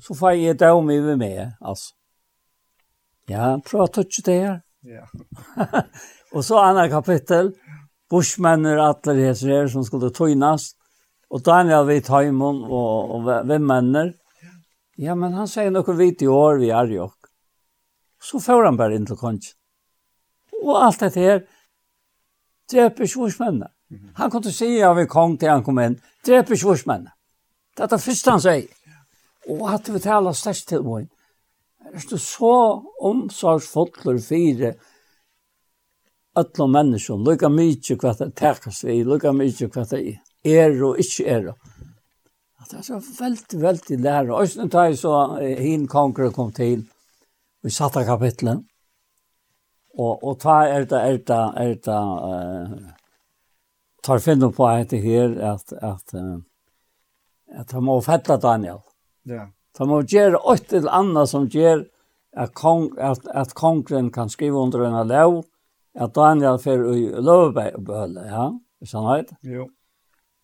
så 0.00 0.14
får 0.14 0.32
jag 0.32 0.58
det 0.58 0.70
om 0.70 0.90
över 0.90 1.16
med 1.16 1.52
alltså. 1.60 1.94
Ja, 3.26 3.60
prata 3.70 4.00
inte 4.00 4.22
det 4.24 4.40
her. 4.40 4.62
Ja. 4.80 5.08
och 6.32 6.44
så 6.44 6.58
andra 6.58 6.88
kapitel. 6.88 7.52
Bushmänner 8.10 8.76
alla 8.76 9.14
her 9.14 9.68
som 9.68 9.84
skulle 9.84 10.10
tojnas. 10.10 10.72
Och 11.28 11.42
Daniel 11.42 11.86
vid 11.86 12.04
Taimon 12.04 12.64
och, 12.64 13.14
och 13.14 13.48
vem 13.50 13.66
männer. 13.66 14.14
Ja, 14.96 15.14
men 15.14 15.32
han 15.32 15.48
säger 15.48 15.70
något 15.70 15.96
vidt 15.96 16.22
i 16.22 16.26
år 16.26 16.56
vi 16.56 16.70
är 16.70 16.86
ju. 16.86 17.08
Så 18.22 18.40
får 18.40 18.64
han 18.64 18.76
bara 18.76 18.94
inte 18.94 19.14
konst. 19.14 19.56
Och 20.62 20.84
allt 20.84 21.00
det 21.00 21.14
här 21.14 21.46
dräper 22.72 23.06
svorsmännen. 23.06 23.68
Han 24.14 24.30
kunde 24.30 24.52
säga 24.52 24.90
av 24.90 24.98
en 24.98 25.08
kong 25.08 25.36
till 25.36 25.48
han 25.48 25.64
kom 25.64 25.78
in, 25.78 26.00
dräper 26.24 26.56
svorsmännen. 26.56 27.08
Det 27.76 27.84
er 27.84 27.96
det 27.96 28.00
første 28.00 28.30
han 28.30 28.40
sier. 28.40 28.66
Og 29.50 29.66
at 29.74 29.90
vi 29.90 30.00
taler 30.02 30.36
størst 30.36 30.68
til 30.70 30.86
meg. 30.86 31.08
er 31.90 32.06
du 32.10 32.18
så 32.18 32.54
omsorgsfotler 33.00 34.18
fire 34.22 34.74
alle 36.38 36.66
mennesker, 36.70 37.18
lukka 37.18 37.48
mykje 37.50 37.96
hva 37.98 38.14
det 38.18 38.30
tekast 38.38 38.84
vi, 38.86 39.00
lukka 39.04 39.32
mykje 39.34 39.68
hva 39.74 39.84
det 39.90 40.02
er 40.46 40.76
og 40.86 41.00
ikke 41.02 41.26
er. 41.26 41.48
At 42.60 42.70
det 42.70 42.78
er 42.78 42.86
så 42.86 43.00
veldig, 43.00 43.60
veldig 43.62 43.98
lærer. 43.98 44.32
Og 44.36 44.48
sånn 44.48 44.70
tar 44.70 44.90
jeg 44.90 45.00
så 45.02 45.14
hin 45.40 45.88
konger 45.90 46.30
kom 46.34 46.52
til, 46.54 46.86
vi 47.64 47.72
satt 47.74 47.98
av 47.98 48.06
kapitlet, 48.08 48.62
og, 49.98 50.22
og 50.22 50.38
ta 50.40 50.62
er 50.70 50.86
det, 50.88 51.00
er 51.00 51.18
det, 51.26 51.40
er 51.60 51.74
det, 51.82 51.96
uh, 51.98 52.92
tar 54.06 54.22
finne 54.22 54.52
på 54.54 54.68
etter 54.70 55.02
her 55.02 55.34
at, 55.50 55.74
at, 55.74 56.14
at, 56.14 56.38
at 57.64 57.74
han 57.74 57.84
må 57.84 57.98
fette 58.06 58.38
Daniel. 58.40 58.80
Ja. 59.30 59.46
Så 59.76 59.86
man 59.86 60.06
gjør 60.10 60.38
åtte 60.42 60.80
eller 60.80 60.96
annet 60.98 61.30
som 61.30 61.46
gjør 61.48 61.84
at, 62.36 62.52
kong, 62.58 62.90
at, 62.98 63.26
at 63.34 63.54
kongren 63.58 64.10
kan 64.14 64.30
skrive 64.30 64.58
under 64.58 64.86
en 64.86 64.98
lov, 65.08 65.44
at 65.94 66.14
Daniel 66.14 66.58
fer 66.62 66.82
i 66.94 67.06
lovbehølle, 67.10 68.24
ja? 68.26 68.48
hvis 68.78 68.94
han 68.94 69.06
vet? 69.08 69.30
Jo. 69.46 69.68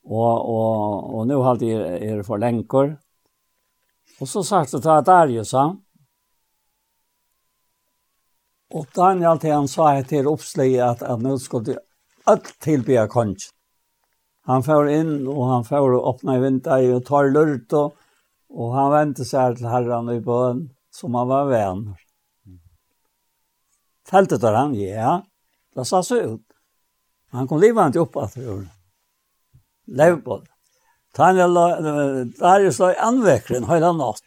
Og, 0.07 0.31
og, 0.55 1.11
og 1.19 1.27
nå 1.27 1.41
har 1.43 1.59
de 1.59 1.73
er 1.75 2.23
for 2.27 2.39
lenker. 2.39 2.95
Og 4.21 4.31
så 4.31 4.43
sagt 4.47 4.73
det 4.73 4.83
til 4.85 5.05
Darius, 5.07 5.53
han. 5.59 5.77
Og 8.75 8.87
Daniel 8.97 9.39
til 9.43 9.55
han 9.55 9.69
sa 9.71 9.91
til 10.07 10.31
oppslag 10.31 10.79
at, 10.83 11.03
at 11.03 11.23
nå 11.23 11.37
skulle 11.43 11.73
de 11.73 11.79
alt 12.27 12.51
tilbya 12.63 13.07
kongen. 13.11 13.39
Han 14.47 14.63
får 14.63 14.89
inn, 14.95 15.15
og 15.27 15.49
han 15.51 15.65
får 15.67 15.97
åpne 15.99 16.37
i 16.37 16.43
vinter, 16.43 16.85
og 16.95 17.07
tar 17.07 17.33
lurt, 17.35 17.73
og 17.75 17.97
Og 18.57 18.73
han 18.73 18.93
vente 18.95 19.27
seg 19.29 19.59
til 19.59 19.69
herren 19.69 20.09
i 20.15 20.21
bøen, 20.25 20.67
som 20.95 21.17
han 21.19 21.29
var 21.29 21.49
venner. 21.51 22.03
Teltet 24.07 24.41
der 24.41 24.57
han, 24.57 24.75
ja, 24.79 25.19
det 25.77 25.85
sa 25.89 26.01
seg 26.07 26.37
ut. 26.37 26.45
Han 27.35 27.49
kom 27.51 27.61
livet 27.61 27.99
opp 28.01 28.17
at 28.23 28.37
det 28.37 28.47
gjorde. 28.47 28.71
Levbål. 29.99 30.45
Daniel, 31.17 31.59
Darius 32.39 32.79
la 32.81 32.93
i 32.93 33.01
anvekren 33.03 33.67
hele 33.69 33.91
natt. 33.97 34.23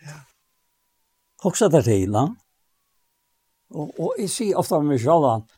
Også 1.45 1.69
til 1.71 1.85
tiden. 1.85 2.35
Og, 3.69 3.91
og 4.01 4.19
jeg 4.19 4.31
sier 4.33 4.59
ofte 4.59 4.79
med 4.81 4.95
meg 4.95 5.01
selv 5.03 5.27
at 5.29 5.55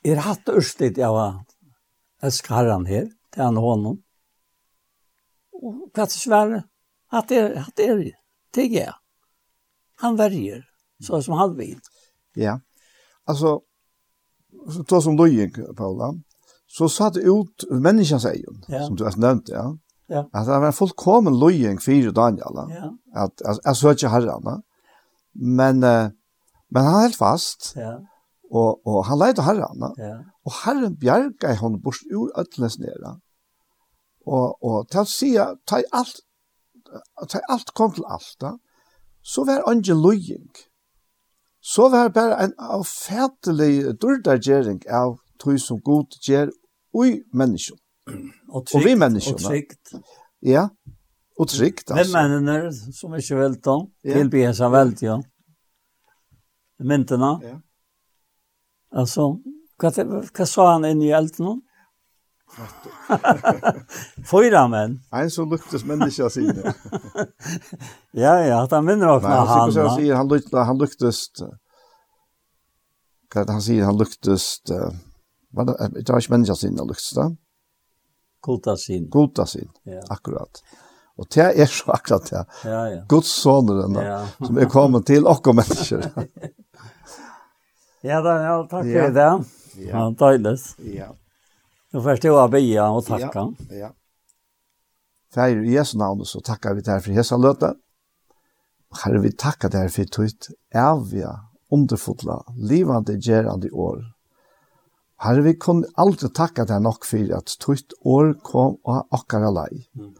jeg 0.00 0.16
har 0.16 0.30
hatt 0.30 0.48
ørstet 0.48 0.96
jeg 0.96 1.12
var 1.12 1.42
elsker 2.24 2.56
herren 2.56 2.86
her, 2.88 3.10
til 3.32 3.44
han 3.44 3.60
hånden. 3.60 3.98
Och 5.62 5.90
vad 5.94 6.10
svär 6.10 6.62
att 7.10 7.28
det 7.28 7.58
att 7.58 7.76
det 7.76 8.12
tycker 8.52 8.80
jag. 8.80 8.94
Han 9.96 10.16
värjer 10.16 10.64
så 11.06 11.22
som 11.22 11.34
han 11.34 11.56
vil. 11.56 11.80
Ja. 12.34 12.60
Alltså 13.24 13.60
så 14.74 14.82
då 14.82 15.02
som 15.02 15.16
då 15.16 15.26
Paula 15.76 16.14
så 16.66 16.88
satt 16.88 17.16
ut 17.16 17.64
människan 17.70 18.20
säger 18.20 18.46
ja. 18.68 18.86
som 18.86 18.96
du 18.96 19.04
har 19.04 19.16
nevnt, 19.16 19.48
ja. 19.48 19.78
Ja. 20.06 20.28
Att 20.32 20.46
han 20.46 20.62
var 20.62 20.72
fullkommen 20.72 21.38
lojeng 21.38 21.78
för 21.78 22.10
Daniel. 22.10 22.54
Ja. 22.54 22.96
Att 23.14 23.42
alltså 23.42 23.60
jag 23.64 23.76
söker 23.76 24.08
herrarna. 24.08 24.62
Men 25.32 25.78
men 26.68 26.84
han 26.84 27.02
helt 27.02 27.16
fast. 27.16 27.72
Ja. 27.76 28.00
Och 28.50 28.86
och 28.86 29.04
han 29.04 29.18
lejde 29.18 29.42
Herren. 29.42 29.78
Ja. 29.96 30.24
Och 30.44 30.52
herren 30.52 30.96
i 31.52 31.56
honom 31.56 31.80
bort 31.80 31.96
ur 32.10 32.40
ödlens 32.40 32.78
nere. 32.78 33.20
Og, 34.30 34.58
og 34.62 34.90
til 34.90 35.02
å 35.02 35.08
si 35.10 35.30
at 35.42 35.58
ta 35.66 35.80
alt, 35.96 36.20
ta 37.30 37.40
alt 37.50 37.72
kom 37.74 37.94
til 37.96 38.06
alt 38.06 38.36
da 38.42 38.54
så 39.22 39.44
var 39.44 39.66
ikke 39.72 39.94
løying. 39.94 40.50
Så 41.60 41.88
var 41.88 42.08
bare 42.08 42.44
en 42.44 42.54
avfætelig 42.58 44.00
dørdagjering 44.00 44.80
av 44.88 45.18
tog 45.38 45.60
som 45.60 45.80
god 45.80 46.16
gjør 46.24 46.52
ui 46.96 47.20
menneskjon. 47.32 47.78
Og, 48.48 48.64
og 48.74 48.84
vi 48.84 48.94
menneskjon. 48.96 49.36
Og 49.36 49.44
trygt. 49.44 49.92
Ja, 50.42 50.68
og 51.38 51.48
trygt. 51.48 51.90
Altså. 51.90 52.16
Men 52.16 52.46
mennene 52.46 52.72
som 52.96 53.14
ikke 53.16 53.36
velte, 53.36 53.76
ja. 54.04 54.16
tilbyr 54.16 54.54
seg 54.56 54.72
velte, 54.72 55.06
ja. 55.06 55.18
Myntene. 56.80 57.34
Ja. 57.44 57.58
Altså, 58.96 59.34
hva, 59.80 59.92
hva 59.92 60.46
sa 60.48 60.72
han 60.72 60.88
inn 60.88 61.04
i 61.04 61.12
elten 61.16 61.44
nå? 61.44 61.58
Fyra 64.30 64.68
menn. 64.68 65.00
En 65.10 65.30
som 65.30 65.50
luktes 65.50 65.84
människa 65.84 66.30
sine. 66.30 66.74
ja, 68.10 68.40
ja, 68.44 68.68
han 68.70 68.84
minner 68.84 69.10
åkna 69.16 69.28
han. 69.28 69.48
Han 69.48 69.72
säger 69.72 70.14
han 70.14 70.28
luktes 70.28 70.52
han 70.52 70.78
luktes 70.78 71.26
Kan 73.30 73.48
han 73.48 73.62
sier, 73.62 73.84
han 73.84 73.98
luktes 73.98 74.62
vad 75.50 75.66
det 75.66 75.76
är 75.78 75.98
inte 75.98 76.30
människa 76.30 76.54
sinne 76.54 76.82
luktes 76.82 77.10
då. 77.14 77.36
Kulta 78.42 78.76
sin. 78.76 79.10
Kulta 79.10 79.46
sin. 79.46 79.70
Ja. 79.82 80.02
Akkurat. 80.08 80.62
Og 81.20 81.26
det 81.34 81.60
er 81.60 81.66
så 81.66 81.92
akkurat 81.92 82.30
det. 82.30 82.44
Ja, 82.64 82.88
ja. 82.88 83.00
Guds 83.08 83.28
soner 83.42 83.82
den 83.82 83.94
ja. 83.94 84.26
som 84.46 84.58
er 84.58 84.68
kommet 84.72 85.06
til 85.06 85.26
okkur 85.28 85.52
mennesker. 85.52 86.06
ja, 88.08 88.22
Daniel, 88.24 88.64
takk 88.70 88.86
for 88.86 89.12
det. 89.12 89.26
Ja. 89.26 89.90
Ja, 89.90 90.06
deilig. 90.18 90.56
Ja. 90.96 91.10
Då 91.92 92.02
först 92.02 92.24
jag 92.24 92.44
att 92.44 92.50
be 92.50 92.80
och 92.80 93.04
tacka. 93.04 93.30
Ja. 93.34 93.54
ja. 93.70 93.90
Fär 95.34 95.64
i 95.64 95.72
Jesu 95.72 95.98
namn 95.98 96.24
så 96.24 96.40
tackar 96.40 96.74
vi 96.74 96.80
dig 96.80 97.00
för 97.00 97.12
hesa 97.12 97.36
löta. 97.36 97.74
Herre, 99.04 99.18
vi 99.18 99.32
tackar 99.32 99.68
dig 99.70 99.88
för 99.88 100.02
ditt 100.02 100.48
ärviga, 100.70 101.40
underfotla, 101.70 102.44
livande, 102.56 103.18
gerande 103.20 103.70
år. 103.70 104.04
Herre, 105.16 105.40
vi 105.40 105.54
kunde 105.54 105.88
alltid 105.94 106.34
tacka 106.34 106.64
dig 106.64 106.80
nog 106.80 107.04
för 107.04 107.32
att 107.32 107.56
ditt 107.66 107.92
år 108.00 108.38
kom 108.42 108.78
och 108.82 109.06
akara 109.10 109.50
lei. 109.50 109.88
Mm. 109.94 110.14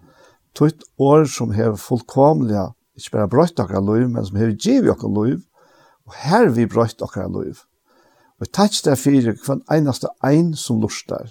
År 0.97 1.25
som 1.25 1.55
har 1.55 1.77
fullkomliga, 1.77 2.75
inte 2.95 3.09
bara 3.13 3.27
bröjt 3.27 3.61
akkara 3.61 3.81
liv, 3.81 4.09
men 4.09 4.27
som 4.27 4.37
har 4.37 4.47
givit 4.47 4.91
akkara 4.91 5.25
liv. 5.25 5.41
Och 6.05 6.15
här 6.15 6.49
vi 6.49 6.67
bröjt 6.67 7.03
akkara 7.03 7.29
liv. 7.29 7.59
Og 8.41 8.49
takk 8.57 8.73
der 8.85 8.97
fyrir 8.97 9.37
kvann 9.37 9.61
einaste 9.69 10.09
ein 10.25 10.55
som 10.57 10.81
lustar. 10.81 11.29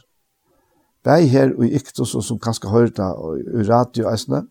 Bei 1.04 1.28
her 1.32 1.54
og 1.56 1.66
i 1.66 1.74
Iktus, 1.78 2.16
og 2.16 2.24
som 2.24 2.40
kanskje 2.40 2.70
hører 2.70 2.94
det 2.96 3.10
og 3.16 3.40
i 3.40 3.64
radio 3.68 4.10
eisene, 4.12 4.44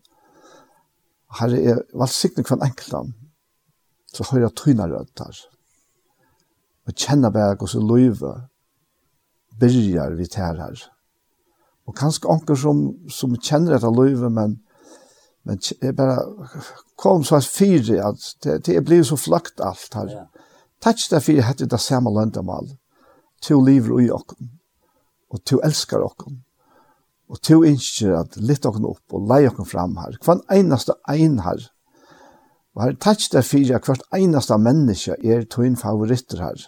her 1.39 1.53
er 1.53 1.81
valgt 1.93 2.15
sikkert 2.15 2.47
hver 2.49 2.57
enkelt 2.57 2.69
enkeltan, 2.69 3.13
så 4.13 4.25
hører 4.31 4.47
jeg 4.47 4.55
tøyna 4.57 4.87
rødt 4.89 5.21
her. 5.21 5.41
Og 6.89 6.95
kjenner 6.97 7.29
bare 7.29 7.55
hvordan 7.59 7.85
løyve 7.85 8.33
byrjar 9.59 10.15
vi 10.17 10.25
til 10.25 10.41
her. 10.63 10.81
Og 11.85 11.95
kanskje 11.95 12.29
anker 12.31 12.57
som, 12.57 12.81
som 13.09 13.37
kjenner 13.37 13.75
dette 13.75 13.93
løyve, 13.93 14.29
men, 14.33 14.59
men 15.45 15.61
jeg 15.81 15.95
bare 15.95 16.25
kom 16.97 17.23
så 17.23 17.41
fyre 17.45 18.01
at 18.09 18.25
det, 18.43 18.63
det 18.65 18.83
blir 18.85 19.03
så 19.05 19.17
flakt 19.17 19.61
alt 19.61 19.93
her. 19.93 20.13
Ja. 20.13 20.25
Takk 20.81 21.01
derfor 21.11 21.35
jeg 21.35 21.45
hette 21.45 21.69
det 21.69 21.81
samme 21.83 22.13
løndemål 22.15 22.71
til 23.43 23.59
å 23.59 23.65
livet 23.65 24.05
i 24.05 24.09
åkken 24.13 24.58
og 25.29 25.43
du 25.49 25.59
elskar 25.65 26.03
okken. 26.05 26.41
Og 27.29 27.37
du 27.45 27.65
innskjer 27.67 28.15
at 28.17 28.37
litt 28.41 28.65
okken 28.65 28.87
opp 28.89 29.13
og 29.13 29.27
lei 29.29 29.43
okken 29.49 29.67
fram 29.69 29.97
her. 30.01 30.17
Hva 30.25 30.39
einaste 30.49 30.95
ein 31.09 31.37
her? 31.45 31.67
Og 32.75 32.83
her 32.85 32.97
takk 33.01 33.25
der 33.33 33.45
fyrir 33.45 33.77
at 33.77 33.89
hvert 33.89 34.05
einaste 34.15 34.57
menneske 34.57 35.17
er 35.21 35.45
tuin 35.45 35.77
favoritter 35.77 36.41
her. 36.41 36.65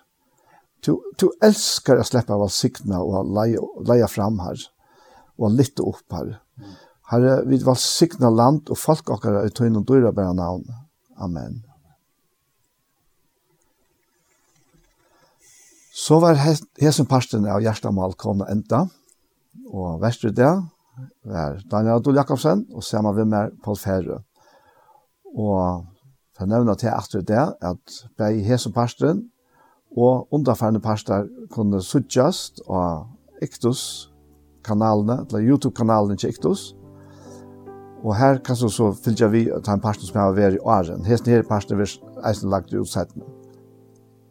Du, 0.86 0.98
du 1.18 1.30
elskar 1.46 2.02
å 2.02 2.06
slippe 2.06 2.34
av 2.34 2.48
sikna 2.54 3.02
og 3.02 3.34
leie, 3.34 3.62
leie 3.86 4.08
fram 4.10 4.40
her. 4.46 4.62
Og 5.42 5.58
litt 5.58 5.82
opp 5.82 6.06
her. 6.14 6.38
Herre, 7.12 7.42
vi 7.46 7.58
vil 7.58 7.66
valsikna 7.68 8.30
land 8.32 8.70
og 8.72 8.80
folk 8.80 9.10
okkar 9.14 9.42
i 9.44 9.54
tøyn 9.56 9.82
og 9.82 9.88
dyra 9.90 10.14
bæra 10.16 10.34
navn. 10.38 10.64
Amen. 11.22 11.62
Så 16.02 16.18
var 16.20 16.40
hesen 16.82 17.06
parsten 17.06 17.46
av 17.46 17.62
Gjerstamal 17.62 18.16
kom 18.18 18.42
enda, 18.50 18.88
og 19.70 20.00
verst 20.02 20.24
ut 20.26 20.34
det 20.36 20.50
var 21.30 21.60
Daniel 21.70 22.00
Adol 22.00 22.18
Jakobsen, 22.18 22.66
og 22.74 22.84
sammen 22.84 23.30
med 23.30 23.54
Paul 23.64 23.78
Ferre. 23.78 24.22
Og 25.38 25.86
for 26.38 26.50
nevna 26.50 26.74
til 26.76 26.90
at 26.90 27.14
det, 27.28 27.46
at 27.62 28.00
bei 28.18 28.42
hesen 28.42 28.74
parsten, 28.74 29.28
og 29.98 30.28
underfærende 30.34 30.82
parster 30.82 31.28
kunne 31.52 31.84
suttjast 31.84 32.64
av 32.70 33.06
Iktus 33.42 34.10
kanalene, 34.64 35.26
eller 35.28 35.46
YouTube-kanalene 35.52 36.18
til 36.18 36.30
Iktus, 36.30 36.76
Og 38.04 38.16
her 38.18 38.38
kan 38.38 38.56
så 38.56 38.70
så 38.70 38.94
fylgja 39.04 39.28
vi 39.28 39.44
ta 39.64 39.74
en 39.74 39.82
parsten 39.82 40.08
som 40.08 40.18
har 40.18 40.34
vært 40.34 40.58
i 40.58 40.64
åren. 40.66 41.06
Hesen 41.06 41.28
her 41.30 41.44
parsten 41.46 41.78
vil 41.78 41.90
eisen 42.26 42.50
lagt 42.50 42.74
i 42.74 42.80
utsettene. 42.82 43.24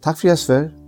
Takk 0.03 0.19
for 0.19 0.27
Jesper. 0.27 0.80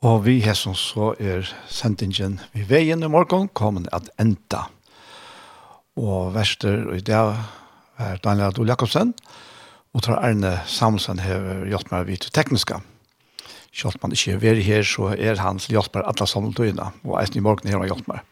Og 0.00 0.22
vi 0.24 0.38
hesson 0.40 0.72
så 0.80 1.10
er 1.20 1.44
sendingen 1.68 2.38
vi 2.54 2.62
veien 2.64 3.04
i 3.04 3.08
morgen 3.12 3.50
kommer 3.52 3.84
at 3.92 4.06
enda. 4.22 4.62
Og 6.00 6.30
verster 6.32 6.86
og 6.86 6.94
i 6.96 7.04
dag 7.04 7.34
er 8.00 8.22
Daniel 8.24 8.48
Adol 8.48 8.72
Jakobsen, 8.72 9.12
og 9.92 10.06
tar 10.06 10.22
Erne 10.24 10.54
Samuelsen 10.64 11.20
har 11.20 11.66
gjort 11.68 11.92
meg 11.92 12.06
vidt 12.08 12.30
tekniska. 12.32 12.78
Selv 13.76 13.98
om 13.98 14.06
han 14.06 14.16
ikke 14.16 14.38
er 14.40 14.62
her, 14.64 14.88
så 14.88 15.10
er 15.18 15.36
han 15.36 15.60
til 15.60 15.76
hjelper 15.76 16.08
alle 16.08 16.26
sammen 16.26 16.56
døgnet, 16.56 16.96
og 17.04 17.20
eisen 17.20 17.36
i 17.36 17.44
morgen 17.44 17.68
har 17.68 17.82
han 17.82 17.92
hjulpet 17.92 18.08
meg. 18.08 18.24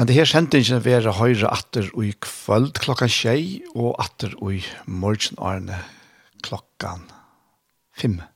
Han 0.00 0.10
det 0.10 0.18
her 0.18 0.26
sendingen 0.26 0.82
vil 0.82 0.98
være 0.98 1.14
høyre 1.20 1.54
atter 1.54 1.86
i 2.02 2.10
kvöld 2.18 2.74
klokka 2.82 3.06
tjei, 3.06 3.62
og 3.76 4.02
atter 4.02 4.34
i 4.50 4.64
morgen 4.90 5.38
Arne 5.38 5.78
klokkan 6.42 7.06
fimme. 7.94 8.31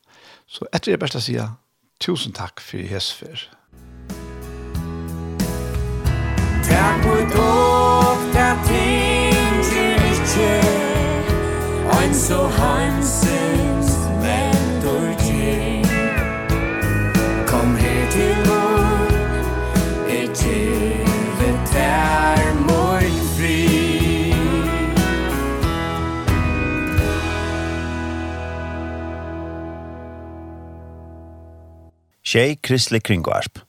Så 0.49 0.67
etter 0.73 0.93
det 0.93 1.01
beste 1.03 1.21
sier 1.21 1.57
tusen 2.01 2.33
takk 2.33 2.61
for 2.61 2.79
hesfer. 2.93 3.49
Takk 6.69 7.03
for 7.03 7.23
dog, 7.35 8.23
der 8.35 8.55
ting 8.69 9.65
til 9.71 10.07
ikke, 10.13 10.53
ein 11.99 12.15
så 12.15 12.47
heimsig 12.59 13.56
Tjej 32.27 32.57
Kristelig 32.59 33.05
Kringvarp. 33.07 33.61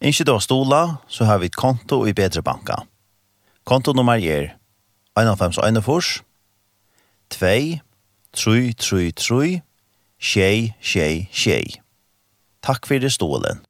Ikke 0.00 0.24
da 0.28 0.36
stola, 0.40 1.00
så 1.08 1.24
har 1.24 1.40
vi 1.40 1.48
et 1.48 1.56
konto 1.56 2.02
i 2.04 2.12
Bedre 2.12 2.42
Banka. 2.44 2.82
Konto 3.64 3.92
nummer 3.96 4.20
er 4.20 4.54
1,5,1,4, 5.16 6.20
2, 7.32 7.80
3, 8.36 8.72
3, 8.76 9.10
3, 9.16 9.60
Tjei, 10.20 10.74
tjei, 10.84 11.28
tjei. 11.32 11.80
Takk 12.60 12.84
for 12.84 13.00
det 13.00 13.08
stålen. 13.14 13.62